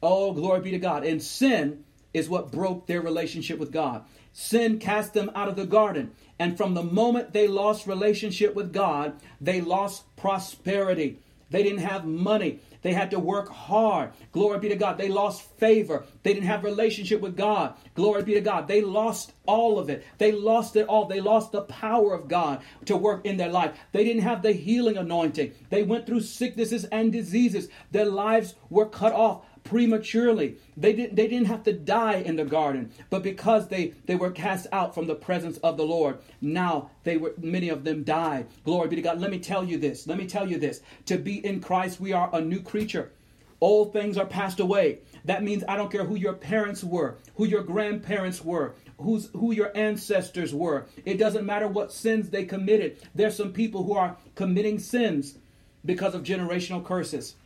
Oh, 0.02 0.32
glory 0.32 0.60
be 0.60 0.70
to 0.72 0.78
God. 0.78 1.04
And 1.04 1.22
sin 1.22 1.84
is 2.12 2.28
what 2.28 2.52
broke 2.52 2.86
their 2.86 3.00
relationship 3.00 3.58
with 3.58 3.72
God. 3.72 4.04
Sin 4.32 4.78
cast 4.78 5.14
them 5.14 5.30
out 5.34 5.48
of 5.48 5.56
the 5.56 5.66
garden. 5.66 6.12
And 6.42 6.56
from 6.56 6.74
the 6.74 6.82
moment 6.82 7.32
they 7.32 7.46
lost 7.46 7.86
relationship 7.86 8.56
with 8.56 8.72
God, 8.72 9.14
they 9.40 9.60
lost 9.60 10.02
prosperity. 10.16 11.20
They 11.50 11.62
didn't 11.62 11.86
have 11.86 12.04
money. 12.04 12.58
They 12.80 12.92
had 12.92 13.12
to 13.12 13.20
work 13.20 13.48
hard. 13.48 14.10
Glory 14.32 14.58
be 14.58 14.68
to 14.70 14.74
God. 14.74 14.98
They 14.98 15.08
lost 15.08 15.48
favor. 15.58 16.04
They 16.24 16.34
didn't 16.34 16.48
have 16.48 16.64
relationship 16.64 17.20
with 17.20 17.36
God. 17.36 17.74
Glory 17.94 18.24
be 18.24 18.34
to 18.34 18.40
God. 18.40 18.66
They 18.66 18.80
lost 18.80 19.34
all 19.46 19.78
of 19.78 19.88
it. 19.88 20.04
They 20.18 20.32
lost 20.32 20.74
it 20.74 20.88
all. 20.88 21.06
They 21.06 21.20
lost 21.20 21.52
the 21.52 21.62
power 21.62 22.12
of 22.12 22.26
God 22.26 22.60
to 22.86 22.96
work 22.96 23.24
in 23.24 23.36
their 23.36 23.50
life. 23.50 23.78
They 23.92 24.02
didn't 24.02 24.22
have 24.22 24.42
the 24.42 24.50
healing 24.50 24.96
anointing. 24.96 25.52
They 25.70 25.84
went 25.84 26.06
through 26.06 26.22
sicknesses 26.22 26.86
and 26.86 27.12
diseases. 27.12 27.68
Their 27.92 28.06
lives 28.06 28.56
were 28.68 28.86
cut 28.86 29.12
off 29.12 29.44
prematurely. 29.64 30.56
They 30.76 30.92
didn't, 30.92 31.16
they 31.16 31.28
didn't 31.28 31.46
have 31.46 31.62
to 31.64 31.72
die 31.72 32.16
in 32.16 32.36
the 32.36 32.44
garden, 32.44 32.90
but 33.10 33.22
because 33.22 33.68
they, 33.68 33.94
they 34.06 34.16
were 34.16 34.30
cast 34.30 34.66
out 34.72 34.94
from 34.94 35.06
the 35.06 35.14
presence 35.14 35.58
of 35.58 35.76
the 35.76 35.84
Lord, 35.84 36.18
now 36.40 36.90
they 37.04 37.16
were 37.16 37.34
many 37.38 37.68
of 37.68 37.84
them 37.84 38.04
died. 38.04 38.46
Glory 38.64 38.88
be 38.88 38.96
to 38.96 39.02
God. 39.02 39.20
Let 39.20 39.30
me 39.30 39.38
tell 39.38 39.64
you 39.64 39.78
this. 39.78 40.06
Let 40.06 40.18
me 40.18 40.26
tell 40.26 40.48
you 40.48 40.58
this. 40.58 40.80
To 41.06 41.18
be 41.18 41.44
in 41.44 41.60
Christ, 41.60 42.00
we 42.00 42.12
are 42.12 42.30
a 42.32 42.40
new 42.40 42.60
creature. 42.60 43.12
Old 43.60 43.92
things 43.92 44.18
are 44.18 44.26
passed 44.26 44.58
away. 44.58 44.98
That 45.24 45.44
means 45.44 45.62
I 45.68 45.76
don't 45.76 45.90
care 45.90 46.04
who 46.04 46.16
your 46.16 46.32
parents 46.32 46.82
were, 46.82 47.18
who 47.36 47.46
your 47.46 47.62
grandparents 47.62 48.44
were, 48.44 48.74
who's 48.98 49.30
who 49.34 49.52
your 49.52 49.70
ancestors 49.76 50.52
were. 50.52 50.86
It 51.04 51.16
doesn't 51.16 51.46
matter 51.46 51.68
what 51.68 51.92
sins 51.92 52.30
they 52.30 52.44
committed. 52.44 52.98
There's 53.14 53.36
some 53.36 53.52
people 53.52 53.84
who 53.84 53.94
are 53.94 54.16
committing 54.34 54.80
sins 54.80 55.38
because 55.84 56.14
of 56.16 56.24
generational 56.24 56.84
curses. 56.84 57.36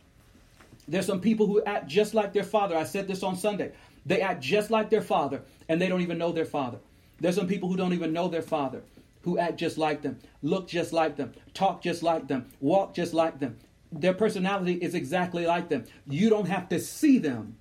There's 0.87 1.05
some 1.05 1.21
people 1.21 1.47
who 1.47 1.63
act 1.63 1.87
just 1.87 2.13
like 2.13 2.33
their 2.33 2.43
father. 2.43 2.77
I 2.77 2.83
said 2.83 3.07
this 3.07 3.23
on 3.23 3.35
Sunday. 3.35 3.73
They 4.05 4.21
act 4.21 4.41
just 4.41 4.71
like 4.71 4.89
their 4.89 5.01
father, 5.01 5.41
and 5.67 5.81
they 5.81 5.89
don't 5.89 6.01
even 6.01 6.17
know 6.17 6.31
their 6.31 6.45
father. 6.45 6.77
There's 7.19 7.35
some 7.35 7.47
people 7.47 7.67
who 7.67 7.75
don't 7.75 7.93
even 7.93 8.13
know 8.13 8.27
their 8.27 8.41
father, 8.41 8.83
who 9.23 9.37
act 9.37 9.57
just 9.57 9.77
like 9.77 10.01
them, 10.01 10.19
look 10.41 10.67
just 10.67 10.93
like 10.93 11.17
them, 11.17 11.33
talk 11.53 11.81
just 11.81 12.03
like 12.03 12.27
them, 12.27 12.45
walk 12.61 12.93
just 12.93 13.13
like 13.13 13.39
them. 13.39 13.57
Their 13.91 14.13
personality 14.13 14.73
is 14.73 14.95
exactly 14.95 15.45
like 15.45 15.69
them. 15.69 15.85
You 16.07 16.29
don't 16.29 16.47
have 16.47 16.69
to 16.69 16.79
see 16.79 17.17
them 17.17 17.57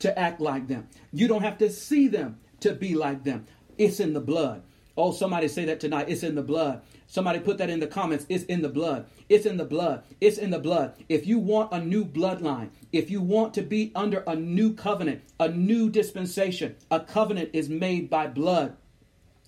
to 0.00 0.18
act 0.18 0.40
like 0.40 0.66
them. 0.66 0.88
You 1.12 1.28
don't 1.28 1.42
have 1.42 1.58
to 1.58 1.70
see 1.70 2.08
them 2.08 2.38
to 2.60 2.74
be 2.74 2.94
like 2.94 3.24
them. 3.24 3.46
It's 3.78 4.00
in 4.00 4.12
the 4.12 4.20
blood. 4.20 4.62
Oh, 4.96 5.12
somebody 5.12 5.48
say 5.48 5.64
that 5.66 5.80
tonight. 5.80 6.08
It's 6.08 6.22
in 6.22 6.34
the 6.34 6.42
blood. 6.42 6.82
Somebody 7.10 7.40
put 7.40 7.56
that 7.56 7.70
in 7.70 7.80
the 7.80 7.86
comments. 7.86 8.26
It's 8.28 8.44
in 8.44 8.60
the 8.60 8.68
blood. 8.68 9.06
It's 9.30 9.46
in 9.46 9.56
the 9.56 9.64
blood. 9.64 10.04
It's 10.20 10.36
in 10.36 10.50
the 10.50 10.58
blood. 10.58 10.92
If 11.08 11.26
you 11.26 11.38
want 11.38 11.72
a 11.72 11.80
new 11.80 12.04
bloodline, 12.04 12.68
if 12.92 13.10
you 13.10 13.22
want 13.22 13.54
to 13.54 13.62
be 13.62 13.90
under 13.94 14.22
a 14.26 14.36
new 14.36 14.74
covenant, 14.74 15.22
a 15.40 15.48
new 15.48 15.88
dispensation, 15.88 16.76
a 16.90 17.00
covenant 17.00 17.48
is 17.54 17.70
made 17.70 18.10
by 18.10 18.26
blood. 18.26 18.76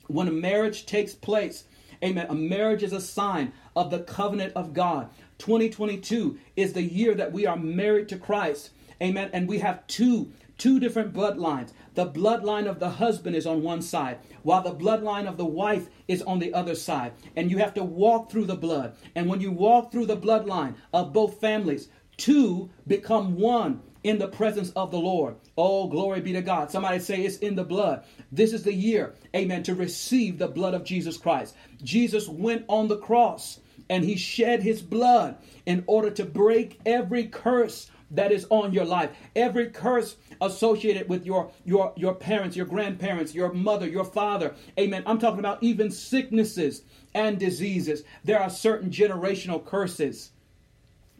When 0.07 0.27
a 0.27 0.33
marriage 0.33 0.87
takes 0.87 1.15
place, 1.15 1.65
amen, 2.03 2.29
a 2.31 2.35
marriage 2.35 2.83
is 2.83 2.95
a 2.95 3.01
sign 3.01 3.53
of 3.77 3.91
the 3.91 4.01
covenant 4.01 4.55
of 4.57 4.73
God. 4.73 5.11
2022 5.37 6.39
is 6.57 6.73
the 6.73 6.83
year 6.83 7.15
that 7.15 7.33
we 7.33 7.45
are 7.45 7.59
married 7.59 8.09
to 8.09 8.17
Christ. 8.17 8.71
Amen. 9.03 9.29
And 9.35 9.47
we 9.47 9.59
have 9.59 9.87
two 9.87 10.33
two 10.61 10.79
different 10.79 11.15
bloodlines. 11.15 11.73
The 11.95 12.07
bloodline 12.07 12.69
of 12.69 12.79
the 12.79 12.91
husband 12.91 13.35
is 13.35 13.47
on 13.47 13.63
one 13.63 13.81
side, 13.81 14.19
while 14.43 14.63
the 14.63 14.75
bloodline 14.75 15.27
of 15.27 15.39
the 15.39 15.45
wife 15.47 15.89
is 16.07 16.21
on 16.23 16.39
the 16.39 16.53
other 16.53 16.75
side. 16.75 17.15
And 17.35 17.51
you 17.51 17.57
have 17.59 17.73
to 17.75 17.83
walk 17.83 18.31
through 18.31 18.45
the 18.45 18.57
blood. 18.57 18.95
And 19.15 19.29
when 19.29 19.41
you 19.41 19.51
walk 19.53 19.91
through 19.91 20.07
the 20.07 20.19
bloodline 20.19 20.75
of 20.93 21.15
both 21.15 21.41
families, 21.41 21.89
two 22.19 22.69
become 22.87 23.37
one 23.37 23.81
in 24.05 24.19
the 24.19 24.29
presence 24.29 24.71
of 24.73 24.91
the 24.91 24.99
Lord. 24.99 25.37
Oh, 25.57 25.89
glory 25.89 26.21
be 26.21 26.35
to 26.35 26.43
God. 26.43 26.71
Somebody 26.71 26.99
say 26.99 27.23
it's 27.23 27.39
in 27.39 27.57
the 27.57 27.65
blood. 27.65 28.05
This 28.31 28.53
is 28.53 28.63
the 28.63 28.75
year, 28.75 29.15
amen, 29.35 29.63
to 29.63 29.75
receive 29.75 30.39
the 30.39 30.49
blood 30.49 30.75
of 30.75 30.85
Jesus 30.85 31.17
Christ. 31.17 31.57
Jesus 31.83 32.29
went 32.29 32.67
on 32.69 32.89
the 32.89 32.99
cross 32.99 33.61
and 33.89 34.05
he 34.05 34.17
shed 34.17 34.63
his 34.63 34.83
blood 34.83 35.37
in 35.65 35.85
order 35.87 36.11
to 36.11 36.25
break 36.25 36.81
every 36.85 37.27
curse 37.27 37.91
that 38.13 38.33
is 38.33 38.47
on 38.51 38.73
your 38.73 38.85
life. 38.85 39.11
Every 39.37 39.71
curse 39.71 40.17
associated 40.41 41.09
with 41.09 41.27
your 41.27 41.51
your 41.65 41.93
your 41.97 42.15
parents, 42.15 42.57
your 42.57 42.67
grandparents, 42.67 43.35
your 43.35 43.53
mother, 43.53 43.89
your 43.89 44.05
father. 44.05 44.55
Amen. 44.79 45.03
I'm 45.07 45.19
talking 45.19 45.41
about 45.41 45.63
even 45.63 45.91
sicknesses 45.91 46.83
and 47.15 47.39
diseases. 47.39 48.03
There 48.25 48.41
are 48.41 48.51
certain 48.51 48.91
generational 48.91 49.65
curses 49.65 50.33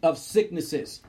of 0.03 0.19
sicknesses. 0.19 1.03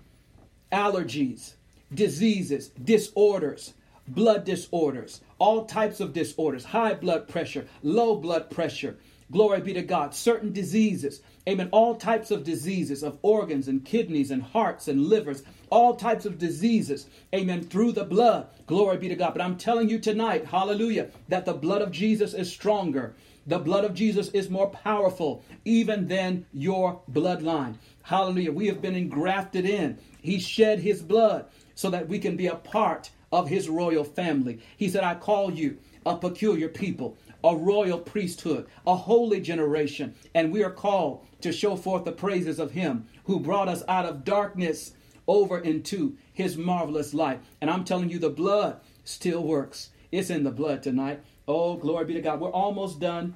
allergies, 0.72 1.54
diseases, 1.94 2.70
disorders, 2.84 3.74
blood 4.08 4.46
disorders, 4.46 5.22
all 5.40 5.66
types 5.66 6.00
of 6.00 6.14
disorders, 6.14 6.66
high 6.66 6.94
blood 6.94 7.28
pressure, 7.28 7.68
low 7.84 8.16
blood 8.16 8.50
pressure. 8.50 8.98
Glory 9.32 9.62
be 9.62 9.74
to 9.74 9.82
God. 9.82 10.14
Certain 10.14 10.52
diseases, 10.54 11.22
amen. 11.48 11.70
All 11.72 11.96
types 11.96 12.32
of 12.32 12.44
diseases 12.44 13.04
of 13.04 13.18
organs 13.22 13.68
and 13.68 13.86
kidneys 13.86 14.32
and 14.32 14.44
hearts 14.44 14.88
and 14.88 15.08
livers, 15.08 15.44
all 15.72 15.95
types 15.95 16.26
of 16.26 16.38
diseases, 16.38 17.07
amen, 17.34 17.63
through 17.63 17.93
the 17.93 18.03
blood. 18.03 18.47
Glory 18.67 18.97
be 18.97 19.07
to 19.07 19.15
God. 19.15 19.34
But 19.34 19.41
I'm 19.41 19.57
telling 19.57 19.89
you 19.89 19.97
tonight, 19.97 20.45
hallelujah, 20.45 21.09
that 21.30 21.45
the 21.45 21.53
blood 21.53 21.82
of 21.82 21.91
Jesus 21.91 22.34
is 22.34 22.51
stronger. 22.51 23.15
The 23.47 23.57
blood 23.57 23.86
of 23.86 23.95
Jesus 23.95 24.30
is 24.30 24.49
more 24.49 24.69
powerful 24.69 25.43
even 25.65 26.07
than 26.07 26.45
your 26.53 27.01
bloodline. 27.11 27.76
Hallelujah. 28.03 28.51
We 28.51 28.67
have 28.67 28.82
been 28.82 28.95
engrafted 28.95 29.65
in. 29.65 29.97
He 30.22 30.39
shed 30.39 30.80
his 30.80 31.01
blood 31.01 31.45
so 31.74 31.89
that 31.89 32.07
we 32.07 32.19
can 32.19 32.36
be 32.36 32.47
a 32.47 32.55
part 32.55 33.09
of 33.32 33.47
his 33.47 33.69
royal 33.69 34.03
family. 34.03 34.59
He 34.78 34.89
said, 34.89 35.03
I 35.03 35.15
call 35.15 35.51
you 35.51 35.78
a 36.05 36.17
peculiar 36.17 36.67
people, 36.67 37.17
a 37.43 37.55
royal 37.55 37.97
priesthood, 37.97 38.67
a 38.86 38.95
holy 38.95 39.39
generation, 39.39 40.13
and 40.36 40.51
we 40.51 40.63
are 40.63 40.72
called 40.72 41.26
to 41.41 41.51
show 41.51 41.76
forth 41.76 42.03
the 42.03 42.11
praises 42.11 42.59
of 42.59 42.72
him 42.72 43.07
who 43.24 43.39
brought 43.39 43.69
us 43.69 43.84
out 43.88 44.05
of 44.05 44.24
darkness 44.24 44.93
over 45.32 45.58
into 45.58 46.18
his 46.34 46.58
marvelous 46.58 47.14
light. 47.14 47.40
And 47.62 47.70
I'm 47.70 47.86
telling 47.86 48.10
you, 48.10 48.20
the 48.20 48.30
blood 48.30 48.82
still 49.06 49.42
works. 49.42 49.92
It's 50.12 50.30
in 50.30 50.44
the 50.44 50.52
blood 50.52 50.84
tonight. 50.84 51.22
Oh, 51.48 51.76
glory 51.78 52.04
be 52.04 52.14
to 52.16 52.22
God. 52.22 52.42
We're 52.42 52.50
almost 52.50 53.00
done. 53.00 53.36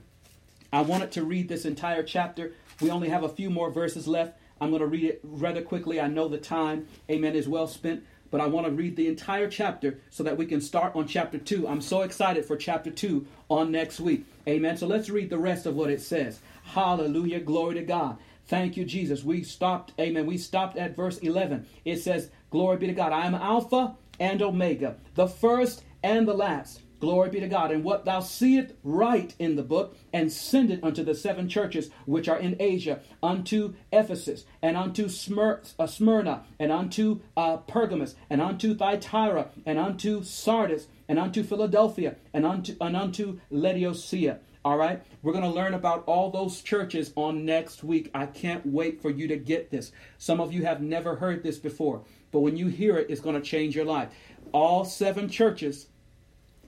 I 0.74 0.82
wanted 0.82 1.14
to 1.14 1.24
read 1.24 1.48
this 1.48 1.64
entire 1.64 2.04
chapter. 2.04 2.52
We 2.82 2.92
only 2.92 3.08
have 3.08 3.24
a 3.24 3.30
few 3.30 3.50
more 3.50 3.72
verses 3.72 4.10
left. 4.10 4.38
I'm 4.60 4.72
going 4.72 4.82
to 4.82 4.88
read 4.88 5.06
it 5.06 5.22
rather 5.24 5.62
quickly. 5.62 6.02
I 6.02 6.08
know 6.08 6.28
the 6.28 6.38
time, 6.38 6.88
amen, 7.10 7.34
is 7.34 7.48
well 7.48 7.68
spent 7.68 8.04
but 8.32 8.42
I 8.42 8.48
want 8.48 8.66
to 8.66 8.72
read 8.74 8.98
the 8.98 9.08
entire 9.08 9.50
chapter 9.50 10.00
so 10.10 10.22
that 10.24 10.38
we 10.38 10.46
can 10.46 10.60
start 10.60 10.94
on 10.94 11.08
chapter 11.08 11.38
2. 11.38 11.70
I'm 11.70 11.80
so 11.80 12.02
excited 12.02 12.44
for 12.44 12.58
chapter 12.58 12.92
2 12.92 13.26
on 13.48 13.72
next 13.72 14.02
week. 14.02 14.26
Amen. 14.46 14.76
So 14.76 14.88
let's 14.88 15.10
read 15.10 15.30
the 15.30 15.38
rest 15.38 15.66
of 15.66 15.76
what 15.76 15.90
it 15.90 16.02
says. 16.02 16.42
Hallelujah. 16.66 17.40
Glory 17.40 17.76
to 17.76 17.84
God. 17.84 18.18
Thank 18.48 18.78
you, 18.78 18.86
Jesus. 18.86 19.24
We 19.24 19.44
stopped, 19.44 19.94
amen. 20.00 20.26
We 20.26 20.38
stopped 20.38 20.78
at 20.78 20.96
verse 20.96 21.18
11. 21.18 21.66
It 21.84 21.98
says, 21.98 22.30
Glory 22.52 22.78
be 22.78 22.88
to 22.88 22.94
God. 22.94 23.12
I 23.12 23.26
am 23.26 23.36
Alpha 23.36 23.96
and 24.20 24.42
Omega, 24.42 24.98
the 25.16 25.28
first 25.28 25.84
and 26.04 26.28
the 26.28 26.34
last 26.34 26.82
Glory 27.00 27.30
be 27.30 27.40
to 27.40 27.48
God. 27.48 27.72
And 27.72 27.84
what 27.84 28.06
thou 28.06 28.20
seest, 28.22 28.74
write 28.84 29.36
in 29.38 29.56
the 29.56 29.64
book, 29.64 29.98
and 30.14 30.32
send 30.32 30.72
it 30.72 30.84
unto 30.84 31.04
the 31.04 31.14
seven 31.14 31.50
churches 31.50 31.90
which 32.06 32.30
are 32.30 32.40
in 32.40 32.56
Asia, 32.60 33.02
unto 33.22 33.74
Ephesus, 33.92 34.46
and 34.62 34.78
unto 34.78 35.06
Smyr- 35.06 35.74
uh, 35.78 35.88
Smyrna, 35.88 36.46
and 36.58 36.72
unto 36.72 37.20
uh, 37.36 37.58
Pergamos, 37.58 38.16
and 38.30 38.42
unto 38.42 38.74
Thyatira, 38.74 39.50
and 39.66 39.78
unto 39.78 40.24
Sardis, 40.24 40.88
and 41.08 41.20
unto 41.20 41.44
Philadelphia, 41.44 42.16
and 42.34 42.46
unto, 42.46 42.76
and 42.80 42.96
unto 42.96 43.40
Laodicea. 43.52 44.40
All 44.66 44.78
right, 44.78 45.00
we're 45.22 45.32
going 45.32 45.44
to 45.44 45.50
learn 45.52 45.76
about 45.76 46.04
all 46.08 46.32
those 46.32 46.64
churches 46.64 47.14
on 47.16 47.46
next 47.46 47.84
week. 47.84 48.10
I 48.16 48.26
can't 48.26 48.66
wait 48.66 49.00
for 49.00 49.12
you 49.12 49.28
to 49.28 49.38
get 49.38 49.70
this. 49.70 49.92
Some 50.18 50.42
of 50.42 50.52
you 50.52 50.66
have 50.66 50.82
never 50.82 51.18
heard 51.18 51.44
this 51.44 51.60
before, 51.60 52.02
but 52.32 52.40
when 52.40 52.58
you 52.58 52.66
hear 52.66 52.98
it, 52.98 53.06
it's 53.12 53.22
going 53.22 53.36
to 53.36 53.48
change 53.48 53.76
your 53.76 53.86
life. 53.86 54.10
All 54.54 54.84
seven 54.84 55.30
churches 55.30 55.86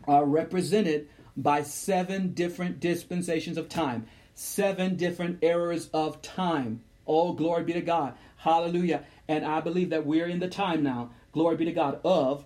are 0.08 0.26
represented 0.26 1.10
by 1.36 1.64
seven 1.64 2.36
different 2.36 2.80
dispensations 2.80 3.58
of 3.58 3.68
time, 3.68 4.06
seven 4.36 4.96
different 4.96 5.44
eras 5.44 5.90
of 5.92 6.22
time. 6.22 6.84
All 7.08 7.34
glory 7.34 7.64
be 7.64 7.74
to 7.74 7.82
God. 7.82 8.14
Hallelujah. 8.36 9.06
And 9.28 9.44
I 9.44 9.60
believe 9.60 9.90
that 9.90 10.06
we're 10.06 10.28
in 10.28 10.38
the 10.38 10.48
time 10.48 10.84
now, 10.84 11.10
glory 11.32 11.58
be 11.58 11.66
to 11.66 11.72
God, 11.72 12.00
of, 12.04 12.46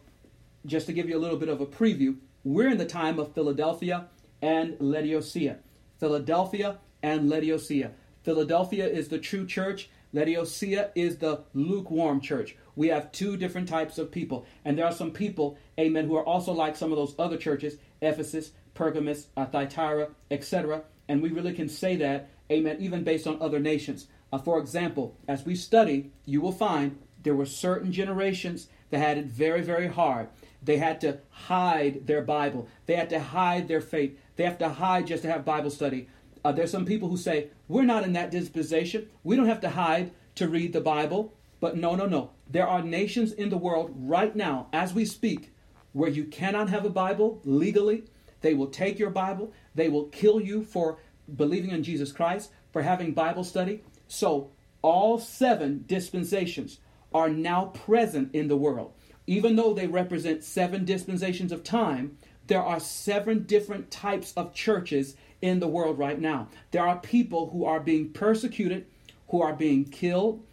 just 0.66 0.86
to 0.86 0.93
give 0.93 1.10
you 1.10 1.18
a 1.18 1.20
little 1.20 1.38
bit 1.38 1.49
of 1.49 1.60
a 1.60 1.66
preview, 1.66 2.16
we're 2.45 2.70
in 2.70 2.78
the 2.78 2.86
time 2.86 3.20
of 3.20 3.34
Philadelphia 3.34 4.08
and 4.42 4.76
Laodicea. 4.80 5.58
Philadelphia 6.00 6.80
and 7.04 7.30
Laodicea. 7.30 7.92
Philadelphia 8.24 8.88
is 8.88 9.10
the 9.10 9.20
true 9.20 9.46
church. 9.46 9.89
Laodicea 10.14 10.92
is 10.96 11.18
the 11.18 11.42
lukewarm 11.54 12.22
church 12.22 12.56
we 12.76 12.88
have 12.88 13.12
two 13.12 13.38
different 13.38 13.68
types 13.68 13.98
of 13.98 14.12
people. 14.12 14.46
And 14.66 14.78
there 14.78 14.86
are 14.86 14.92
some 14.92 15.12
people, 15.12 15.58
amen, 15.80 16.08
who 16.08 16.16
are 16.16 16.26
also 16.26 16.52
like 16.54 16.76
some 16.76 16.92
of 16.92 16.98
those 16.98 17.16
other 17.20 17.38
churches, 17.38 17.78
Ephesus, 18.02 18.52
Pergamus, 18.74 19.28
uh, 19.36 19.46
Thyatira, 19.46 20.10
etc. 20.30 20.84
And 21.08 21.22
we 21.22 21.30
really 21.30 21.54
can 21.54 21.70
say 21.70 21.96
that, 21.98 22.30
amen, 22.52 22.78
even 22.80 23.04
based 23.04 23.28
on 23.28 23.42
other 23.42 23.60
nations. 23.60 24.08
Uh, 24.32 24.38
for 24.38 24.60
example, 24.60 25.18
as 25.28 25.46
we 25.46 25.56
study, 25.56 26.12
you 26.26 26.42
will 26.42 26.52
find 26.52 26.98
there 27.22 27.36
were 27.36 27.46
certain 27.46 27.92
generations 27.92 28.68
that 28.89 29.00
had 29.00 29.18
it 29.18 29.26
very, 29.26 29.62
very 29.62 29.88
hard. 29.88 30.30
They 30.64 30.78
had 30.78 31.02
to 31.02 31.20
hide 31.30 32.08
their 32.08 32.22
Bible. 32.22 32.68
They 32.86 32.96
had 32.96 33.10
to 33.10 33.20
hide 33.20 33.68
their 33.68 33.82
faith. 33.82 34.18
They 34.36 34.44
have 34.44 34.58
to 34.60 34.70
hide 34.70 35.08
just 35.08 35.24
to 35.24 35.32
have 35.32 35.46
Bible 35.46 35.70
study. 35.70 36.08
Uh, 36.44 36.52
there's 36.52 36.72
some 36.72 36.86
people 36.86 37.10
who 37.10 37.18
say, 37.18 37.50
We're 37.68 37.84
not 37.84 38.04
in 38.04 38.14
that 38.14 38.32
dispensation. 38.32 39.08
We 39.24 39.36
don't 39.36 39.48
have 39.48 39.62
to 39.62 39.70
hide 39.70 40.12
to 40.36 40.48
read 40.48 40.74
the 40.74 40.82
Bible. 40.82 41.34
But 41.60 41.78
no, 41.78 41.96
no, 41.96 42.08
no. 42.08 42.32
There 42.50 42.68
are 42.68 42.82
nations 42.82 43.32
in 43.32 43.50
the 43.50 43.58
world 43.58 43.94
right 43.96 44.36
now, 44.36 44.68
as 44.74 44.94
we 44.94 45.06
speak, 45.06 45.54
where 45.94 46.10
you 46.10 46.26
cannot 46.26 46.70
have 46.70 46.86
a 46.86 46.90
Bible 46.90 47.40
legally. 47.46 48.04
They 48.42 48.56
will 48.56 48.68
take 48.68 48.98
your 48.98 49.12
Bible, 49.12 49.54
they 49.76 49.88
will 49.88 50.06
kill 50.06 50.42
you 50.42 50.64
for 50.64 50.98
believing 51.36 51.70
in 51.70 51.84
Jesus 51.84 52.12
Christ, 52.12 52.52
for 52.72 52.82
having 52.82 53.14
Bible 53.14 53.44
study. 53.44 53.84
So, 54.08 54.50
all 54.82 55.20
seven 55.20 55.84
dispensations 55.86 56.80
are 57.14 57.30
now 57.30 57.66
present 57.66 58.34
in 58.34 58.48
the 58.48 58.58
world. 58.58 58.94
Even 59.28 59.56
though 59.56 59.74
they 59.74 59.86
represent 59.86 60.44
seven 60.44 60.86
dispensations 60.86 61.52
of 61.52 61.64
time, 61.64 62.18
there 62.52 62.62
are 62.62 62.82
seven 62.82 63.43
different 63.43 63.89
types 63.89 64.34
of 64.36 64.54
churches 64.54 65.16
in 65.41 65.62
the 65.62 65.70
world 65.70 65.97
right 65.97 66.20
now. 66.20 66.49
There 66.72 66.86
are 66.86 66.99
people 66.99 67.49
who 67.49 67.64
are 67.64 67.80
being 67.80 68.10
persecuted, 68.10 68.88
who 69.30 69.41
are 69.41 69.54
being 69.54 69.86
killed, 69.86 70.43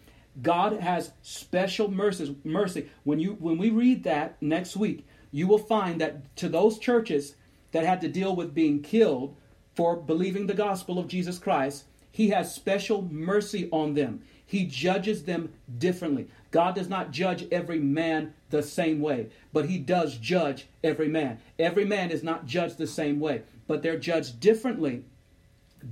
God 0.40 0.78
has 0.78 1.10
special 1.22 1.90
mercies, 1.90 2.30
mercy. 2.44 2.88
When 3.02 3.18
you 3.18 3.32
when 3.40 3.58
we 3.58 3.70
read 3.70 4.04
that 4.04 4.40
next 4.40 4.76
week, 4.76 5.08
you 5.32 5.48
will 5.48 5.58
find 5.58 6.00
that 6.00 6.36
to 6.36 6.48
those 6.48 6.78
churches 6.78 7.34
that 7.72 7.84
had 7.84 8.00
to 8.02 8.08
deal 8.08 8.36
with 8.36 8.54
being 8.54 8.80
killed 8.80 9.36
for 9.74 9.96
believing 9.96 10.46
the 10.46 10.54
gospel 10.54 11.00
of 11.00 11.08
Jesus 11.08 11.40
Christ, 11.40 11.86
he 12.12 12.28
has 12.28 12.54
special 12.54 13.02
mercy 13.10 13.68
on 13.72 13.94
them. 13.94 14.22
He 14.46 14.66
judges 14.66 15.24
them 15.24 15.52
differently. 15.78 16.28
God 16.50 16.74
does 16.74 16.88
not 16.88 17.10
judge 17.10 17.46
every 17.52 17.78
man 17.78 18.34
the 18.50 18.62
same 18.62 19.00
way, 19.00 19.28
but 19.52 19.66
he 19.66 19.78
does 19.78 20.16
judge 20.16 20.66
every 20.82 21.08
man. 21.08 21.40
Every 21.58 21.84
man 21.84 22.10
is 22.10 22.22
not 22.22 22.46
judged 22.46 22.78
the 22.78 22.86
same 22.86 23.20
way, 23.20 23.42
but 23.66 23.82
they're 23.82 23.98
judged 23.98 24.40
differently 24.40 25.04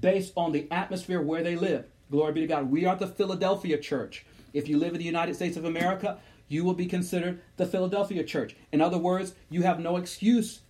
based 0.00 0.32
on 0.36 0.52
the 0.52 0.66
atmosphere 0.70 1.20
where 1.20 1.42
they 1.42 1.56
live. 1.56 1.86
Glory 2.10 2.32
be 2.32 2.40
to 2.40 2.46
God. 2.46 2.70
We 2.70 2.86
are 2.86 2.96
the 2.96 3.06
Philadelphia 3.06 3.78
church. 3.78 4.24
If 4.52 4.68
you 4.68 4.78
live 4.78 4.92
in 4.92 4.98
the 4.98 5.04
United 5.04 5.34
States 5.34 5.56
of 5.56 5.64
America, 5.64 6.18
you 6.48 6.64
will 6.64 6.74
be 6.74 6.86
considered 6.86 7.42
the 7.56 7.66
Philadelphia 7.66 8.24
church. 8.24 8.56
In 8.72 8.80
other 8.80 8.98
words, 8.98 9.34
you 9.50 9.62
have 9.62 9.80
no 9.80 9.96
excuse 9.96 10.60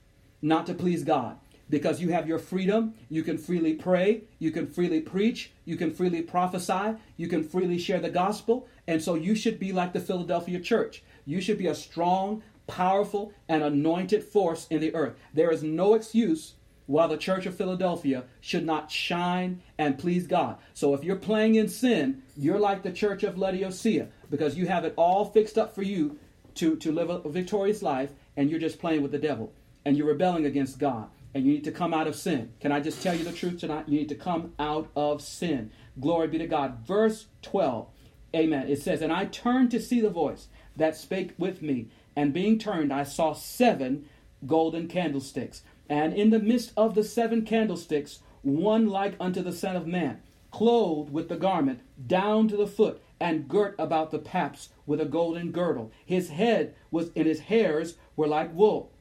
not 0.42 0.66
to 0.66 0.74
please 0.74 1.04
God 1.04 1.38
because 1.68 2.00
you 2.00 2.10
have 2.10 2.28
your 2.28 2.38
freedom. 2.38 2.94
You 3.08 3.22
can 3.22 3.38
freely 3.38 3.74
pray, 3.74 4.22
you 4.38 4.50
can 4.50 4.66
freely 4.66 5.00
preach, 5.00 5.52
you 5.64 5.76
can 5.76 5.92
freely 5.92 6.22
prophesy, 6.22 6.96
you 7.16 7.28
can 7.28 7.42
freely 7.42 7.78
share 7.78 8.00
the 8.00 8.10
gospel. 8.10 8.68
And 8.86 9.02
so 9.02 9.14
you 9.14 9.34
should 9.34 9.58
be 9.58 9.72
like 9.72 9.92
the 9.92 10.00
Philadelphia 10.00 10.60
church. 10.60 11.02
You 11.24 11.40
should 11.40 11.58
be 11.58 11.66
a 11.66 11.74
strong, 11.74 12.42
powerful, 12.66 13.32
and 13.48 13.62
anointed 13.62 14.22
force 14.22 14.66
in 14.68 14.80
the 14.80 14.94
earth. 14.94 15.16
There 15.34 15.50
is 15.50 15.62
no 15.62 15.94
excuse 15.94 16.54
while 16.86 17.08
the 17.08 17.16
church 17.16 17.46
of 17.46 17.56
Philadelphia 17.56 18.24
should 18.40 18.64
not 18.64 18.92
shine 18.92 19.60
and 19.76 19.98
please 19.98 20.28
God. 20.28 20.56
So 20.72 20.94
if 20.94 21.02
you're 21.02 21.16
playing 21.16 21.56
in 21.56 21.68
sin, 21.68 22.22
you're 22.36 22.60
like 22.60 22.84
the 22.84 22.92
church 22.92 23.24
of 23.24 23.36
Laodicea 23.36 24.08
because 24.30 24.56
you 24.56 24.66
have 24.68 24.84
it 24.84 24.94
all 24.96 25.24
fixed 25.24 25.58
up 25.58 25.74
for 25.74 25.82
you 25.82 26.18
to, 26.54 26.76
to 26.76 26.92
live 26.92 27.10
a 27.10 27.28
victorious 27.28 27.82
life 27.82 28.10
and 28.36 28.48
you're 28.50 28.60
just 28.60 28.78
playing 28.78 29.02
with 29.02 29.10
the 29.10 29.18
devil 29.18 29.52
and 29.84 29.96
you're 29.96 30.06
rebelling 30.06 30.46
against 30.46 30.78
God 30.78 31.08
and 31.36 31.44
you 31.44 31.52
need 31.52 31.64
to 31.64 31.72
come 31.72 31.92
out 31.92 32.06
of 32.06 32.16
sin. 32.16 32.52
Can 32.60 32.72
I 32.72 32.80
just 32.80 33.02
tell 33.02 33.14
you 33.14 33.22
the 33.22 33.32
truth 33.32 33.60
tonight? 33.60 33.88
You 33.88 33.98
need 33.98 34.08
to 34.08 34.14
come 34.14 34.54
out 34.58 34.88
of 34.96 35.20
sin. 35.20 35.70
Glory 36.00 36.28
be 36.28 36.38
to 36.38 36.46
God. 36.46 36.78
Verse 36.86 37.26
12. 37.42 37.88
Amen. 38.34 38.68
It 38.68 38.80
says, 38.80 39.02
And 39.02 39.12
I 39.12 39.26
turned 39.26 39.70
to 39.72 39.80
see 39.80 40.00
the 40.00 40.10
voice 40.10 40.48
that 40.76 40.96
spake 40.96 41.34
with 41.36 41.60
me, 41.60 41.88
and 42.16 42.32
being 42.32 42.58
turned, 42.58 42.92
I 42.92 43.02
saw 43.02 43.34
seven 43.34 44.08
golden 44.46 44.88
candlesticks 44.88 45.62
and 45.88 46.14
in 46.14 46.30
the 46.30 46.38
midst 46.38 46.72
of 46.76 46.94
the 46.94 47.04
seven 47.04 47.42
candlesticks, 47.42 48.20
one 48.42 48.88
like 48.88 49.14
unto 49.20 49.42
the 49.42 49.52
Son 49.52 49.76
of 49.76 49.86
Man, 49.86 50.20
clothed 50.50 51.12
with 51.12 51.28
the 51.28 51.36
garment 51.36 51.80
down 52.06 52.48
to 52.48 52.56
the 52.56 52.66
foot, 52.66 53.02
and 53.20 53.48
girt 53.48 53.74
about 53.78 54.10
the 54.10 54.18
paps 54.18 54.70
with 54.84 55.00
a 55.00 55.06
golden 55.06 55.50
girdle. 55.50 55.92
His 56.04 56.30
head 56.30 56.74
was, 56.90 57.10
and 57.14 57.26
his 57.26 57.40
hairs 57.40 57.96
were 58.14 58.26
like 58.26 58.54
wool. 58.54 58.92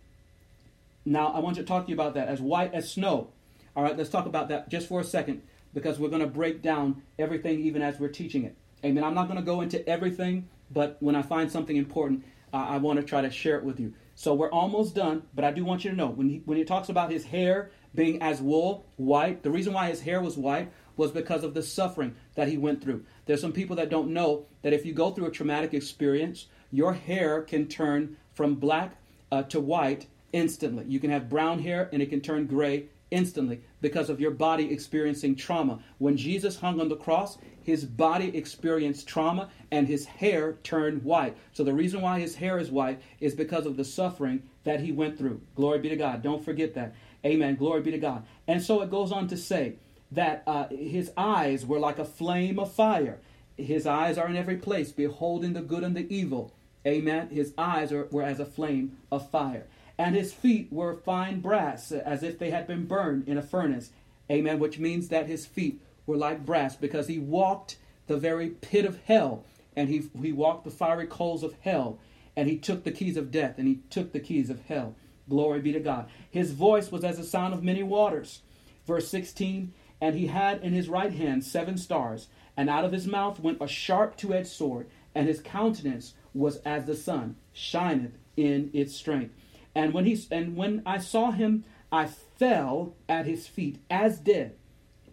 Now, 1.06 1.28
I 1.28 1.40
want 1.40 1.56
to 1.58 1.64
talk 1.64 1.86
to 1.86 1.90
you 1.90 1.96
about 1.96 2.16
that 2.16 2.28
as 2.28 2.42
white 2.42 2.74
as 2.74 2.92
snow. 2.92 3.30
All 3.76 3.84
right, 3.84 3.96
let's 3.98 4.10
talk 4.10 4.26
about 4.26 4.50
that 4.50 4.70
just 4.70 4.88
for 4.88 5.00
a 5.00 5.04
second 5.04 5.44
because 5.74 6.00
we're 6.00 6.10
going 6.10 6.22
to 6.22 6.28
break 6.28 6.62
down 6.62 7.04
everything 7.20 7.60
even 7.60 7.82
as 7.82 8.00
we're 8.00 8.08
teaching 8.08 8.44
it. 8.44 8.56
Amen. 8.84 9.04
I'm 9.04 9.14
not 9.14 9.28
going 9.28 9.40
to 9.40 9.46
go 9.46 9.62
into 9.62 9.88
everything 9.88 10.48
but 10.72 10.98
when 11.00 11.16
I 11.16 11.22
find 11.22 11.52
something 11.52 11.76
important, 11.76 12.24
uh, 12.54 12.58
I 12.58 12.78
want 12.78 13.00
to 13.00 13.06
try 13.06 13.22
to 13.22 13.30
share 13.30 13.58
it 13.58 13.64
with 13.64 13.80
you. 13.80 13.94
So 14.16 14.34
we're 14.34 14.52
almost 14.52 14.96
done, 14.96 15.24
but 15.34 15.44
I 15.44 15.52
do 15.52 15.66
want 15.66 15.84
you 15.84 15.92
to 15.92 15.96
know 15.96 16.08
when 16.08 16.30
he, 16.30 16.42
when 16.46 16.58
he 16.58 16.64
talks 16.64 16.90
about 16.90 17.12
his 17.12 17.26
hair 17.26 17.72
being 17.94 18.22
as 18.22 18.42
wool, 18.42 18.86
white, 18.98 19.44
the 19.44 19.52
reason 19.52 19.74
why 19.74 19.90
his 19.90 20.02
hair 20.02 20.22
was 20.22 20.38
white 20.38 20.72
was 20.98 21.12
because 21.12 21.44
of 21.44 21.54
the 21.54 21.62
suffering 21.62 22.16
that 22.36 22.48
he 22.48 22.58
went 22.58 22.82
through. 22.82 23.04
There's 23.26 23.42
some 23.42 23.52
people 23.52 23.76
that 23.78 23.90
don't 23.90 24.14
know 24.14 24.46
that 24.62 24.74
if 24.74 24.86
you 24.86 24.94
go 24.94 25.12
through 25.12 25.28
a 25.28 25.32
traumatic 25.32 25.74
experience, 25.74 26.48
your 26.72 26.94
hair 26.94 27.42
can 27.42 27.68
turn 27.68 28.18
from 28.34 28.56
black 28.56 28.96
uh, 29.32 29.44
to 29.44 29.60
white 29.60 30.08
instantly. 30.36 30.84
You 30.86 31.00
can 31.00 31.10
have 31.10 31.30
brown 31.30 31.60
hair 31.60 31.90
and 31.94 32.02
it 32.02 32.10
can 32.10 32.20
turn 32.20 32.46
gray 32.46 32.88
instantly 33.10 33.62
because 33.80 34.10
of 34.10 34.20
your 34.20 34.32
body 34.32 34.70
experiencing 34.72 35.36
trauma. 35.36 35.80
When 35.98 36.18
Jesus 36.18 36.58
hung 36.58 36.82
on 36.82 36.90
the 36.90 36.98
cross, 36.98 37.38
his 37.64 37.86
body 37.86 38.36
experienced 38.36 39.08
trauma 39.08 39.50
and 39.72 39.88
his 39.88 40.06
hair 40.06 40.58
turned 40.64 41.04
white. 41.04 41.38
So 41.54 41.64
the 41.64 41.74
reason 41.74 42.02
why 42.02 42.20
his 42.20 42.36
hair 42.36 42.60
is 42.60 42.70
white 42.70 43.02
is 43.22 43.34
because 43.34 43.66
of 43.66 43.78
the 43.78 43.86
suffering 43.86 44.44
that 44.66 44.82
he 44.82 44.92
went 44.92 45.18
through. 45.18 45.40
Glory 45.56 45.80
be 45.80 45.90
to 45.90 45.96
God. 45.96 46.22
Don't 46.22 46.44
forget 46.44 46.74
that. 46.74 46.94
Amen. 47.26 47.56
Glory 47.56 47.82
be 47.82 47.92
to 47.92 47.98
God. 47.98 48.26
And 48.46 48.62
so 48.62 48.82
it 48.82 48.92
goes 48.92 49.14
on 49.14 49.30
to 49.30 49.38
say 49.38 49.76
that 50.12 50.44
uh, 50.46 50.68
his 50.68 51.12
eyes 51.16 51.66
were 51.66 51.80
like 51.80 51.98
a 51.98 52.06
flame 52.06 52.60
of 52.60 52.74
fire. 52.74 53.20
His 53.56 53.88
eyes 53.88 54.18
are 54.18 54.28
in 54.28 54.36
every 54.36 54.58
place, 54.58 54.92
beholding 54.92 55.54
the 55.54 55.62
good 55.62 55.84
and 55.84 55.96
the 55.96 56.14
evil. 56.14 56.54
Amen. 56.86 57.30
His 57.30 57.54
eyes 57.58 57.94
are, 57.94 58.08
were 58.12 58.22
as 58.22 58.42
a 58.42 58.46
flame 58.46 58.98
of 59.10 59.30
fire 59.32 59.66
and 59.98 60.16
his 60.16 60.34
feet 60.34 60.72
were 60.72 60.96
fine 60.96 61.40
brass, 61.40 61.92
as 61.92 62.24
if 62.24 62.38
they 62.38 62.52
had 62.52 62.68
been 62.68 62.86
burned 62.86 63.28
in 63.28 63.38
a 63.38 63.42
furnace. 63.42 63.92
Amen. 64.30 64.60
Which 64.60 64.80
means 64.80 65.08
that 65.10 65.28
his 65.28 65.46
feet 65.46 65.82
were 66.06 66.18
like 66.18 66.46
brass, 66.46 66.76
because 66.76 67.08
he 67.08 67.20
walked 67.20 67.78
the 68.08 68.18
very 68.18 68.50
pit 68.50 68.86
of 68.86 69.00
hell, 69.06 69.46
and 69.76 69.90
he, 69.90 70.10
he 70.22 70.32
walked 70.32 70.64
the 70.64 70.72
fiery 70.72 71.08
coals 71.08 71.44
of 71.44 71.56
hell, 71.62 72.00
and 72.36 72.50
he 72.50 72.58
took 72.58 72.84
the 72.84 72.92
keys 72.92 73.18
of 73.18 73.32
death, 73.32 73.56
and 73.58 73.68
he 73.68 73.80
took 73.90 74.12
the 74.12 74.20
keys 74.20 74.50
of 74.50 74.66
hell. 74.66 74.96
Glory 75.30 75.62
be 75.62 75.72
to 75.72 75.80
God. 75.80 76.08
His 76.30 76.52
voice 76.52 76.92
was 76.92 77.04
as 77.04 77.18
the 77.18 77.24
sound 77.24 77.54
of 77.54 77.64
many 77.64 77.82
waters. 77.82 78.42
Verse 78.86 79.08
16, 79.08 79.74
and 80.02 80.16
he 80.16 80.28
had 80.28 80.62
in 80.62 80.74
his 80.74 80.90
right 80.90 81.14
hand 81.14 81.44
seven 81.44 81.78
stars, 81.78 82.28
and 82.56 82.70
out 82.70 82.86
of 82.86 82.92
his 82.92 83.08
mouth 83.08 83.40
went 83.40 83.62
a 83.62 83.68
sharp 83.68 84.18
two 84.18 84.34
edged 84.34 84.48
sword, 84.48 84.88
and 85.16 85.28
his 85.28 85.42
countenance 85.42 86.14
was 86.34 86.58
as 86.58 86.86
the 86.86 86.96
sun, 86.96 87.36
shineth 87.54 88.18
in 88.38 88.70
its 88.74 88.94
strength. 88.94 89.34
And 89.76 89.94
when 89.94 90.06
he 90.06 90.18
and 90.32 90.56
when 90.56 90.82
I 90.86 90.98
saw 90.98 91.32
him, 91.32 91.66
I 91.92 92.08
fell 92.08 92.96
at 93.08 93.26
his 93.26 93.48
feet 93.48 93.80
as 93.90 94.20
dead, 94.20 94.56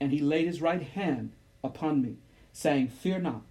and 0.00 0.12
he 0.12 0.20
laid 0.20 0.46
his 0.46 0.62
right 0.62 0.82
hand 0.82 1.32
upon 1.62 2.00
me, 2.00 2.16
saying, 2.52 2.88
Fear 2.88 3.20
not. 3.20 3.42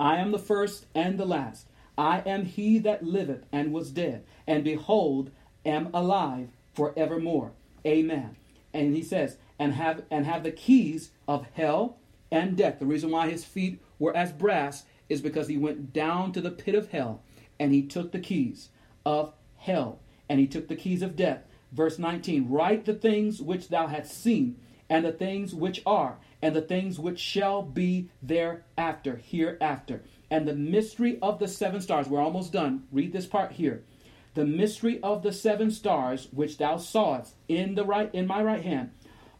I 0.00 0.16
am 0.16 0.32
the 0.32 0.38
first 0.38 0.86
and 0.94 1.18
the 1.18 1.26
last. 1.26 1.68
I 1.96 2.20
am 2.26 2.46
he 2.46 2.78
that 2.80 3.04
liveth 3.04 3.44
and 3.52 3.72
was 3.72 3.90
dead, 3.90 4.24
and 4.46 4.64
behold, 4.64 5.30
am 5.64 5.90
alive 5.94 6.48
forevermore. 6.72 7.52
Amen. 7.86 8.36
And 8.72 8.96
he 8.96 9.02
says, 9.02 9.36
and 9.58 9.74
have 9.74 10.02
and 10.10 10.26
have 10.26 10.42
the 10.42 10.50
keys 10.50 11.10
of 11.28 11.46
hell 11.54 11.98
and 12.30 12.56
death. 12.56 12.78
The 12.78 12.86
reason 12.86 13.10
why 13.10 13.30
his 13.30 13.44
feet 13.44 13.80
were 13.98 14.16
as 14.16 14.32
brass 14.32 14.84
is 15.08 15.20
because 15.20 15.48
he 15.48 15.56
went 15.56 15.92
down 15.92 16.32
to 16.32 16.40
the 16.40 16.50
pit 16.50 16.74
of 16.74 16.90
hell 16.90 17.22
and 17.60 17.72
he 17.72 17.82
took 17.82 18.10
the 18.10 18.18
keys 18.18 18.70
of 19.06 19.32
hell 19.56 20.00
and 20.28 20.40
he 20.40 20.46
took 20.46 20.68
the 20.68 20.76
keys 20.76 21.02
of 21.02 21.16
death. 21.16 21.42
Verse 21.72 21.98
19 21.98 22.48
Write 22.48 22.84
the 22.84 22.94
things 22.94 23.42
which 23.42 23.68
thou 23.68 23.86
hast 23.86 24.22
seen, 24.22 24.56
and 24.88 25.04
the 25.04 25.12
things 25.12 25.54
which 25.54 25.82
are, 25.86 26.18
and 26.42 26.54
the 26.54 26.62
things 26.62 26.98
which 26.98 27.18
shall 27.18 27.62
be 27.62 28.08
thereafter, 28.22 29.16
hereafter. 29.16 30.02
And 30.30 30.46
the 30.46 30.54
mystery 30.54 31.18
of 31.22 31.38
the 31.38 31.48
seven 31.48 31.80
stars, 31.80 32.08
we're 32.08 32.20
almost 32.20 32.52
done. 32.52 32.84
Read 32.92 33.12
this 33.12 33.26
part 33.26 33.52
here. 33.52 33.84
The 34.34 34.44
mystery 34.44 35.00
of 35.00 35.22
the 35.22 35.32
seven 35.32 35.70
stars 35.70 36.28
which 36.32 36.58
thou 36.58 36.76
sawest 36.76 37.34
in 37.48 37.76
the 37.76 37.84
right 37.84 38.12
in 38.12 38.26
my 38.26 38.42
right 38.42 38.62
hand 38.62 38.90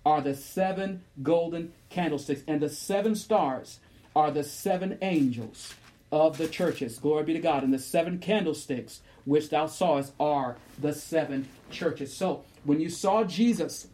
are 0.07 0.21
the 0.21 0.35
seven 0.35 1.03
golden 1.23 1.73
candlesticks, 1.89 2.43
and 2.47 2.61
the 2.61 2.69
seven 2.69 3.15
stars 3.15 3.81
are 4.15 4.31
the 4.31 4.45
seven 4.45 4.99
angels 5.03 5.75
of 6.13 6.39
the 6.39 6.47
churches. 6.47 6.99
Glory 6.99 7.25
be 7.25 7.33
to 7.33 7.41
God. 7.41 7.65
And 7.65 7.75
the 7.75 7.79
seven 7.79 8.19
candlesticks 8.19 9.01
which 9.25 9.51
thou 9.51 9.67
sawest 9.67 10.13
are 10.21 10.57
the 10.79 10.93
seven 10.93 11.49
churches. 11.71 12.15
So 12.15 12.45
when 12.65 12.81
you 12.81 12.89
saw 12.89 13.25
Jesus, 13.25 13.89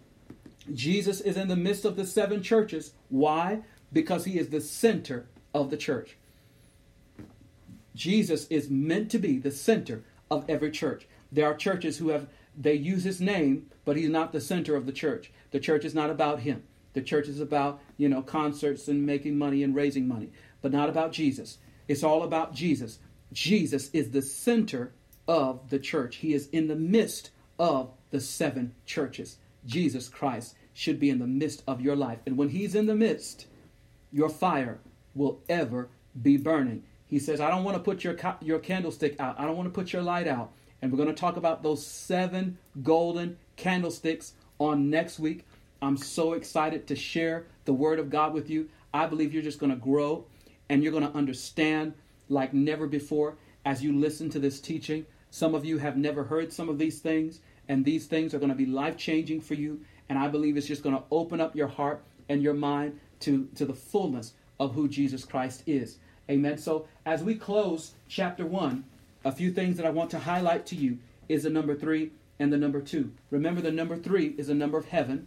Jesus 0.73 1.21
is 1.21 1.37
in 1.37 1.49
the 1.49 1.57
midst 1.57 1.85
of 1.85 1.97
the 1.97 2.07
seven 2.07 2.43
churches. 2.43 2.93
Why? 3.09 3.63
Because 3.93 4.25
he 4.25 4.39
is 4.39 4.49
the 4.49 4.61
center 4.61 5.27
of 5.55 5.71
the 5.71 5.77
church. 5.77 6.17
Jesus 7.95 8.47
is 8.49 8.71
meant 8.71 9.11
to 9.11 9.19
be 9.19 9.39
the 9.39 9.51
center 9.51 10.05
of 10.31 10.45
every 10.49 10.71
church. 10.71 11.07
There 11.33 11.47
are 11.47 11.55
churches 11.55 11.99
who 11.99 12.09
have 12.09 12.29
they 12.57 12.75
use 12.75 13.05
his 13.05 13.21
name, 13.21 13.71
but 13.85 13.97
he's 13.97 14.09
not 14.09 14.33
the 14.33 14.41
center 14.41 14.77
of 14.77 14.87
the 14.87 14.93
church. 14.93 15.31
The 15.51 15.61
church 15.61 15.85
is 15.85 15.95
not 15.95 16.11
about 16.11 16.41
him. 16.41 16.63
The 16.93 17.03
church 17.03 17.29
is 17.29 17.41
about, 17.41 17.81
you 17.97 18.09
know, 18.09 18.23
concerts 18.23 18.89
and 18.89 19.07
making 19.07 19.39
money 19.39 19.63
and 19.63 19.75
raising 19.75 20.09
money, 20.09 20.31
but 20.61 20.73
not 20.73 20.89
about 20.89 21.13
Jesus. 21.13 21.59
It's 21.89 22.03
all 22.03 22.23
about 22.23 22.55
Jesus. 22.55 22.99
Jesus 23.33 23.91
is 23.93 24.11
the 24.11 24.23
center 24.23 24.93
of 25.31 25.71
the 25.71 25.79
church. 25.79 26.17
He 26.17 26.35
is 26.35 26.49
in 26.49 26.67
the 26.67 26.75
midst 26.75 27.31
of 27.57 27.93
the 28.11 28.19
seven 28.19 28.75
churches. 28.85 29.37
Jesus 29.65 30.09
Christ 30.09 30.57
should 30.75 30.99
be 30.99 31.09
in 31.09 31.21
the 31.21 31.27
midst 31.27 31.63
of 31.69 31.81
your 31.81 31.95
life. 31.95 32.19
And 32.27 32.37
when 32.37 32.49
He's 32.49 32.75
in 32.75 32.87
the 32.87 32.97
midst, 32.97 33.47
your 34.11 34.29
fire 34.29 34.81
will 35.15 35.41
ever 35.49 35.89
be 36.21 36.37
burning. 36.37 36.83
He 37.07 37.21
says, 37.21 37.41
I 37.41 37.49
don't 37.49 37.63
want 37.63 37.77
to 37.77 37.83
put 37.83 38.03
your, 38.03 38.17
your 38.41 38.59
candlestick 38.59 39.21
out. 39.21 39.39
I 39.39 39.45
don't 39.45 39.57
want 39.57 39.69
to 39.69 39.75
put 39.75 39.93
your 39.93 40.03
light 40.03 40.27
out. 40.27 40.51
And 40.83 40.91
we're 40.91 40.97
going 40.97 41.15
to 41.15 41.21
talk 41.21 41.37
about 41.37 41.63
those 41.63 41.87
seven 41.87 42.59
golden 42.83 43.37
candlesticks 43.55 44.33
on 44.59 44.91
next 44.91 45.21
week. 45.21 45.47
I'm 45.81 45.97
so 45.97 46.33
excited 46.33 46.89
to 46.89 46.97
share 46.97 47.47
the 47.67 47.73
Word 47.73 48.01
of 48.01 48.11
God 48.11 48.35
with 48.35 48.51
you. 48.51 48.69
I 48.93 49.07
believe 49.07 49.33
you're 49.33 49.45
just 49.45 49.61
going 49.61 49.71
to 49.71 49.77
grow 49.77 50.25
and 50.69 50.83
you're 50.83 50.93
going 50.93 51.07
to 51.07 51.17
understand 51.17 51.95
like 52.29 52.53
never 52.53 52.89
before 52.89 53.37
as 53.65 53.81
you 53.81 53.97
listen 53.97 54.29
to 54.31 54.41
this 54.41 54.61
teaching. 54.61 55.07
Some 55.31 55.55
of 55.55 55.65
you 55.65 55.79
have 55.79 55.97
never 55.97 56.25
heard 56.25 56.53
some 56.53 56.69
of 56.69 56.79
these 56.79 57.01
things, 57.01 57.41
and 57.69 57.85
these 57.85 58.07
things 58.07 58.35
are 58.35 58.39
going 58.39 58.51
to 58.51 58.57
be 58.57 58.67
life 58.67 58.97
changing 58.97 59.41
for 59.41 59.55
you. 59.55 59.81
And 60.09 60.19
I 60.19 60.29
believe 60.29 60.57
it's 60.57 60.67
just 60.67 60.83
going 60.83 60.97
to 60.97 61.05
open 61.11 61.41
up 61.41 61.55
your 61.55 61.69
heart 61.69 62.03
and 62.29 62.43
your 62.43 62.55
mind 62.55 62.99
to, 63.21 63.49
to 63.55 63.65
the 63.65 63.75
fullness 63.75 64.35
of 64.59 64.75
who 64.75 64.89
Jesus 64.89 65.25
Christ 65.25 65.63
is. 65.67 65.99
Amen. 66.29 66.59
So, 66.59 66.87
as 67.07 67.23
we 67.23 67.35
close 67.35 67.95
chapter 68.09 68.45
one, 68.45 68.85
a 69.25 69.33
few 69.33 69.53
things 69.53 69.77
that 69.77 69.87
I 69.87 69.91
want 69.91 70.11
to 70.11 70.19
highlight 70.19 70.67
to 70.67 70.77
you 70.77 70.99
is 71.29 71.45
the 71.45 71.51
number 71.51 71.75
three 71.75 72.11
and 72.39 72.53
the 72.53 72.57
number 72.57 72.81
two. 72.81 73.13
Remember, 73.31 73.61
the 73.61 73.71
number 73.71 73.97
three 73.97 74.35
is 74.39 74.49
a 74.49 74.55
number 74.55 74.79
of 74.79 74.89
heaven, 74.89 75.27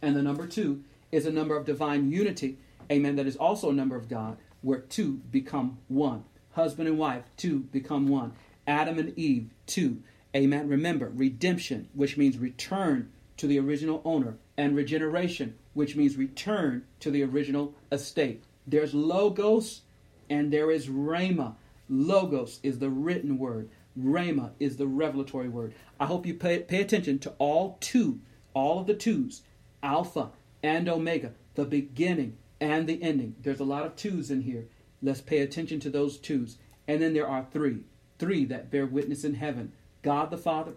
and 0.00 0.14
the 0.16 0.22
number 0.22 0.46
two 0.46 0.84
is 1.10 1.26
a 1.26 1.32
number 1.32 1.56
of 1.56 1.66
divine 1.66 2.10
unity. 2.10 2.58
Amen. 2.90 3.16
That 3.16 3.26
is 3.26 3.36
also 3.36 3.70
a 3.70 3.74
number 3.74 3.96
of 3.96 4.08
God, 4.08 4.38
where 4.62 4.80
two 4.80 5.20
become 5.30 5.78
one. 5.88 6.24
Husband 6.52 6.88
and 6.88 6.98
wife, 6.98 7.24
two 7.36 7.60
become 7.72 8.08
one. 8.08 8.32
Adam 8.72 8.98
and 8.98 9.18
Eve, 9.18 9.50
two. 9.66 10.02
Amen. 10.34 10.66
Remember, 10.66 11.12
redemption, 11.14 11.90
which 11.92 12.16
means 12.16 12.38
return 12.38 13.12
to 13.36 13.46
the 13.46 13.58
original 13.58 14.00
owner, 14.02 14.38
and 14.56 14.74
regeneration, 14.74 15.56
which 15.74 15.94
means 15.94 16.16
return 16.16 16.86
to 17.00 17.10
the 17.10 17.22
original 17.22 17.74
estate. 17.90 18.44
There's 18.66 18.94
logos 18.94 19.82
and 20.30 20.50
there 20.50 20.70
is 20.70 20.88
rhema. 20.88 21.56
Logos 21.90 22.60
is 22.62 22.78
the 22.78 22.88
written 22.88 23.36
word. 23.36 23.68
Rhema 23.98 24.52
is 24.58 24.78
the 24.78 24.86
revelatory 24.86 25.50
word. 25.50 25.74
I 26.00 26.06
hope 26.06 26.24
you 26.24 26.32
pay, 26.32 26.60
pay 26.60 26.80
attention 26.80 27.18
to 27.20 27.34
all 27.36 27.76
two, 27.80 28.20
all 28.54 28.80
of 28.80 28.86
the 28.86 28.94
twos, 28.94 29.42
Alpha 29.82 30.30
and 30.62 30.88
Omega, 30.88 31.32
the 31.56 31.66
beginning 31.66 32.38
and 32.58 32.86
the 32.86 33.02
ending. 33.02 33.36
There's 33.42 33.60
a 33.60 33.64
lot 33.64 33.84
of 33.84 33.96
twos 33.96 34.30
in 34.30 34.40
here. 34.40 34.68
Let's 35.02 35.20
pay 35.20 35.40
attention 35.40 35.78
to 35.80 35.90
those 35.90 36.16
twos. 36.16 36.56
And 36.88 37.02
then 37.02 37.12
there 37.12 37.28
are 37.28 37.46
three 37.52 37.84
three 38.22 38.44
that 38.44 38.70
bear 38.70 38.86
witness 38.86 39.24
in 39.24 39.34
heaven 39.34 39.72
God 40.02 40.30
the 40.30 40.38
Father, 40.38 40.74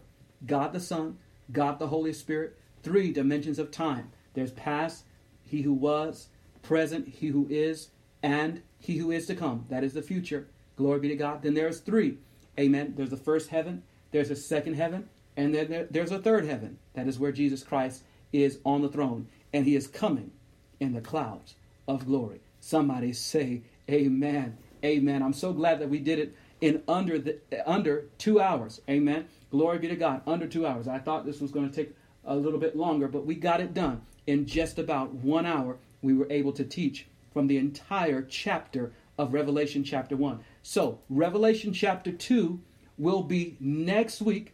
God 0.48 0.74
the 0.74 0.80
Son, 0.80 1.20
God 1.52 1.78
the 1.78 1.88
Holy 1.88 2.12
Spirit. 2.12 2.58
Three 2.82 3.12
dimensions 3.12 3.60
of 3.60 3.70
time 3.70 4.12
there's 4.34 4.52
past, 4.52 5.04
he 5.44 5.62
who 5.62 5.74
was, 5.74 6.28
present, 6.64 7.08
he 7.08 7.28
who 7.28 7.46
is, 7.50 7.90
and 8.24 8.64
he 8.80 8.98
who 8.98 9.12
is 9.12 9.28
to 9.28 9.36
come. 9.36 9.66
That 9.70 9.84
is 9.84 9.94
the 9.94 10.02
future. 10.02 10.48
Glory 10.76 11.00
be 11.00 11.08
to 11.10 11.16
God. 11.16 11.44
Then 11.44 11.54
there's 11.54 11.80
three. 11.80 12.18
Amen. 12.60 12.96
There's 12.98 13.12
the 13.12 13.18
first 13.18 13.50
heaven, 13.50 13.84
there's 14.12 14.32
a 14.32 14.36
second 14.36 14.74
heaven, 14.74 15.08
and 15.38 15.54
then 15.54 15.70
there, 15.70 15.88
there's 15.92 16.12
a 16.12 16.20
third 16.20 16.46
heaven. 16.46 16.80
That 16.96 17.08
is 17.08 17.20
where 17.20 17.32
Jesus 17.32 17.64
Christ 17.64 18.04
is 18.34 18.58
on 18.66 18.82
the 18.82 18.90
throne, 18.90 19.28
and 19.54 19.66
he 19.66 19.76
is 19.76 19.86
coming 19.86 20.32
in 20.80 20.94
the 20.94 21.02
clouds 21.02 21.54
of 21.88 22.08
glory. 22.08 22.42
Somebody 22.60 23.14
say, 23.14 23.62
Amen. 23.90 24.58
Amen. 24.84 25.22
I'm 25.22 25.34
so 25.34 25.54
glad 25.54 25.80
that 25.80 25.90
we 25.90 26.00
did 26.00 26.18
it 26.18 26.36
in 26.62 26.82
under 26.88 27.20
the 27.20 27.40
under 27.66 28.06
two 28.18 28.40
hours. 28.40 28.82
Amen. 28.90 29.28
Glory 29.52 29.80
be 29.80 29.88
to 29.88 29.96
God. 29.96 30.22
Under 30.26 30.48
two 30.48 30.66
hours. 30.66 30.88
I 30.88 31.00
thought 31.00 31.26
this 31.26 31.42
was 31.42 31.52
going 31.52 31.70
to 31.70 31.76
take 31.76 31.96
a 32.26 32.36
little 32.36 32.60
bit 32.60 32.76
longer, 32.76 33.08
but 33.08 33.26
we 33.26 33.36
got 33.36 33.62
it 33.62 33.74
done 33.74 34.02
in 34.26 34.46
just 34.46 34.80
about 34.80 35.14
one 35.14 35.46
hour. 35.46 35.78
We 36.02 36.14
were 36.14 36.28
able 36.30 36.52
to 36.54 36.64
teach 36.64 37.08
from 37.34 37.48
the 37.48 37.58
entire 37.58 38.22
chapter 38.22 38.94
of 39.18 39.34
Revelation 39.34 39.84
chapter 39.84 40.16
one. 40.16 40.40
So, 40.62 41.00
Revelation 41.10 41.74
chapter 41.74 42.12
2 42.12 42.60
will 42.98 43.24
be 43.24 43.56
next 43.60 44.22
week. 44.22 44.54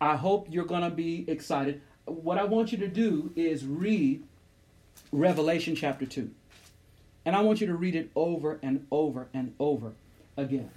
I 0.00 0.16
hope 0.16 0.48
you're 0.50 0.64
going 0.64 0.82
to 0.82 0.90
be 0.90 1.24
excited. 1.28 1.80
What 2.06 2.38
I 2.38 2.44
want 2.44 2.72
you 2.72 2.78
to 2.78 2.88
do 2.88 3.32
is 3.36 3.64
read 3.64 4.24
Revelation 5.12 5.76
chapter 5.76 6.06
2. 6.06 6.30
And 7.24 7.36
I 7.36 7.40
want 7.42 7.60
you 7.60 7.68
to 7.68 7.74
read 7.74 7.94
it 7.94 8.10
over 8.16 8.58
and 8.62 8.86
over 8.90 9.28
and 9.32 9.54
over 9.60 9.92
again. 10.36 10.70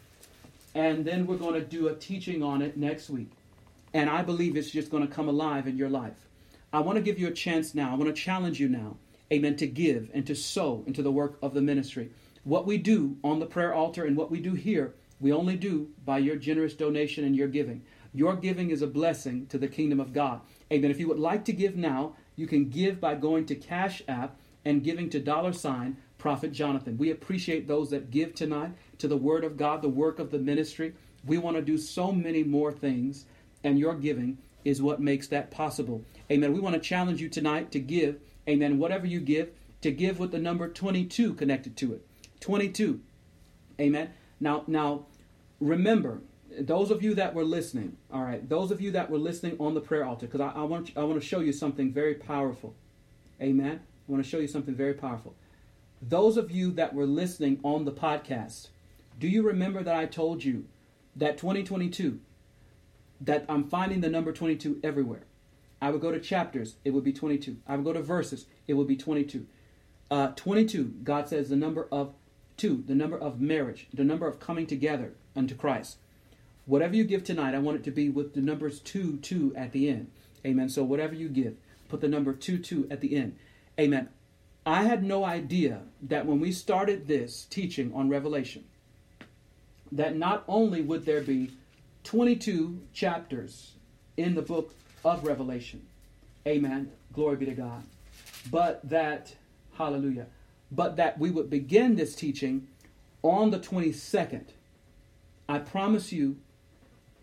And 0.76 1.06
then 1.06 1.26
we're 1.26 1.38
going 1.38 1.54
to 1.54 1.66
do 1.66 1.88
a 1.88 1.96
teaching 1.96 2.44
on 2.44 2.62
it 2.62 2.76
next 2.76 3.10
week. 3.10 3.32
And 3.94 4.10
I 4.10 4.22
believe 4.22 4.58
it's 4.58 4.70
just 4.70 4.92
going 4.92 5.08
to 5.08 5.12
come 5.14 5.30
alive 5.30 5.68
in 5.68 5.78
your 5.78 5.90
life. 5.90 6.28
I 6.74 6.82
want 6.82 6.98
to 6.98 7.02
give 7.02 7.18
you 7.18 7.30
a 7.30 7.32
chance 7.32 7.74
now. 7.74 7.92
I 7.92 7.96
want 7.96 8.14
to 8.14 8.22
challenge 8.22 8.60
you 8.60 8.68
now, 8.68 8.98
amen, 9.32 9.56
to 9.56 9.68
give 9.68 10.12
and 10.14 10.28
to 10.28 10.36
sow 10.36 10.84
into 10.86 11.02
the 11.02 11.14
work 11.14 11.38
of 11.42 11.54
the 11.54 11.62
ministry. 11.62 12.12
What 12.44 12.68
we 12.68 12.78
do 12.78 13.16
on 13.24 13.40
the 13.40 13.46
prayer 13.46 13.74
altar 13.74 14.04
and 14.04 14.18
what 14.18 14.30
we 14.30 14.42
do 14.42 14.54
here, 14.54 14.94
we 15.22 15.32
only 15.32 15.56
do 15.56 15.92
by 16.04 16.18
your 16.18 16.36
generous 16.36 16.74
donation 16.74 17.24
and 17.24 17.38
your 17.38 17.48
giving. 17.48 17.84
Your 18.14 18.36
giving 18.36 18.70
is 18.70 18.82
a 18.82 18.88
blessing 18.88 19.48
to 19.48 19.58
the 19.58 19.70
kingdom 19.70 20.02
of 20.02 20.12
God. 20.12 20.42
Amen. 20.72 20.92
If 20.92 21.00
you 21.00 21.08
would 21.08 21.20
like 21.20 21.46
to 21.46 21.54
give 21.54 21.78
now, 21.78 22.16
you 22.36 22.48
can 22.48 22.70
give 22.70 23.00
by 23.00 23.16
going 23.16 23.46
to 23.46 23.56
Cash 23.56 24.04
App 24.10 24.38
and 24.66 24.84
giving 24.84 25.10
to 25.12 25.20
dollar 25.22 25.54
sign 25.54 25.98
Prophet 26.18 26.52
Jonathan. 26.52 26.98
We 26.98 27.12
appreciate 27.12 27.68
those 27.68 27.92
that 27.92 28.12
give 28.12 28.34
tonight 28.34 28.72
to 29.00 29.08
the 29.08 29.18
Word 29.18 29.44
of 29.44 29.58
God, 29.58 29.82
the 29.82 29.90
work 29.90 30.20
of 30.20 30.32
the 30.32 30.40
ministry. 30.40 30.94
We 31.26 31.38
want 31.38 31.58
to 31.58 31.62
do 31.62 31.78
so 31.78 32.12
many 32.12 32.44
more 32.44 32.72
things, 32.72 33.26
and 33.64 33.80
your 33.80 33.96
giving 33.96 34.38
is 34.64 34.82
what 34.82 35.00
makes 35.00 35.28
that 35.28 35.52
possible. 35.52 36.04
Amen. 36.32 36.54
We 36.54 36.60
want 36.60 36.76
to 36.76 36.82
challenge 36.82 37.22
you 37.22 37.30
tonight 37.30 37.72
to 37.72 37.80
give, 37.80 38.20
amen, 38.50 38.80
whatever 38.80 39.06
you 39.06 39.20
give, 39.20 39.52
to 39.82 39.92
give 39.92 40.20
with 40.20 40.32
the 40.32 40.40
number 40.40 40.68
22 40.68 41.36
connected 41.36 41.78
to 41.78 41.94
it. 41.94 42.06
22. 42.40 43.00
Amen. 43.80 44.10
Now, 44.40 44.64
now 44.68 45.06
remember, 45.60 46.22
those 46.60 46.92
of 46.92 47.04
you 47.04 47.16
that 47.16 47.34
were 47.34 47.44
listening, 47.44 47.98
all 48.12 48.24
right, 48.24 48.48
those 48.48 48.72
of 48.72 48.82
you 48.82 48.92
that 48.92 49.10
were 49.10 49.18
listening 49.18 49.56
on 49.60 49.74
the 49.74 49.82
prayer 49.82 50.06
altar, 50.06 50.26
because 50.26 50.42
I, 50.42 50.50
I, 50.50 50.64
want 50.64 50.92
I 50.96 51.04
want 51.04 51.22
to 51.22 51.26
show 51.26 51.40
you 51.40 51.54
something 51.54 51.92
very 51.92 52.16
powerful. 52.16 52.76
Amen. 53.42 53.82
I 54.08 54.12
want 54.12 54.24
to 54.24 54.30
show 54.30 54.40
you 54.40 54.48
something 54.48 54.76
very 54.76 54.94
powerful. 54.94 55.36
Those 56.02 56.38
of 56.38 56.52
you 56.52 56.72
that 56.72 56.94
were 56.94 57.06
listening 57.06 57.60
on 57.64 57.86
the 57.86 57.92
podcast, 57.92 58.70
do 59.18 59.28
you 59.28 59.44
remember 59.44 59.84
that 59.84 59.96
I 59.96 60.06
told 60.06 60.44
you 60.44 60.66
that 61.16 61.38
2022, 61.38 62.20
that 63.22 63.46
I'm 63.48 63.70
finding 63.70 64.02
the 64.02 64.10
number 64.10 64.34
22 64.34 64.80
everywhere? 64.84 65.24
I 65.82 65.92
would 65.92 66.02
go 66.02 66.12
to 66.12 66.20
chapters, 66.20 66.76
it 66.84 66.92
would 66.92 67.04
be 67.04 67.14
22. 67.14 67.58
I 67.68 67.76
would 67.76 67.86
go 67.86 67.94
to 67.94 68.02
verses, 68.02 68.46
it 68.68 68.74
would 68.74 68.88
be 68.88 68.98
22. 68.98 69.46
Uh, 70.10 70.28
22, 70.36 70.96
God 71.04 71.28
says 71.28 71.50
the 71.50 71.56
number 71.56 71.88
of 71.92 72.14
two, 72.58 72.84
the 72.88 72.96
number 72.96 73.18
of 73.18 73.42
marriage, 73.42 73.88
the 73.94 74.04
number 74.04 74.28
of 74.28 74.40
coming 74.40 74.68
together 74.68 75.14
unto 75.36 75.56
Christ. 75.56 75.98
Whatever 76.66 76.96
you 76.96 77.04
give 77.04 77.24
tonight, 77.24 77.54
I 77.54 77.60
want 77.60 77.78
it 77.78 77.84
to 77.86 77.92
be 77.92 78.10
with 78.10 78.34
the 78.34 78.42
numbers 78.42 78.80
2, 78.80 79.18
2 79.18 79.56
at 79.56 79.72
the 79.72 79.90
end. 79.90 80.12
Amen. 80.46 80.70
So 80.70 80.84
whatever 80.84 81.14
you 81.14 81.30
give, 81.30 81.56
put 81.90 82.02
the 82.02 82.08
number 82.08 82.34
2, 82.34 82.58
2 82.58 82.88
at 82.90 83.02
the 83.02 83.16
end. 83.16 83.38
Amen. 83.80 84.10
I 84.66 84.84
had 84.84 85.04
no 85.04 85.24
idea 85.24 85.82
that 86.02 86.26
when 86.26 86.40
we 86.40 86.52
started 86.52 87.08
this 87.08 87.46
teaching 87.46 87.94
on 87.94 88.10
Revelation, 88.10 88.64
that 89.96 90.16
not 90.16 90.44
only 90.48 90.82
would 90.82 91.06
there 91.06 91.22
be 91.22 91.52
22 92.04 92.82
chapters 92.94 93.72
in 94.18 94.36
the 94.36 94.42
book 94.42 94.76
of 95.04 95.26
Revelation, 95.26 95.86
amen, 96.46 96.92
glory 97.14 97.38
be 97.38 97.46
to 97.46 97.54
God, 97.54 97.84
but 98.52 98.88
that, 98.90 99.36
hallelujah, 99.78 100.28
but 100.72 100.98
that 100.98 101.18
we 101.18 101.32
would 101.32 101.50
begin 101.50 101.96
this 101.96 102.16
teaching 102.16 102.68
on 103.24 103.52
the 103.52 103.60
22nd. 103.60 104.48
I 105.48 105.60
promise 105.60 106.12
you, 106.12 106.38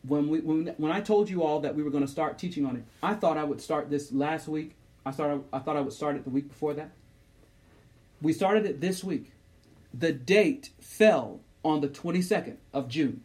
when, 0.07 0.28
we, 0.28 0.40
when, 0.40 0.74
when 0.78 0.90
I 0.90 1.01
told 1.01 1.28
you 1.28 1.43
all 1.43 1.61
that 1.61 1.77
we 1.77 1.82
were 1.82 1.90
going 1.90 2.05
to 2.05 2.11
start 2.11 2.39
teaching 2.39 2.65
on 2.65 2.77
it, 2.77 2.85
I 3.03 3.15
thought 3.15 3.36
I 3.36 3.44
would 3.44 3.61
start 3.61 3.90
this 3.90 4.11
last 4.12 4.49
week. 4.49 4.74
I, 5.05 5.11
started, 5.11 5.44
I 5.53 5.59
thought 5.59 5.77
I 5.77 5.81
would 5.81 5.93
start 5.93 6.16
it 6.16 6.24
the 6.24 6.31
week 6.31 6.49
before 6.49 6.74
that. 6.74 6.93
We 8.20 8.32
started 8.32 8.65
it 8.65 8.81
this 8.81 9.05
week. 9.05 9.32
The 9.93 10.12
date 10.12 10.70
fell 10.81 11.41
on 11.65 11.81
the 11.81 11.89
22nd 11.89 12.57
of 12.73 12.89
June. 12.89 13.23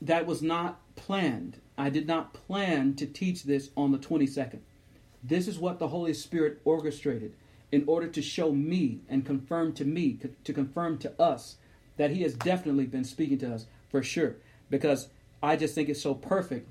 That 0.00 0.26
was 0.26 0.42
not 0.42 0.80
planned. 0.96 1.60
I 1.76 1.90
did 1.90 2.06
not 2.06 2.32
plan 2.32 2.94
to 2.96 3.06
teach 3.06 3.44
this 3.44 3.70
on 3.76 3.92
the 3.92 3.98
22nd. 3.98 4.60
This 5.22 5.46
is 5.46 5.58
what 5.58 5.78
the 5.78 5.88
Holy 5.88 6.14
Spirit 6.14 6.60
orchestrated 6.64 7.34
in 7.72 7.84
order 7.86 8.08
to 8.08 8.22
show 8.22 8.52
me 8.52 9.00
and 9.08 9.24
confirm 9.24 9.72
to 9.74 9.84
me, 9.84 10.18
to 10.44 10.52
confirm 10.52 10.98
to 10.98 11.20
us 11.20 11.56
that 11.96 12.10
He 12.10 12.22
has 12.22 12.34
definitely 12.34 12.86
been 12.86 13.04
speaking 13.04 13.38
to 13.38 13.54
us 13.54 13.66
for 13.90 14.02
sure. 14.02 14.36
Because 14.70 15.08
I 15.42 15.56
just 15.56 15.74
think 15.74 15.88
it's 15.88 16.02
so 16.02 16.14
perfect 16.14 16.68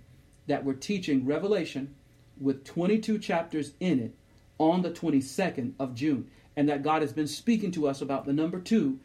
that 0.48 0.66
we're 0.66 0.74
teaching 0.74 1.26
Revelation 1.26 1.95
with 2.40 2.66
22 2.66 3.20
chapters 3.20 3.74
in 3.80 3.99
it 3.99 4.16
on 4.57 4.82
the 4.82 4.91
22nd 4.91 5.74
of 5.80 5.95
June 5.95 6.30
and 6.56 6.68
that 6.68 6.84
God 6.84 7.02
has 7.02 7.14
been 7.14 7.28
speaking 7.28 7.72
to 7.72 7.88
us 7.88 8.02
about 8.02 8.26
the 8.26 8.34
number 8.34 8.60
two 8.60 8.99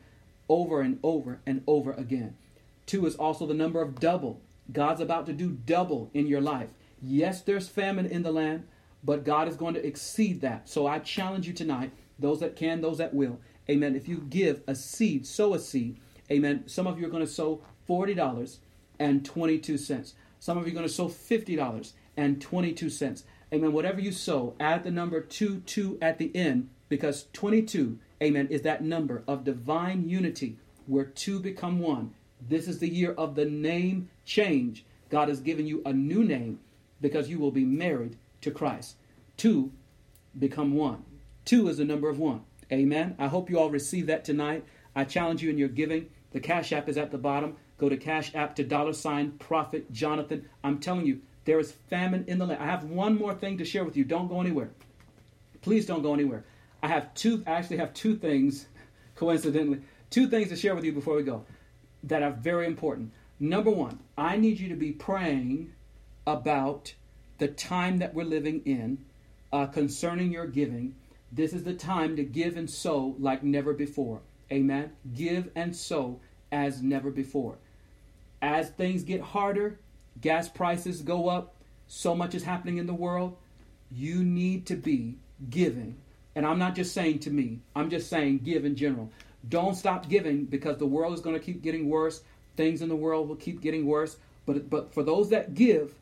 over 0.49 0.81
and 0.81 0.99
over 1.03 1.41
and 1.47 1.63
over 1.67 1.93
again. 1.93 2.37
Two 2.87 3.07
is 3.07 3.17
also 3.17 3.47
the 3.47 3.55
number 3.55 3.81
of 3.81 4.01
double. 4.01 4.41
God's 4.71 5.01
about 5.01 5.27
to 5.27 5.33
do 5.33 5.51
double 5.51 6.11
in 6.15 6.27
your 6.27 6.41
life. 6.41 6.71
Yes, 7.03 7.43
there's 7.43 7.69
famine 7.69 8.07
in 8.07 8.23
the 8.23 8.33
land, 8.33 8.67
but 9.03 9.25
God 9.25 9.49
is 9.49 9.57
going 9.57 9.75
to 9.75 9.87
exceed 9.87 10.41
that. 10.41 10.69
So 10.69 10.87
I 10.87 10.99
challenge 10.99 11.47
you 11.47 11.53
tonight, 11.53 11.93
those 12.19 12.41
that 12.41 12.57
can, 12.57 12.81
those 12.81 12.99
that 12.99 13.15
will, 13.15 13.39
amen. 13.69 13.95
If 13.95 14.09
you 14.09 14.19
give 14.29 14.63
a 14.67 14.75
seed, 14.75 15.27
sow 15.27 15.55
a 15.55 15.59
seed, 15.59 15.99
amen. 16.31 16.65
Some 16.67 16.87
of 16.87 16.99
you 16.99 17.07
are 17.07 17.11
going 17.11 17.25
to 17.25 17.31
sow 17.31 17.63
$40 17.89 18.59
and 18.99 19.25
22 19.25 19.77
cents. 19.79 20.15
Some 20.39 20.59
of 20.59 20.67
you 20.67 20.73
are 20.73 20.75
going 20.75 20.89
to 20.89 20.93
sow 20.93 21.09
$50 21.09 21.93
and 22.17 22.41
22 22.41 22.91
cents. 22.91 23.25
Amen. 23.53 23.73
Whatever 23.73 24.01
you 24.01 24.13
sow, 24.13 24.55
add 24.59 24.85
the 24.85 24.91
number 24.91 25.21
2 25.21 25.61
2 25.61 25.99
at 26.03 26.19
the 26.19 26.35
end 26.35 26.71
because 26.95 27.27
22, 27.33 27.99
amen, 28.23 28.47
is 28.53 28.63
that 28.63 28.85
number 28.85 29.25
of 29.27 29.43
divine 29.43 30.09
unity 30.09 30.59
where 30.87 31.05
two 31.05 31.41
become 31.41 31.81
one. 31.81 32.15
This 32.41 32.69
is 32.69 32.79
the 32.79 32.89
year 32.89 33.11
of 33.15 33.35
the 33.35 33.47
name 33.47 34.11
change. 34.25 34.85
God 35.11 35.27
has 35.29 35.41
given 35.41 35.67
you 35.67 35.83
a 35.85 35.93
new 35.93 36.23
name 36.23 36.61
because 37.01 37.29
you 37.29 37.41
will 37.41 37.51
be 37.51 37.65
married 37.65 38.17
to 38.43 38.53
Christ. 38.53 38.95
Two 39.37 39.73
become 40.39 40.77
one. 40.77 41.03
Two 41.45 41.67
is 41.67 41.79
the 41.79 41.85
number 41.85 42.09
of 42.09 42.21
one. 42.21 42.43
Amen. 42.71 43.17
I 43.19 43.27
hope 43.27 43.51
you 43.51 43.59
all 43.59 43.71
receive 43.71 44.07
that 44.07 44.25
tonight. 44.25 44.65
I 44.95 45.03
challenge 45.03 45.43
you 45.43 45.51
in 45.51 45.59
your 45.59 45.67
giving. 45.67 46.11
The 46.31 46.39
Cash 46.39 46.71
App 46.71 46.89
is 46.89 46.97
at 46.97 47.11
the 47.11 47.19
bottom. 47.19 47.57
Go 47.77 47.89
to 47.89 47.97
Cash 47.97 48.37
App 48.37 48.55
to 48.55 48.63
dollar 48.63 48.93
sign 48.93 49.33
Prophet 49.33 49.91
Jonathan. 49.91 50.49
I'm 50.63 50.79
telling 50.79 51.07
you, 51.07 51.23
there 51.45 51.59
is 51.59 51.73
famine 51.73 52.25
in 52.29 52.39
the 52.39 52.47
land. 52.47 52.63
I 52.63 52.67
have 52.67 52.85
one 52.85 53.19
more 53.19 53.35
thing 53.35 53.59
to 53.59 53.65
share 53.65 53.83
with 53.83 53.97
you. 53.97 54.05
Don't 54.05 54.29
go 54.29 54.41
anywhere. 54.41 54.71
Please 55.61 55.87
don't 55.87 56.03
go 56.03 56.15
anywhere. 56.15 56.45
I 56.85 56.89
have 56.89 57.15
two, 57.15 57.43
I 57.47 57.53
actually 57.53 57.79
have 57.79 57.95
two 57.95 58.15
things, 58.15 58.67
coincidentally, 59.15 59.81
two 60.11 60.29
things 60.29 60.51
to 60.51 60.57
share 60.57 60.75
with 60.75 60.85
you 60.85 60.93
before 60.93 61.17
we 61.17 61.23
go 61.23 61.47
that 62.03 62.23
are 62.23 62.33
very 62.33 62.67
important. 62.67 63.11
Number 63.41 63.71
one, 63.71 64.01
I 64.19 64.37
need 64.37 64.61
you 64.61 64.69
to 64.69 64.77
be 64.77 64.93
praying 64.93 65.73
about 66.27 66.93
the 67.39 67.49
time 67.49 68.01
that 68.01 68.13
we're 68.13 68.25
living 68.27 68.61
in 68.67 69.03
uh, 69.51 69.65
concerning 69.65 70.31
your 70.31 70.47
giving. 70.47 70.95
This 71.33 71.55
is 71.55 71.65
the 71.65 71.73
time 71.73 72.17
to 72.17 72.23
give 72.23 72.59
and 72.59 72.69
sow 72.69 73.17
like 73.19 73.43
never 73.43 73.73
before. 73.73 74.21
Amen. 74.53 74.93
Give 75.15 75.49
and 75.57 75.75
sow 75.75 76.21
as 76.53 76.83
never 76.83 77.11
before. 77.11 77.57
As 78.43 78.69
things 78.69 79.05
get 79.05 79.23
harder, 79.23 79.81
gas 80.21 80.51
prices 80.51 81.01
go 81.01 81.31
up, 81.31 81.55
so 81.87 82.15
much 82.15 82.35
is 82.35 82.45
happening 82.45 82.77
in 82.77 82.87
the 82.87 82.93
world, 82.93 83.39
you 83.91 84.23
need 84.23 84.67
to 84.67 84.77
be 84.77 85.17
giving 85.49 85.97
and 86.35 86.47
I'm 86.47 86.59
not 86.59 86.75
just 86.75 86.93
saying 86.93 87.21
to 87.21 87.31
me, 87.31 87.61
I'm 87.77 87.91
just 87.91 88.09
saying 88.09 88.39
give 88.39 88.65
in 88.65 88.77
general. 88.77 89.11
Don't 89.49 89.75
stop 89.75 90.09
giving 90.09 90.45
because 90.45 90.79
the 90.79 90.87
world 90.87 91.13
is 91.13 91.21
going 91.21 91.39
to 91.39 91.45
keep 91.45 91.63
getting 91.63 91.89
worse. 91.89 92.23
Things 92.57 92.83
in 92.83 92.89
the 92.89 92.97
world 92.97 93.29
will 93.29 93.37
keep 93.37 93.61
getting 93.61 93.87
worse. 93.87 94.17
But, 94.47 94.69
but 94.71 94.93
for 94.93 95.03
those 95.03 95.31
that 95.31 95.55
give, 95.55 95.95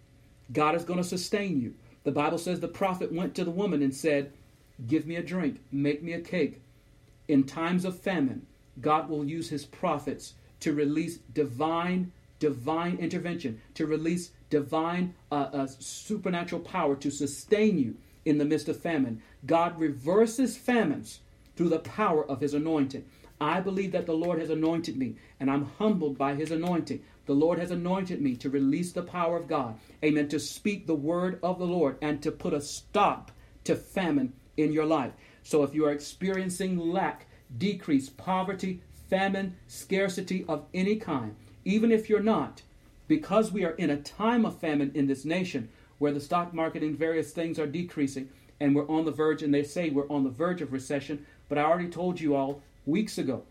God 0.52 0.74
is 0.74 0.84
going 0.84 0.98
to 0.98 1.04
sustain 1.04 1.60
you. 1.60 1.74
The 2.04 2.12
Bible 2.12 2.38
says 2.38 2.60
the 2.60 2.68
prophet 2.68 3.12
went 3.12 3.34
to 3.36 3.44
the 3.44 3.50
woman 3.50 3.82
and 3.82 3.94
said, 3.94 4.32
Give 4.86 5.06
me 5.06 5.16
a 5.16 5.22
drink, 5.22 5.60
make 5.70 6.02
me 6.02 6.12
a 6.12 6.20
cake. 6.20 6.60
In 7.28 7.44
times 7.44 7.84
of 7.84 7.98
famine, 7.98 8.46
God 8.80 9.08
will 9.08 9.24
use 9.24 9.48
his 9.48 9.64
prophets 9.64 10.34
to 10.60 10.72
release 10.72 11.18
divine, 11.32 12.10
divine 12.38 12.96
intervention, 12.96 13.60
to 13.74 13.86
release 13.86 14.30
divine, 14.50 15.14
uh, 15.30 15.48
uh, 15.52 15.66
supernatural 15.66 16.62
power 16.62 16.96
to 16.96 17.10
sustain 17.10 17.78
you 17.78 17.96
in 18.24 18.38
the 18.38 18.44
midst 18.44 18.68
of 18.68 18.80
famine. 18.80 19.22
God 19.44 19.78
reverses 19.78 20.56
famines 20.56 21.20
through 21.56 21.70
the 21.70 21.78
power 21.80 22.24
of 22.28 22.40
his 22.40 22.54
anointing. 22.54 23.04
I 23.40 23.60
believe 23.60 23.92
that 23.92 24.06
the 24.06 24.12
Lord 24.12 24.38
has 24.38 24.50
anointed 24.50 24.96
me, 24.96 25.16
and 25.40 25.50
I'm 25.50 25.64
humbled 25.78 26.16
by 26.16 26.34
his 26.34 26.52
anointing. 26.52 27.02
The 27.26 27.34
Lord 27.34 27.58
has 27.58 27.70
anointed 27.70 28.20
me 28.20 28.36
to 28.36 28.50
release 28.50 28.92
the 28.92 29.02
power 29.02 29.36
of 29.36 29.48
God. 29.48 29.78
Amen. 30.04 30.28
To 30.28 30.38
speak 30.38 30.86
the 30.86 30.94
word 30.94 31.38
of 31.42 31.58
the 31.58 31.66
Lord 31.66 31.96
and 32.00 32.22
to 32.22 32.30
put 32.30 32.52
a 32.52 32.60
stop 32.60 33.32
to 33.64 33.74
famine 33.74 34.32
in 34.56 34.72
your 34.72 34.86
life. 34.86 35.12
So 35.42 35.62
if 35.62 35.74
you 35.74 35.84
are 35.86 35.92
experiencing 35.92 36.78
lack, 36.78 37.26
decrease, 37.58 38.08
poverty, 38.08 38.80
famine, 39.10 39.56
scarcity 39.66 40.44
of 40.48 40.64
any 40.72 40.96
kind. 40.96 41.34
Even 41.64 41.92
if 41.92 42.08
you're 42.08 42.20
not, 42.20 42.62
because 43.08 43.52
we 43.52 43.64
are 43.64 43.72
in 43.72 43.90
a 43.90 44.00
time 44.00 44.44
of 44.44 44.58
famine 44.58 44.90
in 44.94 45.06
this 45.06 45.24
nation 45.24 45.68
where 45.98 46.12
the 46.12 46.20
stock 46.20 46.54
market 46.54 46.82
and 46.82 46.96
various 46.96 47.32
things 47.32 47.58
are 47.58 47.66
decreasing 47.66 48.28
and 48.62 48.76
we're 48.76 48.88
on 48.88 49.04
the 49.04 49.10
verge, 49.10 49.42
and 49.42 49.52
they 49.52 49.64
say 49.64 49.90
we're 49.90 50.08
on 50.08 50.22
the 50.22 50.30
verge 50.30 50.62
of 50.62 50.72
recession. 50.72 51.26
But 51.48 51.58
I 51.58 51.62
already 51.62 51.88
told 51.88 52.20
you 52.20 52.36
all 52.36 52.62
weeks 52.86 53.18
ago 53.18 53.42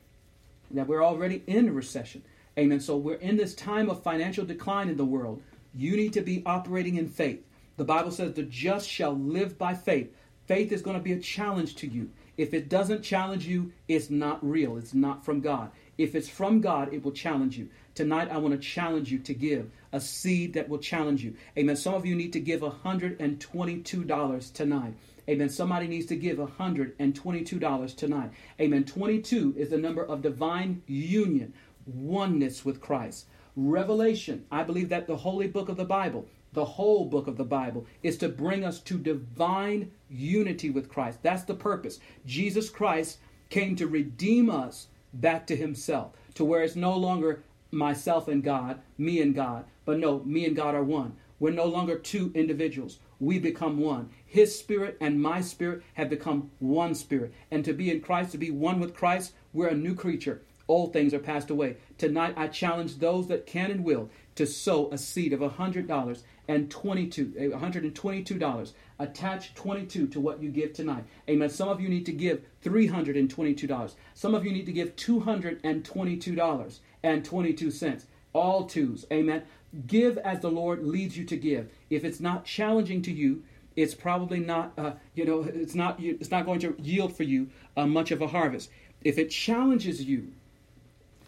that 0.71 0.87
we're 0.87 1.03
already 1.03 1.43
in 1.47 1.75
recession. 1.75 2.23
Amen. 2.57 2.79
So 2.79 2.95
we're 2.95 3.15
in 3.15 3.35
this 3.35 3.53
time 3.53 3.89
of 3.89 4.01
financial 4.01 4.45
decline 4.45 4.87
in 4.87 4.95
the 4.95 5.03
world. 5.03 5.43
You 5.75 5.97
need 5.97 6.13
to 6.13 6.21
be 6.21 6.41
operating 6.45 6.95
in 6.95 7.09
faith. 7.09 7.45
The 7.75 7.83
Bible 7.83 8.11
says 8.11 8.33
the 8.33 8.43
just 8.43 8.87
shall 8.87 9.13
live 9.13 9.57
by 9.57 9.73
faith. 9.73 10.15
Faith 10.45 10.71
is 10.71 10.81
going 10.81 10.95
to 10.95 11.03
be 11.03 11.11
a 11.11 11.19
challenge 11.19 11.75
to 11.75 11.87
you. 11.87 12.09
If 12.37 12.53
it 12.53 12.69
doesn't 12.69 13.03
challenge 13.03 13.45
you, 13.45 13.73
it's 13.89 14.09
not 14.09 14.39
real. 14.49 14.77
It's 14.77 14.93
not 14.93 15.25
from 15.25 15.41
God. 15.41 15.71
If 15.97 16.15
it's 16.15 16.29
from 16.29 16.61
God, 16.61 16.93
it 16.93 17.03
will 17.03 17.11
challenge 17.11 17.57
you. 17.57 17.67
Tonight, 17.95 18.29
I 18.31 18.37
want 18.37 18.53
to 18.53 18.65
challenge 18.65 19.11
you 19.11 19.19
to 19.19 19.33
give 19.33 19.71
a 19.93 19.99
seed 19.99 20.53
that 20.53 20.69
will 20.69 20.77
challenge 20.77 21.23
you. 21.23 21.35
Amen. 21.57 21.75
Some 21.75 21.93
of 21.93 22.05
you 22.05 22.15
need 22.15 22.33
to 22.33 22.39
give 22.39 22.61
$122 22.61 24.53
tonight. 24.53 24.93
Amen. 25.29 25.49
Somebody 25.49 25.87
needs 25.87 26.05
to 26.07 26.15
give 26.15 26.37
$122 26.37 27.95
tonight. 27.95 28.31
Amen. 28.59 28.83
22 28.83 29.55
is 29.57 29.69
the 29.69 29.77
number 29.77 30.03
of 30.03 30.21
divine 30.21 30.81
union, 30.87 31.53
oneness 31.85 32.65
with 32.65 32.81
Christ. 32.81 33.27
Revelation, 33.55 34.45
I 34.49 34.63
believe 34.63 34.89
that 34.89 35.07
the 35.07 35.17
holy 35.17 35.47
book 35.47 35.69
of 35.69 35.77
the 35.77 35.85
Bible, 35.85 36.25
the 36.53 36.65
whole 36.65 37.05
book 37.05 37.27
of 37.27 37.37
the 37.37 37.43
Bible, 37.43 37.85
is 38.01 38.17
to 38.17 38.29
bring 38.29 38.63
us 38.63 38.79
to 38.81 38.97
divine 38.97 39.91
unity 40.09 40.69
with 40.69 40.89
Christ. 40.89 41.19
That's 41.21 41.43
the 41.43 41.53
purpose. 41.53 41.99
Jesus 42.25 42.69
Christ 42.69 43.19
came 43.49 43.75
to 43.75 43.87
redeem 43.87 44.49
us 44.49 44.87
back 45.13 45.45
to 45.47 45.55
himself, 45.55 46.13
to 46.35 46.45
where 46.45 46.63
it's 46.63 46.75
no 46.75 46.95
longer 46.95 47.43
myself 47.71 48.27
and 48.27 48.43
God, 48.43 48.81
me 48.97 49.21
and 49.21 49.33
God, 49.33 49.65
but 49.85 49.99
no, 49.99 50.19
me 50.23 50.45
and 50.45 50.55
God 50.55 50.75
are 50.75 50.83
one. 50.83 51.15
We're 51.39 51.51
no 51.51 51.65
longer 51.65 51.97
two 51.97 52.31
individuals. 52.35 52.99
We 53.19 53.39
become 53.39 53.79
one. 53.79 54.09
His 54.25 54.57
spirit 54.57 54.97
and 55.01 55.21
my 55.21 55.41
spirit 55.41 55.81
have 55.95 56.09
become 56.09 56.51
one 56.59 56.93
spirit. 56.93 57.33
And 57.49 57.65
to 57.65 57.73
be 57.73 57.89
in 57.89 58.01
Christ, 58.01 58.31
to 58.33 58.37
be 58.37 58.51
one 58.51 58.79
with 58.79 58.95
Christ, 58.95 59.33
we're 59.53 59.69
a 59.69 59.75
new 59.75 59.95
creature. 59.95 60.43
Old 60.67 60.93
things 60.93 61.13
are 61.13 61.19
passed 61.19 61.49
away. 61.49 61.77
Tonight, 61.97 62.35
I 62.37 62.47
challenge 62.47 62.99
those 62.99 63.27
that 63.27 63.47
can 63.47 63.71
and 63.71 63.83
will 63.83 64.09
to 64.35 64.45
sow 64.45 64.89
a 64.91 64.97
seed 64.97 65.33
of 65.33 65.39
$100 65.39 66.21
and 66.47 66.69
22 66.69 67.25
$122 67.53 68.73
attach 68.99 69.53
22 69.55 70.07
to 70.07 70.19
what 70.19 70.41
you 70.41 70.49
give 70.49 70.73
tonight 70.73 71.05
amen 71.29 71.49
some 71.49 71.69
of 71.69 71.79
you 71.79 71.87
need 71.87 72.05
to 72.05 72.11
give 72.11 72.41
$322 72.63 73.95
some 74.13 74.35
of 74.35 74.45
you 74.45 74.51
need 74.51 74.65
to 74.65 74.71
give 74.71 74.95
$222 74.95 76.79
and 77.03 77.23
22 77.25 77.71
cents. 77.71 78.05
All 78.33 78.65
twos. 78.65 79.05
Amen. 79.11 79.43
Give 79.87 80.17
as 80.19 80.39
the 80.39 80.51
lord 80.51 80.83
leads 80.83 81.17
you 81.17 81.25
to 81.25 81.37
give. 81.37 81.69
If 81.89 82.03
it's 82.03 82.19
not 82.19 82.45
challenging 82.45 83.01
to 83.03 83.11
you 83.11 83.43
it's 83.75 83.95
probably 83.95 84.39
not 84.39 84.73
uh, 84.77 84.93
you 85.15 85.25
know 85.25 85.43
it's 85.43 85.75
not 85.75 85.99
it's 85.99 86.31
not 86.31 86.45
going 86.45 86.59
to 86.59 86.75
yield 86.79 87.15
for 87.15 87.23
you 87.23 87.49
uh, 87.77 87.87
much 87.87 88.11
of 88.11 88.21
a 88.21 88.27
harvest. 88.27 88.69
If 89.03 89.17
it 89.17 89.29
challenges 89.29 90.03
you 90.03 90.33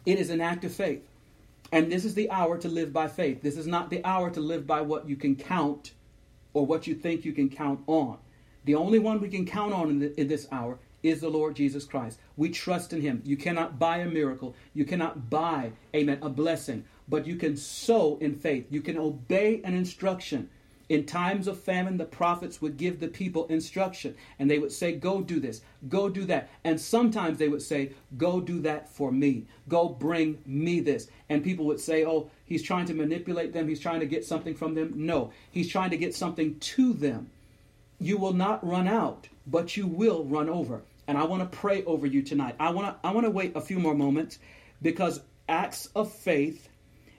it 0.06 0.20
is 0.20 0.30
an 0.30 0.42
act 0.42 0.66
of 0.66 0.74
faith. 0.74 1.08
And 1.72 1.92
this 1.92 2.06
is 2.06 2.14
the 2.14 2.30
hour 2.30 2.58
to 2.60 2.68
live 2.68 2.94
by 2.94 3.08
faith. 3.08 3.42
This 3.42 3.58
is 3.58 3.66
not 3.66 3.90
the 3.90 4.04
hour 4.06 4.30
to 4.30 4.40
live 4.40 4.68
by 4.68 4.82
what 4.82 5.08
you 5.08 5.16
can 5.16 5.36
count 5.36 5.94
or 6.54 6.66
what 6.66 6.86
you 6.86 6.94
think 6.94 7.26
you 7.26 7.34
can 7.34 7.50
count 7.50 7.80
on. 7.88 8.18
The 8.66 8.76
only 8.76 9.00
one 9.00 9.20
we 9.20 9.30
can 9.30 9.46
count 9.46 9.74
on 9.74 9.90
in, 9.90 10.00
the, 10.00 10.20
in, 10.20 10.28
this 10.28 10.48
hour 10.52 10.78
is 11.04 11.22
the 11.22 11.30
Lord 11.30 11.56
Jesus 11.56 11.84
Christ. 11.84 12.20
We 12.38 12.50
trust 12.50 12.94
in 12.94 13.02
him. 13.02 13.22
You 13.26 13.38
cannot 13.38 13.78
buy 13.78 13.98
a 13.98 14.10
miracle. 14.10 14.56
You 14.74 14.86
cannot 14.86 15.30
buy, 15.30 15.74
amen, 15.94 16.20
a 16.22 16.30
blessing, 16.30 16.86
but 17.08 17.28
you 17.28 17.36
can 17.36 17.58
sow 17.58 18.18
in 18.22 18.36
faith. 18.36 18.66
You 18.70 18.82
can 18.82 18.98
obey 18.98 19.62
an 19.64 19.76
instruction. 19.76 20.50
In 20.90 21.06
times 21.06 21.48
of 21.48 21.60
famine, 21.60 21.98
the 21.98 22.06
prophets 22.06 22.62
would 22.62 22.78
give 22.78 23.00
the 23.00 23.08
people 23.08 23.48
instruction 23.48 24.16
and 24.38 24.52
they 24.52 24.60
would 24.60 24.72
say, 24.72 24.92
Go 24.92 25.22
do 25.22 25.40
this, 25.40 25.62
go 25.88 26.10
do 26.10 26.26
that. 26.26 26.50
And 26.64 26.80
sometimes 26.80 27.38
they 27.38 27.48
would 27.48 27.62
say, 27.62 27.94
Go 28.18 28.42
do 28.42 28.60
that 28.62 28.90
for 28.90 29.12
me, 29.12 29.46
go 29.70 29.88
bring 29.88 30.40
me 30.46 30.82
this. 30.82 31.08
And 31.30 31.44
people 31.44 31.66
would 31.66 31.80
say, 31.80 32.06
Oh, 32.06 32.30
he's 32.46 32.64
trying 32.64 32.86
to 32.88 32.94
manipulate 32.94 33.54
them, 33.54 33.70
he's 33.70 33.80
trying 33.80 34.02
to 34.02 34.06
get 34.06 34.26
something 34.26 34.54
from 34.54 34.76
them. 34.76 34.92
No, 34.96 35.32
he's 35.50 35.70
trying 35.70 35.90
to 35.92 35.98
get 35.98 36.16
something 36.16 36.60
to 36.60 36.94
them. 36.94 37.30
You 37.98 38.18
will 38.18 38.34
not 38.34 38.66
run 38.66 38.88
out, 38.88 39.30
but 39.48 39.78
you 39.78 39.88
will 39.88 40.26
run 40.26 40.50
over. 40.50 40.82
And 41.08 41.18
I 41.18 41.24
want 41.24 41.50
to 41.50 41.58
pray 41.58 41.84
over 41.86 42.08
you 42.08 42.22
tonight. 42.22 42.56
I 42.60 42.72
want 42.72 42.88
to 42.88 43.08
I 43.08 43.12
want 43.12 43.26
to 43.26 43.32
wait 43.32 43.56
a 43.56 43.62
few 43.62 43.80
more 43.80 43.96
moments 43.96 44.40
because 44.82 45.22
acts 45.48 45.88
of 45.96 46.12
faith 46.12 46.70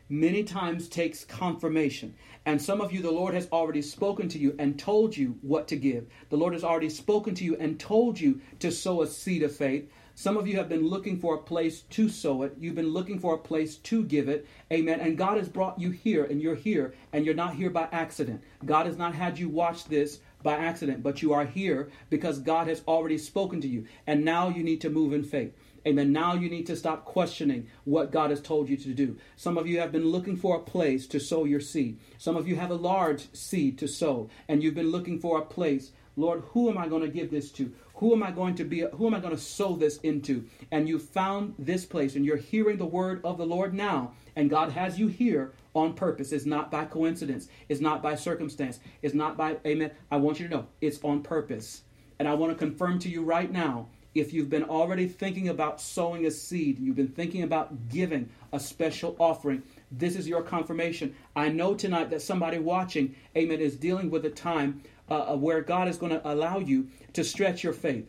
many 0.08 0.44
times 0.44 0.88
takes 0.88 1.24
confirmation. 1.24 2.14
And 2.46 2.60
some 2.60 2.80
of 2.80 2.92
you, 2.92 3.00
the 3.00 3.10
Lord 3.10 3.34
has 3.34 3.48
already 3.50 3.82
spoken 3.82 4.28
to 4.28 4.38
you 4.38 4.54
and 4.58 4.78
told 4.78 5.16
you 5.16 5.38
what 5.40 5.66
to 5.68 5.76
give. 5.76 6.06
The 6.28 6.36
Lord 6.36 6.52
has 6.52 6.64
already 6.64 6.90
spoken 6.90 7.34
to 7.36 7.44
you 7.44 7.56
and 7.56 7.80
told 7.80 8.20
you 8.20 8.40
to 8.60 8.70
sow 8.70 9.02
a 9.02 9.06
seed 9.06 9.42
of 9.42 9.56
faith. 9.56 9.90
Some 10.16 10.36
of 10.36 10.46
you 10.46 10.56
have 10.58 10.68
been 10.68 10.86
looking 10.86 11.18
for 11.18 11.34
a 11.34 11.42
place 11.42 11.80
to 11.80 12.08
sow 12.08 12.42
it. 12.42 12.54
You've 12.58 12.76
been 12.76 12.92
looking 12.92 13.18
for 13.18 13.34
a 13.34 13.38
place 13.38 13.76
to 13.76 14.04
give 14.04 14.28
it. 14.28 14.46
Amen. 14.72 15.00
And 15.00 15.18
God 15.18 15.38
has 15.38 15.48
brought 15.48 15.80
you 15.80 15.90
here, 15.90 16.24
and 16.24 16.40
you're 16.40 16.54
here, 16.54 16.94
and 17.12 17.24
you're 17.24 17.34
not 17.34 17.54
here 17.54 17.70
by 17.70 17.88
accident. 17.90 18.42
God 18.64 18.86
has 18.86 18.96
not 18.96 19.14
had 19.14 19.38
you 19.38 19.48
watch 19.48 19.86
this 19.86 20.20
by 20.44 20.54
accident, 20.54 21.02
but 21.02 21.22
you 21.22 21.32
are 21.32 21.46
here 21.46 21.90
because 22.10 22.38
God 22.38 22.68
has 22.68 22.82
already 22.86 23.18
spoken 23.18 23.60
to 23.62 23.68
you. 23.68 23.86
And 24.06 24.24
now 24.24 24.48
you 24.48 24.62
need 24.62 24.80
to 24.82 24.90
move 24.90 25.12
in 25.12 25.24
faith. 25.24 25.56
Amen. 25.86 26.12
Now 26.12 26.34
you 26.34 26.48
need 26.48 26.66
to 26.68 26.76
stop 26.76 27.04
questioning 27.04 27.66
what 27.84 28.12
God 28.12 28.30
has 28.30 28.40
told 28.40 28.68
you 28.68 28.76
to 28.76 28.94
do. 28.94 29.18
Some 29.36 29.58
of 29.58 29.66
you 29.66 29.80
have 29.80 29.92
been 29.92 30.06
looking 30.06 30.36
for 30.36 30.56
a 30.56 30.62
place 30.62 31.06
to 31.08 31.20
sow 31.20 31.44
your 31.44 31.60
seed. 31.60 31.98
Some 32.16 32.36
of 32.36 32.48
you 32.48 32.56
have 32.56 32.70
a 32.70 32.74
large 32.74 33.28
seed 33.34 33.76
to 33.78 33.88
sow, 33.88 34.30
and 34.48 34.62
you've 34.62 34.74
been 34.74 34.92
looking 34.92 35.18
for 35.18 35.38
a 35.38 35.44
place. 35.44 35.92
Lord, 36.16 36.42
who 36.52 36.70
am 36.70 36.78
I 36.78 36.88
going 36.88 37.02
to 37.02 37.08
give 37.08 37.30
this 37.30 37.50
to? 37.52 37.72
Who 37.96 38.14
am 38.14 38.22
I 38.22 38.30
going 38.30 38.54
to 38.56 38.64
be? 38.64 38.80
Who 38.94 39.06
am 39.06 39.14
I 39.14 39.20
going 39.20 39.36
to 39.36 39.40
sow 39.40 39.76
this 39.76 39.98
into? 39.98 40.46
And 40.70 40.88
you 40.88 40.98
found 40.98 41.54
this 41.58 41.84
place, 41.84 42.16
and 42.16 42.24
you're 42.24 42.36
hearing 42.36 42.78
the 42.78 42.86
word 42.86 43.20
of 43.22 43.36
the 43.36 43.46
Lord 43.46 43.74
now, 43.74 44.12
and 44.36 44.48
God 44.48 44.72
has 44.72 44.98
you 44.98 45.08
here 45.08 45.52
on 45.74 45.94
purpose. 45.94 46.32
It's 46.32 46.46
not 46.46 46.70
by 46.70 46.84
coincidence. 46.84 47.48
It's 47.68 47.80
not 47.80 48.02
by 48.02 48.14
circumstance. 48.14 48.80
It's 49.02 49.14
not 49.14 49.36
by, 49.36 49.56
amen. 49.66 49.90
I 50.10 50.16
want 50.16 50.40
you 50.40 50.48
to 50.48 50.54
know 50.54 50.66
it's 50.80 51.02
on 51.02 51.22
purpose. 51.22 51.82
And 52.18 52.28
I 52.28 52.34
want 52.34 52.52
to 52.52 52.58
confirm 52.58 52.98
to 53.00 53.08
you 53.08 53.22
right 53.22 53.50
now 53.50 53.88
if 54.14 54.32
you've 54.32 54.48
been 54.48 54.64
already 54.64 55.08
thinking 55.08 55.48
about 55.48 55.80
sowing 55.80 56.24
a 56.24 56.30
seed, 56.30 56.78
you've 56.78 56.96
been 56.96 57.08
thinking 57.08 57.42
about 57.42 57.88
giving 57.88 58.28
a 58.52 58.60
special 58.60 59.16
offering, 59.18 59.62
this 59.90 60.14
is 60.14 60.28
your 60.28 60.42
confirmation. 60.42 61.14
I 61.34 61.48
know 61.48 61.74
tonight 61.74 62.10
that 62.10 62.22
somebody 62.22 62.58
watching, 62.58 63.16
amen, 63.36 63.60
is 63.60 63.76
dealing 63.76 64.10
with 64.10 64.24
a 64.24 64.30
time 64.30 64.82
uh, 65.10 65.32
uh 65.32 65.36
where 65.36 65.60
God 65.60 65.88
is 65.88 65.98
going 65.98 66.12
to 66.12 66.32
allow 66.32 66.58
you 66.58 66.88
to 67.14 67.24
stretch 67.24 67.64
your 67.64 67.72
faith. 67.72 68.08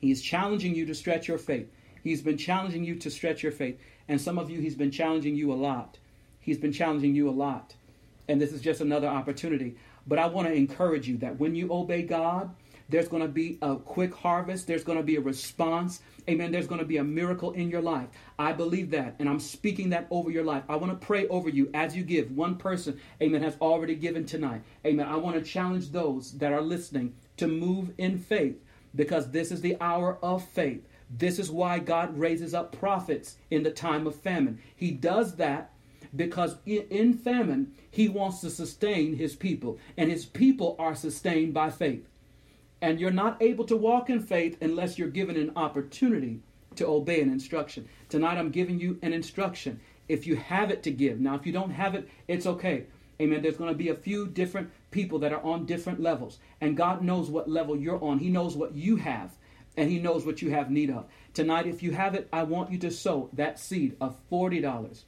He's 0.00 0.22
challenging 0.22 0.74
you 0.74 0.86
to 0.86 0.94
stretch 0.94 1.26
your 1.26 1.38
faith. 1.38 1.68
He's 2.02 2.22
been 2.22 2.38
challenging 2.38 2.84
you 2.84 2.94
to 2.96 3.10
stretch 3.10 3.42
your 3.42 3.52
faith. 3.52 3.80
And 4.08 4.20
some 4.20 4.38
of 4.38 4.50
you, 4.50 4.60
He's 4.60 4.76
been 4.76 4.90
challenging 4.90 5.34
you 5.34 5.52
a 5.52 5.54
lot. 5.54 5.98
He's 6.44 6.58
been 6.58 6.72
challenging 6.72 7.14
you 7.14 7.28
a 7.28 7.32
lot. 7.32 7.74
And 8.28 8.40
this 8.40 8.52
is 8.52 8.60
just 8.60 8.80
another 8.80 9.08
opportunity. 9.08 9.76
But 10.06 10.18
I 10.18 10.26
want 10.26 10.46
to 10.48 10.54
encourage 10.54 11.08
you 11.08 11.16
that 11.18 11.38
when 11.38 11.54
you 11.54 11.72
obey 11.72 12.02
God, 12.02 12.54
there's 12.88 13.08
going 13.08 13.22
to 13.22 13.28
be 13.28 13.58
a 13.62 13.76
quick 13.76 14.14
harvest. 14.14 14.66
There's 14.66 14.84
going 14.84 14.98
to 14.98 15.04
be 15.04 15.16
a 15.16 15.20
response. 15.20 16.02
Amen. 16.28 16.52
There's 16.52 16.66
going 16.66 16.80
to 16.80 16.86
be 16.86 16.98
a 16.98 17.04
miracle 17.04 17.52
in 17.52 17.70
your 17.70 17.80
life. 17.80 18.08
I 18.38 18.52
believe 18.52 18.90
that, 18.90 19.16
and 19.18 19.28
I'm 19.28 19.40
speaking 19.40 19.90
that 19.90 20.06
over 20.10 20.30
your 20.30 20.44
life. 20.44 20.64
I 20.68 20.76
want 20.76 20.92
to 20.92 21.06
pray 21.06 21.26
over 21.28 21.48
you 21.48 21.70
as 21.72 21.96
you 21.96 22.02
give. 22.02 22.30
One 22.30 22.56
person, 22.56 23.00
amen, 23.22 23.42
has 23.42 23.56
already 23.60 23.94
given 23.94 24.26
tonight. 24.26 24.62
Amen. 24.84 25.06
I 25.06 25.16
want 25.16 25.36
to 25.36 25.42
challenge 25.42 25.90
those 25.90 26.32
that 26.32 26.52
are 26.52 26.60
listening 26.60 27.14
to 27.38 27.48
move 27.48 27.92
in 27.96 28.18
faith 28.18 28.60
because 28.94 29.30
this 29.30 29.50
is 29.50 29.60
the 29.60 29.76
hour 29.80 30.18
of 30.22 30.46
faith. 30.46 30.86
This 31.10 31.38
is 31.38 31.50
why 31.50 31.78
God 31.78 32.18
raises 32.18 32.54
up 32.54 32.76
prophets 32.78 33.36
in 33.50 33.62
the 33.62 33.70
time 33.70 34.06
of 34.06 34.14
famine. 34.14 34.58
He 34.76 34.90
does 34.90 35.36
that 35.36 35.70
because 36.14 36.56
in 36.66 37.14
famine, 37.14 37.72
he 37.90 38.08
wants 38.08 38.40
to 38.40 38.50
sustain 38.50 39.16
his 39.16 39.34
people, 39.34 39.78
and 39.96 40.10
his 40.10 40.24
people 40.24 40.76
are 40.78 40.94
sustained 40.94 41.54
by 41.54 41.70
faith. 41.70 42.08
And 42.80 43.00
you're 43.00 43.10
not 43.10 43.40
able 43.40 43.64
to 43.66 43.76
walk 43.76 44.10
in 44.10 44.20
faith 44.20 44.58
unless 44.60 44.98
you're 44.98 45.08
given 45.08 45.36
an 45.36 45.52
opportunity 45.56 46.40
to 46.76 46.86
obey 46.86 47.20
an 47.20 47.30
instruction. 47.30 47.88
Tonight, 48.08 48.36
I'm 48.36 48.50
giving 48.50 48.78
you 48.78 48.98
an 49.02 49.12
instruction. 49.12 49.80
If 50.08 50.26
you 50.26 50.36
have 50.36 50.70
it 50.70 50.82
to 50.82 50.90
give, 50.90 51.18
now, 51.18 51.34
if 51.34 51.46
you 51.46 51.52
don't 51.52 51.70
have 51.70 51.94
it, 51.94 52.08
it's 52.28 52.46
okay. 52.46 52.84
Amen. 53.20 53.42
There's 53.42 53.56
going 53.56 53.72
to 53.72 53.78
be 53.78 53.88
a 53.88 53.94
few 53.94 54.26
different 54.26 54.70
people 54.90 55.18
that 55.20 55.32
are 55.32 55.42
on 55.42 55.66
different 55.66 56.00
levels. 56.00 56.38
And 56.60 56.76
God 56.76 57.02
knows 57.02 57.30
what 57.30 57.48
level 57.48 57.76
you're 57.76 58.02
on, 58.02 58.18
He 58.18 58.28
knows 58.28 58.56
what 58.56 58.74
you 58.74 58.96
have, 58.96 59.36
and 59.76 59.90
He 59.90 59.98
knows 59.98 60.26
what 60.26 60.42
you 60.42 60.50
have 60.50 60.70
need 60.70 60.90
of. 60.90 61.06
Tonight, 61.32 61.66
if 61.66 61.82
you 61.82 61.92
have 61.92 62.14
it, 62.14 62.28
I 62.32 62.42
want 62.42 62.70
you 62.70 62.78
to 62.78 62.90
sow 62.90 63.30
that 63.32 63.58
seed 63.58 63.96
of 64.00 64.16
$40. 64.30 65.04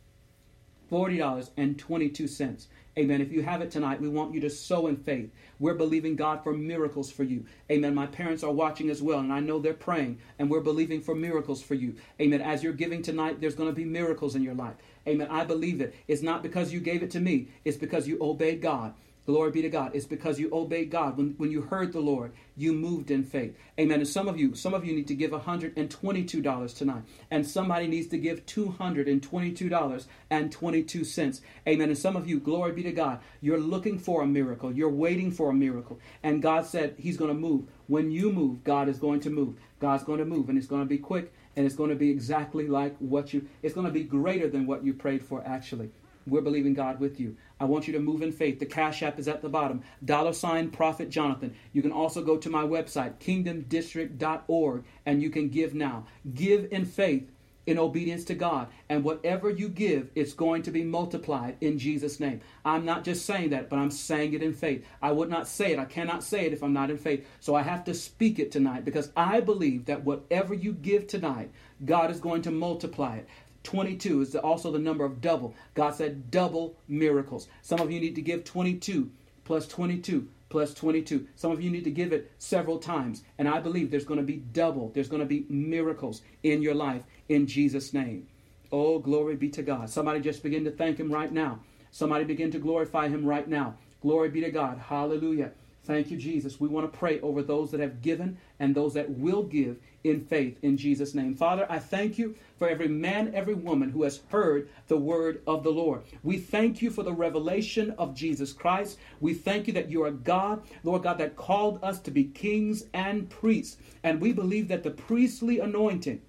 $40.22. 0.91 2.67
Amen. 2.99 3.21
If 3.21 3.31
you 3.31 3.43
have 3.43 3.61
it 3.61 3.71
tonight, 3.71 4.01
we 4.01 4.09
want 4.09 4.33
you 4.33 4.41
to 4.41 4.49
sow 4.49 4.87
in 4.87 4.97
faith. 4.97 5.31
We're 5.59 5.75
believing 5.75 6.17
God 6.17 6.43
for 6.43 6.55
miracles 6.55 7.11
for 7.11 7.25
you. 7.25 7.45
Amen. 7.71 7.95
My 7.95 8.07
parents 8.07 8.43
are 8.43 8.53
watching 8.53 8.89
as 8.89 9.03
well, 9.03 9.19
and 9.19 9.31
I 9.31 9.41
know 9.41 9.59
they're 9.59 9.75
praying, 9.75 10.19
and 10.39 10.51
we're 10.51 10.61
believing 10.61 11.03
for 11.03 11.15
miracles 11.15 11.63
for 11.63 11.75
you. 11.75 11.97
Amen. 12.21 12.41
As 12.41 12.63
you're 12.63 12.73
giving 12.73 13.03
tonight, 13.03 13.39
there's 13.39 13.55
going 13.55 13.69
to 13.69 13.77
be 13.77 13.85
miracles 13.85 14.35
in 14.35 14.43
your 14.43 14.55
life. 14.55 14.77
Amen. 15.07 15.29
I 15.31 15.45
believe 15.45 15.83
it. 15.83 15.95
It's 16.09 16.23
not 16.23 16.43
because 16.43 16.73
you 16.73 16.81
gave 16.81 17.03
it 17.03 17.11
to 17.11 17.21
me, 17.21 17.49
it's 17.67 17.77
because 17.77 18.09
you 18.09 18.17
obeyed 18.21 18.63
God. 18.63 18.95
Glory 19.27 19.51
be 19.51 19.61
to 19.63 19.69
God. 19.69 19.91
It's 19.93 20.07
because 20.07 20.39
you 20.39 20.49
obeyed 20.53 20.91
God. 20.91 21.17
When, 21.19 21.35
when 21.37 21.51
you 21.51 21.63
heard 21.63 21.93
the 21.93 21.99
Lord, 22.01 22.33
you 22.57 22.73
moved 22.73 23.11
in 23.11 23.25
faith. 23.25 23.57
Amen. 23.79 23.99
And 23.99 24.09
some 24.09 24.29
of 24.29 24.39
you, 24.39 24.55
some 24.55 24.73
of 24.73 24.85
you 24.85 24.95
need 24.95 25.09
to 25.09 25.17
give 25.17 25.33
$122 25.33 26.77
tonight. 26.77 27.03
And 27.31 27.47
somebody 27.47 27.87
needs 27.89 28.07
to 28.09 28.19
give 28.19 28.47
$222.22. 28.47 31.41
Amen. 31.67 31.89
And 31.89 31.99
some 31.99 32.15
of 32.15 32.29
you, 32.29 32.39
glory 32.39 32.71
be 32.73 32.85
to 32.85 32.93
God, 32.93 33.19
you're 33.41 33.59
looking 33.59 33.99
for 33.99 34.23
a 34.23 34.27
miracle. 34.27 34.73
You're 34.73 34.89
waiting 34.89 35.33
for 35.33 35.51
a 35.51 35.55
miracle. 35.55 35.99
And 36.23 36.41
God 36.41 36.65
said 36.65 36.95
He's 36.97 37.17
going 37.17 37.35
to 37.35 37.35
move. 37.35 37.65
When 37.89 38.13
you 38.13 38.33
move, 38.33 38.65
God 38.65 38.89
is 38.89 38.99
going 38.99 39.21
to 39.21 39.31
move. 39.31 39.55
God's 39.79 40.05
going 40.05 40.19
to 40.19 40.25
move, 40.25 40.49
and 40.49 40.57
it's 40.57 40.67
going 40.67 40.83
to 40.83 40.87
be 40.87 40.99
quick, 40.99 41.33
and 41.55 41.67
it's 41.67 41.75
going 41.75 41.91
to 41.91 41.97
be 41.97 42.11
exactly 42.11 42.67
like 42.67 42.97
what 42.99 43.35
you, 43.35 43.47
it's 43.63 43.75
going 43.75 43.87
to 43.87 43.93
be 43.93 44.05
greater 44.05 44.49
than 44.49 44.67
what 44.67 44.85
you 44.85 44.95
prayed 44.95 45.23
for, 45.23 45.47
actually. 45.47 45.91
We're 46.27 46.41
believing 46.41 46.75
God 46.75 46.99
with 46.99 47.21
you. 47.21 47.37
I 47.61 47.65
want 47.65 47.87
you 47.87 47.93
to 47.93 48.01
move 48.01 48.23
in 48.23 48.33
faith. 48.33 48.59
The 48.59 48.67
Cash 48.67 49.03
App 49.03 49.19
is 49.19 49.29
at 49.29 49.43
the 49.43 49.49
bottom. 49.49 49.83
Dollar 50.05 50.33
sign 50.33 50.71
Prophet 50.71 51.09
Jonathan. 51.09 51.55
You 51.73 51.83
can 51.83 51.93
also 51.93 52.23
go 52.23 52.37
to 52.37 52.51
my 52.51 52.65
website, 52.65 53.19
kingdomdistrict.org, 53.19 54.85
and 55.07 55.23
you 55.23 55.31
can 55.31 55.49
give 55.49 55.75
now. 55.75 56.07
Give 56.35 56.67
in 56.73 56.85
faith, 56.85 57.31
in 57.67 57.79
obedience 57.79 58.25
to 58.25 58.35
God. 58.35 58.69
And 58.89 59.05
whatever 59.05 59.51
you 59.51 59.69
give, 59.69 60.11
it's 60.15 60.33
going 60.33 60.63
to 60.63 60.71
be 60.71 60.85
multiplied 60.85 61.57
in 61.61 61.79
Jesus' 61.79 62.21
name. 62.21 62.41
I'm 62.65 62.85
not 62.85 63.05
just 63.05 63.27
saying 63.27 63.51
that, 63.51 63.69
but 63.69 63.79
I'm 63.79 63.91
saying 63.91 64.35
it 64.35 64.43
in 64.43 64.53
faith. 64.53 64.85
I 65.03 65.13
would 65.13 65.29
not 65.29 65.49
say 65.49 65.73
it. 65.73 65.79
I 65.79 65.85
cannot 65.85 66.23
say 66.23 66.47
it 66.47 66.53
if 66.53 66.63
I'm 66.63 66.73
not 66.73 66.91
in 66.91 66.99
faith. 66.99 67.27
So 67.41 67.55
I 67.55 67.63
have 67.63 67.85
to 67.85 67.95
speak 67.95 68.39
it 68.39 68.53
tonight 68.53 68.85
because 68.85 69.11
I 69.17 69.41
believe 69.41 69.87
that 69.87 70.05
whatever 70.05 70.55
you 70.55 70.73
give 70.73 71.07
tonight, 71.07 71.51
God 71.85 72.11
is 72.11 72.21
going 72.21 72.43
to 72.43 72.51
multiply 72.51 73.17
it. 73.17 73.29
22 73.67 74.21
is 74.23 74.37
also 74.37 74.71
the 74.71 74.79
number 74.79 75.05
of 75.05 75.21
double. 75.21 75.55
God 75.75 75.95
said 75.95 76.31
double 76.31 76.77
miracles. 76.87 77.49
Some 77.63 77.81
of 77.81 77.91
you 77.91 78.01
need 78.01 78.15
to 78.15 78.23
give 78.23 78.45
22 78.45 79.11
plus 79.45 79.67
22 79.67 80.29
plus 80.49 80.73
22. 80.73 81.27
Some 81.35 81.51
of 81.51 81.61
you 81.61 81.71
need 81.71 81.85
to 81.85 81.91
give 81.91 82.13
it 82.13 82.31
several 82.39 82.79
times. 82.79 83.25
And 83.39 83.49
I 83.49 83.59
believe 83.59 83.91
there's 83.91 84.05
going 84.05 84.21
to 84.21 84.27
be 84.27 84.37
double, 84.37 84.91
there's 84.95 85.09
going 85.09 85.21
to 85.21 85.27
be 85.27 85.47
miracles 85.49 86.23
in 86.45 86.63
your 86.63 86.75
life 86.75 87.03
in 87.29 87.47
Jesus' 87.47 87.93
name. 87.93 88.29
Oh, 88.71 89.01
glory 89.01 89.35
be 89.35 89.49
to 89.51 89.63
God. 89.63 89.91
Somebody 89.91 90.21
just 90.21 90.43
begin 90.43 90.65
to 90.65 90.71
thank 90.71 90.99
Him 90.99 91.11
right 91.11 91.33
now. 91.33 91.61
Somebody 91.91 92.25
begin 92.25 92.53
to 92.53 92.59
glorify 92.59 93.09
Him 93.09 93.25
right 93.25 93.49
now. 93.49 93.75
Glory 94.01 94.29
be 94.29 94.41
to 94.43 94.51
God. 94.51 94.79
Hallelujah. 94.79 95.51
Thank 95.87 96.11
you, 96.11 96.17
Jesus. 96.17 96.59
We 96.59 96.69
want 96.69 96.91
to 96.91 96.99
pray 96.99 97.21
over 97.21 97.43
those 97.43 97.71
that 97.71 97.81
have 97.81 98.03
given 98.03 98.39
and 98.59 98.75
those 98.75 98.95
that 98.95 99.09
will 99.09 99.45
give 99.45 99.79
in 100.03 100.21
faith 100.21 100.59
in 100.63 100.77
Jesus' 100.77 101.15
name. 101.15 101.35
Father, 101.35 101.65
I 101.71 101.79
thank 101.79 102.19
you 102.19 102.35
for 102.59 102.69
every 102.69 102.89
man, 102.89 103.33
every 103.35 103.55
woman 103.55 103.91
who 103.91 104.03
has 104.03 104.21
heard 104.29 104.69
the 104.89 104.97
word 104.97 105.43
of 105.47 105.63
the 105.63 105.71
Lord. 105.71 106.03
We 106.25 106.39
thank 106.39 106.83
you 106.83 106.91
for 106.91 107.05
the 107.05 107.13
revelation 107.13 107.93
of 107.99 108.15
Jesus 108.15 108.53
Christ. 108.53 108.99
We 109.21 109.33
thank 109.35 109.69
you 109.69 109.73
that 109.75 109.91
you 109.91 110.03
are 110.03 110.11
God, 110.11 110.63
Lord 110.83 111.05
God, 111.05 111.19
that 111.19 111.37
called 111.37 111.79
us 111.85 112.01
to 112.01 112.11
be 112.11 112.25
kings 112.25 112.87
and 112.93 113.31
priests. 113.31 113.77
And 114.03 114.21
we 114.21 114.33
believe 114.33 114.67
that 114.69 114.83
the 114.83 114.91
priestly 114.91 115.61
anointing 115.61 116.21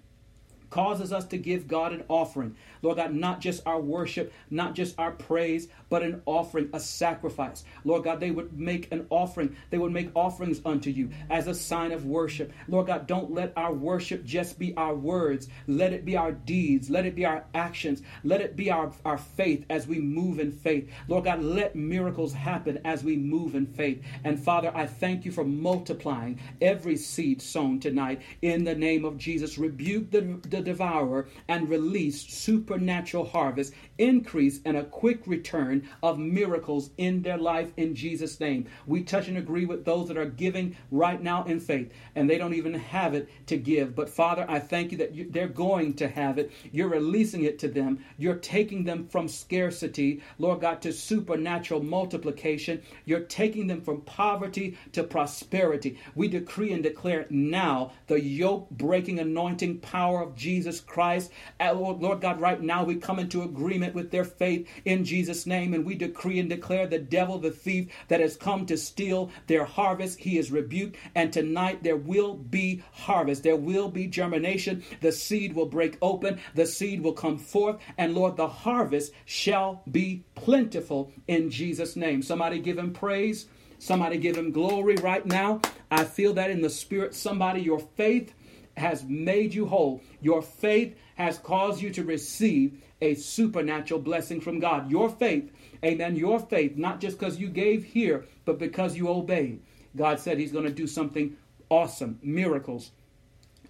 causes 0.69 1.13
us 1.13 1.25
to 1.25 1.37
give 1.37 1.67
God 1.67 1.93
an 1.93 2.03
offering. 2.07 2.55
Lord 2.81 2.97
God, 2.97 3.13
not 3.13 3.41
just 3.41 3.65
our 3.65 3.79
worship, 3.79 4.33
not 4.49 4.75
just 4.75 4.97
our 4.99 5.11
praise, 5.11 5.67
but 5.89 6.03
an 6.03 6.21
offering, 6.25 6.69
a 6.73 6.79
sacrifice. 6.79 7.63
Lord 7.83 8.03
God, 8.03 8.19
they 8.19 8.31
would 8.31 8.57
make 8.57 8.91
an 8.91 9.07
offering. 9.09 9.55
They 9.69 9.77
would 9.77 9.91
make 9.91 10.09
offerings 10.15 10.61
unto 10.65 10.89
you 10.89 11.09
as 11.29 11.47
a 11.47 11.53
sign 11.53 11.91
of 11.91 12.05
worship. 12.05 12.51
Lord 12.67 12.87
God, 12.87 13.07
don't 13.07 13.31
let 13.31 13.53
our 13.55 13.73
worship 13.73 14.25
just 14.25 14.59
be 14.59 14.75
our 14.75 14.95
words. 14.95 15.47
Let 15.67 15.93
it 15.93 16.05
be 16.05 16.17
our 16.17 16.31
deeds. 16.31 16.89
Let 16.89 17.05
it 17.05 17.15
be 17.15 17.25
our 17.25 17.45
actions. 17.53 18.01
Let 18.23 18.41
it 18.41 18.55
be 18.55 18.69
our, 18.69 18.91
our 19.05 19.17
faith 19.17 19.65
as 19.69 19.87
we 19.87 19.99
move 19.99 20.39
in 20.39 20.51
faith. 20.51 20.89
Lord 21.07 21.25
God, 21.25 21.41
let 21.41 21.75
miracles 21.75 22.33
happen 22.33 22.79
as 22.85 23.03
we 23.03 23.17
move 23.17 23.55
in 23.55 23.65
faith. 23.65 24.03
And 24.23 24.39
Father, 24.39 24.71
I 24.75 24.85
thank 24.85 25.25
you 25.25 25.31
for 25.31 25.43
multiplying 25.43 26.39
every 26.61 26.97
seed 26.97 27.41
sown 27.41 27.79
tonight 27.79 28.21
in 28.41 28.63
the 28.63 28.75
name 28.75 29.05
of 29.05 29.17
Jesus. 29.17 29.57
Rebuke 29.57 30.11
the, 30.11 30.39
the 30.49 30.56
devourer 30.61 31.27
and 31.47 31.69
release 31.69 32.21
supernatural 32.21 33.25
harvest, 33.25 33.73
increase, 33.97 34.59
and 34.65 34.77
a 34.77 34.83
quick 34.83 35.25
return 35.25 35.87
of 36.03 36.19
miracles 36.19 36.91
in 36.97 37.21
their 37.21 37.37
life 37.37 37.71
in 37.77 37.95
Jesus' 37.95 38.39
name. 38.39 38.67
We 38.85 39.03
touch 39.03 39.27
and 39.27 39.37
agree 39.37 39.65
with 39.65 39.85
those 39.85 40.07
that 40.07 40.17
are 40.17 40.25
giving 40.25 40.75
right 40.91 41.21
now 41.21 41.43
in 41.45 41.59
faith, 41.59 41.91
and 42.15 42.29
they 42.29 42.37
don't 42.37 42.53
even 42.53 42.73
have 42.73 43.13
it 43.13 43.29
to 43.47 43.57
give. 43.57 43.95
But 43.95 44.09
Father, 44.09 44.45
I 44.47 44.59
thank 44.59 44.91
you 44.91 44.97
that 44.99 45.13
you, 45.13 45.29
they're 45.29 45.47
going 45.47 45.93
to 45.95 46.07
have 46.07 46.37
it. 46.37 46.51
You're 46.71 46.89
releasing 46.89 47.43
it 47.43 47.59
to 47.59 47.67
them. 47.67 48.03
You're 48.17 48.35
taking 48.35 48.83
them 48.83 49.07
from 49.07 49.27
scarcity, 49.27 50.21
Lord 50.37 50.61
God, 50.61 50.81
to 50.81 50.93
supernatural 50.93 51.83
multiplication. 51.83 52.81
You're 53.05 53.21
taking 53.21 53.67
them 53.67 53.81
from 53.81 54.01
poverty 54.01 54.77
to 54.93 55.03
prosperity. 55.03 55.99
We 56.15 56.27
decree 56.27 56.73
and 56.73 56.83
declare 56.83 57.25
now 57.29 57.91
the 58.07 58.21
yoke 58.21 58.69
breaking 58.71 59.19
anointing 59.19 59.79
power 59.79 60.21
of 60.21 60.35
Jesus 60.35 60.79
Christ. 60.79 61.31
Lord, 61.59 62.01
Lord 62.01 62.21
God, 62.21 62.39
right 62.39 62.61
now 62.61 62.83
we 62.83 62.95
come 62.95 63.19
into 63.19 63.43
agreement 63.43 63.86
with 63.93 64.11
their 64.11 64.23
faith 64.23 64.67
in 64.85 65.03
Jesus' 65.03 65.45
name 65.45 65.73
and 65.73 65.85
we 65.85 65.95
decree 65.95 66.39
and 66.39 66.49
declare 66.49 66.87
the 66.87 66.99
devil, 66.99 67.37
the 67.37 67.51
thief 67.51 67.91
that 68.07 68.19
has 68.19 68.37
come 68.37 68.65
to 68.65 68.77
steal 68.77 69.29
their 69.47 69.65
harvest, 69.65 70.19
he 70.19 70.37
is 70.37 70.51
rebuked. 70.51 70.97
And 71.15 71.31
tonight 71.31 71.83
there 71.83 71.97
will 71.97 72.35
be 72.35 72.83
harvest, 72.91 73.43
there 73.43 73.55
will 73.55 73.89
be 73.89 74.07
germination. 74.07 74.83
The 75.01 75.11
seed 75.11 75.53
will 75.53 75.65
break 75.65 75.97
open, 76.01 76.39
the 76.55 76.65
seed 76.65 77.01
will 77.01 77.13
come 77.13 77.37
forth, 77.37 77.77
and 77.97 78.13
Lord, 78.13 78.37
the 78.37 78.47
harvest 78.47 79.13
shall 79.25 79.81
be 79.91 80.23
plentiful 80.35 81.11
in 81.27 81.49
Jesus' 81.49 81.95
name. 81.95 82.21
Somebody 82.21 82.59
give 82.59 82.77
him 82.77 82.93
praise. 82.93 83.47
Somebody 83.79 84.17
give 84.17 84.35
him 84.35 84.51
glory 84.51 84.95
right 84.95 85.23
now. 85.25 85.61
I 85.91 86.03
feel 86.03 86.33
that 86.33 86.49
in 86.49 86.61
the 86.61 86.69
spirit. 86.69 87.13
Somebody, 87.13 87.61
your 87.61 87.79
faith 87.79 88.33
has 88.77 89.03
made 89.03 89.53
you 89.53 89.65
whole. 89.65 90.01
Your 90.21 90.41
faith 90.41 90.95
has 91.15 91.37
caused 91.37 91.81
you 91.81 91.89
to 91.91 92.03
receive 92.03 92.81
a 93.01 93.15
supernatural 93.15 93.99
blessing 93.99 94.41
from 94.41 94.59
God. 94.59 94.89
Your 94.89 95.09
faith, 95.09 95.51
amen, 95.83 96.15
your 96.15 96.39
faith, 96.39 96.77
not 96.77 96.99
just 96.99 97.19
because 97.19 97.39
you 97.39 97.49
gave 97.49 97.83
here, 97.83 98.25
but 98.45 98.59
because 98.59 98.95
you 98.95 99.09
obeyed. 99.09 99.61
God 99.95 100.19
said 100.19 100.37
He's 100.37 100.51
going 100.51 100.65
to 100.65 100.71
do 100.71 100.87
something 100.87 101.35
awesome. 101.69 102.19
Miracles 102.21 102.91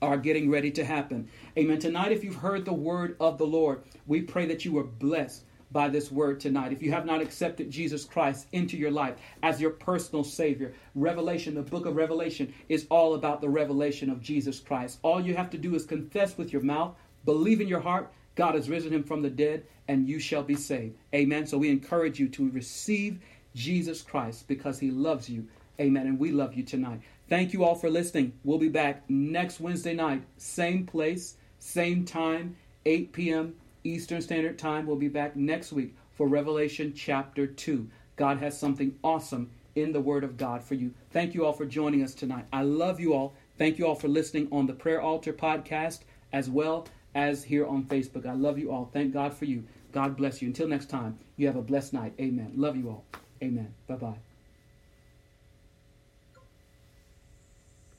are 0.02 0.18
getting 0.18 0.50
ready 0.50 0.72
to 0.72 0.86
happen. 0.86 1.28
Amen. 1.58 1.80
Tonight, 1.80 2.12
if 2.12 2.24
you've 2.24 2.36
heard 2.36 2.66
the 2.66 2.74
word 2.74 3.16
of 3.20 3.38
the 3.38 3.48
Lord, 3.48 3.84
we 4.06 4.22
pray 4.22 4.46
that 4.46 4.64
you 4.64 4.78
are 4.78 4.84
blessed 4.84 5.44
by 5.72 5.90
this 5.90 6.12
word 6.12 6.40
tonight. 6.40 6.72
If 6.72 6.82
you 6.82 6.92
have 6.92 7.06
not 7.06 7.22
accepted 7.22 7.70
Jesus 7.70 8.06
Christ 8.06 8.48
into 8.52 8.78
your 8.78 8.92
life 8.92 9.16
as 9.44 9.60
your 9.60 9.72
personal 9.72 10.24
Savior, 10.24 10.74
Revelation, 10.96 11.56
the 11.56 11.62
book 11.62 11.86
of 11.86 11.96
Revelation, 11.96 12.54
is 12.70 12.88
all 12.90 13.16
about 13.16 13.42
the 13.42 13.50
revelation 13.50 14.10
of 14.10 14.22
Jesus 14.22 14.60
Christ. 14.60 15.00
All 15.04 15.22
you 15.22 15.36
have 15.36 15.50
to 15.52 15.58
do 15.58 15.76
is 15.76 15.86
confess 15.86 16.38
with 16.38 16.54
your 16.54 16.62
mouth, 16.62 16.96
believe 17.26 17.62
in 17.62 17.68
your 17.68 17.82
heart, 17.82 18.12
God 18.36 18.56
has 18.56 18.70
risen 18.70 18.94
him 18.94 19.04
from 19.04 19.22
the 19.22 19.30
dead, 19.30 19.66
and 19.88 20.08
you 20.08 20.20
shall 20.20 20.44
be 20.44 20.56
saved. 20.56 20.96
Amen. 21.14 21.48
So 21.48 21.58
we 21.58 21.70
encourage 21.70 22.20
you 22.20 22.30
to 22.30 22.52
receive 22.52 23.20
Jesus 23.56 24.02
Christ 24.02 24.48
because 24.48 24.80
he 24.80 24.92
loves 24.92 25.28
you. 25.30 25.48
Amen. 25.80 26.08
And 26.08 26.20
we 26.20 26.32
love 26.32 26.54
you 26.54 26.64
tonight. 26.64 27.02
Thank 27.30 27.52
you 27.52 27.64
all 27.64 27.76
for 27.76 27.90
listening. 27.90 28.34
We'll 28.44 28.60
be 28.60 28.70
back 28.70 29.10
next 29.10 29.60
Wednesday 29.60 29.94
night, 29.94 30.24
same 30.38 30.86
place, 30.86 31.36
same 31.60 32.06
time, 32.06 32.56
8 32.86 33.12
p.m. 33.12 33.56
Eastern 33.88 34.22
Standard 34.22 34.60
Time. 34.60 34.86
We'll 34.86 34.98
be 34.98 35.08
back 35.08 35.36
next 35.36 35.72
week 35.72 35.96
for 36.12 36.28
Revelation 36.28 36.94
chapter 36.94 37.48
2. 37.48 37.90
God 38.18 38.38
has 38.40 38.60
something 38.60 38.98
awesome 39.04 39.50
in 39.76 39.94
the 39.94 40.02
Word 40.02 40.24
of 40.24 40.36
God 40.36 40.64
for 40.64 40.76
you. 40.76 40.94
Thank 41.12 41.34
you 41.34 41.46
all 41.46 41.54
for 41.54 41.66
joining 41.66 42.04
us 42.04 42.14
tonight. 42.14 42.48
I 42.52 42.64
love 42.64 43.00
you 43.00 43.14
all. 43.14 43.34
Thank 43.58 43.80
you 43.80 43.88
all 43.88 43.96
for 43.96 44.08
listening 44.08 44.50
on 44.52 44.66
the 44.66 44.74
Prayer 44.74 45.02
Altar 45.02 45.34
podcast 45.34 46.00
as 46.34 46.50
well 46.50 46.88
as 47.16 47.46
here 47.46 47.66
on 47.66 47.86
Facebook. 47.86 48.26
I 48.26 48.34
love 48.34 48.60
you 48.60 48.72
all. 48.72 48.90
Thank 48.92 49.14
God 49.14 49.34
for 49.34 49.46
you. 49.46 49.64
God 49.94 50.18
bless 50.18 50.42
you. 50.42 50.50
Until 50.50 50.68
next 50.68 50.90
time, 50.90 51.18
you 51.38 51.48
have 51.48 51.56
a 51.56 51.62
blessed 51.62 51.94
night. 51.94 52.14
Amen. 52.20 52.52
Love 52.56 52.76
you 52.76 52.90
all. 52.90 53.06
Amen. 53.42 53.74
Bye 53.88 53.96
bye. 53.96 54.27